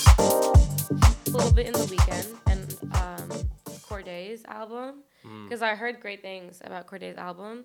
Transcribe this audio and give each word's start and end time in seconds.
a 0.00 1.30
little 1.30 1.52
bit 1.52 1.66
in 1.66 1.72
the 1.72 1.86
Weeknd 1.90 2.34
and 2.46 2.94
um, 2.94 3.28
Cordae's 3.82 4.44
album 4.46 5.02
Mm. 5.22 5.44
because 5.44 5.60
I 5.60 5.74
heard 5.74 6.00
great 6.00 6.22
things 6.22 6.62
about 6.64 6.86
Cordae's 6.86 7.18
album. 7.18 7.64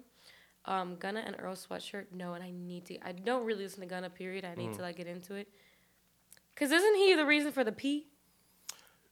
Um, 0.68 0.96
Gunna 0.96 1.24
and 1.26 1.36
Earl 1.40 1.56
Sweatshirt. 1.56 2.06
No, 2.12 2.34
and 2.34 2.44
I 2.44 2.50
need 2.52 2.86
to. 2.86 2.98
I 3.08 3.12
don't 3.12 3.46
really 3.46 3.64
listen 3.64 3.82
to 3.82 3.86
Gunna. 3.86 4.10
Period. 4.10 4.46
I 4.46 4.56
need 4.56 4.72
Mm. 4.72 4.76
to 4.78 4.82
like 4.82 4.96
get 4.98 5.08
into 5.08 5.36
it. 5.36 5.48
Cause 6.56 6.72
isn't 6.72 6.96
he 6.96 7.14
the 7.16 7.26
reason 7.26 7.52
for 7.52 7.64
the 7.64 7.72
P? 7.72 8.08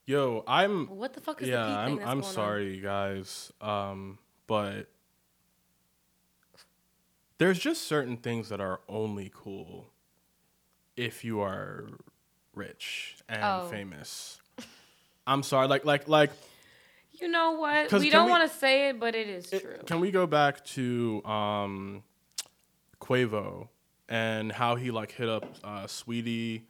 Yo, 0.06 0.44
I'm 0.48 0.88
What 0.88 1.14
the 1.14 1.22
fuck 1.22 1.42
is 1.42 1.48
yeah, 1.50 1.66
the 1.66 1.66
P 1.66 1.86
thing 1.98 2.04
I'm 2.04 2.10
I'm 2.10 2.20
going 2.22 2.28
on? 2.30 2.34
sorry, 2.34 2.80
guys. 2.80 3.52
Um, 3.62 4.18
but 4.48 4.88
there's 7.38 7.60
just 7.60 7.84
certain 7.84 8.18
things 8.18 8.50
that 8.50 8.60
are 8.62 8.80
only 8.88 9.32
cool 9.34 9.92
if 10.96 11.24
you 11.24 11.42
are 11.42 11.88
rich 12.54 13.16
and 13.28 13.44
Oh. 13.44 13.68
famous. 13.70 14.40
I'm 15.28 15.44
sorry, 15.44 15.68
like 15.68 15.86
like 15.86 16.08
like 16.08 16.32
You 17.24 17.30
know 17.30 17.52
what? 17.54 17.90
We 17.94 18.10
don't 18.10 18.30
want 18.30 18.52
to 18.52 18.58
say 18.58 18.90
it, 18.90 19.00
but 19.00 19.16
it 19.16 19.30
is 19.30 19.54
it- 19.54 19.62
true. 19.62 19.78
can 19.86 20.02
we 20.02 20.12
go 20.12 20.28
back 20.28 20.64
to 20.76 21.24
um 21.24 22.04
Quavo 23.00 23.70
and 24.10 24.52
how 24.52 24.76
he 24.76 24.92
like 24.92 25.12
hit 25.12 25.30
up 25.30 25.46
uh 25.64 25.88
Sweetie 25.88 26.68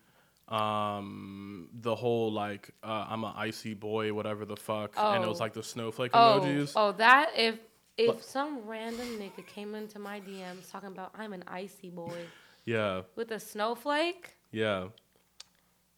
um 0.50 1.70
the 1.74 1.96
whole 1.96 2.32
like 2.32 2.70
uh, 2.84 3.08
I'm 3.10 3.24
an 3.24 3.34
icy 3.36 3.74
boy 3.74 4.14
whatever 4.14 4.46
the 4.46 4.56
fuck 4.56 4.94
and 4.98 5.24
it 5.24 5.28
was 5.28 5.40
Oh. 5.40 5.44
like 5.46 5.54
the 5.54 5.64
snowflake 5.64 6.12
oh, 6.14 6.40
emojis. 6.44 6.74
oh, 6.76 6.92
that 6.94 7.32
if 7.36 7.56
if 7.98 8.08
But- 8.16 8.24
some 8.24 8.60
random 8.68 9.08
nigga 9.20 9.46
came 9.48 9.74
into 9.74 9.98
my 9.98 10.20
DMs 10.20 10.70
talking 10.72 10.90
about 10.90 11.12
I'm 11.18 11.34
an 11.34 11.44
icy 11.48 11.90
boy 11.90 12.20
Yeah. 12.66 13.02
with 13.16 13.32
a 13.32 13.40
snowflake, 13.40 14.38
Yeah. 14.52 14.90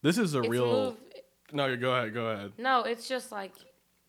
This 0.01 0.17
is 0.17 0.33
a 0.35 0.39
it's 0.39 0.47
real. 0.49 0.67
moved. 0.67 0.97
No, 1.51 1.75
go 1.77 1.93
ahead. 1.95 2.13
Go 2.13 2.25
ahead. 2.27 2.53
No, 2.57 2.81
it's 2.83 3.07
just 3.07 3.31
like 3.31 3.51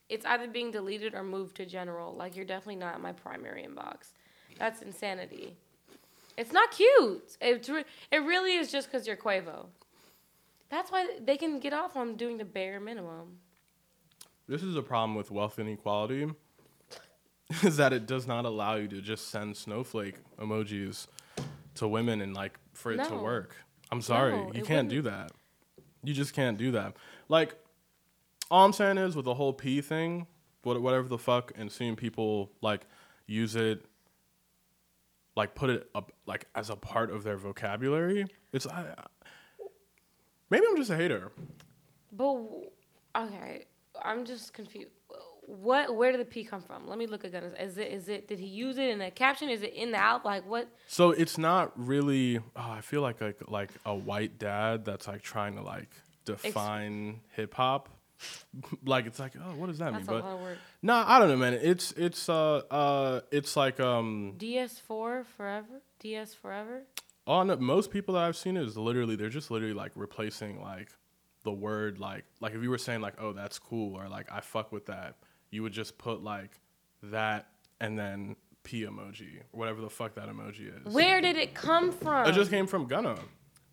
it's 0.09 0.25
either 0.27 0.47
being 0.47 0.71
deleted 0.71 1.15
or 1.15 1.23
moved 1.23 1.57
to 1.57 1.67
general. 1.67 2.15
Like 2.15 2.37
you're 2.37 2.45
definitely 2.45 2.77
not 2.77 2.97
in 2.97 3.03
my 3.03 3.13
primary 3.13 3.65
inbox. 3.65 4.13
That's 4.59 4.83
insanity. 4.83 5.57
It's 6.37 6.53
not 6.53 6.71
cute. 6.71 7.37
It's 7.41 7.69
re- 7.69 7.85
it 8.13 8.19
really 8.19 8.55
is 8.57 8.71
just 8.71 8.91
because 8.91 9.07
you're 9.07 9.17
Quavo. 9.17 9.67
That's 10.69 10.91
why 10.91 11.19
they 11.25 11.37
can 11.37 11.61
get 11.61 11.73
off 11.73 11.97
on 11.97 12.17
doing 12.17 12.39
the 12.39 12.45
bare 12.45 12.81
minimum. 12.81 13.39
This 14.49 14.63
is 14.63 14.77
a 14.77 14.83
problem 14.83 15.15
with 15.17 15.31
wealth 15.31 15.59
inequality. 15.59 16.29
Is 17.63 17.77
that 17.77 17.93
it 17.93 18.07
does 18.07 18.27
not 18.27 18.45
allow 18.45 18.75
you 18.75 18.89
to 18.89 19.01
just 19.01 19.29
send 19.29 19.57
snowflake 19.57 20.17
emojis 20.37 21.07
to 21.77 21.87
women 21.87 22.21
and 22.21 22.35
like 22.35 22.59
for 22.73 22.91
it 22.93 23.05
to 23.05 23.15
work. 23.15 23.57
I'm 23.93 24.03
sorry, 24.03 24.33
No, 24.33 24.51
you 24.53 24.63
it 24.63 24.67
can't 24.67 24.89
do 24.89 25.03
that. 25.03 25.31
You 26.03 26.13
just 26.13 26.35
can't 26.35 26.59
do 26.59 26.73
that. 26.73 26.97
Like, 27.29 27.55
all 28.51 28.65
I'm 28.65 28.73
saying 28.73 28.99
is 28.99 29.17
with 29.17 29.25
the 29.25 29.35
whole 29.35 29.53
P 29.53 29.81
thing, 29.81 30.27
whatever 30.63 31.09
the 31.09 31.19
fuck, 31.19 31.53
and 31.57 31.71
seeing 31.71 31.97
people 31.97 32.51
like 32.61 32.87
use 33.27 33.57
it, 33.57 33.85
like 35.37 35.55
put 35.55 35.71
it 35.71 35.89
up 35.95 36.13
like 36.27 36.47
as 36.55 36.71
a 36.71 36.77
part 36.77 37.11
of 37.11 37.25
their 37.25 37.37
vocabulary. 37.37 38.27
It's 38.53 38.67
I, 38.67 38.95
maybe 40.51 40.65
I'm 40.69 40.77
just 40.77 40.91
a 40.91 40.97
hater. 40.97 41.33
But 42.13 42.37
okay, 43.17 43.67
I'm 44.03 44.25
just 44.25 44.53
confused. 44.53 44.91
What? 45.49 45.95
Where 45.95 46.11
did 46.11 46.21
the 46.21 46.25
P 46.25 46.43
come 46.43 46.61
from? 46.61 46.89
Let 46.89 46.99
me 46.99 47.07
look 47.07 47.23
again. 47.23 47.45
Is 47.61 47.79
it? 47.79 47.93
Is 47.93 48.09
it? 48.09 48.27
Did 48.27 48.41
he 48.41 48.47
use 48.47 48.79
it 48.79 48.91
in 48.91 49.01
a 49.01 49.13
caption? 49.13 49.49
Is 49.49 49.63
it 49.63 49.75
in 49.75 49.93
the 49.93 49.99
album? 49.99 50.25
Like 50.25 50.49
what? 50.49 50.69
So 50.89 51.11
it's 51.11 51.39
not 51.39 51.73
really. 51.77 52.39
Oh, 52.39 52.71
I 52.71 52.81
feel 52.81 53.01
like 53.01 53.21
like 53.21 53.39
like 53.47 53.71
a 53.85 53.95
white 53.95 54.39
dad 54.39 54.85
that's 54.85 55.07
like 55.07 55.23
trying 55.23 55.55
to 55.55 55.63
like 55.63 55.91
define 56.25 57.21
hip 57.37 57.55
hop. 57.55 57.91
like 58.85 59.07
it's 59.07 59.19
like 59.19 59.33
oh, 59.37 59.55
what 59.57 59.67
does 59.67 59.79
that 59.79 59.93
That's 59.93 60.09
mean? 60.09 60.21
But 60.21 60.41
work. 60.41 60.59
nah, 60.83 61.05
I 61.07 61.19
don't 61.19 61.29
know, 61.29 61.37
man. 61.37 61.55
It's 61.55 61.93
it's 61.93 62.29
uh 62.29 62.63
uh 62.71 63.21
it's 63.31 63.57
like 63.57 63.81
um. 63.81 64.35
DS4 64.39 65.25
forever. 65.27 65.83
DS 66.01 66.35
forever. 66.35 66.83
On 67.27 67.63
most 67.63 67.91
people 67.91 68.15
that 68.15 68.23
I've 68.23 68.37
seen 68.37 68.57
is 68.57 68.77
literally 68.77 69.17
they're 69.17 69.29
just 69.29 69.51
literally 69.51 69.75
like 69.75 69.93
replacing 69.95 70.63
like 70.63 70.91
the 71.43 71.53
word 71.53 71.99
like 71.99 72.25
like 72.41 72.55
if 72.55 72.63
you 72.63 72.71
were 72.71 72.79
saying 72.79 73.01
like 73.01 73.15
oh 73.21 73.33
that's 73.33 73.59
cool 73.59 73.95
or 73.95 74.09
like 74.09 74.27
I 74.31 74.41
fuck 74.41 74.73
with 74.73 74.87
that 74.87 75.15
you 75.51 75.63
would 75.63 75.73
just 75.73 75.97
put 75.97 76.23
like 76.23 76.59
that 77.05 77.47
and 77.81 77.99
then 77.99 78.37
p 78.65 78.83
emoji 78.83 79.39
or 79.39 79.59
whatever 79.59 79.81
the 79.81 79.91
fuck 79.91 80.15
that 80.15 80.29
emoji 80.29 80.69
is. 80.87 80.93
Where 80.93 81.21
did 81.21 81.37
it 81.37 81.55
come 81.55 81.93
from? 81.93 82.29
It 82.29 82.33
just 82.33 82.51
came 82.51 82.67
from 82.67 82.87
Gunna. 82.87 83.17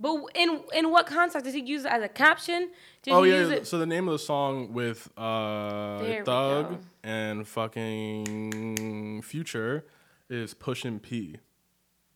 But 0.03 0.17
in 0.35 0.59
in 0.73 0.91
what 0.91 1.07
context 1.07 1.45
did 1.45 1.55
he 1.55 1.61
use 1.61 1.85
it 1.85 1.91
as 1.91 2.03
a 2.03 2.09
caption? 2.09 2.71
Did 3.03 3.13
oh 3.13 3.23
he 3.23 3.31
yeah, 3.31 3.63
so 3.63 3.79
the 3.79 3.85
name 3.85 4.09
of 4.09 4.11
the 4.11 4.19
song 4.19 4.73
with 4.73 5.09
uh 5.17 6.23
Thug 6.25 6.81
and 7.05 7.47
fucking 7.47 9.21
Future 9.21 9.85
is 10.29 10.53
Pushin' 10.53 10.99
P. 10.99 11.37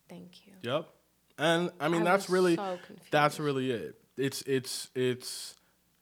Thank 0.09 0.46
you. 0.46 0.52
Yep. 0.64 0.90
And 1.38 1.72
I 1.80 1.88
mean 1.88 2.02
I 2.02 2.12
that's 2.12 2.30
really 2.30 2.58
so 2.58 2.78
that's 3.09 3.40
really 3.40 3.72
it. 3.72 3.96
It's 4.18 4.42
it's 4.42 4.90
it's 4.94 5.56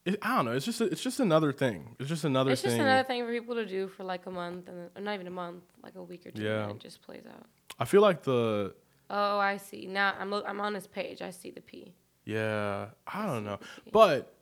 it, 0.05 0.17
I 0.23 0.37
don't 0.37 0.45
know. 0.45 0.53
It's 0.53 0.65
just 0.65 0.81
it's 0.81 1.03
just 1.03 1.19
another 1.19 1.53
thing. 1.53 1.95
It's 1.99 2.09
just 2.09 2.23
another 2.23 2.47
thing. 2.49 2.53
It's 2.53 2.61
thing. 2.63 2.71
just 2.71 2.81
another 2.81 3.07
thing 3.07 3.23
for 3.23 3.31
people 3.31 3.53
to 3.53 3.65
do 3.67 3.89
for 3.89 4.03
like 4.03 4.25
a 4.25 4.31
month, 4.31 4.69
and 4.69 5.05
not 5.05 5.13
even 5.13 5.27
a 5.27 5.31
month, 5.31 5.63
like 5.83 5.93
a 5.95 6.03
week 6.03 6.25
or 6.25 6.31
two, 6.31 6.41
Yeah. 6.41 6.63
and 6.63 6.71
it 6.71 6.79
just 6.79 7.03
plays 7.03 7.25
out. 7.27 7.45
I 7.79 7.85
feel 7.85 8.01
like 8.01 8.23
the 8.23 8.73
Oh, 9.09 9.37
I 9.39 9.57
see. 9.57 9.85
Now 9.87 10.13
I'm 10.19 10.31
lo- 10.31 10.43
I'm 10.47 10.59
on 10.61 10.73
his 10.73 10.87
page. 10.87 11.21
I 11.21 11.29
see 11.31 11.51
the 11.51 11.61
P. 11.61 11.93
yeah. 12.25 12.87
I 13.07 13.25
don't 13.27 13.43
know, 13.45 13.59
but 13.91 14.33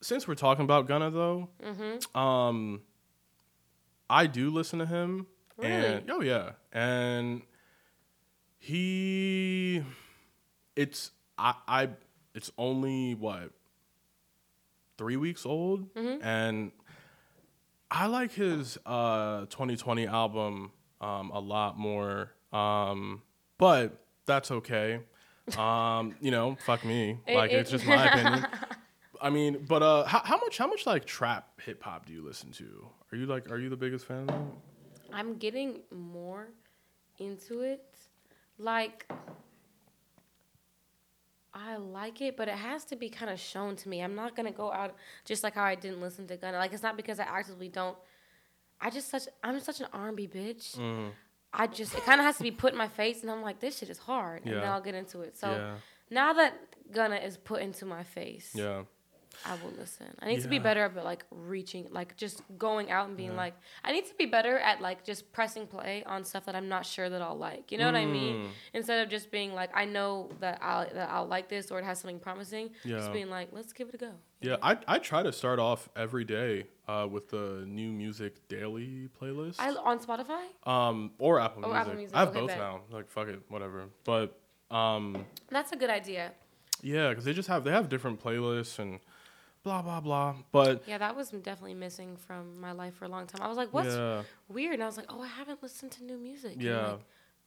since 0.00 0.26
we're 0.28 0.34
talking 0.34 0.64
about 0.64 0.86
Gunna 0.88 1.10
though, 1.10 1.48
Mm-hmm. 1.64 2.16
um, 2.18 2.82
I 4.10 4.26
do 4.26 4.50
listen 4.50 4.78
to 4.80 4.86
him. 4.86 5.26
And 5.62 6.04
Really? 6.06 6.18
oh 6.18 6.20
yeah, 6.22 6.50
and 6.72 7.42
he, 8.58 9.82
it's 10.76 11.10
I 11.38 11.54
I 11.68 11.88
it's 12.34 12.50
only 12.58 13.14
what 13.14 13.50
three 14.98 15.16
weeks 15.16 15.44
old, 15.46 15.92
Mm-hmm. 15.94 16.24
and 16.24 16.72
I 17.90 18.06
like 18.06 18.32
his 18.32 18.78
uh 18.86 19.40
2020 19.46 20.06
album 20.06 20.72
um 21.00 21.30
a 21.30 21.40
lot 21.40 21.78
more. 21.78 22.32
Um, 22.52 23.22
but 23.58 23.98
that's 24.26 24.50
okay. 24.50 25.00
Um, 25.58 26.14
you 26.20 26.30
know, 26.30 26.56
fuck 26.64 26.84
me. 26.84 27.18
It- 27.26 27.34
Like 27.34 27.50
it's 27.52 27.70
just 27.70 27.86
my 27.86 28.06
opinion. 28.12 28.46
I 29.20 29.30
mean, 29.30 29.64
but 29.68 29.82
uh, 29.82 30.04
how, 30.04 30.20
how 30.24 30.36
much 30.38 30.58
how 30.58 30.66
much 30.66 30.86
like 30.86 31.04
trap 31.06 31.60
hip 31.60 31.82
hop 31.82 32.06
do 32.06 32.12
you 32.12 32.22
listen 32.24 32.50
to? 32.52 32.86
Are 33.12 33.16
you 33.16 33.26
like 33.26 33.50
are 33.50 33.58
you 33.58 33.68
the 33.68 33.76
biggest 33.76 34.06
fan 34.06 34.20
of 34.22 34.26
that? 34.28 34.40
I'm 35.12 35.34
getting 35.36 35.80
more 35.92 36.48
into 37.18 37.60
it. 37.60 37.84
Like, 38.58 39.06
I 41.52 41.76
like 41.76 42.20
it, 42.20 42.36
but 42.36 42.48
it 42.48 42.54
has 42.54 42.84
to 42.86 42.96
be 42.96 43.08
kind 43.08 43.30
of 43.30 43.38
shown 43.38 43.76
to 43.76 43.88
me. 43.88 44.00
I'm 44.02 44.14
not 44.16 44.34
gonna 44.34 44.50
go 44.50 44.72
out 44.72 44.96
just 45.24 45.44
like 45.44 45.54
how 45.54 45.62
I 45.64 45.76
didn't 45.76 46.00
listen 46.00 46.26
to 46.28 46.36
Gunna. 46.36 46.58
Like, 46.58 46.72
it's 46.72 46.82
not 46.82 46.96
because 46.96 47.20
I 47.20 47.24
actively 47.24 47.68
don't. 47.68 47.96
I 48.80 48.90
just 48.90 49.08
such 49.08 49.28
I'm 49.42 49.60
such 49.60 49.80
an 49.80 49.86
R&B 49.92 50.26
bitch. 50.28 50.76
Mm, 50.76 51.10
I 51.56 51.66
just 51.68 51.94
it 51.94 52.04
kind 52.04 52.20
of 52.20 52.26
has 52.26 52.36
to 52.38 52.42
be 52.42 52.50
put 52.50 52.72
in 52.72 52.78
my 52.78 52.88
face, 52.88 53.22
and 53.22 53.30
I'm 53.30 53.42
like, 53.42 53.60
this 53.60 53.78
shit 53.78 53.88
is 53.90 53.98
hard, 53.98 54.44
and 54.44 54.54
then 54.54 54.64
I'll 54.64 54.80
get 54.80 54.94
into 54.94 55.20
it. 55.20 55.38
So 55.38 55.50
yeah, 55.50 55.74
now 56.10 56.32
that 56.34 56.54
Gunna 56.92 57.16
is 57.16 57.36
put 57.36 57.62
into 57.62 57.84
my 57.86 58.02
face, 58.02 58.50
yeah. 58.54 58.82
I 59.44 59.54
will 59.62 59.72
listen. 59.76 60.06
I 60.22 60.26
need 60.28 60.42
to 60.42 60.48
be 60.48 60.60
better 60.60 60.82
at 60.84 60.94
like 61.04 61.24
reaching, 61.32 61.88
like 61.90 62.16
just 62.16 62.40
going 62.56 62.90
out 62.92 63.08
and 63.08 63.16
being 63.16 63.30
Yeah. 63.32 63.36
like, 63.36 63.54
I 63.82 63.90
need 63.90 64.06
to 64.06 64.14
be 64.14 64.26
better 64.26 64.58
at 64.58 64.80
like 64.80 65.04
just 65.04 65.32
pressing 65.32 65.66
play 65.66 66.04
on 66.06 66.22
stuff 66.24 66.44
that 66.46 66.54
I'm 66.54 66.68
not 66.68 66.86
sure 66.86 67.10
that 67.10 67.20
I'll 67.20 67.36
like. 67.36 67.72
You 67.72 67.78
know 67.78 67.86
what 67.86 67.96
I 67.96 68.06
mean? 68.06 68.36
Mm, 68.36 68.48
Instead 68.74 69.02
of 69.02 69.08
just 69.10 69.32
being 69.32 69.52
like, 69.52 69.70
I 69.74 69.86
know 69.86 70.30
that 70.38 70.58
I'll 70.62 70.86
that 70.94 71.10
I'll 71.10 71.26
like 71.26 71.48
this 71.48 71.70
or 71.72 71.80
it 71.80 71.84
has 71.84 71.98
something 72.00 72.20
promising. 72.20 72.70
Yeah. 72.84 72.98
Just 72.98 73.12
being 73.12 73.28
like, 73.28 73.48
let's 73.50 73.72
give 73.72 73.88
it 73.88 73.94
a 73.96 73.98
go. 73.98 74.12
Yeah. 74.44 74.56
I, 74.62 74.76
I 74.86 74.98
try 74.98 75.22
to 75.22 75.32
start 75.32 75.58
off 75.58 75.88
every 75.96 76.24
day 76.24 76.66
uh, 76.88 77.06
with 77.10 77.28
the 77.30 77.64
new 77.66 77.90
music 77.92 78.46
daily 78.48 79.08
playlist. 79.20 79.56
I 79.58 79.70
on 79.70 79.98
Spotify. 79.98 80.42
um, 80.68 81.12
or 81.18 81.40
Apple 81.40 81.62
Oh, 81.64 81.68
Music. 81.68 81.80
Apple 81.80 81.94
Music, 81.94 82.16
I 82.16 82.20
have 82.20 82.28
okay, 82.28 82.40
both 82.40 82.48
bet. 82.48 82.58
now. 82.58 82.80
Like 82.90 83.08
fuck 83.08 83.28
it, 83.28 83.40
whatever. 83.48 83.84
But 84.04 84.38
um, 84.70 85.24
That's 85.48 85.72
a 85.72 85.76
good 85.76 85.90
idea. 85.90 86.32
yeah, 86.82 87.08
because 87.10 87.24
they 87.24 87.32
just 87.32 87.48
have 87.48 87.64
they 87.64 87.70
have 87.72 87.88
different 87.88 88.22
playlists 88.22 88.78
and 88.78 89.00
blah 89.62 89.80
blah 89.82 90.00
blah. 90.00 90.34
But 90.52 90.82
Yeah, 90.86 90.98
that 90.98 91.16
was 91.16 91.30
definitely 91.30 91.74
missing 91.74 92.16
from 92.16 92.60
my 92.60 92.72
life 92.72 92.94
for 92.96 93.04
a 93.06 93.08
long 93.08 93.26
time. 93.26 93.40
I 93.42 93.48
was 93.48 93.56
like, 93.56 93.72
what's 93.72 93.94
yeah, 93.94 94.22
weird? 94.48 94.74
And 94.74 94.82
I 94.82 94.86
was 94.86 94.96
like, 94.96 95.06
oh, 95.08 95.22
I 95.22 95.28
haven't 95.28 95.62
listened 95.62 95.92
to 95.92 96.04
new 96.04 96.18
music 96.18 96.54
in 96.56 96.60
Yeah. 96.60 96.86
like 96.92 97.00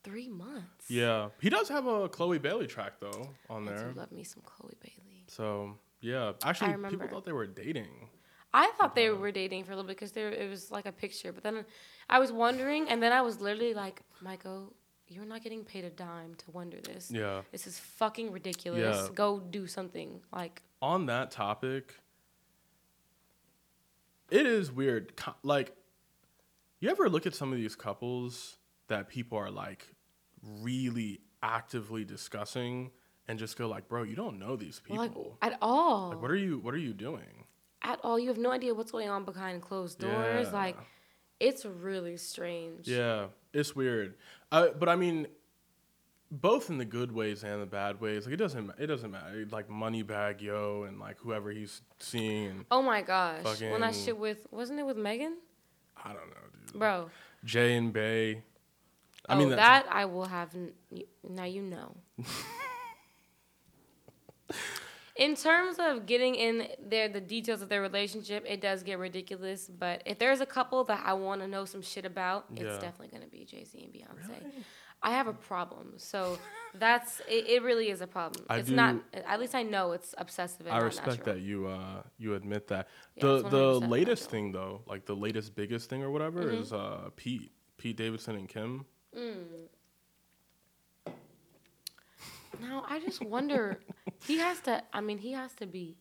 three 0.03 0.29
months. 0.29 0.89
Yeah, 0.89 1.29
he 1.41 1.49
does 1.49 1.69
have 1.69 1.85
a 1.85 2.07
Chloe 2.09 2.39
Bailey 2.39 2.65
track 2.67 2.93
though 2.99 3.29
on 3.49 3.67
I 3.67 3.71
there. 3.73 3.93
love 3.95 4.11
me 4.11 4.23
some 4.23 4.41
Chloe 4.45 4.73
Bailey. 4.81 5.25
So 5.27 5.75
yeah, 6.07 6.31
actually, 6.43 6.67
people 6.67 6.83
remember. 6.83 7.07
thought 7.09 7.25
they 7.25 7.33
were 7.33 7.47
dating. 7.47 8.09
I 8.53 8.71
thought 8.77 8.95
they 8.95 9.09
were 9.09 9.31
dating 9.31 9.65
for 9.65 9.73
a 9.73 9.75
little 9.75 9.87
bit 9.87 9.97
because 9.97 10.13
there 10.13 10.29
it 10.29 10.49
was 10.49 10.71
like 10.71 10.85
a 10.85 10.91
picture, 10.91 11.33
but 11.33 11.43
then 11.43 11.65
I 12.09 12.19
was 12.19 12.31
wondering, 12.31 12.87
and 12.89 13.03
then 13.03 13.11
I 13.11 13.21
was 13.21 13.41
literally 13.41 13.73
like, 13.73 14.01
Michael, 14.21 14.73
you're 15.09 15.25
not 15.25 15.43
getting 15.43 15.63
paid 15.63 15.83
a 15.83 15.89
dime 15.89 16.35
to 16.35 16.51
wonder 16.51 16.79
this. 16.81 17.11
Yeah. 17.11 17.41
This 17.51 17.67
is 17.67 17.77
fucking 17.77 18.31
ridiculous. 18.31 18.97
Yeah. 18.97 19.09
Go 19.13 19.39
do 19.39 19.67
something. 19.67 20.21
Like, 20.33 20.63
on 20.81 21.07
that 21.07 21.31
topic, 21.31 21.95
it 24.31 24.45
is 24.45 24.71
weird. 24.71 25.13
Like, 25.43 25.75
you 26.79 26.89
ever 26.89 27.09
look 27.09 27.25
at 27.25 27.35
some 27.35 27.51
of 27.51 27.57
these 27.57 27.75
couples 27.75 28.57
that 28.87 29.09
people 29.09 29.37
are 29.37 29.51
like 29.51 29.87
really 30.41 31.19
actively 31.43 32.05
discussing 32.05 32.91
and 33.27 33.37
just 33.37 33.57
go 33.57 33.67
like, 33.67 33.87
bro, 33.87 34.03
you 34.03 34.15
don't 34.15 34.39
know 34.39 34.55
these 34.55 34.79
people. 34.79 35.35
like 35.41 35.53
at 35.53 35.57
all. 35.61 36.09
Like, 36.09 36.21
what 36.21 36.31
are 36.31 36.35
you? 36.35 36.59
What 36.59 36.73
are 36.73 36.79
you 36.79 36.93
doing? 36.93 37.45
at 37.87 37.99
all. 38.03 38.19
You 38.19 38.27
have 38.29 38.37
no 38.37 38.51
idea 38.51 38.73
what's 38.73 38.91
going 38.91 39.09
on 39.09 39.23
behind 39.23 39.61
closed 39.61 39.99
doors. 39.99 40.47
Yeah. 40.47 40.53
Like, 40.53 40.77
it's 41.39 41.65
really 41.65 42.17
strange. 42.17 42.87
Yeah, 42.87 43.27
it's 43.53 43.75
weird. 43.75 44.15
Uh, 44.51 44.69
but 44.77 44.89
I 44.89 44.95
mean, 44.95 45.27
both 46.29 46.69
in 46.69 46.77
the 46.77 46.85
good 46.85 47.11
ways 47.11 47.43
and 47.43 47.61
the 47.61 47.65
bad 47.65 48.01
ways. 48.01 48.25
Like, 48.25 48.33
it 48.33 48.37
doesn't. 48.37 48.71
It 48.77 48.87
doesn't 48.87 49.11
matter. 49.11 49.45
Like 49.51 49.69
Moneybagg 49.69 50.41
Yo 50.41 50.83
and 50.87 50.99
like 50.99 51.17
whoever 51.19 51.51
he's 51.51 51.81
seeing. 51.99 52.47
And, 52.47 52.65
Oh 52.71 52.81
my 52.81 53.01
gosh. 53.01 53.61
when 53.61 53.81
that 53.81 53.95
shit 53.95 54.17
with, 54.17 54.45
wasn't 54.51 54.79
it 54.79 54.85
with 54.85 54.97
Megan? 54.97 55.37
I 55.95 56.09
don't 56.09 56.29
know, 56.29 56.65
dude. 56.65 56.79
Bro. 56.79 57.09
Jay 57.43 57.75
and 57.75 57.93
Bay. 57.93 58.43
I 59.29 59.35
oh, 59.35 59.37
mean, 59.37 59.49
that 59.49 59.85
I 59.89 60.05
will 60.05 60.25
have. 60.25 60.55
N- 60.55 60.73
now 61.27 61.43
you 61.43 61.61
know. 61.61 61.95
in 65.19 65.35
terms 65.35 65.77
of 65.79 66.05
getting 66.05 66.35
in 66.35 66.67
there, 66.81 67.09
the 67.09 67.21
details 67.21 67.61
of 67.61 67.69
their 67.69 67.81
relationship, 67.81 68.45
it 68.47 68.61
does 68.61 68.83
get 68.83 68.99
ridiculous. 68.99 69.67
But 69.67 70.03
if 70.05 70.19
there's 70.19 70.41
a 70.41 70.45
couple 70.45 70.83
that 70.85 71.01
I 71.05 71.13
want 71.13 71.41
to 71.41 71.47
know 71.47 71.65
some 71.65 71.81
shit 71.81 72.05
about, 72.05 72.45
Yeah. 72.53 72.63
it's 72.63 72.77
definitely 72.79 73.09
gonna 73.17 73.27
be 73.31 73.45
Jay 73.45 73.63
Z 73.63 73.77
and 73.83 73.93
Beyonce. 73.93 74.51
I 75.03 75.11
have 75.11 75.27
a 75.27 75.33
problem, 75.33 75.93
so 75.97 76.39
that's 76.73 77.19
it. 77.29 77.47
It 77.47 77.61
really 77.61 77.89
is 77.89 78.01
a 78.01 78.07
problem. 78.07 78.45
I 78.49 78.57
it's 78.57 78.69
not. 78.69 78.95
At 79.13 79.39
least 79.39 79.53
I 79.53 79.61
know 79.61 79.91
it's 79.91 80.15
obsessive. 80.17 80.67
I 80.67 80.79
respect 80.79 81.19
natural. 81.19 81.35
that 81.35 81.41
you 81.41 81.67
uh 81.67 82.01
you 82.17 82.33
admit 82.33 82.67
that. 82.69 82.87
Yeah, 83.15 83.23
the 83.23 83.49
the 83.49 83.79
latest 83.79 84.29
thing 84.31 84.51
though, 84.51 84.81
like 84.87 85.05
the 85.05 85.15
latest 85.15 85.53
biggest 85.55 85.89
thing 85.89 86.01
or 86.01 86.09
whatever, 86.11 86.43
Mm-hmm. 86.43 86.61
is 86.63 86.73
uh 86.73 87.09
Pete 87.15 87.51
Pete 87.77 87.95
Davidson 87.95 88.35
and 88.35 88.49
Kim. 88.49 88.85
Now 92.61 92.85
I 92.87 92.99
just 92.99 93.23
wonder. 93.23 93.79
he 94.25 94.37
has 94.39 94.59
to. 94.61 94.83
I 94.93 95.01
mean, 95.01 95.17
he 95.17 95.31
has 95.33 95.53
to 95.55 95.65
be. 95.65 95.97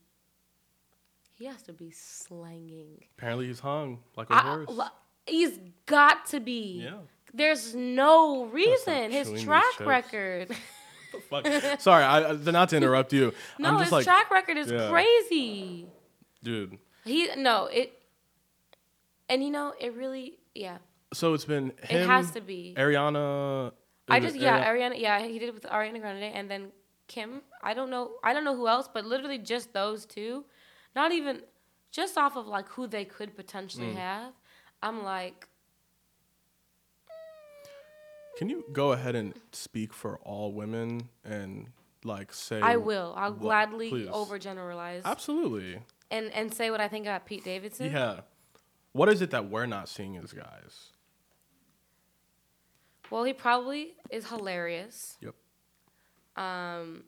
He 1.38 1.44
has 1.46 1.62
to 1.64 1.72
be 1.72 1.90
slanging. 1.90 3.04
Apparently, 3.19 3.46
he's 3.46 3.60
hung 3.60 3.98
like 4.16 4.31
a 4.31 4.34
I- 4.34 4.40
horse. 4.40 4.66
l- 4.70 4.93
he's 5.26 5.58
got 5.87 6.26
to 6.26 6.40
be. 6.40 6.82
yeah. 6.84 6.98
There's 7.34 7.75
no 7.75 8.46
reason. 8.46 9.10
His 9.10 9.43
track 9.43 9.78
record. 9.81 10.56
Fuck. 11.31 11.46
Sorry, 11.81 12.02
I, 12.04 12.31
I 12.31 12.32
not 12.32 12.70
to 12.70 12.76
interrupt 12.76 13.12
you. 13.12 13.32
no, 13.58 13.70
I'm 13.75 13.82
his 13.82 13.92
like, 13.92 14.04
track 14.04 14.31
record 14.31 14.56
is 14.56 14.70
Yeah. 14.70 14.88
crazy. 14.90 15.87
dude. 16.42 16.78
He 17.04 17.28
no 17.37 17.66
it. 17.66 17.92
And 19.28 19.42
you 19.44 19.50
know 19.50 19.75
it 19.78 19.92
really 19.94 20.38
yeah 20.54 20.78
So 21.12 21.34
it's 21.34 21.44
been 21.44 21.72
him. 21.82 22.00
it 22.02 22.06
has 22.06 22.31
to 22.32 22.40
be. 22.40 22.75
Ariana. 22.76 23.72
I 24.08 24.20
just 24.20 24.36
yeah 24.36 24.66
Ari- 24.66 24.80
Ariana 24.80 25.00
yeah 25.00 25.18
he 25.20 25.38
did 25.38 25.48
it 25.48 25.54
with 25.54 25.64
Ariana 25.64 26.00
Grande 26.00 26.22
and 26.24 26.50
then 26.50 26.72
Kim. 27.08 27.42
I 27.62 27.74
don't 27.74 27.90
know 27.90 28.12
I 28.24 28.32
don't 28.32 28.44
know 28.44 28.56
who 28.56 28.68
else, 28.68 28.88
but 28.92 29.04
literally 29.04 29.38
just 29.38 29.72
those 29.72 30.06
two. 30.06 30.44
Not 30.94 31.12
even 31.12 31.42
just 31.90 32.16
off 32.18 32.36
of 32.36 32.46
like 32.46 32.68
who 32.70 32.86
they 32.86 33.04
could 33.04 33.36
potentially 33.36 33.88
Mm. 33.88 33.96
have. 33.96 34.32
I'm 34.82 35.02
like 35.02 35.48
Can 38.38 38.48
you 38.50 38.64
go 38.72 38.92
ahead 38.92 39.14
and 39.14 39.34
speak 39.52 39.92
for 39.94 40.18
all 40.18 40.52
women 40.52 41.08
and 41.24 41.68
like 42.04 42.32
say? 42.34 42.60
I 42.60 42.76
will. 42.76 43.14
I'll 43.16 43.30
what- 43.32 43.40
gladly 43.40 43.88
please. 43.88 44.08
overgeneralize 44.08 45.04
Absolutely. 45.04 45.80
and 46.10 46.30
and 46.32 46.52
say 46.52 46.70
what 46.70 46.80
I 46.80 46.88
think 46.88 47.06
about 47.06 47.24
Pete 47.26 47.44
Davidson. 47.44 47.90
Yeah. 47.92 48.20
What 48.92 49.08
is 49.08 49.20
it 49.22 49.30
that 49.30 49.48
we're 49.50 49.66
not 49.66 49.88
seeing 49.88 50.16
as 50.16 50.32
guys? 50.32 50.90
Well, 53.10 53.24
he 53.24 53.32
probably 53.32 53.94
is 54.10 54.28
hilarious. 54.28 55.16
Yep. 55.20 55.34
Um, 56.36 57.04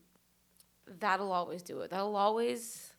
that'll 0.98 1.32
always 1.32 1.62
do 1.62 1.80
it. 1.80 1.90
That'll 1.90 2.16
always, 2.16 2.92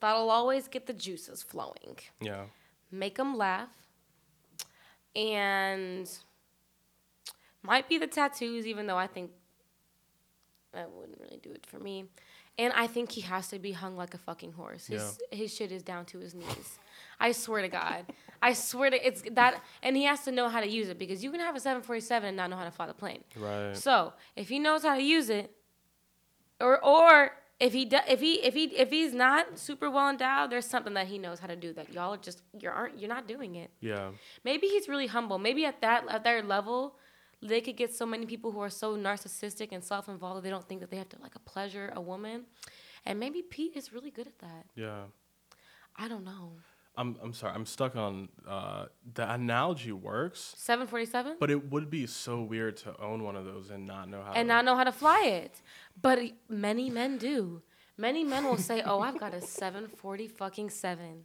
that'll 0.00 0.30
always 0.30 0.68
get 0.68 0.86
the 0.86 0.92
juices 0.92 1.42
flowing. 1.42 1.98
Yeah. 2.20 2.44
Make 2.90 3.16
them 3.16 3.36
laugh, 3.36 3.70
and 5.16 6.08
might 7.62 7.88
be 7.88 7.98
the 7.98 8.06
tattoos, 8.06 8.66
even 8.66 8.86
though 8.86 8.98
I 8.98 9.06
think 9.06 9.30
that 10.72 10.90
wouldn't 10.90 11.20
really 11.20 11.40
do 11.42 11.50
it 11.52 11.64
for 11.66 11.78
me. 11.78 12.06
And 12.58 12.72
I 12.74 12.86
think 12.86 13.12
he 13.12 13.22
has 13.22 13.48
to 13.48 13.58
be 13.58 13.72
hung 13.72 13.96
like 13.96 14.12
a 14.12 14.18
fucking 14.18 14.52
horse. 14.52 14.86
His 14.86 15.18
his 15.30 15.54
shit 15.54 15.72
is 15.72 15.82
down 15.82 16.04
to 16.06 16.18
his 16.18 16.34
knees. 16.34 16.78
I 17.22 17.30
swear 17.32 17.62
to 17.62 17.68
God. 17.68 18.12
I 18.42 18.52
swear 18.52 18.90
to 18.90 19.06
it's 19.06 19.22
that 19.30 19.62
and 19.82 19.96
he 19.96 20.04
has 20.04 20.24
to 20.24 20.32
know 20.32 20.48
how 20.48 20.60
to 20.60 20.68
use 20.68 20.88
it 20.88 20.98
because 20.98 21.22
you 21.22 21.30
can 21.30 21.38
have 21.38 21.54
a 21.54 21.60
747 21.60 22.28
and 22.28 22.36
not 22.36 22.50
know 22.50 22.56
how 22.56 22.64
to 22.64 22.72
fly 22.72 22.86
the 22.86 22.94
plane. 22.94 23.22
Right. 23.36 23.76
So, 23.76 24.12
if 24.34 24.48
he 24.48 24.58
knows 24.58 24.82
how 24.82 24.96
to 24.96 25.02
use 25.02 25.30
it 25.30 25.54
or 26.60 26.84
or 26.84 27.30
if 27.60 27.72
he 27.72 27.84
do, 27.84 27.98
if 28.08 28.20
he 28.20 28.34
if 28.42 28.54
he 28.54 28.64
if 28.64 28.90
he's 28.90 29.14
not 29.14 29.56
super 29.56 29.88
well 29.88 30.10
endowed, 30.10 30.50
there's 30.50 30.66
something 30.66 30.94
that 30.94 31.06
he 31.06 31.18
knows 31.18 31.38
how 31.38 31.46
to 31.46 31.54
do 31.54 31.72
that 31.74 31.92
y'all 31.92 32.14
are 32.14 32.16
just 32.16 32.42
you 32.58 32.68
aren't 32.68 32.98
you're 32.98 33.08
not 33.08 33.28
doing 33.28 33.54
it. 33.54 33.70
Yeah. 33.80 34.10
Maybe 34.42 34.66
he's 34.66 34.88
really 34.88 35.06
humble. 35.06 35.38
Maybe 35.38 35.64
at 35.64 35.80
that 35.80 36.04
at 36.08 36.24
their 36.24 36.42
level, 36.42 36.96
they 37.40 37.60
could 37.60 37.76
get 37.76 37.94
so 37.94 38.04
many 38.04 38.26
people 38.26 38.50
who 38.50 38.60
are 38.60 38.70
so 38.70 38.96
narcissistic 38.96 39.68
and 39.70 39.84
self-involved 39.84 40.38
that 40.38 40.42
they 40.42 40.50
don't 40.50 40.66
think 40.68 40.80
that 40.80 40.90
they 40.90 40.96
have 40.96 41.08
to 41.10 41.20
like 41.22 41.36
a 41.36 41.44
pleasure 41.54 41.92
a 41.94 42.00
woman. 42.00 42.46
And 43.06 43.20
maybe 43.20 43.42
Pete 43.42 43.76
is 43.76 43.92
really 43.92 44.10
good 44.10 44.26
at 44.26 44.38
that. 44.40 44.66
Yeah. 44.74 45.04
I 45.96 46.08
don't 46.08 46.24
know. 46.24 46.52
I'm 46.96 47.16
I'm 47.22 47.32
sorry. 47.32 47.54
I'm 47.54 47.64
stuck 47.66 47.96
on 47.96 48.28
uh, 48.46 48.86
the 49.14 49.30
analogy 49.32 49.92
works, 49.92 50.54
747 50.58 51.36
but 51.40 51.50
it 51.50 51.70
would 51.70 51.88
be 51.88 52.06
so 52.06 52.42
weird 52.42 52.76
to 52.78 52.94
own 53.00 53.22
one 53.22 53.34
of 53.34 53.44
those 53.46 53.70
and 53.70 53.86
not 53.86 54.08
know 54.10 54.22
how. 54.22 54.32
and 54.32 54.46
to, 54.48 54.54
not 54.54 54.64
know 54.66 54.76
how 54.76 54.84
to 54.84 54.92
fly 54.92 55.22
it. 55.24 55.62
But 56.00 56.18
many 56.48 56.90
men 56.90 57.16
do. 57.18 57.62
Many 57.96 58.24
men 58.24 58.44
will 58.44 58.58
say, 58.58 58.82
"Oh, 58.84 59.00
I've 59.00 59.18
got 59.18 59.32
a 59.34 59.40
740 59.40 60.28
fucking 60.28 60.70
7." 60.70 61.24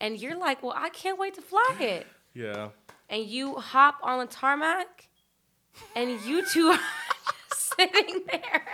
And 0.00 0.18
you're 0.18 0.36
like, 0.36 0.62
"Well, 0.62 0.74
I 0.76 0.88
can't 0.88 1.18
wait 1.18 1.34
to 1.34 1.42
fly 1.42 1.76
it." 1.80 2.06
Yeah. 2.34 2.68
and 3.10 3.26
you 3.26 3.56
hop 3.56 3.98
on 4.02 4.20
the 4.20 4.26
tarmac, 4.26 5.08
and 5.94 6.08
you 6.22 6.46
two 6.46 6.68
are 6.68 6.78
just 7.50 7.74
sitting 7.76 8.24
there. 8.30 8.64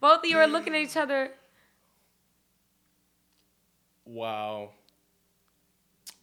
Both 0.00 0.20
of 0.20 0.30
you 0.30 0.38
are 0.38 0.46
looking 0.46 0.74
at 0.74 0.80
each 0.80 0.96
other. 0.96 1.32
Wow. 4.06 4.70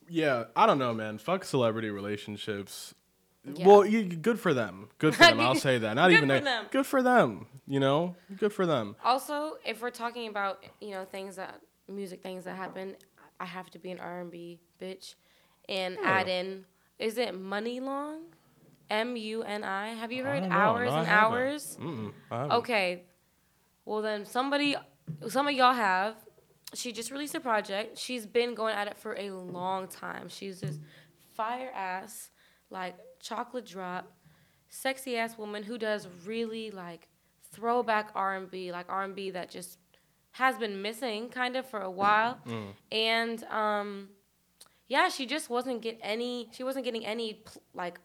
Yeah, 0.08 0.46
I 0.56 0.66
don't 0.66 0.78
know, 0.80 0.94
man. 0.94 1.18
Fuck 1.18 1.44
celebrity 1.44 1.90
relationships. 1.90 2.94
Yeah. 3.44 3.68
Well, 3.68 3.86
you, 3.86 4.04
good 4.06 4.40
for 4.40 4.54
them. 4.54 4.90
Good 4.98 5.16
for 5.16 5.24
them. 5.24 5.40
I'll 5.40 5.56
say 5.70 5.78
that. 5.78 5.94
Not 5.96 6.10
Good 6.10 6.18
even 6.18 6.30
for 6.30 6.40
them. 6.44 6.66
Good 6.72 6.86
for 6.86 7.04
them. 7.04 7.48
You 7.68 7.80
know, 7.80 8.16
good 8.38 8.54
for 8.54 8.66
them. 8.66 8.96
Also, 9.04 9.54
if 9.66 9.82
we're 9.82 9.90
talking 9.92 10.28
about 10.28 10.64
you 10.82 10.92
know 10.92 11.06
things 11.06 11.36
that 11.38 11.60
music 11.88 12.22
things 12.22 12.44
that 12.46 12.56
happen, 12.56 12.96
I 13.40 13.46
have 13.46 13.70
to 13.72 13.80
be 13.80 13.92
an 13.92 14.00
R 14.00 14.22
and 14.22 14.32
B 14.32 14.60
bitch, 14.82 15.16
and 15.70 15.96
Yeah. 16.02 16.10
add 16.10 16.28
in 16.28 16.66
is 17.00 17.18
it 17.18 17.40
Muni 17.40 17.80
Long, 17.80 18.22
M 18.90 19.16
U 19.16 19.42
N 19.44 19.64
I? 19.64 19.90
Have 19.90 20.12
you 20.12 20.24
heard. 20.24 20.44
Hours 20.44 20.90
No, 20.92 20.98
and 20.98 21.08
haven't. 21.08 21.34
Hours? 21.38 21.78
Okay. 22.32 23.04
Well, 23.86 24.02
then 24.02 24.26
somebody, 24.26 24.76
some 25.28 25.48
of 25.48 25.54
y'all 25.54 25.74
have. 25.74 26.16
She 26.76 26.92
just 26.92 27.12
released 27.12 27.36
a 27.36 27.40
project. 27.40 27.98
She's 27.98 28.26
been 28.26 28.54
going 28.54 28.76
at 28.76 28.88
it 28.88 28.98
for 28.98 29.16
a 29.18 29.32
long 29.32 29.88
time. 29.88 30.30
She's 30.30 30.60
this 30.62 30.80
fire 31.34 31.72
ass, 31.74 32.30
like 32.70 32.96
chocolate 33.20 33.66
drop, 33.66 34.12
sexy 34.70 35.18
ass 35.18 35.38
woman 35.38 35.64
who 35.64 35.78
does 35.78 36.08
really 36.26 36.72
like 36.72 37.08
throwback 37.52 38.12
R 38.16 38.36
and 38.36 38.50
B, 38.52 38.72
like 38.72 38.86
R 38.90 39.04
and 39.04 39.16
B 39.16 39.32
that 39.32 39.50
just 39.50 39.78
has 40.32 40.58
been 40.58 40.82
missing 40.82 41.30
kind 41.30 41.56
of 41.56 41.66
for 41.66 41.80
a 41.82 41.90
while. 41.92 42.38
And 42.92 43.44
um, 43.46 44.10
yeah, 44.88 45.10
she 45.10 45.26
just 45.26 45.50
wasn't 45.50 45.82
get 45.82 45.98
any. 46.02 46.50
She 46.52 46.64
wasn't 46.64 46.86
getting 46.86 47.06
any 47.06 47.44
like 47.74 48.00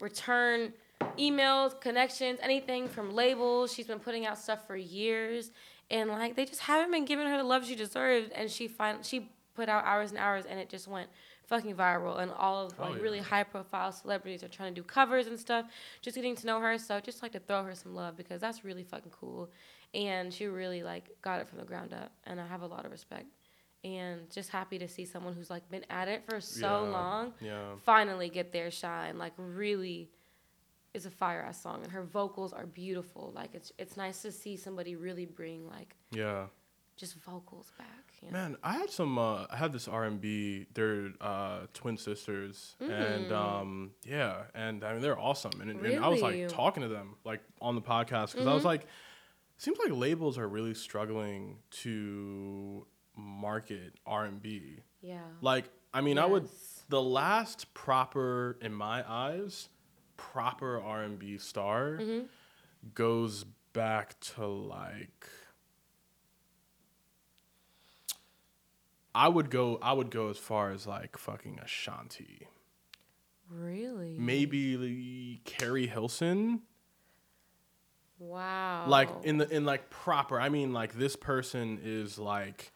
return 0.00 0.72
emails, 1.18 1.78
connections, 1.80 2.38
anything 2.42 2.88
from 2.88 3.10
labels. 3.12 3.72
She's 3.72 3.86
been 3.86 3.98
putting 3.98 4.26
out 4.26 4.38
stuff 4.38 4.66
for 4.66 4.76
years, 4.76 5.50
and 5.90 6.10
like 6.10 6.36
they 6.36 6.44
just 6.44 6.60
haven't 6.60 6.90
been 6.92 7.04
giving 7.04 7.26
her 7.26 7.36
the 7.36 7.44
love 7.44 7.64
she 7.66 7.74
deserved. 7.76 8.30
And 8.32 8.50
she 8.50 8.68
fin- 8.68 9.02
she 9.02 9.30
put 9.54 9.68
out 9.68 9.84
hours 9.84 10.10
and 10.10 10.18
hours, 10.18 10.44
and 10.46 10.58
it 10.60 10.68
just 10.68 10.86
went 10.88 11.08
fucking 11.46 11.74
viral, 11.74 12.20
and 12.20 12.30
all 12.32 12.66
of 12.66 12.74
Oh, 12.78 12.84
like 12.84 12.96
yeah. 12.96 13.02
really 13.02 13.18
high 13.18 13.42
profile 13.42 13.90
celebrities 13.92 14.42
are 14.44 14.48
trying 14.48 14.72
to 14.74 14.80
do 14.80 14.84
covers 14.84 15.26
and 15.26 15.38
stuff. 15.38 15.66
Just 16.00 16.14
getting 16.14 16.36
to 16.36 16.46
know 16.46 16.60
her, 16.60 16.78
so 16.78 17.00
just 17.00 17.22
like 17.22 17.32
to 17.32 17.40
throw 17.40 17.64
her 17.64 17.74
some 17.74 17.94
love 17.94 18.16
because 18.16 18.40
that's 18.40 18.64
really 18.64 18.84
fucking 18.84 19.10
cool, 19.10 19.50
and 19.92 20.32
she 20.32 20.46
really 20.46 20.82
like 20.84 21.10
got 21.22 21.40
it 21.40 21.48
from 21.48 21.58
the 21.58 21.64
ground 21.64 21.92
up, 21.92 22.12
and 22.24 22.40
I 22.40 22.46
have 22.46 22.62
a 22.62 22.66
lot 22.66 22.84
of 22.84 22.92
respect. 22.92 23.26
And 23.82 24.30
just 24.30 24.50
happy 24.50 24.78
to 24.78 24.86
see 24.86 25.06
someone 25.06 25.32
who's 25.34 25.48
like 25.50 25.68
been 25.70 25.84
at 25.90 26.06
it 26.06 26.22
for 26.28 26.38
so 26.40 26.84
Yeah. 26.84 26.90
long 26.90 27.32
Yeah. 27.40 27.74
finally 27.82 28.28
get 28.28 28.52
their 28.52 28.70
shine. 28.70 29.18
Like 29.18 29.32
really 29.38 30.10
is 30.94 31.06
a 31.06 31.10
fire 31.10 31.42
ass 31.42 31.62
song 31.62 31.82
and 31.82 31.92
her 31.92 32.02
vocals 32.02 32.52
are 32.52 32.66
beautiful. 32.66 33.32
Like 33.34 33.54
it's 33.54 33.72
it's 33.78 33.96
nice 33.96 34.22
to 34.22 34.32
see 34.32 34.56
somebody 34.56 34.96
really 34.96 35.24
bring 35.26 35.68
like 35.68 35.94
Yeah. 36.10 36.46
just 36.96 37.14
vocals 37.22 37.72
back. 37.78 37.86
You 38.22 38.28
know? 38.28 38.32
Man, 38.32 38.56
I 38.62 38.74
had 38.74 38.90
some. 38.90 39.16
Uh, 39.18 39.46
I 39.50 39.56
had 39.56 39.72
this 39.72 39.88
R 39.88 40.04
and 40.04 40.20
B. 40.20 40.66
They're 40.74 41.12
uh, 41.20 41.60
twin 41.72 41.96
sisters, 41.96 42.76
and 42.80 43.30
Mm. 43.30 43.32
um, 43.32 43.90
yeah, 44.04 44.42
and 44.54 44.84
I 44.84 44.92
mean 44.92 45.00
they're 45.00 45.18
awesome. 45.18 45.52
And, 45.62 45.70
and 45.70 46.04
I 46.04 46.08
was 46.08 46.20
like 46.20 46.48
talking 46.48 46.82
to 46.82 46.88
them 46.88 47.14
like 47.24 47.40
on 47.62 47.74
the 47.76 47.80
podcast 47.80 48.32
because 48.32 48.46
I 48.46 48.50
Mm-hmm. 48.50 48.54
was 48.54 48.64
like, 48.66 48.86
seems 49.56 49.78
like 49.78 49.92
labels 49.92 50.36
are 50.38 50.46
really 50.48 50.74
struggling 50.74 51.56
to 51.82 52.86
market 53.16 53.94
R 54.06 54.24
and 54.26 54.42
B. 54.42 54.80
Yeah. 55.00 55.20
Like, 55.40 55.64
I 55.94 56.00
mean, 56.02 56.18
I 56.18 56.26
would 56.26 56.48
the 56.90 57.00
last 57.00 57.72
proper, 57.72 58.58
in 58.60 58.74
my 58.74 59.02
eyes, 59.10 59.68
proper 60.32 60.80
R 60.80 61.02
and 61.02 61.18
B 61.18 61.38
star 61.38 61.98
Mm-hmm. 62.00 62.26
goes 62.94 63.44
back 63.72 64.18
to 64.20 64.46
like. 64.46 65.26
I 69.14 69.28
would 69.28 69.50
go. 69.50 69.78
I 69.82 69.92
would 69.92 70.10
go 70.10 70.28
as 70.28 70.38
far 70.38 70.70
as 70.70 70.86
like 70.86 71.18
fucking 71.18 71.58
Ashanti, 71.62 72.46
Really? 73.50 74.14
maybe 74.16 75.40
Keri 75.44 75.86
Hilson. 75.88 76.60
Wow. 78.20 78.84
Like 78.86 79.08
in 79.24 79.38
the 79.38 79.48
in 79.48 79.64
like 79.64 79.90
proper. 79.90 80.40
I 80.40 80.48
mean, 80.48 80.72
like 80.72 80.94
this 80.94 81.16
person 81.16 81.80
is 81.82 82.18
like 82.18 82.70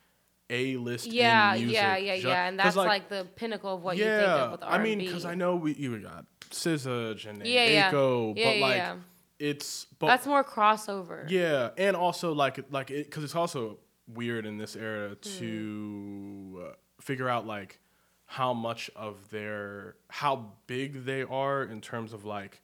a 0.50 0.76
list. 0.76 1.06
yeah, 1.06 1.54
in 1.54 1.60
music, 1.60 1.74
yeah, 1.76 1.96
yeah, 1.96 2.14
yeah, 2.14 2.48
and 2.48 2.58
that's 2.58 2.76
like, 2.76 3.08
the 3.08 3.26
pinnacle 3.36 3.74
of 3.76 3.82
what 3.82 3.96
you 3.96 4.04
think 4.04 4.26
of 4.28 4.52
with 4.52 4.62
R&B. 4.62 4.74
I 4.76 4.82
mean, 4.82 4.98
because 4.98 5.24
I 5.24 5.34
know 5.36 5.54
we 5.56 5.74
you 5.74 5.96
got 6.00 6.26
SZA 6.50 7.26
and 7.28 7.46
Yeah, 7.46 7.66
yeah. 7.66 7.90
Aiko, 7.90 8.34
Yeah, 8.36 8.44
but 8.46 8.56
yeah, 8.56 8.66
like 8.66 8.76
yeah. 8.76 8.96
it's 9.38 9.86
but 9.98 10.06
that's 10.06 10.26
more 10.26 10.44
crossover. 10.44 11.28
yeah, 11.28 11.70
and 11.76 11.96
also 11.96 12.32
like 12.32 12.70
like 12.70 12.90
it 12.90 13.06
because 13.06 13.24
it's 13.24 13.34
also 13.34 13.78
weird 14.06 14.46
in 14.46 14.58
this 14.58 14.74
Hmm. 14.74 14.82
era 14.82 15.14
to 15.16 16.66
uh, 16.70 16.74
figure 17.00 17.28
out 17.28 17.46
like 17.46 17.80
how 18.26 18.52
much 18.54 18.90
of 18.96 19.30
their 19.30 19.96
how 20.08 20.52
big 20.66 21.04
they 21.04 21.22
are 21.22 21.62
in 21.64 21.80
terms 21.80 22.12
of 22.12 22.24
like 22.24 22.60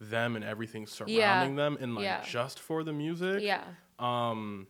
them 0.00 0.34
and 0.36 0.44
everything 0.44 0.86
surrounding 0.86 1.54
them 1.56 1.76
and 1.80 1.94
like 1.94 2.04
yeah. 2.04 2.22
just 2.24 2.58
for 2.58 2.82
the 2.82 2.92
music. 2.92 3.42
Yeah. 3.42 3.62
Um, 3.98 4.66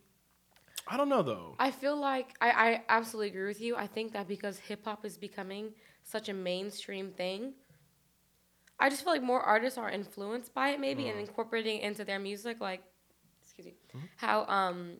I 0.87 0.97
don't 0.97 1.09
know 1.09 1.23
though. 1.23 1.55
I 1.59 1.71
feel 1.71 1.97
like 1.97 2.35
I, 2.41 2.51
I 2.51 2.83
absolutely 2.89 3.29
agree 3.29 3.47
with 3.47 3.61
you. 3.61 3.77
I 3.77 3.87
think 3.87 4.13
that 4.13 4.29
because 4.29 4.59
hip 4.59 4.85
hop 4.85 5.05
is 5.07 5.17
becoming 5.17 5.73
such 6.03 6.29
a 6.29 6.35
mainstream 6.35 7.13
thing, 7.13 7.55
I 8.83 8.91
just 8.91 9.05
feel 9.05 9.13
like 9.13 9.23
more 9.23 9.41
artists 9.41 9.79
are 9.79 9.89
influenced 9.89 10.53
by 10.53 10.71
it 10.71 10.81
maybe 10.81 11.09
and 11.09 11.21
incorporating 11.21 11.79
it 11.79 11.85
into 11.85 12.05
their 12.05 12.19
music. 12.19 12.61
Like, 12.61 12.83
excuse 13.41 13.67
me, 13.67 13.75
how 14.17 14.45
um, 14.47 14.95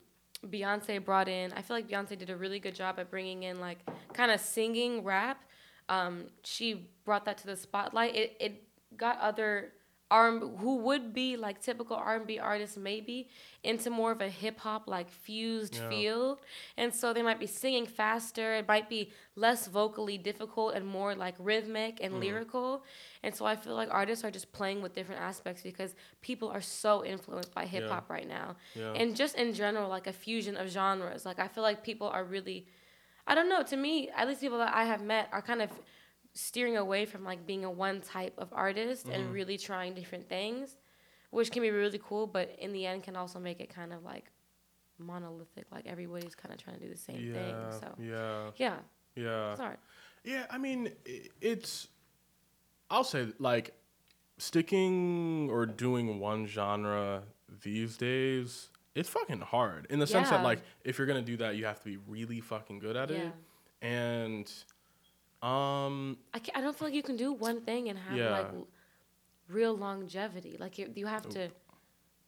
Beyonce 0.47 1.03
brought 1.03 1.27
in. 1.27 1.51
I 1.51 1.61
feel 1.61 1.75
like 1.75 1.89
Beyonce 1.89 2.17
did 2.17 2.29
a 2.29 2.37
really 2.37 2.59
good 2.59 2.75
job 2.75 2.97
at 2.97 3.11
bringing 3.11 3.43
in 3.43 3.59
like 3.59 3.79
kind 4.13 4.31
of 4.31 4.39
singing 4.39 5.03
rap. 5.03 5.43
Um, 5.89 6.27
she 6.43 6.89
brought 7.03 7.25
that 7.25 7.37
to 7.39 7.45
the 7.45 7.57
spotlight. 7.57 8.15
It 8.15 8.37
it 8.39 8.63
got 8.95 9.19
other 9.19 9.73
R 10.21 10.25
who 10.63 10.73
would 10.87 11.05
be 11.21 11.29
like 11.45 11.57
typical 11.69 11.95
R 11.97 12.15
and 12.19 12.27
B 12.27 12.31
artists 12.51 12.77
maybe 12.77 13.17
into 13.63 13.89
more 13.89 14.11
of 14.11 14.21
a 14.21 14.31
hip 14.41 14.57
hop 14.65 14.83
like 14.97 15.09
fused 15.25 15.75
Yeah. 15.75 15.89
feel, 15.89 16.21
and 16.77 16.89
so 16.99 17.05
they 17.15 17.23
might 17.29 17.39
be 17.45 17.47
singing 17.47 17.85
faster. 18.01 18.47
It 18.61 18.67
might 18.67 18.87
be 18.95 19.01
less 19.45 19.61
vocally 19.79 20.17
difficult 20.29 20.69
and 20.75 20.85
more 20.85 21.11
like 21.25 21.35
rhythmic 21.49 21.93
and 22.03 22.11
mm-hmm. 22.11 22.25
lyrical. 22.25 22.69
And 23.23 23.31
so 23.37 23.45
I 23.51 23.55
feel 23.55 23.75
like 23.81 23.89
artists 23.91 24.23
are 24.25 24.33
just 24.39 24.49
playing 24.59 24.79
with 24.83 24.93
different 24.99 25.21
aspects 25.31 25.61
because 25.63 25.91
people 26.29 26.49
are 26.55 26.65
so 26.83 26.91
influenced 27.13 27.53
by 27.59 27.65
hip 27.65 27.85
hop 27.93 28.05
right 28.09 28.27
now, 28.39 28.47
Yeah. 28.75 28.99
and 28.99 29.15
just 29.21 29.33
in 29.43 29.49
general 29.63 29.87
like 29.97 30.07
a 30.13 30.15
fusion 30.25 30.55
of 30.61 30.65
genres. 30.77 31.21
Like 31.29 31.39
I 31.45 31.47
feel 31.53 31.63
like 31.69 31.79
people 31.89 32.07
are 32.17 32.25
really, 32.35 32.59
I 33.29 33.33
don't 33.37 33.49
know. 33.53 33.63
To 33.71 33.77
me, 33.85 33.93
at 34.19 34.27
least 34.27 34.41
people 34.45 34.59
that 34.65 34.73
I 34.81 34.83
have 34.93 35.01
met 35.13 35.25
are 35.35 35.41
kind 35.51 35.61
of 35.67 35.71
steering 36.33 36.77
away 36.77 37.05
from 37.05 37.23
like 37.23 37.45
being 37.45 37.63
a 37.65 37.71
one 37.71 38.01
type 38.01 38.33
of 38.37 38.49
artist 38.53 39.05
Mm-hmm. 39.05 39.15
and 39.15 39.33
really 39.33 39.57
trying 39.57 39.93
different 39.93 40.27
things, 40.27 40.77
which 41.29 41.51
can 41.51 41.61
be 41.61 41.69
really 41.69 41.99
cool, 42.03 42.27
but 42.27 42.55
in 42.59 42.73
the 42.73 42.85
end 42.85 43.03
can 43.03 43.15
also 43.15 43.39
make 43.39 43.59
it 43.59 43.69
kind 43.69 43.93
of 43.93 44.03
like 44.03 44.25
monolithic. 44.97 45.65
Like 45.71 45.85
everybody's 45.87 46.35
kind 46.35 46.53
of 46.53 46.61
trying 46.63 46.77
to 46.79 46.83
do 46.85 46.91
the 46.91 46.97
same 46.97 47.19
yeah, 47.19 47.33
thing. 47.33 47.55
So 47.79 47.87
yeah, 47.99 48.49
yeah, 48.57 48.75
yeah. 49.15 49.51
it's 49.51 49.59
hard. 49.59 49.77
Yeah, 50.23 50.45
I 50.49 50.57
mean, 50.57 50.91
it's. 51.41 51.87
I'll 52.89 53.03
say 53.03 53.27
like, 53.39 53.73
sticking 54.37 55.49
or 55.51 55.65
doing 55.65 56.19
one 56.19 56.45
genre 56.47 57.23
these 57.61 57.97
days, 57.97 58.69
it's 58.95 59.09
fucking 59.09 59.41
hard. 59.41 59.87
In 59.89 59.99
the 59.99 60.07
sense 60.07 60.29
that 60.29 60.43
like, 60.43 60.61
if 60.83 60.97
you're 60.97 61.07
gonna 61.07 61.21
do 61.21 61.37
that, 61.37 61.55
you 61.55 61.65
have 61.65 61.79
to 61.79 61.85
be 61.85 61.97
really 62.07 62.39
fucking 62.39 62.79
good 62.79 62.95
at 62.95 63.09
Yeah. 63.09 63.17
it. 63.17 63.33
And, 63.81 64.51
um, 65.43 66.17
I, 66.33 66.39
I 66.55 66.61
don't 66.61 66.75
feel 66.77 66.87
like 66.87 66.95
you 66.95 67.03
can 67.03 67.17
do 67.17 67.33
one 67.33 67.61
thing 67.61 67.89
and 67.89 67.97
have 67.99 68.17
Yeah. 68.17 68.29
like 68.31 68.47
real 69.47 69.75
longevity. 69.75 70.55
Like 70.59 70.77
you, 70.77 70.91
you 70.95 71.05
have 71.07 71.27
to 71.29 71.49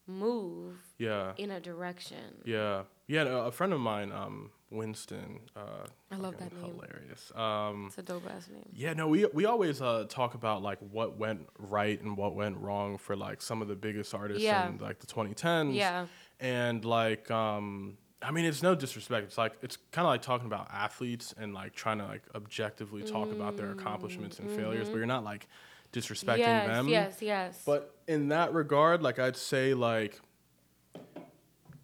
move 0.07 0.75
yeah, 0.97 1.33
in 1.37 1.51
a 1.51 1.59
direction. 1.59 2.41
yeah, 2.45 2.83
yeah. 3.07 3.47
A 3.47 3.51
friend 3.51 3.73
of 3.73 3.79
mine, 3.79 4.11
um, 4.11 4.51
Winston. 4.69 5.39
Uh, 5.55 5.85
I 6.11 6.17
love 6.17 6.37
that 6.37 6.53
name. 6.53 6.75
Hilarious. 6.75 7.31
Um, 7.35 7.85
It's 7.87 7.97
a 7.97 8.03
dope 8.03 8.29
ass 8.29 8.47
name. 8.49 8.69
Yeah, 8.73 8.93
no, 8.93 9.07
we 9.07 9.25
we 9.33 9.45
always 9.45 9.81
uh, 9.81 10.05
talk 10.07 10.35
about 10.35 10.61
like 10.61 10.77
what 10.79 11.17
went 11.17 11.47
right 11.57 11.99
and 12.01 12.15
what 12.17 12.35
went 12.35 12.57
wrong 12.57 12.97
for 12.97 13.15
like 13.15 13.41
some 13.41 13.61
of 13.61 13.67
the 13.67 13.75
biggest 13.75 14.13
artists 14.13 14.43
Yeah. 14.43 14.67
in 14.67 14.77
like 14.77 14.99
the 14.99 15.07
2010s. 15.07 15.73
Yeah. 15.73 16.05
And 16.39 16.83
like 16.85 17.31
um 17.31 17.97
I 18.27 18.31
mean 18.31 18.45
it's 18.45 18.63
no 18.63 18.73
disrespect. 18.75 19.25
It's 19.27 19.37
like 19.37 19.53
it's 19.61 19.77
kind 19.91 20.05
of 20.07 20.09
like 20.09 20.21
talking 20.23 20.47
about 20.47 20.67
athletes 20.71 21.33
and 21.37 21.53
like 21.53 21.75
trying 21.75 21.99
to 21.99 22.05
like 22.05 22.23
objectively 22.33 23.03
talk 23.03 23.31
about 23.31 23.55
their 23.57 23.71
accomplishments 23.71 24.39
and 24.39 24.49
failures, 24.49 24.89
but 24.89 24.97
you're 24.97 25.05
not 25.05 25.23
like 25.23 25.47
disrespecting 25.93 26.39
Mm-hmm. 26.45 26.67
yes, 26.67 26.67
them. 26.67 26.87
yes, 26.89 27.17
yes. 27.21 27.61
But 27.65 27.93
in 28.07 28.29
that 28.29 28.53
regard, 28.53 29.03
like 29.03 29.19
I'd 29.19 29.37
say 29.37 29.73
like 29.73 30.19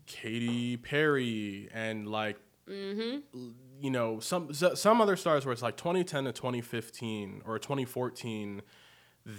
Katy 0.07 0.77
Perry 0.77 1.69
and 1.73 2.07
like 2.07 2.37
Mm-hmm. 2.69 3.49
you 3.81 3.89
know 3.91 4.19
some 4.21 4.53
some 4.53 5.01
other 5.01 5.17
stars 5.17 5.45
where 5.45 5.51
it's 5.51 5.63
like 5.63 5.75
2010 5.75 6.23
to 6.25 6.31
2015 6.31 7.41
or 7.45 7.59
2014 7.59 8.61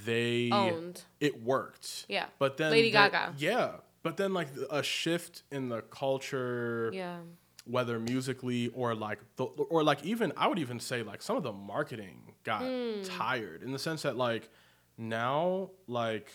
they 0.04 0.50
Owned. 0.52 1.02
it 1.18 1.42
worked 1.42 2.04
Yeah. 2.08 2.26
but 2.38 2.58
then 2.58 2.72
Lady 2.72 2.90
Gaga. 2.90 3.32
yeah 3.38 3.76
but 4.02 4.16
then 4.16 4.32
like 4.34 4.48
a 4.70 4.82
shift 4.82 5.42
in 5.50 5.68
the 5.68 5.82
culture 5.82 6.90
Yeah. 6.92 7.18
whether 7.64 7.98
musically 7.98 8.68
or 8.68 8.94
like 8.94 9.20
the, 9.36 9.44
or 9.44 9.82
like 9.84 10.04
even 10.04 10.32
I 10.36 10.48
would 10.48 10.58
even 10.58 10.80
say 10.80 11.02
like 11.02 11.22
some 11.22 11.36
of 11.36 11.42
the 11.42 11.52
marketing 11.52 12.34
got 12.44 12.62
Hmm. 12.62 13.02
tired 13.04 13.62
in 13.62 13.72
the 13.72 13.78
sense 13.78 14.02
that 14.02 14.16
like 14.16 14.48
now 14.98 15.70
like 15.86 16.30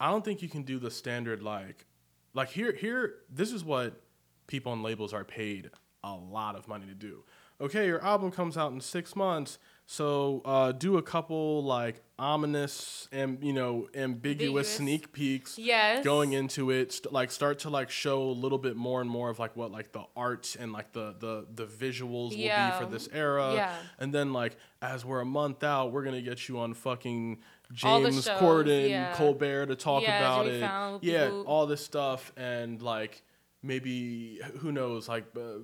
I 0.00 0.10
don't 0.10 0.24
think 0.24 0.42
you 0.42 0.48
can 0.48 0.62
do 0.62 0.78
the 0.78 0.90
standard 0.90 1.42
like 1.42 1.86
like 2.34 2.48
here 2.50 2.72
here 2.72 3.16
this 3.30 3.52
is 3.52 3.64
what 3.64 4.00
people 4.46 4.72
and 4.72 4.82
labels 4.82 5.12
are 5.12 5.24
paid 5.24 5.70
a 6.04 6.14
lot 6.14 6.56
of 6.56 6.66
money 6.66 6.86
to 6.86 6.94
do. 6.94 7.24
Okay, 7.60 7.86
your 7.86 8.02
album 8.02 8.32
comes 8.32 8.56
out 8.56 8.72
in 8.72 8.80
6 8.80 9.14
months, 9.14 9.58
so 9.86 10.40
uh, 10.44 10.72
do 10.72 10.96
a 10.96 11.02
couple 11.02 11.62
like 11.64 12.02
ominous 12.18 13.08
and 13.10 13.42
you 13.42 13.52
know 13.52 13.88
ambiguous 13.94 13.98
Ambiguous. 13.98 14.68
sneak 14.76 15.12
peeks 15.12 15.58
Yes. 15.58 16.04
going 16.04 16.32
into 16.32 16.70
it 16.70 16.92
st- 16.92 17.12
like 17.12 17.30
start 17.32 17.58
to 17.60 17.70
like 17.70 17.90
show 17.90 18.22
a 18.22 18.32
little 18.32 18.58
bit 18.58 18.76
more 18.76 19.00
and 19.00 19.10
more 19.10 19.28
of 19.28 19.38
like 19.38 19.56
what 19.56 19.72
like 19.72 19.92
the 19.92 20.04
art 20.16 20.56
and 20.58 20.72
like 20.72 20.92
the 20.92 21.14
the 21.18 21.46
the 21.52 21.66
visuals 21.66 22.30
will 22.30 22.36
be 22.36 22.78
for 22.84 22.86
this 22.90 23.08
era 23.12 23.54
Yeah. 23.54 23.74
and 23.98 24.14
then 24.14 24.32
like 24.32 24.56
as 24.80 25.04
we're 25.04 25.20
a 25.20 25.24
month 25.26 25.64
out 25.64 25.92
we're 25.92 26.04
gonna 26.04 26.22
get 26.22 26.48
you 26.48 26.58
on 26.60 26.74
fucking 26.74 27.38
james 27.72 28.24
shows, 28.24 28.28
corden 28.38 28.88
yeah. 28.90 29.14
colbert 29.14 29.66
to 29.66 29.74
talk 29.76 30.02
Yeah, 30.02 30.18
about 30.18 30.46
it 30.46 30.60
Fallon, 30.60 31.00
yeah 31.02 31.28
all 31.30 31.66
this 31.66 31.84
stuff 31.84 32.32
and 32.36 32.80
like 32.80 33.22
maybe 33.64 34.40
who 34.58 34.70
knows 34.72 35.08
like 35.08 35.24
uh, 35.36 35.58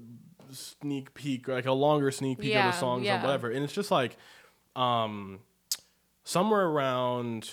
sneak 0.55 1.15
peek 1.15 1.49
like 1.49 1.67
a 1.67 1.73
longer 1.73 2.11
sneak 2.11 2.39
peek 2.39 2.51
Yeah, 2.51 2.69
of 2.69 2.75
the 2.75 2.81
songs 2.81 3.05
yeah. 3.05 3.19
or 3.21 3.23
whatever 3.25 3.51
and 3.51 3.65
it's 3.65 3.73
just 3.73 3.91
like 3.91 4.17
um 4.77 5.41
somewhere 6.25 6.67
around 6.67 7.51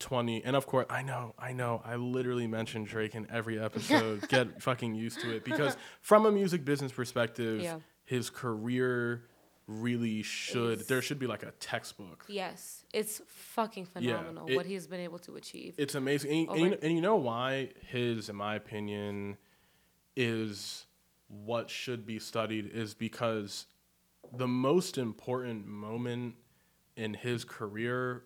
20 0.00 0.44
and 0.44 0.56
of 0.56 0.66
course 0.66 0.86
i 0.90 1.02
know 1.02 1.34
i 1.38 1.52
know 1.52 1.80
i 1.84 1.96
literally 1.96 2.46
mention 2.46 2.84
drake 2.84 3.14
in 3.14 3.26
every 3.30 3.58
episode 3.58 4.28
get 4.28 4.60
fucking 4.62 4.94
used 4.94 5.20
to 5.20 5.34
it 5.34 5.44
because 5.44 5.76
from 6.00 6.26
a 6.26 6.32
music 6.32 6.64
business 6.64 6.92
perspective 6.92 7.60
Yeah. 7.62 7.78
his 8.04 8.28
career 8.30 9.24
really 9.66 10.22
should 10.22 10.80
Is- 10.80 10.86
there 10.88 11.00
should 11.00 11.18
be 11.18 11.26
like 11.26 11.42
a 11.42 11.52
textbook. 11.52 12.26
Yes, 12.28 12.84
it's 12.92 13.22
fucking 13.26 13.88
Yeah, 13.98 14.18
phenomenal 14.18 14.46
it- 14.46 14.56
what 14.56 14.66
he's 14.66 14.86
been 14.86 15.00
able 15.00 15.18
to 15.20 15.36
achieve. 15.36 15.74
It's 15.78 15.94
amazing, 15.94 16.50
and, 16.50 16.58
and, 16.60 16.78
and 16.82 16.92
you 16.94 17.00
know 17.00 17.16
why 17.16 17.70
his, 17.88 18.28
in 18.28 18.36
my 18.36 18.56
opinion, 18.56 19.38
is 20.16 20.84
what 21.28 21.70
should 21.70 22.06
be 22.06 22.18
studied 22.18 22.66
is 22.72 22.94
because 22.94 23.66
the 24.36 24.48
most 24.48 24.98
important 24.98 25.66
moment 25.66 26.34
in 26.96 27.14
his 27.14 27.44
career 27.44 28.24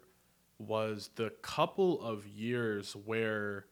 was 0.59 1.11
the 1.17 1.31
couple 1.43 2.01
of 2.03 2.27
years 2.27 2.95
where 3.05 3.67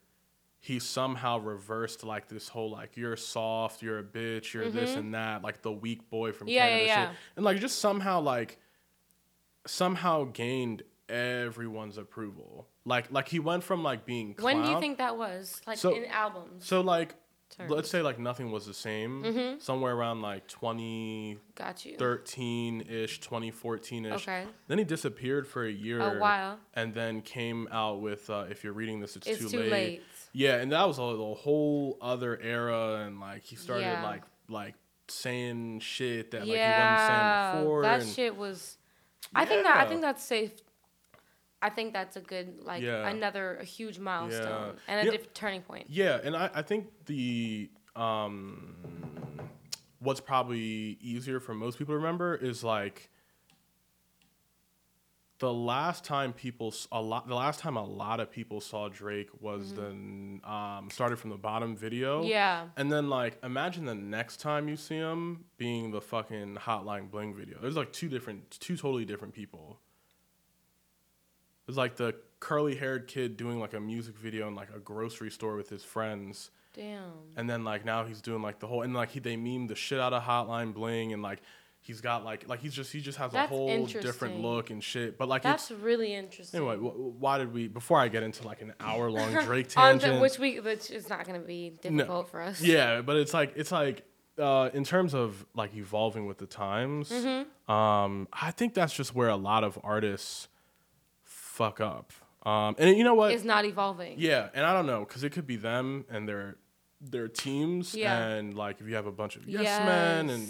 he 0.60 0.78
somehow 0.78 1.38
reversed 1.38 2.02
like 2.04 2.28
this 2.28 2.48
whole 2.48 2.70
like 2.70 2.96
you're 2.96 3.16
soft, 3.16 3.82
you're 3.82 3.98
a 3.98 4.04
bitch, 4.04 4.52
you're 4.52 4.70
this 4.70 4.94
and 4.96 5.14
that, 5.14 5.42
like 5.42 5.62
the 5.62 5.70
weak 5.72 6.08
boy 6.10 6.32
from 6.32 6.46
Mm-hmm. 6.48 6.54
Yeah, 6.54 6.66
Canada 6.68 6.86
yeah, 6.86 7.02
yeah. 7.02 7.10
And 7.36 7.44
like 7.44 7.58
just 7.60 7.78
somehow 7.78 8.20
like 8.20 8.58
somehow 9.66 10.24
gained 10.24 10.82
everyone's 11.08 11.98
approval. 11.98 12.68
Like 12.84 13.10
like 13.12 13.28
he 13.28 13.38
went 13.38 13.64
from 13.64 13.82
like 13.82 14.06
being 14.06 14.34
when 14.40 14.62
do 14.62 14.70
you 14.70 14.80
think 14.80 14.98
that 14.98 15.16
was? 15.16 15.60
Like 15.66 15.78
So- 15.78 15.94
in 15.94 16.04
albums. 16.06 16.66
so 16.66 16.80
like 16.80 17.14
terms. 17.50 17.70
let's 17.70 17.90
say 17.90 18.02
like 18.02 18.18
nothing 18.18 18.50
was 18.50 18.66
the 18.66 18.74
same 18.74 19.22
Mm-hmm. 19.22 19.58
somewhere 19.60 19.94
around 19.94 20.22
like 20.22 20.46
2013 20.48 21.38
Got 21.54 21.84
you. 21.84 23.02
ish 23.04 23.20
2014 23.20 24.04
ish 24.06 24.12
Okay. 24.22 24.44
then 24.68 24.78
he 24.78 24.84
disappeared 24.84 25.46
for 25.46 25.64
a 25.64 25.70
year 25.70 26.00
A 26.00 26.18
while. 26.18 26.58
and 26.74 26.94
then 26.94 27.22
came 27.22 27.68
out 27.70 28.00
with 28.00 28.28
uh, 28.30 28.44
if 28.50 28.64
you're 28.64 28.72
reading 28.72 29.00
this 29.00 29.16
it's, 29.16 29.26
It's 29.26 29.38
too, 29.40 29.48
too 29.48 29.58
late. 29.60 29.70
late. 29.70 30.02
yeah 30.32 30.56
and 30.56 30.72
that 30.72 30.86
was 30.86 30.98
a, 30.98 31.02
a 31.02 31.34
whole 31.34 31.98
other 32.00 32.38
era 32.40 33.04
and 33.06 33.20
like 33.20 33.42
he 33.44 33.56
started 33.56 33.82
Yeah. 33.82 34.02
like 34.04 34.22
like 34.48 34.74
saying 35.08 35.80
shit 35.80 36.32
that 36.32 36.40
like 36.40 36.56
yeah, 36.56 36.74
he 36.76 36.82
wasn't 36.82 37.08
saying 37.08 37.64
before 37.64 37.82
that 37.82 38.00
and 38.02 38.10
shit 38.10 38.36
was. 38.36 38.78
I 39.34 39.44
think 39.44 39.64
that 39.64 39.76
I 39.76 39.88
think 39.88 40.00
that's 40.02 40.22
safe. 40.24 40.52
I 41.62 41.70
think 41.70 41.92
that's 41.92 42.16
a 42.16 42.20
good 42.20 42.62
like 42.64 42.82
Yeah. 42.82 43.08
another 43.08 43.56
a 43.56 43.64
huge 43.64 43.98
milestone 43.98 44.76
and 44.88 45.00
a 45.00 45.04
Yeah. 45.04 45.10
diff- 45.18 45.32
turning 45.34 45.62
point. 45.62 45.86
Yeah, 45.88 46.20
and 46.22 46.36
I, 46.36 46.50
I 46.54 46.62
think 46.62 46.88
the 47.06 47.70
um, 47.96 48.76
what's 50.00 50.20
probably 50.20 50.98
easier 51.00 51.40
for 51.40 51.54
most 51.54 51.78
people 51.78 51.92
to 51.94 51.96
remember 51.96 52.34
is 52.36 52.62
like 52.62 53.10
the 55.38 55.52
last 55.52 56.02
time 56.04 56.32
people 56.32 56.72
a 56.92 57.00
lot 57.00 57.28
the 57.28 57.34
last 57.34 57.60
time 57.60 57.76
a 57.76 57.84
lot 57.84 58.20
of 58.20 58.30
people 58.30 58.60
saw 58.60 58.88
Drake 58.88 59.28
was 59.40 59.74
the 59.74 59.88
um, 60.44 60.88
started 60.90 61.18
from 61.18 61.30
the 61.30 61.36
bottom 61.36 61.76
video. 61.76 62.20
Mm-hmm. 62.20 62.30
Yeah. 62.30 62.66
And 62.76 62.90
then 62.90 63.10
like 63.10 63.38
imagine 63.42 63.84
the 63.84 63.94
next 63.94 64.40
time 64.40 64.68
you 64.68 64.76
see 64.76 64.96
him 64.96 65.44
being 65.58 65.90
the 65.90 66.00
fucking 66.00 66.56
Hotline 66.56 67.10
Bling 67.10 67.34
video. 67.34 67.58
There's 67.60 67.76
like 67.76 67.92
two 67.92 68.08
different 68.08 68.50
two 68.60 68.76
totally 68.76 69.04
different 69.04 69.34
people. 69.34 69.78
It's 71.68 71.76
like 71.76 71.96
the 71.96 72.14
curly 72.40 72.76
haired 72.76 73.08
kid 73.08 73.36
doing 73.36 73.58
like 73.58 73.74
a 73.74 73.80
music 73.80 74.16
video 74.16 74.46
in 74.48 74.54
like 74.54 74.68
a 74.74 74.78
grocery 74.78 75.30
store 75.30 75.56
with 75.56 75.68
his 75.68 75.82
friends. 75.82 76.50
Damn. 76.74 77.12
And 77.36 77.48
then 77.48 77.64
like 77.64 77.84
now 77.84 78.04
he's 78.04 78.20
doing 78.20 78.42
like 78.42 78.60
the 78.60 78.66
whole 78.66 78.82
and 78.82 78.94
like 78.94 79.10
he 79.10 79.20
they 79.20 79.36
meme 79.36 79.66
the 79.66 79.74
shit 79.74 79.98
out 79.98 80.12
of 80.12 80.22
Hotline 80.22 80.74
Bling 80.74 81.12
and 81.12 81.22
like 81.22 81.40
he's 81.80 82.00
got 82.00 82.24
like 82.24 82.48
like 82.48 82.60
he's 82.60 82.74
just 82.74 82.92
he 82.92 83.00
just 83.00 83.16
has 83.18 83.32
That's 83.32 83.50
a 83.50 83.54
whole 83.54 83.86
different 83.86 84.40
look 84.40 84.70
and 84.70 84.82
shit. 84.84 85.16
But 85.16 85.28
like 85.28 85.42
That's 85.42 85.70
it's 85.70 85.80
really 85.80 86.12
interesting. 86.14 86.60
anyway. 86.60 86.76
wh- 86.76 87.20
why 87.20 87.38
did 87.38 87.52
we 87.52 87.68
before 87.68 87.98
I 87.98 88.08
get 88.08 88.22
into 88.22 88.46
like 88.46 88.60
an 88.60 88.74
hour 88.78 89.10
long 89.10 89.32
Drake 89.44 89.68
tangent? 89.68 90.14
the, 90.14 90.20
which 90.20 90.38
we 90.38 90.60
which 90.60 90.90
is 90.90 91.08
not 91.08 91.26
going 91.26 91.40
to 91.40 91.46
be 91.46 91.70
difficult 91.80 92.28
for 92.28 92.42
us. 92.42 92.60
Yeah, 92.60 93.00
but 93.00 93.16
it's 93.16 93.32
like 93.32 93.54
it's 93.56 93.72
like 93.72 94.04
uh, 94.38 94.70
in 94.74 94.84
terms 94.84 95.14
of 95.14 95.46
like 95.54 95.74
evolving 95.74 96.26
with 96.26 96.38
the 96.38 96.46
times. 96.46 97.10
Mm-hmm. 97.10 97.72
Um, 97.72 98.28
I 98.32 98.50
think 98.50 98.74
that's 98.74 98.92
just 98.92 99.14
where 99.14 99.28
a 99.28 99.36
lot 99.36 99.64
of 99.64 99.78
artists 99.82 100.48
fuck 101.56 101.80
up. 101.80 102.12
Um, 102.44 102.76
and 102.78 102.96
you 102.96 103.02
know 103.04 103.14
what? 103.14 103.32
It's 103.32 103.44
not 103.44 103.64
evolving. 103.64 104.14
yeah, 104.18 104.48
and 104.54 104.64
I 104.64 104.72
don't 104.72 104.86
know 104.86 105.00
because 105.00 105.24
it 105.24 105.30
could 105.30 105.46
be 105.46 105.56
them 105.56 106.04
and 106.10 106.28
their 106.28 106.56
their 107.00 107.28
teams, 107.28 107.94
Yeah. 107.94 108.16
and 108.26 108.54
like 108.54 108.80
if 108.80 108.86
you 108.88 108.94
have 108.94 109.06
a 109.06 109.12
bunch 109.12 109.36
of 109.36 109.46
yes, 109.48 109.84
men 109.84 110.30
and 110.30 110.48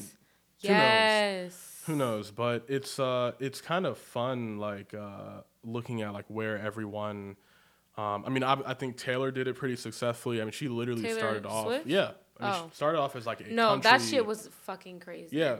who 0.62 0.68
knows? 0.72 1.82
who 1.86 1.96
knows 1.96 2.30
but 2.30 2.64
it's 2.68 2.98
uh 2.98 3.32
it's 3.38 3.60
kind 3.60 3.86
of 3.86 3.96
fun 3.98 4.58
like 4.58 4.94
uh 4.94 5.42
looking 5.64 6.02
at 6.02 6.12
like 6.12 6.24
where 6.28 6.58
everyone 6.58 7.36
um 7.96 8.24
i 8.26 8.30
mean 8.30 8.42
i, 8.42 8.56
I 8.66 8.74
think 8.74 8.96
taylor 8.96 9.30
did 9.30 9.46
it 9.48 9.54
pretty 9.54 9.76
successfully 9.76 10.40
i 10.40 10.44
mean 10.44 10.52
she 10.52 10.66
literally 10.68 11.02
Taylor 11.02 11.18
started 11.18 11.46
off 11.46 11.66
Swift? 11.66 11.86
yeah 11.86 12.12
I 12.40 12.44
mean, 12.44 12.54
Oh. 12.54 12.66
she 12.70 12.76
started 12.76 12.98
off 12.98 13.14
as 13.16 13.26
like 13.26 13.40
a 13.40 13.52
No, 13.52 13.76
that 13.78 14.00
shit 14.02 14.24
was 14.26 14.48
fucking 14.64 15.00
crazy. 15.00 15.36
yeah 15.36 15.58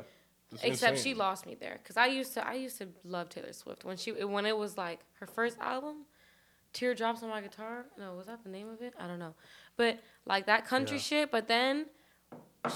it's 0.62 0.75
Except 0.75 0.97
insane. 0.99 1.12
she 1.12 1.19
lost 1.19 1.47
me 1.47 1.55
there 1.59 1.79
because 1.83 1.97
I 1.97 2.07
used 2.07 2.35
to 2.35 2.47
I 2.47 2.55
used 2.55 2.79
to 2.79 2.88
love 3.05 3.29
Taylor 3.29 3.53
Swift 3.53 3.85
when 3.85 3.97
she 3.97 4.12
when 4.25 4.47
it 4.47 4.57
was 4.57 4.77
like 4.77 5.01
her 5.21 5.27
first 5.27 5.59
album, 5.61 6.05
Teardrops 6.73 7.23
on 7.23 7.31
My 7.31 7.40
Guitar. 7.40 7.87
No, 7.99 8.14
was 8.14 8.27
that 8.27 8.42
the 8.42 8.51
name 8.51 8.69
of 8.69 8.83
it? 8.83 8.95
I 8.99 9.07
don't 9.07 9.19
know, 9.19 9.35
but 9.77 9.99
like 10.27 10.47
that 10.47 10.66
country 10.66 10.97
Yeah. 10.97 11.03
shit. 11.03 11.31
But 11.31 11.49
then 11.49 11.87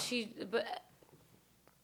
she 0.00 0.32
but 0.50 0.64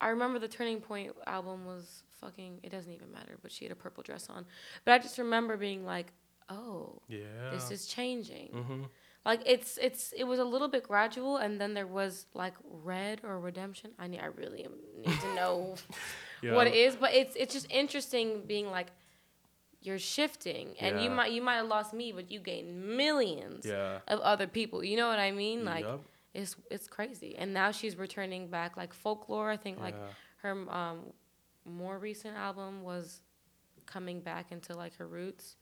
I 0.01 0.09
remember 0.09 0.39
the 0.39 0.49
Turning 0.49 0.81
Point 0.81 1.13
album 1.27 1.67
was 1.67 2.03
fucking. 2.21 2.61
It 2.63 2.71
doesn't 2.71 2.93
even 2.93 3.11
matter. 3.13 3.39
But 3.43 3.51
she 3.53 3.65
had 3.65 3.73
a 3.73 3.77
purple 3.77 4.03
dress 4.03 4.29
on. 4.29 4.45
But 4.85 4.93
I 4.93 4.99
just 4.99 5.19
remember 5.19 5.57
being 5.57 5.85
like, 5.85 6.13
oh, 6.49 7.01
yeah 7.09 7.51
this 7.51 7.71
is 7.71 7.87
changing. 7.87 8.51
mm-hmm. 8.55 8.83
Like 9.27 9.43
it's 9.45 9.77
it's 9.83 10.13
it 10.17 10.23
was 10.23 10.39
a 10.39 10.45
little 10.45 10.69
bit 10.69 10.85
gradual, 10.85 11.39
and 11.39 11.61
then 11.61 11.75
there 11.75 11.87
was 11.87 12.27
like 12.33 12.55
red 12.85 13.23
or 13.25 13.41
redemption. 13.41 13.91
I 13.99 14.07
need 14.07 14.21
I 14.21 14.27
really 14.27 14.69
need 15.05 15.21
to 15.21 15.35
know 15.35 15.75
yeah. 16.43 16.55
what 16.55 16.69
it 16.69 16.75
is, 16.75 16.95
but 16.95 17.13
it's 17.13 17.35
it's 17.35 17.53
just 17.53 17.69
interesting 17.69 18.43
being 18.47 18.71
like 18.71 18.93
you're 19.83 19.99
shifting, 19.99 20.77
and 20.79 21.03
you 21.03 21.11
might 21.11 21.33
you 21.33 21.43
might 21.43 21.57
have 21.57 21.67
lost 21.67 21.93
me, 21.93 22.13
but 22.13 22.31
you 22.31 22.39
gained 22.39 22.97
millions 22.97 23.67
yeah 23.67 23.99
of 24.07 24.21
other 24.21 24.47
people. 24.47 24.85
You 24.85 24.97
know 24.97 25.09
what 25.09 25.19
I 25.19 25.33
mean? 25.33 25.65
Like 25.65 25.85
Yup. 25.85 26.03
it's 26.33 26.55
it's 26.71 26.87
crazy, 26.87 27.35
and 27.37 27.53
now 27.53 27.73
she's 27.73 27.97
returning 27.97 28.47
back 28.47 28.77
like 28.77 28.95
folklore. 28.95 29.51
I 29.51 29.57
think 29.57 29.81
like 29.81 29.97
her 30.43 30.53
um 30.71 31.01
more 31.65 31.99
recent 31.99 32.37
album 32.37 32.85
was 32.85 33.23
coming 33.87 34.21
back 34.21 34.53
into 34.53 34.77
like 34.77 34.97
her 34.99 35.07
roots. 35.09 35.57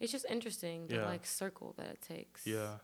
It's 0.00 0.12
just 0.12 0.26
interesting 0.28 0.88
the 0.88 0.98
like 0.98 1.24
circle 1.24 1.74
that 1.78 1.86
it 1.86 2.02
takes. 2.02 2.46
yeah 2.46 2.74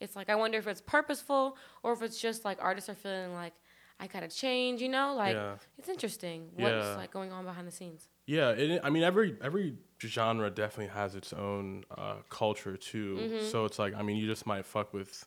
It's 0.00 0.16
like 0.16 0.28
I 0.30 0.34
wonder 0.34 0.58
if 0.58 0.66
it's 0.66 0.80
purposeful 0.80 1.56
or 1.82 1.92
if 1.92 2.02
it's 2.02 2.20
just 2.20 2.44
like 2.44 2.58
artists 2.60 2.88
are 2.90 2.94
feeling 2.94 3.34
like 3.34 3.52
I 3.98 4.06
gotta 4.06 4.28
change, 4.28 4.80
you 4.80 4.88
know? 4.88 5.14
Like 5.14 5.34
yeah 5.34 5.54
it's 5.78 5.88
interesting 5.88 6.48
what's 6.56 6.72
Yeah. 6.72 6.96
like 6.96 7.10
going 7.10 7.32
on 7.32 7.44
behind 7.44 7.66
the 7.68 7.72
scenes. 7.72 8.08
Yeah, 8.26 8.50
it, 8.50 8.80
I 8.82 8.90
mean 8.90 9.02
every 9.02 9.36
every 9.42 9.76
genre 10.00 10.50
definitely 10.50 10.94
has 10.94 11.14
its 11.14 11.32
own 11.32 11.84
uh, 11.96 12.16
culture 12.30 12.76
too. 12.76 13.16
Mm-hmm. 13.20 13.46
So 13.48 13.64
it's 13.66 13.78
like 13.78 13.94
I 13.94 14.02
mean 14.02 14.16
you 14.16 14.26
just 14.26 14.46
might 14.46 14.64
fuck 14.64 14.92
with 14.94 15.26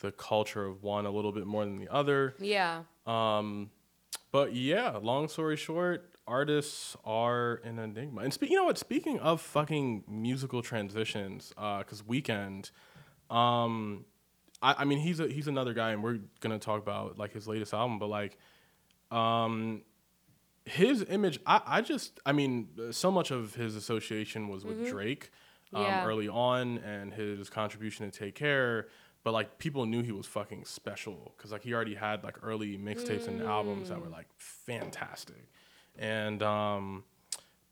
the 0.00 0.12
culture 0.12 0.64
of 0.66 0.82
one 0.82 1.06
a 1.06 1.10
little 1.10 1.32
bit 1.32 1.46
more 1.46 1.64
than 1.64 1.78
the 1.78 1.88
other. 1.92 2.34
Yeah. 2.38 2.82
Um, 3.06 3.70
but 4.32 4.54
yeah, 4.54 4.98
long 5.00 5.28
story 5.28 5.56
short, 5.56 6.16
artists 6.26 6.96
are 7.04 7.60
an 7.64 7.78
enigma. 7.78 8.20
And 8.22 8.32
spe- 8.32 8.42
you 8.50 8.56
know 8.56 8.64
what? 8.64 8.76
Speaking 8.76 9.18
of 9.20 9.40
fucking 9.40 10.04
musical 10.06 10.60
transitions, 10.60 11.48
because 11.56 12.02
Weeknd, 12.02 12.70
um, 13.30 14.04
I, 14.62 14.74
I 14.78 14.84
mean 14.84 14.98
he's 14.98 15.20
a, 15.20 15.28
he's 15.28 15.48
another 15.48 15.74
guy, 15.74 15.90
and 15.92 16.02
we're 16.02 16.20
gonna 16.40 16.58
talk 16.58 16.80
about 16.82 17.18
like 17.18 17.32
his 17.32 17.46
latest 17.46 17.72
album, 17.74 17.98
but 17.98 18.08
like, 18.08 18.38
um, 19.10 19.82
his 20.64 21.04
image, 21.08 21.38
I, 21.46 21.60
I 21.64 21.80
just, 21.80 22.18
I 22.26 22.32
mean, 22.32 22.68
so 22.90 23.10
much 23.10 23.30
of 23.30 23.54
his 23.54 23.76
association 23.76 24.48
was 24.48 24.64
with 24.64 24.82
Drake, 24.84 25.30
um, 25.72 25.82
Yeah. 25.82 26.04
early 26.04 26.28
on, 26.28 26.78
and 26.78 27.14
his 27.14 27.48
contribution 27.48 28.10
to 28.10 28.18
Take 28.18 28.34
Care. 28.34 28.88
But 29.22 29.32
like 29.32 29.58
people 29.58 29.86
knew 29.86 30.02
he 30.02 30.12
was 30.12 30.26
fucking 30.26 30.64
special 30.66 31.34
because 31.36 31.50
like 31.50 31.62
he 31.62 31.74
already 31.74 31.96
had 31.96 32.22
like 32.22 32.36
early 32.44 32.78
mixtapes 32.78 33.26
and 33.26 33.40
albums 33.40 33.88
that 33.88 34.00
were 34.00 34.08
like 34.08 34.26
fantastic, 34.36 35.50
and 35.98 36.42
um, 36.44 37.02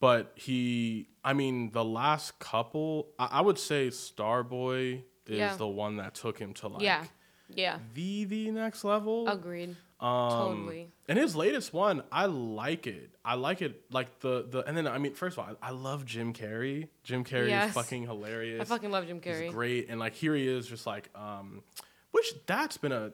but 0.00 0.32
he, 0.34 1.08
I 1.24 1.32
mean, 1.32 1.70
the 1.70 1.84
last 1.84 2.40
couple, 2.40 3.08
I, 3.20 3.26
I 3.34 3.40
would 3.40 3.58
say 3.58 3.88
Starboy 3.88 5.02
is 5.26 5.38
Yeah. 5.38 5.56
the 5.56 5.66
one 5.68 5.96
that 5.96 6.14
took 6.14 6.38
him 6.38 6.54
to 6.54 6.68
like 6.68 6.82
yeah. 6.82 7.04
Yeah. 7.48 7.78
the 7.94 8.24
the 8.24 8.50
next 8.50 8.84
level. 8.84 9.28
Agreed. 9.28 9.76
Um, 10.00 10.30
totally. 10.30 10.88
And 11.08 11.18
his 11.18 11.34
latest 11.36 11.72
one, 11.72 12.02
I 12.12 12.26
like 12.26 12.86
it. 12.86 13.10
I 13.24 13.34
like 13.36 13.62
it. 13.62 13.82
Like 13.90 14.18
the 14.20 14.46
the 14.48 14.60
and 14.66 14.76
then 14.76 14.86
I 14.86 14.98
mean, 14.98 15.14
first 15.14 15.38
of 15.38 15.44
all, 15.44 15.56
I, 15.62 15.68
I 15.68 15.70
love 15.70 16.04
Jim 16.04 16.32
Carrey. 16.34 16.88
Jim 17.04 17.24
Carrey 17.24 17.48
Yes. 17.48 17.68
is 17.70 17.74
fucking 17.74 18.02
hilarious. 18.06 18.60
I 18.60 18.64
fucking 18.64 18.90
love 18.90 19.06
Jim 19.06 19.20
Carrey. 19.20 19.44
He's 19.44 19.52
great, 19.52 19.88
and 19.88 19.98
like 20.00 20.14
here 20.14 20.34
he 20.34 20.46
is, 20.46 20.66
just 20.66 20.86
like 20.86 21.08
um, 21.14 21.62
which 22.10 22.34
that's 22.46 22.76
been 22.76 22.92
a. 22.92 23.12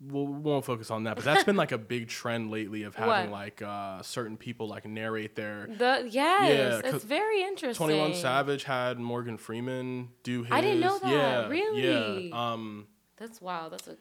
We'll, 0.00 0.26
we 0.26 0.40
won't 0.40 0.64
focus 0.64 0.90
on 0.90 1.04
that, 1.04 1.16
but 1.16 1.24
that's 1.24 1.44
been 1.44 1.56
like 1.56 1.72
a 1.72 1.78
big 1.78 2.08
trend 2.08 2.50
lately 2.50 2.82
of 2.82 2.94
having 2.94 3.30
What? 3.30 3.40
like 3.40 3.62
uh, 3.62 4.02
certain 4.02 4.36
people 4.36 4.68
like 4.68 4.84
narrate 4.86 5.34
their. 5.36 5.66
The 5.78 6.06
yes, 6.10 6.82
'cause 6.82 6.94
it's 6.94 7.04
very 7.04 7.42
interesting. 7.42 7.86
Twenty 7.86 7.98
One 8.00 8.14
Savage 8.14 8.64
had 8.64 8.98
Morgan 8.98 9.36
Freeman 9.38 10.08
do 10.22 10.42
his. 10.42 10.52
I 10.52 10.60
didn't 10.60 10.80
know 10.80 10.98
that. 10.98 11.10
Yeah, 11.10 11.48
Really? 11.48 12.28
Yeah. 12.30 12.52
Um, 12.52 12.86
That's 13.16 13.40
wow. 13.40 13.68
That's 13.68 13.86
a 13.88 13.96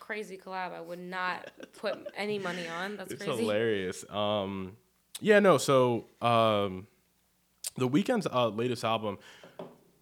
crazy 0.00 0.36
collab. 0.36 0.72
I 0.72 0.80
would 0.80 0.98
not 0.98 1.50
put 1.78 1.98
any 2.16 2.38
money 2.38 2.66
on. 2.68 2.96
That's 2.96 3.12
it's 3.12 3.24
crazy. 3.24 3.42
hilarious. 3.42 4.04
Um, 4.10 4.76
Yeah, 5.20 5.38
no. 5.40 5.58
So, 5.58 6.06
um, 6.20 6.86
the 7.76 7.88
Weeknd's 7.88 8.26
uh, 8.26 8.48
latest 8.48 8.84
album, 8.84 9.18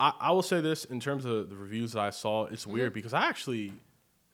I, 0.00 0.12
I 0.20 0.30
will 0.32 0.42
say 0.42 0.60
this 0.60 0.84
in 0.84 1.00
terms 1.00 1.24
of 1.24 1.50
the 1.50 1.56
reviews 1.56 1.92
that 1.92 2.00
I 2.00 2.10
saw, 2.10 2.46
it's 2.46 2.62
Mm-hmm. 2.62 2.72
weird 2.72 2.92
because 2.94 3.12
I 3.12 3.26
actually 3.28 3.72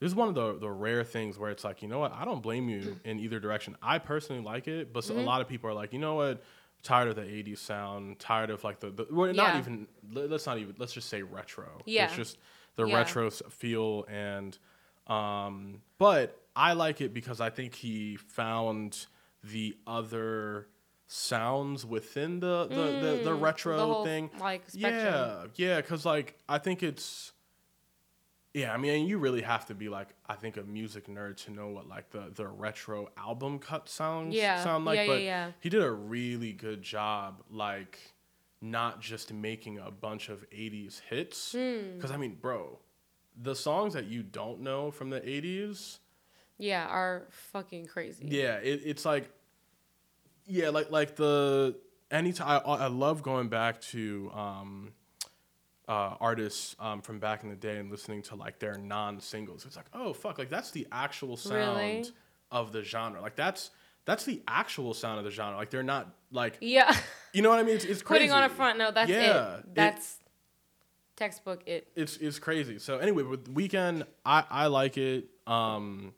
this 0.00 0.08
is 0.08 0.14
one 0.14 0.28
of 0.28 0.34
the 0.34 0.58
the 0.58 0.70
rare 0.70 1.04
things 1.04 1.38
where 1.38 1.50
it's 1.50 1.64
like, 1.64 1.82
you 1.82 1.88
know 1.88 1.98
what, 2.00 2.12
I 2.12 2.24
don't 2.24 2.42
blame 2.42 2.68
you 2.68 2.98
in 3.04 3.18
either 3.20 3.40
direction. 3.40 3.76
I 3.82 3.98
personally 3.98 4.42
like 4.42 4.68
it, 4.68 4.92
but 4.92 5.04
Mm-hmm. 5.04 5.18
a 5.18 5.22
lot 5.22 5.40
of 5.40 5.48
people 5.48 5.70
are 5.70 5.74
like, 5.74 5.92
you 5.92 5.98
know 5.98 6.14
what, 6.14 6.42
tired 6.82 7.08
of 7.08 7.16
the 7.16 7.22
'80s 7.22 7.58
sound, 7.58 8.18
tired 8.18 8.50
of 8.50 8.64
like 8.64 8.80
the, 8.80 8.90
the 8.90 9.06
well, 9.10 9.32
not 9.32 9.54
Yeah. 9.54 9.58
even 9.58 9.86
let- 10.12 10.30
let's 10.30 10.46
not 10.46 10.58
even 10.58 10.74
let's 10.78 10.92
just 10.92 11.08
say 11.08 11.22
retro. 11.22 11.80
Yeah. 11.86 12.04
it's 12.06 12.16
just 12.16 12.38
the 12.76 12.86
Yeah. 12.86 12.96
retro 12.96 13.30
feel 13.30 14.04
and 14.08 14.58
um, 15.06 15.82
but 15.98 16.40
I 16.56 16.72
like 16.72 17.00
it 17.00 17.12
because 17.12 17.40
I 17.40 17.50
think 17.50 17.74
he 17.74 18.16
found 18.16 19.06
the 19.42 19.76
other 19.86 20.68
sounds 21.06 21.84
within 21.84 22.40
the 22.40 22.66
the, 22.66 22.74
the, 23.06 23.20
the 23.24 23.34
retro 23.34 23.74
Mm, 23.74 23.78
the 23.78 23.86
whole, 23.86 24.04
thing. 24.04 24.30
like 24.40 24.62
spectrum. 24.70 24.90
Yeah, 25.14 25.44
yeah, 25.56 25.80
because 25.80 26.04
like 26.06 26.38
I 26.48 26.56
think 26.58 26.82
it's, 26.82 27.32
yeah, 28.54 28.72
I 28.72 28.76
mean, 28.76 29.08
you 29.08 29.18
really 29.18 29.42
have 29.42 29.66
to 29.66 29.74
be 29.74 29.88
like 29.88 30.08
I 30.28 30.34
think 30.36 30.56
a 30.56 30.62
music 30.62 31.08
nerd 31.08 31.36
to 31.44 31.50
know 31.50 31.68
what 31.68 31.88
like 31.88 32.10
the 32.10 32.30
the 32.32 32.46
retro 32.46 33.08
album 33.18 33.58
cut 33.58 33.88
sounds 33.88 34.34
Yeah, 34.34 34.62
sound 34.62 34.84
like. 34.84 34.96
yeah, 34.96 35.02
yeah, 35.02 35.08
but 35.12 35.22
yeah. 35.22 35.50
he 35.58 35.68
did 35.68 35.82
a 35.82 35.90
really 35.90 36.52
good 36.52 36.80
job, 36.80 37.42
like 37.50 37.98
not 38.60 39.00
just 39.00 39.32
making 39.32 39.78
a 39.78 39.90
bunch 39.90 40.28
of 40.28 40.48
'80s 40.50 41.00
hits. 41.10 41.52
Hmm. 41.52 41.96
Because 41.96 42.12
I 42.12 42.16
mean, 42.16 42.36
bro, 42.40 42.78
the 43.36 43.56
songs 43.56 43.92
that 43.94 44.06
you 44.06 44.22
don't 44.22 44.60
know 44.60 44.92
from 44.92 45.10
the 45.10 45.20
'80s. 45.20 45.98
Yeah, 46.56 46.86
are 46.86 47.26
fucking 47.30 47.86
crazy. 47.86 48.28
Yeah, 48.28 48.58
it, 48.58 48.82
it's 48.84 49.04
like, 49.04 49.28
yeah, 50.46 50.68
like 50.68 50.92
like 50.92 51.16
the 51.16 51.76
anytime 52.12 52.62
I, 52.64 52.70
I 52.74 52.86
love 52.86 53.24
going 53.24 53.48
back 53.48 53.80
to 53.80 54.30
um, 54.32 54.92
uh, 55.88 56.14
artists 56.20 56.74
um, 56.80 57.02
from 57.02 57.18
back 57.18 57.42
in 57.42 57.50
the 57.50 57.56
day 57.56 57.76
and 57.78 57.90
listening 57.90 58.22
to 58.22 58.34
like 58.36 58.58
their 58.58 58.78
non-singles. 58.78 59.64
It's 59.66 59.76
like, 59.76 59.86
oh 59.92 60.12
fuck, 60.12 60.38
like 60.38 60.48
that's 60.48 60.70
the 60.70 60.86
actual 60.92 61.36
sound 61.36 61.54
Really? 61.78 62.06
of 62.50 62.72
the 62.72 62.82
genre. 62.82 63.20
Like 63.20 63.36
that's 63.36 63.70
that's 64.06 64.24
the 64.24 64.42
actual 64.48 64.94
sound 64.94 65.18
of 65.18 65.24
the 65.24 65.30
genre. 65.30 65.56
Like 65.56 65.70
they're 65.70 65.82
not 65.82 66.14
like 66.30 66.58
Yeah. 66.60 66.94
you 67.32 67.42
know 67.42 67.50
what 67.50 67.58
I 67.58 67.62
mean? 67.62 67.74
It's, 67.76 67.84
it's 67.84 68.02
crazy. 68.02 68.24
Putting 68.28 68.32
on 68.32 68.44
a 68.44 68.48
front 68.48 68.78
No, 68.78 68.90
that's 68.90 69.10
Yeah, 69.10 69.54
it- 69.56 69.58
it. 69.60 69.74
That's 69.74 70.18
textbook 71.16 71.62
it. 71.66 71.88
it's 71.94 72.16
it's 72.18 72.38
crazy. 72.38 72.78
So 72.78 72.98
anyway, 72.98 73.22
with 73.22 73.54
Weeknd, 73.54 74.04
I 74.24 74.44
I 74.50 74.66
like 74.66 74.96
it. 74.98 75.26
Um, 75.46 76.14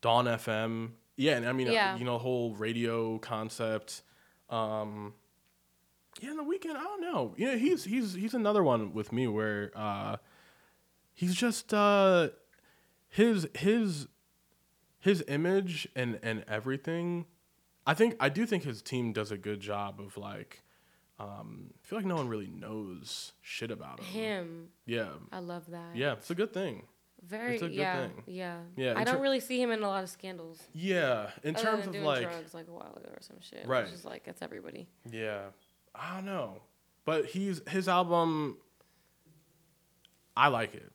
Dawn 0.00 0.26
FM, 0.26 0.90
yeah, 1.16 1.36
and 1.36 1.48
I 1.48 1.52
mean, 1.52 1.68
uh, 1.68 1.72
Yeah. 1.72 1.96
you 1.96 2.04
know, 2.04 2.18
whole 2.18 2.54
radio 2.54 3.18
concept. 3.18 4.02
Um, 4.50 5.14
yeah, 6.20 6.30
in 6.30 6.36
the 6.36 6.42
Weeknd, 6.42 6.76
I 6.76 6.82
don't 6.82 7.00
know. 7.00 7.34
You 7.36 7.46
know, 7.52 7.58
he's 7.58 7.84
he's 7.84 8.14
he's 8.14 8.34
another 8.34 8.62
one 8.62 8.92
with 8.92 9.12
me 9.12 9.26
where 9.26 9.70
uh, 9.74 10.16
he's 11.14 11.34
just 11.34 11.72
uh, 11.74 12.28
his 13.08 13.48
his 13.54 14.08
his 15.00 15.24
image 15.28 15.88
and 15.94 16.18
and 16.22 16.44
everything. 16.48 17.26
I 17.86 17.94
think 17.94 18.16
I 18.20 18.28
do 18.28 18.46
think 18.46 18.64
his 18.64 18.82
team 18.82 19.12
does 19.12 19.30
a 19.30 19.38
good 19.38 19.60
job 19.60 20.00
of 20.00 20.16
like. 20.16 20.62
Um, 21.20 21.70
I 21.74 21.88
feel 21.88 21.98
like 21.98 22.06
no 22.06 22.14
one 22.14 22.28
really 22.28 22.46
knows 22.46 23.32
shit 23.40 23.72
about 23.72 23.98
him. 24.00 24.22
Him. 24.22 24.68
Yeah, 24.86 25.08
I 25.32 25.40
love 25.40 25.68
that. 25.70 25.96
yeah, 25.96 26.12
it's 26.12 26.30
a 26.30 26.34
good 26.34 26.52
thing. 26.52 26.84
Very 27.26 27.54
It's 27.54 27.62
a 27.62 27.66
good 27.66 27.74
yeah. 27.74 28.00
thing. 28.02 28.22
Yeah. 28.26 28.58
Yeah, 28.76 28.94
I 28.96 29.02
don't 29.02 29.16
ter- 29.16 29.20
really 29.22 29.40
see 29.40 29.60
him 29.60 29.72
in 29.72 29.82
a 29.82 29.88
lot 29.88 30.04
of 30.04 30.10
scandals. 30.10 30.62
Yeah, 30.72 31.30
in 31.42 31.56
other 31.56 31.64
terms 31.64 31.86
of 31.86 31.92
doing 31.92 32.04
like, 32.04 32.22
drugs 32.22 32.54
like 32.54 32.68
a 32.68 32.72
while 32.72 32.94
ago 32.96 33.08
or 33.10 33.18
some 33.20 33.38
shit. 33.40 33.66
Right. 33.66 33.84
Which 33.84 33.94
is 33.94 34.04
like 34.04 34.24
that's 34.24 34.42
everybody. 34.42 34.88
yeah, 35.10 35.46
I 36.00 36.14
don't 36.16 36.26
know, 36.26 36.62
but 37.04 37.26
he's 37.26 37.60
his 37.68 37.88
album. 37.88 38.56
I 40.36 40.48
like 40.48 40.74
it. 40.74 40.92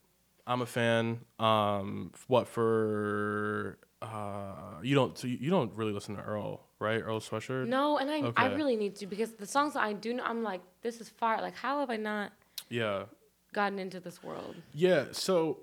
I'm 0.47 0.61
a 0.61 0.65
fan. 0.65 1.19
Um, 1.39 2.11
what 2.27 2.47
for? 2.47 3.77
Uh, 4.01 4.79
you 4.81 4.95
don't. 4.95 5.17
So 5.17 5.27
you 5.27 5.49
don't 5.49 5.73
really 5.75 5.93
listen 5.93 6.15
to 6.15 6.21
Earl, 6.21 6.61
right? 6.79 7.01
Earl 7.01 7.19
Sweatshirt. 7.19 7.67
No, 7.67 7.97
and 7.97 8.09
I 8.09 8.31
I 8.35 8.47
really 8.53 8.75
need 8.75 8.95
to 8.97 9.07
because 9.07 9.31
the 9.33 9.45
songs 9.45 9.75
I 9.75 9.93
do 9.93 10.13
know, 10.13 10.23
I'm 10.23 10.43
like, 10.43 10.61
this 10.81 10.99
is 11.01 11.09
fire. 11.09 11.41
Like, 11.41 11.55
how 11.55 11.79
have 11.79 11.89
I 11.89 11.97
not 11.97 12.31
Yeah, 12.69 13.03
gotten 13.53 13.79
into 13.79 13.99
this 13.99 14.21
world? 14.23 14.55
yeah. 14.73 15.05
So, 15.11 15.59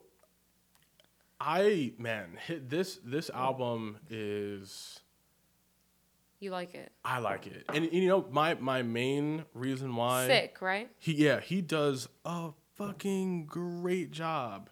I 1.41 1.93
man, 1.99 2.39
hit 2.47 2.69
this 2.71 2.99
this 3.05 3.31
album 3.31 3.99
is. 4.09 5.01
You 6.41 6.51
like 6.51 6.75
it? 6.75 6.91
I 7.05 7.19
like 7.19 7.47
it, 7.47 7.65
and 7.73 7.93
you 7.93 8.09
know 8.09 8.27
my 8.31 8.55
my 8.55 8.83
main 8.83 9.45
reason 9.55 9.95
why 9.95 10.27
Sick, 10.27 10.63
right? 10.63 10.89
He 10.99 11.13
yeah, 11.13 11.41
he 11.41 11.61
does 11.61 12.09
a 12.25 12.51
fucking 12.77 13.45
great 13.47 14.11
job 14.11 14.71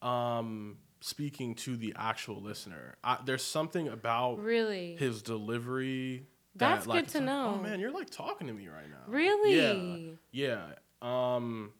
um 0.00 0.78
speaking 1.00 1.54
to 1.54 1.76
the 1.76 1.92
actual 1.96 2.40
listener. 2.40 2.96
I, 3.04 3.18
there's 3.24 3.44
something 3.44 3.88
about 3.88 4.38
Really? 4.42 4.96
his 4.96 5.20
delivery 5.20 6.26
That's 6.56 6.86
that, 6.86 6.90
like, 6.90 7.04
good 7.04 7.12
to 7.12 7.18
like, 7.18 7.26
know. 7.26 7.54
Oh 7.58 7.62
man, 7.62 7.78
you're 7.80 7.92
like 7.92 8.08
talking 8.08 8.46
to 8.46 8.54
me 8.54 8.68
right 8.68 8.88
now. 8.88 9.04
Really? 9.06 10.16
Yeah. 10.32 10.72
Yeah. 11.02 11.36
Um 11.36 11.72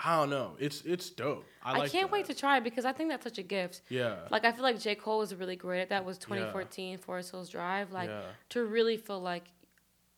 I 0.00 0.16
don't 0.16 0.30
know. 0.30 0.56
It's 0.58 0.82
it's 0.82 1.08
dope. 1.10 1.44
I, 1.62 1.72
I, 1.74 1.78
like 1.78 1.92
can't 1.92 2.10
wait 2.10 2.26
to 2.26 2.34
try 2.34 2.56
it 2.58 2.64
because 2.64 2.84
I 2.84 2.92
think 2.92 3.10
that's 3.10 3.24
such 3.24 3.38
a 3.38 3.42
gift. 3.42 3.82
Yeah. 3.88 4.16
Like 4.30 4.44
I 4.44 4.52
feel 4.52 4.62
like 4.64 4.80
J. 4.80 4.94
Cole 4.96 5.18
was 5.18 5.34
really 5.34 5.56
great 5.56 5.82
at 5.82 5.88
that 5.90 6.04
was 6.04 6.18
2014 6.18 6.98
Forest 6.98 7.30
Hills 7.30 7.48
Drive. 7.48 7.92
Like 7.92 8.08
Yeah. 8.08 8.22
to 8.50 8.64
really 8.64 8.96
feel 8.96 9.20
like 9.20 9.44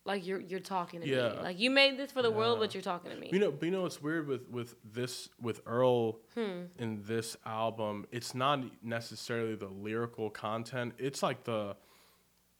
like 0.03 0.25
you're 0.25 0.39
you're 0.39 0.59
talking 0.59 1.01
to 1.01 1.07
Yeah. 1.07 1.29
me. 1.29 1.35
Like 1.43 1.59
you 1.59 1.69
made 1.69 1.97
this 1.97 2.11
for 2.11 2.21
the 2.23 2.31
world, 2.31 2.59
but 2.59 2.73
you're 2.73 2.81
talking 2.81 3.11
to 3.11 3.17
me. 3.17 3.29
You 3.31 3.39
know, 3.39 3.51
but 3.51 3.65
you 3.65 3.71
know 3.71 3.83
what's 3.83 4.01
weird 4.01 4.27
with 4.27 4.49
with 4.49 4.75
this 4.83 5.29
with 5.39 5.61
Earl 5.67 6.19
Hmm. 6.33 6.63
in 6.79 7.03
this 7.03 7.37
album? 7.45 8.07
It's 8.11 8.33
not 8.33 8.61
necessarily 8.83 9.55
the 9.55 9.67
lyrical 9.67 10.29
content. 10.31 10.95
It's 10.97 11.21
like 11.21 11.43
the 11.43 11.75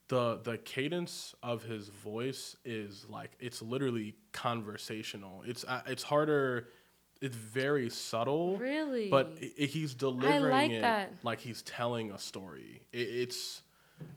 the 0.09 0.39
the 0.43 0.57
cadence 0.59 1.35
of 1.43 1.63
his 1.63 1.89
voice 1.89 2.55
is 2.63 3.05
like 3.09 3.31
it's 3.39 3.61
literally 3.61 4.15
conversational. 4.33 5.43
It's 5.45 5.63
uh, 5.65 5.81
it's 5.87 6.03
harder. 6.03 6.69
It's 7.21 7.35
very 7.35 7.89
subtle, 7.89 8.57
really? 8.57 9.09
but 9.09 9.33
i 9.41 9.51
i- 9.61 9.65
he's 9.65 9.93
delivering 9.93 10.51
like 10.51 10.71
it 10.71 10.81
that. 10.81 11.11
like 11.23 11.39
he's 11.39 11.61
telling 11.63 12.11
a 12.11 12.19
story. 12.19 12.81
It, 12.91 12.97
it's 13.23 13.61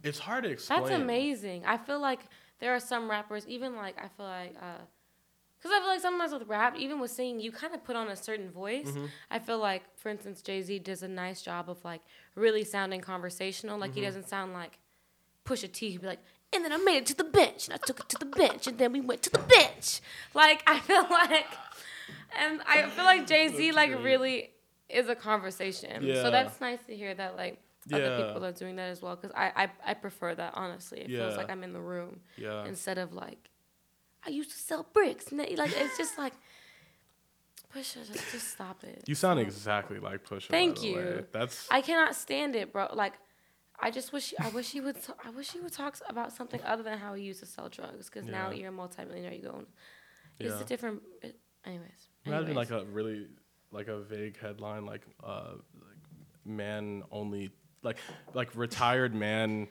it's 0.03 0.19
hard 0.19 0.45
to 0.45 0.51
explain. 0.51 0.81
That's 0.83 0.93
amazing. 0.93 1.65
I 1.65 1.77
feel 1.79 2.01
like 2.01 2.21
there 2.59 2.75
are 2.75 2.81
some 2.81 3.11
rappers, 3.11 3.47
even 3.49 3.77
like 3.77 3.97
I 3.99 4.09
feel 4.09 4.27
like, 4.27 4.55
because 4.55 5.73
I 5.75 5.79
feel 5.81 5.89
like 5.89 6.01
sometimes 6.01 6.33
with 6.33 6.47
rap, 6.49 6.77
even 6.77 7.01
with 7.01 7.11
singing, 7.11 7.41
you 7.41 7.51
kind 7.53 7.75
of 7.75 7.83
put 7.85 7.97
on 7.97 8.09
a 8.09 8.17
certain 8.17 8.51
voice. 8.51 8.89
Mm-hmm. 8.89 9.07
I 9.31 9.39
feel 9.39 9.59
like, 9.59 9.83
for 9.97 10.09
instance, 10.11 10.43
Jay 10.43 10.61
Z 10.63 10.79
does 10.81 11.03
a 11.03 11.09
nice 11.09 11.41
job 11.43 11.71
of 11.71 11.83
like 11.85 12.03
really 12.35 12.65
sounding 12.65 13.01
conversational. 13.01 13.79
Like 13.79 13.91
Mm-hmm. 13.93 14.01
he 14.01 14.05
doesn't 14.07 14.29
sound 14.29 14.53
like 14.53 14.79
Pusha 15.47 15.71
T. 15.73 15.91
He'd 15.91 16.03
be 16.03 16.07
like, 16.07 16.21
and 16.53 16.65
then 16.65 16.73
I 16.73 16.77
made 16.79 16.99
it 16.99 17.07
to 17.07 17.15
the 17.15 17.25
bench, 17.25 17.67
and 17.69 17.75
I 17.75 17.79
took 17.87 18.01
it 18.01 18.09
to 18.11 18.19
the 18.19 18.25
bench, 18.27 18.67
and 18.67 18.77
then 18.77 18.93
we 18.93 19.01
went 19.01 19.23
to 19.23 19.31
the 19.31 19.39
bench. 19.39 20.01
Like 20.35 20.63
I 20.67 20.81
feel 20.81 21.03
like, 21.11 21.47
and 22.39 22.61
I 22.67 22.89
feel 22.91 23.05
like 23.05 23.27
Jay 23.27 23.49
Z 23.49 23.73
like 23.73 23.91
great. 23.93 24.05
really 24.05 24.51
is 24.89 25.09
a 25.09 25.15
conversation. 25.15 26.03
Yeah. 26.03 26.23
So 26.23 26.31
that's 26.31 26.61
nice 26.61 26.81
to 26.87 26.97
hear 26.97 27.15
that 27.15 27.37
like 27.37 27.59
other 27.93 28.25
people 28.25 28.45
are 28.45 28.53
doing 28.53 28.77
that 28.77 28.91
as 28.91 29.01
well 29.03 29.17
because 29.17 29.33
I, 29.37 29.53
I 29.65 29.91
I 29.91 29.95
prefer 29.95 30.35
that 30.35 30.53
honestly. 30.57 31.01
It 31.01 31.09
feels 31.09 31.37
like 31.37 31.51
I'm 31.51 31.63
in 31.65 31.73
the 31.73 31.81
room 31.81 32.21
Yeah. 32.37 32.65
instead 32.67 32.99
of 32.99 33.13
like 33.13 33.49
I 34.27 34.31
used 34.31 34.51
to 34.51 34.57
sell 34.59 34.87
bricks. 34.93 35.29
And 35.31 35.41
they- 35.41 35.57
like 35.57 35.73
it's 35.77 35.97
just 35.97 36.19
like 36.19 36.35
Pusha, 37.75 38.05
just, 38.11 38.33
just 38.33 38.49
stop 38.49 38.83
it. 38.83 39.05
You 39.07 39.15
sound 39.15 39.39
exactly 39.39 40.01
like 40.01 40.25
Pusha. 40.29 40.49
Thank 40.49 40.81
the 40.81 40.95
way. 40.95 41.01
you. 41.01 41.27
That's 41.33 41.69
I 41.71 41.81
cannot 41.83 42.17
stand 42.17 42.57
it, 42.57 42.73
bro. 42.73 42.89
Like 42.93 43.15
I 43.79 43.91
just 43.93 44.13
wish 44.13 44.35
I 44.41 44.49
wish 44.49 44.73
he 44.73 44.81
would 44.81 44.97
t- 45.03 45.13
I 45.25 45.31
wish 45.31 45.53
he 45.53 45.61
would 45.61 45.73
talk 45.73 45.97
about 46.09 46.33
something 46.33 46.61
other 46.65 46.83
than 46.83 46.99
how 46.99 47.15
he 47.15 47.23
used 47.23 47.41
to 47.41 47.47
sell 47.47 47.69
drugs 47.69 48.11
because 48.11 48.27
now 48.29 48.51
you're 48.51 48.69
a 48.69 48.73
multimillionaire. 48.73 49.33
You 49.35 49.43
go, 49.43 49.65
it's 50.41 50.55
Yeah. 50.55 50.61
a 50.61 50.65
different. 50.65 51.03
It, 51.23 51.39
anyways, 51.65 52.09
Imagine 52.27 52.49
anyways. 52.51 52.71
like 52.71 52.83
a 52.83 52.85
really 52.87 53.27
like 53.73 53.89
a 53.89 54.01
vague 54.01 54.39
headline 54.39 54.85
like 54.85 55.03
uh 55.25 55.53
like 55.75 55.97
man 56.45 57.03
only 57.11 57.51
like 57.83 57.99
like 58.35 58.55
retired 58.57 59.15
man 59.15 59.69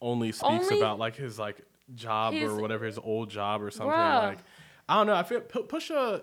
only 0.00 0.32
speaks 0.32 0.66
Only- 0.66 0.78
about 0.78 0.98
like 0.98 1.14
his 1.16 1.38
like 1.38 1.60
job 1.94 2.32
His- 2.34 2.50
or 2.50 2.60
whatever 2.60 2.84
his 2.86 2.98
old 2.98 3.30
job 3.30 3.62
or 3.62 3.70
something 3.70 3.92
Bruh. 3.94 4.22
like 4.30 4.38
I 4.88 4.96
don't 4.96 5.06
know 5.06 5.14
I 5.14 5.22
feel 5.22 5.40
pu- 5.42 5.64
Pusha 5.64 6.22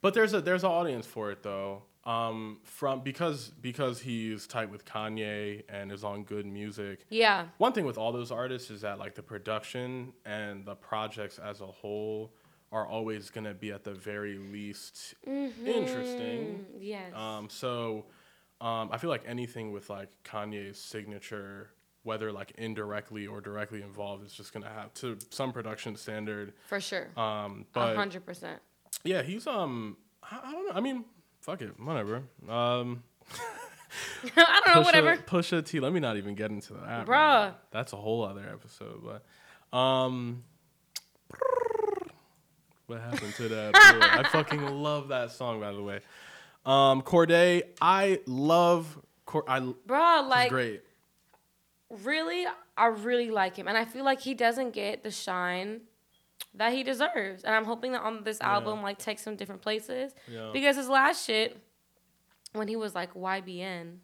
but 0.00 0.14
there's 0.14 0.32
a 0.34 0.40
there's 0.40 0.64
an 0.64 0.70
audience 0.70 1.06
for 1.06 1.30
it 1.30 1.42
though 1.42 1.82
um 2.04 2.58
from 2.64 3.00
because 3.00 3.48
because 3.62 3.98
he's 4.00 4.46
tight 4.46 4.70
with 4.70 4.84
Kanye 4.84 5.62
and 5.68 5.90
is 5.90 6.04
on 6.04 6.24
good 6.24 6.44
music 6.46 7.00
yeah, 7.08 7.46
one 7.58 7.72
thing 7.72 7.86
with 7.86 7.96
all 7.96 8.12
those 8.12 8.30
artists 8.30 8.70
is 8.70 8.82
that 8.82 8.98
like 8.98 9.14
the 9.14 9.22
production 9.22 10.12
and 10.26 10.64
the 10.66 10.74
projects 10.74 11.38
as 11.38 11.60
a 11.62 11.66
whole 11.66 12.30
are 12.74 12.86
always 12.86 13.30
going 13.30 13.44
to 13.44 13.54
be 13.54 13.72
at 13.72 13.84
the 13.84 13.94
very 13.94 14.36
least 14.36 15.14
interesting. 15.26 16.66
Mm, 16.76 16.80
yes. 16.80 17.14
Um, 17.14 17.48
so 17.48 18.04
um, 18.60 18.90
I 18.92 18.98
feel 18.98 19.10
like 19.10 19.22
anything 19.26 19.72
with 19.72 19.88
like 19.88 20.08
Kanye's 20.24 20.78
signature 20.78 21.70
whether 22.04 22.30
like 22.30 22.52
indirectly 22.58 23.26
or 23.26 23.40
directly 23.40 23.80
involved, 23.82 24.24
is 24.26 24.32
just 24.32 24.52
gonna 24.52 24.68
have 24.68 24.92
to 24.94 25.16
some 25.30 25.52
production 25.52 25.96
standard. 25.96 26.52
For 26.68 26.78
sure. 26.78 27.08
Um, 27.16 27.64
but 27.72 27.96
hundred 27.96 28.24
percent. 28.24 28.60
yeah, 29.04 29.22
he's 29.22 29.46
um, 29.46 29.96
I, 30.22 30.40
I 30.44 30.52
don't 30.52 30.68
know. 30.68 30.74
I 30.74 30.80
mean, 30.80 31.04
fuck 31.40 31.62
it, 31.62 31.80
whatever. 31.80 32.22
Um, 32.48 33.02
I 34.36 34.60
don't 34.64 34.74
know, 34.74 34.82
Pusha- 34.82 34.84
whatever. 34.84 35.16
Pusha 35.16 35.64
T. 35.64 35.80
Let 35.80 35.92
me 35.92 36.00
not 36.00 36.16
even 36.18 36.34
get 36.34 36.50
into 36.50 36.74
that, 36.74 37.06
Bruh. 37.06 37.46
man. 37.46 37.54
That's 37.70 37.94
a 37.94 37.96
whole 37.96 38.22
other 38.22 38.46
episode. 38.52 39.02
But 39.02 39.76
um, 39.76 40.44
what 42.86 43.00
happened 43.00 43.34
to 43.36 43.48
that? 43.48 43.74
I 43.74 44.28
fucking 44.30 44.64
love 44.66 45.08
that 45.08 45.30
song, 45.32 45.60
by 45.60 45.72
the 45.72 45.82
way. 45.82 46.00
Um, 46.66 47.02
Cordae, 47.02 47.62
I 47.80 48.20
love. 48.26 48.98
Cor- 49.26 49.44
I 49.48 49.60
Bro, 49.86 50.26
like 50.28 50.50
great. 50.50 50.82
really, 51.90 52.46
I 52.76 52.86
really 52.86 53.30
like 53.30 53.56
him, 53.56 53.68
and 53.68 53.76
I 53.76 53.84
feel 53.84 54.04
like 54.04 54.20
he 54.20 54.34
doesn't 54.34 54.72
get 54.72 55.02
the 55.02 55.10
shine 55.10 55.82
that 56.54 56.72
he 56.72 56.82
deserves. 56.82 57.42
And 57.44 57.54
I'm 57.54 57.64
hoping 57.64 57.92
that 57.92 58.02
on 58.02 58.24
this 58.24 58.38
Yeah. 58.40 58.52
album, 58.54 58.82
like, 58.82 58.98
takes 58.98 59.26
him 59.26 59.36
different 59.36 59.62
places 59.62 60.14
Yeah. 60.28 60.50
because 60.52 60.76
his 60.76 60.88
last 60.88 61.24
shit, 61.26 61.56
when 62.52 62.68
he 62.68 62.76
was 62.76 62.94
like 62.94 63.14
YBN, 63.14 64.00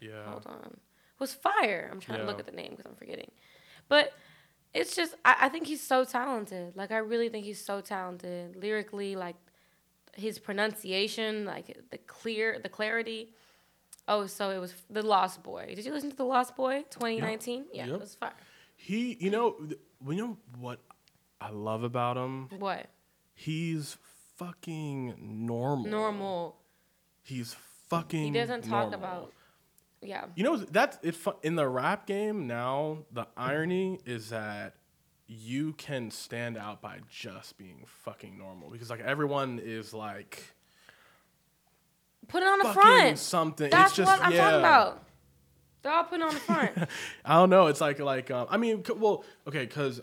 Yeah. 0.00 0.24
hold 0.24 0.46
on, 0.46 0.78
was 1.18 1.32
fire. 1.34 1.88
I'm 1.92 2.00
trying 2.00 2.18
to 2.18 2.24
look 2.24 2.38
at 2.40 2.46
the 2.46 2.52
name 2.52 2.70
because 2.70 2.86
I'm 2.86 2.96
forgetting, 2.96 3.30
but. 3.88 4.12
It's 4.74 4.96
just 4.96 5.14
I, 5.24 5.36
I 5.42 5.48
think 5.48 5.66
he's 5.66 5.80
so 5.82 6.04
talented. 6.04 6.76
Like 6.76 6.90
I 6.90 6.98
really 6.98 7.28
think 7.28 7.44
he's 7.44 7.62
so 7.62 7.80
talented 7.80 8.56
lyrically. 8.56 9.16
Like 9.16 9.36
his 10.16 10.38
pronunciation, 10.38 11.44
like 11.44 11.76
the 11.90 11.98
clear, 11.98 12.58
the 12.62 12.68
clarity. 12.68 13.30
Oh, 14.08 14.26
so 14.26 14.50
it 14.50 14.58
was 14.58 14.74
the 14.90 15.02
Lost 15.02 15.42
Boy. 15.42 15.72
Did 15.76 15.84
you 15.84 15.92
listen 15.92 16.10
to 16.10 16.16
the 16.16 16.24
Lost 16.24 16.56
Boy 16.56 16.84
2019? 16.90 17.66
Yeah, 17.72 17.86
Yep. 17.86 17.94
it 17.94 18.00
was 18.00 18.14
fire. 18.16 18.32
He, 18.76 19.16
you 19.20 19.30
know, 19.30 19.56
you 20.08 20.14
know 20.16 20.36
what 20.58 20.80
I 21.40 21.50
love 21.50 21.84
about 21.84 22.16
him? 22.16 22.48
What? 22.58 22.86
He's 23.34 23.96
fucking 24.36 25.14
normal. 25.46 25.86
Normal. 25.86 26.56
He's 27.22 27.54
fucking. 27.88 28.24
He 28.34 28.38
doesn't 28.38 28.62
talk 28.62 28.90
normal. 28.90 28.94
about. 28.94 29.32
Yeah. 30.02 30.24
You 30.34 30.44
know 30.44 30.56
that's 30.56 30.98
it. 31.02 31.16
In 31.42 31.54
the 31.56 31.68
rap 31.68 32.06
game 32.06 32.46
now, 32.46 32.98
the 33.12 33.26
irony 33.36 34.00
is 34.04 34.30
that 34.30 34.74
you 35.28 35.72
can 35.74 36.10
stand 36.10 36.58
out 36.58 36.82
by 36.82 36.98
just 37.08 37.56
being 37.56 37.84
fucking 37.86 38.36
normal 38.36 38.70
because 38.70 38.90
like 38.90 39.00
everyone 39.00 39.60
is 39.62 39.94
like 39.94 40.54
Put 42.28 42.42
it 42.42 42.46
on 42.46 42.58
the 42.58 42.72
front. 42.72 43.18
something. 43.18 43.70
That's 43.70 43.90
it's 43.92 43.96
just 43.98 44.10
what 44.10 44.24
I'm 44.26 44.32
yeah. 44.32 44.44
talking 44.44 44.58
about. 44.58 45.04
They're 45.82 45.92
all 45.92 46.04
putting 46.04 46.22
on 46.24 46.34
the 46.34 46.40
front. 46.40 46.72
I 47.24 47.34
don't 47.34 47.50
know. 47.50 47.66
It's 47.66 47.80
like 47.80 47.98
like 47.98 48.30
um, 48.30 48.46
I 48.50 48.56
mean, 48.56 48.84
c- 48.84 48.92
well, 48.94 49.24
okay, 49.46 49.64
because 49.66 50.00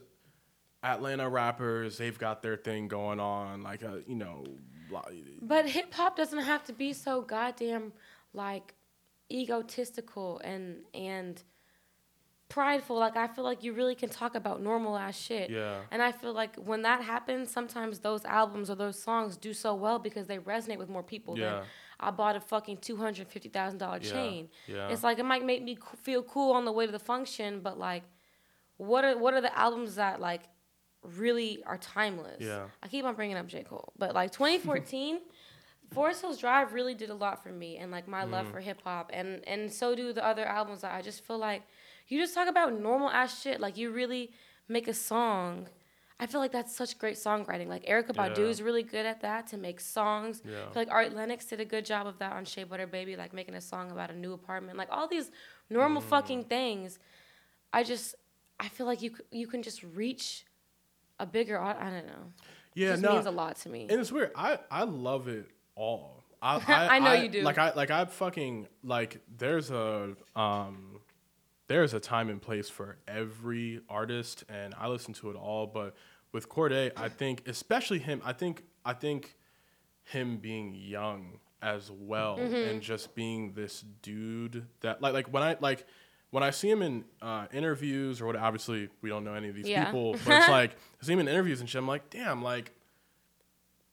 Atlanta 0.83 1.29
rappers 1.29 1.97
they've 1.97 2.17
got 2.17 2.41
their 2.41 2.57
thing 2.57 2.88
going 2.88 3.19
on, 3.19 3.62
like 3.63 3.83
uh, 3.83 3.97
you 4.07 4.15
know, 4.15 4.43
li- 4.91 5.23
but 5.41 5.67
hip 5.67 5.93
hop 5.93 6.15
doesn't 6.17 6.39
have 6.43 6.63
to 6.65 6.73
be 6.73 6.91
so 6.93 7.21
goddamn 7.21 7.93
like 8.33 8.75
egotistical 9.32 10.39
and 10.44 10.78
and 10.94 11.42
prideful. 12.48 12.98
Like 12.98 13.15
I 13.15 13.28
feel 13.28 13.44
like 13.44 13.63
you 13.63 13.74
really 13.74 13.96
can 13.96 14.10
talk 14.10 14.36
about 14.36 14.62
normal 14.62 14.98
ass 14.98 15.18
shit. 15.18 15.50
Yeah. 15.50 15.82
And 15.92 16.02
I 16.02 16.12
feel 16.12 16.34
like 16.34 16.56
when 16.56 16.82
that 16.84 17.04
happens, 17.04 17.52
sometimes 17.52 18.00
those 18.00 18.26
albums 18.26 18.70
or 18.70 18.76
those 18.76 19.02
songs 19.02 19.38
do 19.38 19.54
so 19.54 19.76
well 19.76 20.00
because 20.00 20.28
they 20.28 20.38
resonate 20.39 20.78
with 20.78 20.89
more 20.89 21.04
people 21.04 21.38
Yeah. 21.38 21.50
than 21.60 21.63
I 22.02 22.12
bought 22.12 22.36
a 22.36 22.39
fucking 22.39 22.78
two 22.78 22.96
hundred 22.98 23.28
fifty 23.28 23.50
thousand 23.50 23.80
dollar 23.80 24.00
chain. 24.00 24.50
yeah. 24.68 24.89
It's 24.89 25.04
like 25.04 25.20
it 25.20 25.26
might 25.26 25.46
make 25.46 25.63
me 25.63 25.78
feel 26.02 26.24
cool 26.24 26.54
on 26.54 26.65
the 26.65 26.72
way 26.72 26.86
to 26.86 26.92
the 26.92 27.00
function, 27.00 27.60
but 27.60 27.78
like, 27.78 28.04
what 28.78 29.04
are 29.04 29.18
what 29.18 29.34
are 29.34 29.42
the 29.42 29.56
albums 29.58 29.96
that 29.96 30.20
like 30.22 30.44
really 31.04 31.62
are 31.65 31.78
timeless? 31.78 32.38
Yeah. 32.42 32.65
I 32.82 32.88
keep 32.88 33.06
on 33.06 33.15
bringing 33.15 33.38
up 33.38 33.48
J 33.48 33.63
Cole, 33.63 33.94
but 33.98 34.15
like 34.15 34.32
2014. 34.32 35.20
Forest 35.91 36.21
Hills 36.21 36.38
Drive 36.38 36.73
really 36.73 36.93
did 36.93 37.10
a 37.10 37.15
lot 37.15 37.41
for 37.43 37.49
me 37.49 37.78
and 37.78 37.91
like 37.91 38.08
my 38.08 38.23
love 38.23 38.47
Mm. 38.47 38.52
for 38.52 38.60
hip 38.60 38.82
hop 38.84 39.10
and 39.13 39.47
and 39.47 39.71
so 39.71 39.95
do 39.95 40.13
the 40.13 40.23
other 40.25 40.45
albums. 40.45 40.84
I 40.84 41.02
just 41.02 41.23
feel 41.25 41.38
like 41.38 41.63
you 42.08 42.19
just 42.19 42.34
talk 42.34 42.47
about 42.47 42.73
normal 42.80 43.10
ass 43.10 43.41
shit. 43.41 43.60
Like 43.60 43.78
you 43.78 43.91
really 43.91 44.32
make 44.67 44.88
a 44.88 44.93
song. 44.93 45.67
I 46.21 46.28
feel 46.28 46.41
like 46.41 46.52
that's 46.52 46.75
such 46.75 46.97
great 46.99 47.15
songwriting. 47.15 47.67
Like 47.67 47.86
Erykah 47.86 48.15
Yeah. 48.15 48.30
Badu 48.30 48.49
is 48.49 48.62
really 48.62 48.84
good 48.84 49.06
at 49.06 49.21
that 49.21 49.47
to 49.47 49.58
make 49.58 49.80
songs. 49.80 50.41
Yeah. 50.45 50.52
I 50.69 50.73
feel 50.73 50.82
like 50.84 50.91
Ari 50.91 51.10
Lennox 51.10 51.45
did 51.45 51.60
a 51.62 51.65
good 51.65 51.86
job 51.86 52.08
of 52.08 52.19
that 52.19 52.34
on 52.34 52.43
Shea 52.45 52.65
Butter 52.65 52.88
Baby, 52.88 53.15
like 53.15 53.34
making 53.34 53.56
a 53.56 53.62
song 53.62 53.89
about 53.91 54.12
a 54.12 54.15
new 54.15 54.34
apartment. 54.34 54.78
Like 54.78 54.89
all 54.91 55.08
these 55.08 55.32
normal 55.69 56.02
Mm. 56.02 56.06
fucking 56.06 56.43
things. 56.45 56.99
I 57.73 57.84
just 57.84 58.15
I 58.60 58.67
feel 58.67 58.86
like 58.86 59.02
you 59.02 59.12
you 59.32 59.47
can 59.47 59.63
just 59.63 59.82
reach 59.82 60.45
a 61.19 61.25
bigger. 61.25 61.60
I 61.60 61.89
don't 61.89 62.06
know. 62.08 62.34
yeah, 62.75 62.89
just 62.91 63.02
no, 63.02 63.13
means 63.13 63.25
a 63.25 63.32
lot 63.32 63.56
to 63.58 63.69
me. 63.69 63.84
And 63.89 63.99
it's 63.99 64.12
weird. 64.12 64.32
I 64.36 64.60
I 64.69 64.84
love 64.84 65.28
it 65.28 65.47
all. 65.80 66.24
I 66.42 66.56
I, 66.68 66.88
I 66.96 67.00
know 67.00 67.13
you 67.13 67.30
do. 67.30 67.42
Like 67.42 67.58
I 67.58 67.74
like 67.74 67.92
I 67.92 68.06
fucking 68.06 68.68
like. 68.84 69.22
There's 69.38 69.72
a 69.72 70.15
um, 70.36 71.00
there's 71.68 71.94
a 71.94 72.00
time 72.00 72.30
and 72.30 72.42
place 72.42 72.70
for 72.70 72.98
every 73.08 73.82
artist, 73.89 74.44
and 74.50 74.74
I 74.80 74.88
listen 74.88 75.13
to 75.15 75.30
it 75.32 75.36
all. 75.36 75.68
But 75.68 75.96
with 76.32 76.50
Cordae, 76.50 76.92
I 76.96 77.10
think 77.10 77.44
especially 77.48 78.00
him. 78.00 78.22
I 78.24 78.34
think 78.34 78.63
I 78.86 78.94
think 78.94 79.36
him 80.04 80.38
being 80.38 80.74
young 80.76 81.39
as 81.62 81.92
well, 81.92 82.38
Mm-hmm. 82.38 82.56
and 82.56 82.82
just 82.82 83.13
being 83.15 83.52
this 83.54 83.84
dude 84.02 84.65
that 84.82 85.02
like 85.02 85.13
like 85.13 85.28
when 85.34 85.44
I 85.44 85.58
like. 85.60 85.86
When 86.32 86.44
I 86.44 86.52
see 86.52 86.70
him 86.70 86.84
in 86.84 87.06
uh, 87.24 87.48
interviews 87.52 88.22
or 88.22 88.28
what, 88.28 88.36
obviously 88.36 88.88
we 89.02 89.10
don't 89.10 89.24
know 89.24 89.34
any 89.34 89.50
of 89.50 89.56
these 89.56 89.68
Yeah. 89.68 89.86
people, 89.86 90.12
but 90.28 90.38
it's 90.38 90.48
like 90.48 90.74
I 91.02 91.04
see 91.06 91.13
him 91.13 91.20
in 91.22 91.28
interviews 91.28 91.60
and 91.60 91.68
shit. 91.68 91.80
I'm 91.80 91.88
like, 91.88 92.12
damn, 92.12 92.44
like 92.44 92.72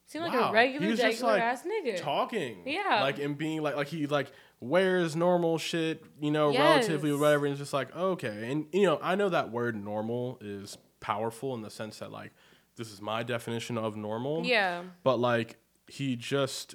Seem 0.07 0.23
like 0.23 0.33
Wow. 0.33 0.51
a 0.51 0.53
regular, 0.53 0.85
He 0.87 0.91
was 0.93 1.01
just, 1.01 1.21
regular 1.23 1.33
like, 1.33 1.43
ass 1.43 1.63
nigga. 1.65 2.01
talking. 2.01 2.63
Yeah. 2.67 3.01
Like 3.03 3.19
and 3.19 3.37
being 3.37 3.63
like 3.63 3.77
like 3.77 3.89
he 3.89 4.07
like 4.07 4.31
wears 4.61 5.15
normal 5.17 5.59
shit, 5.59 6.05
you 6.21 6.31
know, 6.31 6.53
relatively 6.57 7.11
or 7.11 7.19
whatever, 7.19 7.45
and 7.47 7.53
it's 7.53 7.61
just 7.61 7.73
like, 7.73 7.95
okay. 7.95 8.51
And 8.51 8.67
you 8.73 8.85
know, 8.85 8.99
I 9.03 9.15
know 9.17 9.29
that 9.29 9.51
word 9.51 9.75
normal 9.77 10.39
is 10.41 10.79
powerful 11.01 11.55
in 11.55 11.63
the 11.63 11.71
sense 11.71 11.99
that 11.99 12.11
like 12.13 12.33
this 12.77 12.93
is 12.93 13.01
my 13.03 13.23
definition 13.23 13.77
of 13.79 13.97
normal. 13.97 14.45
yeah. 14.47 14.83
But 15.03 15.19
like 15.19 15.57
he 15.89 16.15
just 16.17 16.75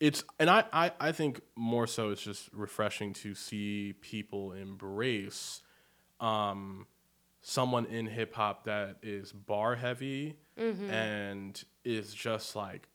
it's 0.00 0.24
and 0.40 0.50
I, 0.50 0.64
I, 0.72 0.90
I 0.98 1.12
think 1.12 1.40
more 1.54 1.86
so 1.86 2.10
it's 2.10 2.22
just 2.22 2.48
refreshing 2.52 3.12
to 3.14 3.34
see 3.36 3.92
people 4.00 4.52
embrace 4.52 5.62
um 6.20 6.86
someone 7.40 7.86
in 7.86 8.06
hip 8.06 8.34
hop 8.34 8.64
that 8.64 8.96
is 9.02 9.32
bar 9.32 9.74
heavy 9.76 10.36
Mm-hmm. 10.58 10.90
and 10.90 11.64
is 11.84 12.12
just 12.14 12.54
like 12.54 12.88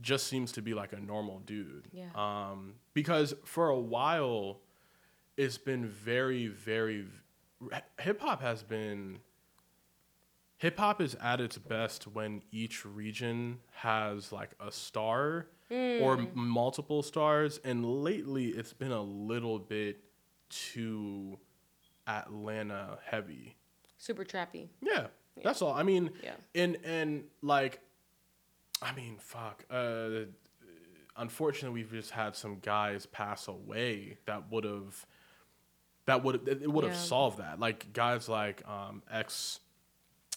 just 0.00 0.26
seems 0.28 0.52
to 0.52 0.62
be 0.62 0.74
like 0.74 0.92
a 0.92 1.00
normal 1.00 1.40
dude. 1.40 1.88
Yeah. 1.92 2.10
Um 2.14 2.74
because 2.94 3.34
for 3.44 3.68
a 3.68 3.78
while 3.78 4.60
it's 5.36 5.58
been 5.58 5.86
very 5.86 6.46
very 6.48 7.06
hip 7.98 8.20
hop 8.20 8.40
has 8.42 8.62
been 8.62 9.18
hip 10.58 10.78
hop 10.78 11.00
is 11.00 11.16
at 11.20 11.40
its 11.40 11.56
best 11.58 12.06
when 12.06 12.42
each 12.52 12.84
region 12.84 13.58
has 13.72 14.30
like 14.32 14.50
a 14.60 14.70
star 14.70 15.46
or 15.70 16.16
Hmm. 16.16 16.20
m- 16.22 16.30
multiple 16.34 17.02
stars 17.02 17.58
and 17.64 17.84
lately 17.84 18.48
it's 18.48 18.72
been 18.72 18.92
a 18.92 19.02
little 19.02 19.58
bit 19.58 20.02
too 20.48 21.38
Atlanta 22.06 22.98
heavy. 23.04 23.56
Super 23.98 24.24
trappy. 24.24 24.68
Yeah, 24.80 25.08
that's 25.42 25.62
all. 25.62 25.72
I 25.72 25.82
mean, 25.82 26.10
Yeah. 26.22 26.34
and 26.54 26.76
and 26.84 27.24
like, 27.42 27.80
I 28.82 28.94
mean, 28.94 29.16
fuck. 29.18 29.64
Uh, 29.70 30.26
unfortunately, 31.16 31.82
we've 31.82 31.90
just 31.92 32.10
had 32.12 32.34
some 32.36 32.58
guys 32.60 33.06
pass 33.06 33.48
away 33.48 34.18
that 34.26 34.50
would 34.50 34.64
have, 34.64 35.04
that 36.06 36.22
would 36.24 36.46
it 36.48 36.70
would 36.70 36.84
have 36.84 36.92
Yeah. 36.94 36.98
solved 37.00 37.38
that. 37.38 37.58
Like 37.58 37.92
guys 37.92 38.28
like 38.28 38.66
um, 38.68 39.02
X, 39.10 39.60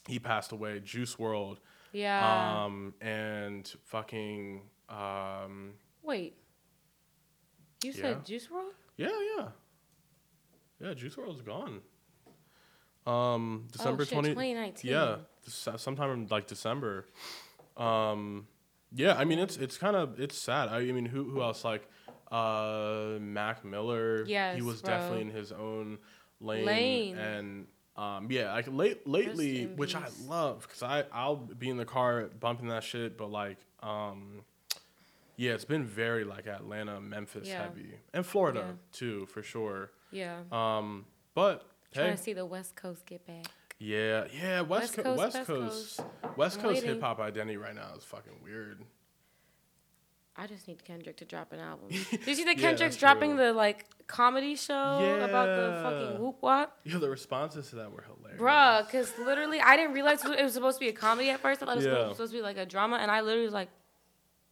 he 0.07 0.17
passed 0.19 0.51
away. 0.51 0.79
Juice 0.79 1.15
WRLD, 1.15 1.57
Yeah. 1.93 2.63
um, 2.65 2.93
and 3.01 3.67
fucking 3.85 4.63
um, 4.89 5.73
Wait. 6.03 6.35
You 7.83 7.91
yeah. 7.91 8.01
said 8.01 8.25
Juice 8.25 8.47
WRLD? 8.47 8.71
yeah, 8.97 9.09
yeah, 9.37 9.47
yeah. 10.79 10.93
Juice 10.93 11.15
WRLD's 11.15 11.41
gone. 11.41 11.81
Um, 13.05 13.67
December 13.71 14.03
oh, 14.03 14.05
shit, 14.05 14.13
twenty. 14.13 14.29
2019. 14.29 14.91
Yeah, 14.91 15.15
sometime 15.47 16.11
in 16.11 16.27
like 16.29 16.47
December. 16.47 17.05
Um, 17.77 18.47
yeah, 18.93 19.15
I 19.17 19.25
mean 19.25 19.39
it's 19.39 19.57
it's 19.57 19.77
kind 19.77 19.95
of 19.95 20.19
it's 20.19 20.37
sad. 20.37 20.69
I, 20.69 20.83
mean, 20.83 21.05
who 21.05 21.23
who 21.23 21.41
else 21.41 21.63
like 21.63 21.87
uh, 22.31 23.17
Mac 23.19 23.63
Miller? 23.65 24.25
he 24.25 24.61
was 24.61 24.81
bro. 24.81 24.91
definitely 24.91 25.21
in 25.21 25.29
his 25.31 25.51
own 25.51 25.97
lane. 26.39 26.65
Lane. 26.65 27.17
And 27.17 27.67
um, 27.95 28.27
yeah, 28.29 28.51
like 28.53 28.67
late 28.71 29.07
lately, 29.07 29.65
which 29.65 29.95
I 29.95 30.07
love 30.27 30.61
because 30.61 30.83
I 30.83 31.05
I'll 31.11 31.35
be 31.35 31.69
in 31.69 31.77
the 31.77 31.85
car 31.85 32.29
bumping 32.39 32.67
that 32.67 32.83
shit, 32.83 33.17
but 33.17 33.31
like 33.31 33.57
um. 33.81 34.43
Yeah, 35.37 35.53
it's 35.53 35.65
been 35.65 35.85
very 35.85 36.23
like 36.23 36.45
Atlanta, 36.45 37.01
Memphis 37.01 37.47
Yeah. 37.47 37.63
heavy, 37.63 37.95
and 38.13 38.23
Florida 38.23 38.59
Yeah. 38.59 38.73
too, 38.91 39.25
for 39.25 39.41
sure. 39.41 39.89
Yeah. 40.11 40.41
Um, 40.51 41.05
but 41.33 41.65
Trying 41.93 42.09
hey, 42.11 42.15
to 42.15 42.21
see 42.23 42.33
the 42.33 42.45
West 42.45 42.75
Coast 42.75 43.05
get 43.05 43.25
back. 43.27 43.45
yeah, 43.79 44.25
yeah, 44.33 44.61
West, 44.61 44.69
West 44.69 44.95
Co- 44.95 45.03
Coast, 45.03 45.17
West 45.19 45.33
West 45.35 45.47
Coast, 45.47 45.97
Coast. 45.97 46.37
West 46.37 46.57
I'm 46.57 46.63
Coast 46.63 46.83
hip 46.83 47.01
hop 47.01 47.19
identity 47.19 47.57
right 47.57 47.75
now 47.75 47.89
is 47.97 48.03
fucking 48.03 48.33
weird. 48.43 48.81
I 50.37 50.47
just 50.47 50.67
need 50.67 50.83
Kendrick 50.85 51.17
to 51.17 51.25
drop 51.25 51.51
an 51.51 51.59
album. 51.59 51.89
Did 52.11 52.25
you 52.25 52.35
see 52.35 52.45
that 52.45 52.57
Yeah, 52.57 52.69
Kendrick's 52.69 52.95
dropping 52.95 53.31
true. 53.35 53.47
the 53.47 53.53
like 53.53 53.85
comedy 54.07 54.55
show 54.55 54.73
about 55.21 55.45
the 55.45 55.79
fucking 55.83 56.21
whoop 56.23 56.37
wop? 56.41 56.79
Yeah, 56.85 56.99
the 56.99 57.09
responses 57.09 57.69
to 57.71 57.75
that 57.77 57.91
were 57.91 58.03
hilarious. 58.03 58.41
Bruh, 58.41 58.85
because 58.85 59.11
literally 59.19 59.59
I 59.59 59.75
didn't 59.75 59.93
realize 59.93 60.23
it 60.23 60.41
was 60.41 60.53
supposed 60.53 60.77
to 60.79 60.85
be 60.85 60.89
a 60.89 60.93
comedy 60.93 61.29
at 61.29 61.41
first. 61.41 61.61
I 61.61 61.65
thought 61.65 61.73
it 61.73 61.77
was 61.77 61.85
Yeah. 61.85 62.11
supposed 62.13 62.31
to 62.31 62.37
be 62.37 62.41
like 62.41 62.57
a 62.57 62.65
drama, 62.65 62.95
and 62.97 63.11
I 63.11 63.19
literally 63.21 63.43
was 63.45 63.53
like, 63.53 63.69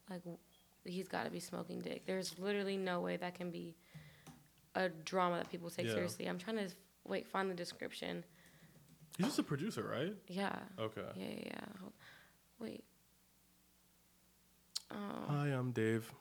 like 0.09 0.21
he's 0.83 1.07
got 1.07 1.23
to 1.23 1.31
be 1.31 1.39
smoking 1.39 1.79
dick. 1.79 2.05
There's 2.05 2.37
literally 2.37 2.75
no 2.75 2.99
way 2.99 3.15
that 3.15 3.35
can 3.35 3.49
be 3.49 3.77
a 4.75 4.89
drama 4.89 5.37
that 5.37 5.49
people 5.49 5.69
take 5.69 5.85
Yeah. 5.85 5.93
seriously. 5.93 6.25
I'm 6.25 6.37
trying 6.39 6.57
to 6.57 6.69
wait 7.09 7.27
find 7.27 7.49
the 7.49 7.55
description. 7.55 8.23
He's 9.17 9.27
just 9.27 9.39
a 9.39 9.43
producer, 9.43 9.83
right? 9.83 10.13
Yeah, 10.27 10.55
Okay. 10.79 11.01
yeah, 11.15 11.25
yeah. 11.27 11.43
yeah. 11.45 11.59
Hold- 11.81 11.93
Wait. 12.59 12.83
Oh. 14.91 14.95
Hi, 15.27 15.47
I'm 15.47 15.71
Dave. 15.71 16.11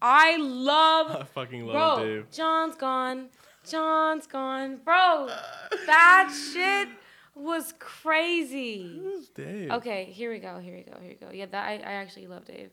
I 0.00 0.36
love 0.36 1.10
I 1.20 1.24
fucking 1.24 1.66
love 1.66 1.98
Bro, 1.98 2.04
Dave. 2.06 2.30
John's 2.30 2.76
gone. 2.76 3.28
John's 3.68 4.26
gone. 4.26 4.78
Bro, 4.84 5.28
that 5.86 6.34
shit 6.52 6.88
was 7.34 7.72
crazy. 7.78 8.98
Who's 9.02 9.28
Dave? 9.28 9.70
Okay, 9.70 10.04
here 10.04 10.30
we 10.30 10.38
go. 10.38 10.58
Here 10.58 10.74
we 10.76 10.82
go. 10.82 10.98
Here 11.00 11.08
we 11.20 11.26
go. 11.26 11.32
Yeah, 11.32 11.46
that 11.46 11.66
I, 11.68 11.74
I 11.74 11.92
actually 11.94 12.26
love 12.26 12.44
Dave. 12.44 12.70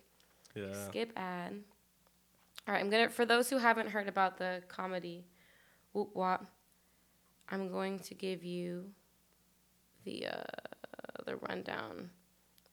Yeah. 0.55 0.73
Skip 0.87 1.13
ad. 1.15 1.53
All 2.67 2.73
right, 2.73 2.83
I'm 2.83 2.89
gonna 2.89 3.09
for 3.09 3.25
those 3.25 3.49
who 3.49 3.57
haven't 3.57 3.89
heard 3.89 4.07
about 4.07 4.37
the 4.37 4.61
comedy, 4.67 5.25
whoop 5.93 6.09
wop. 6.15 6.45
I'm 7.49 7.69
going 7.71 7.99
to 7.99 8.13
give 8.13 8.43
you 8.43 8.91
the 10.05 10.27
uh, 10.27 11.23
the 11.25 11.35
rundown. 11.37 12.09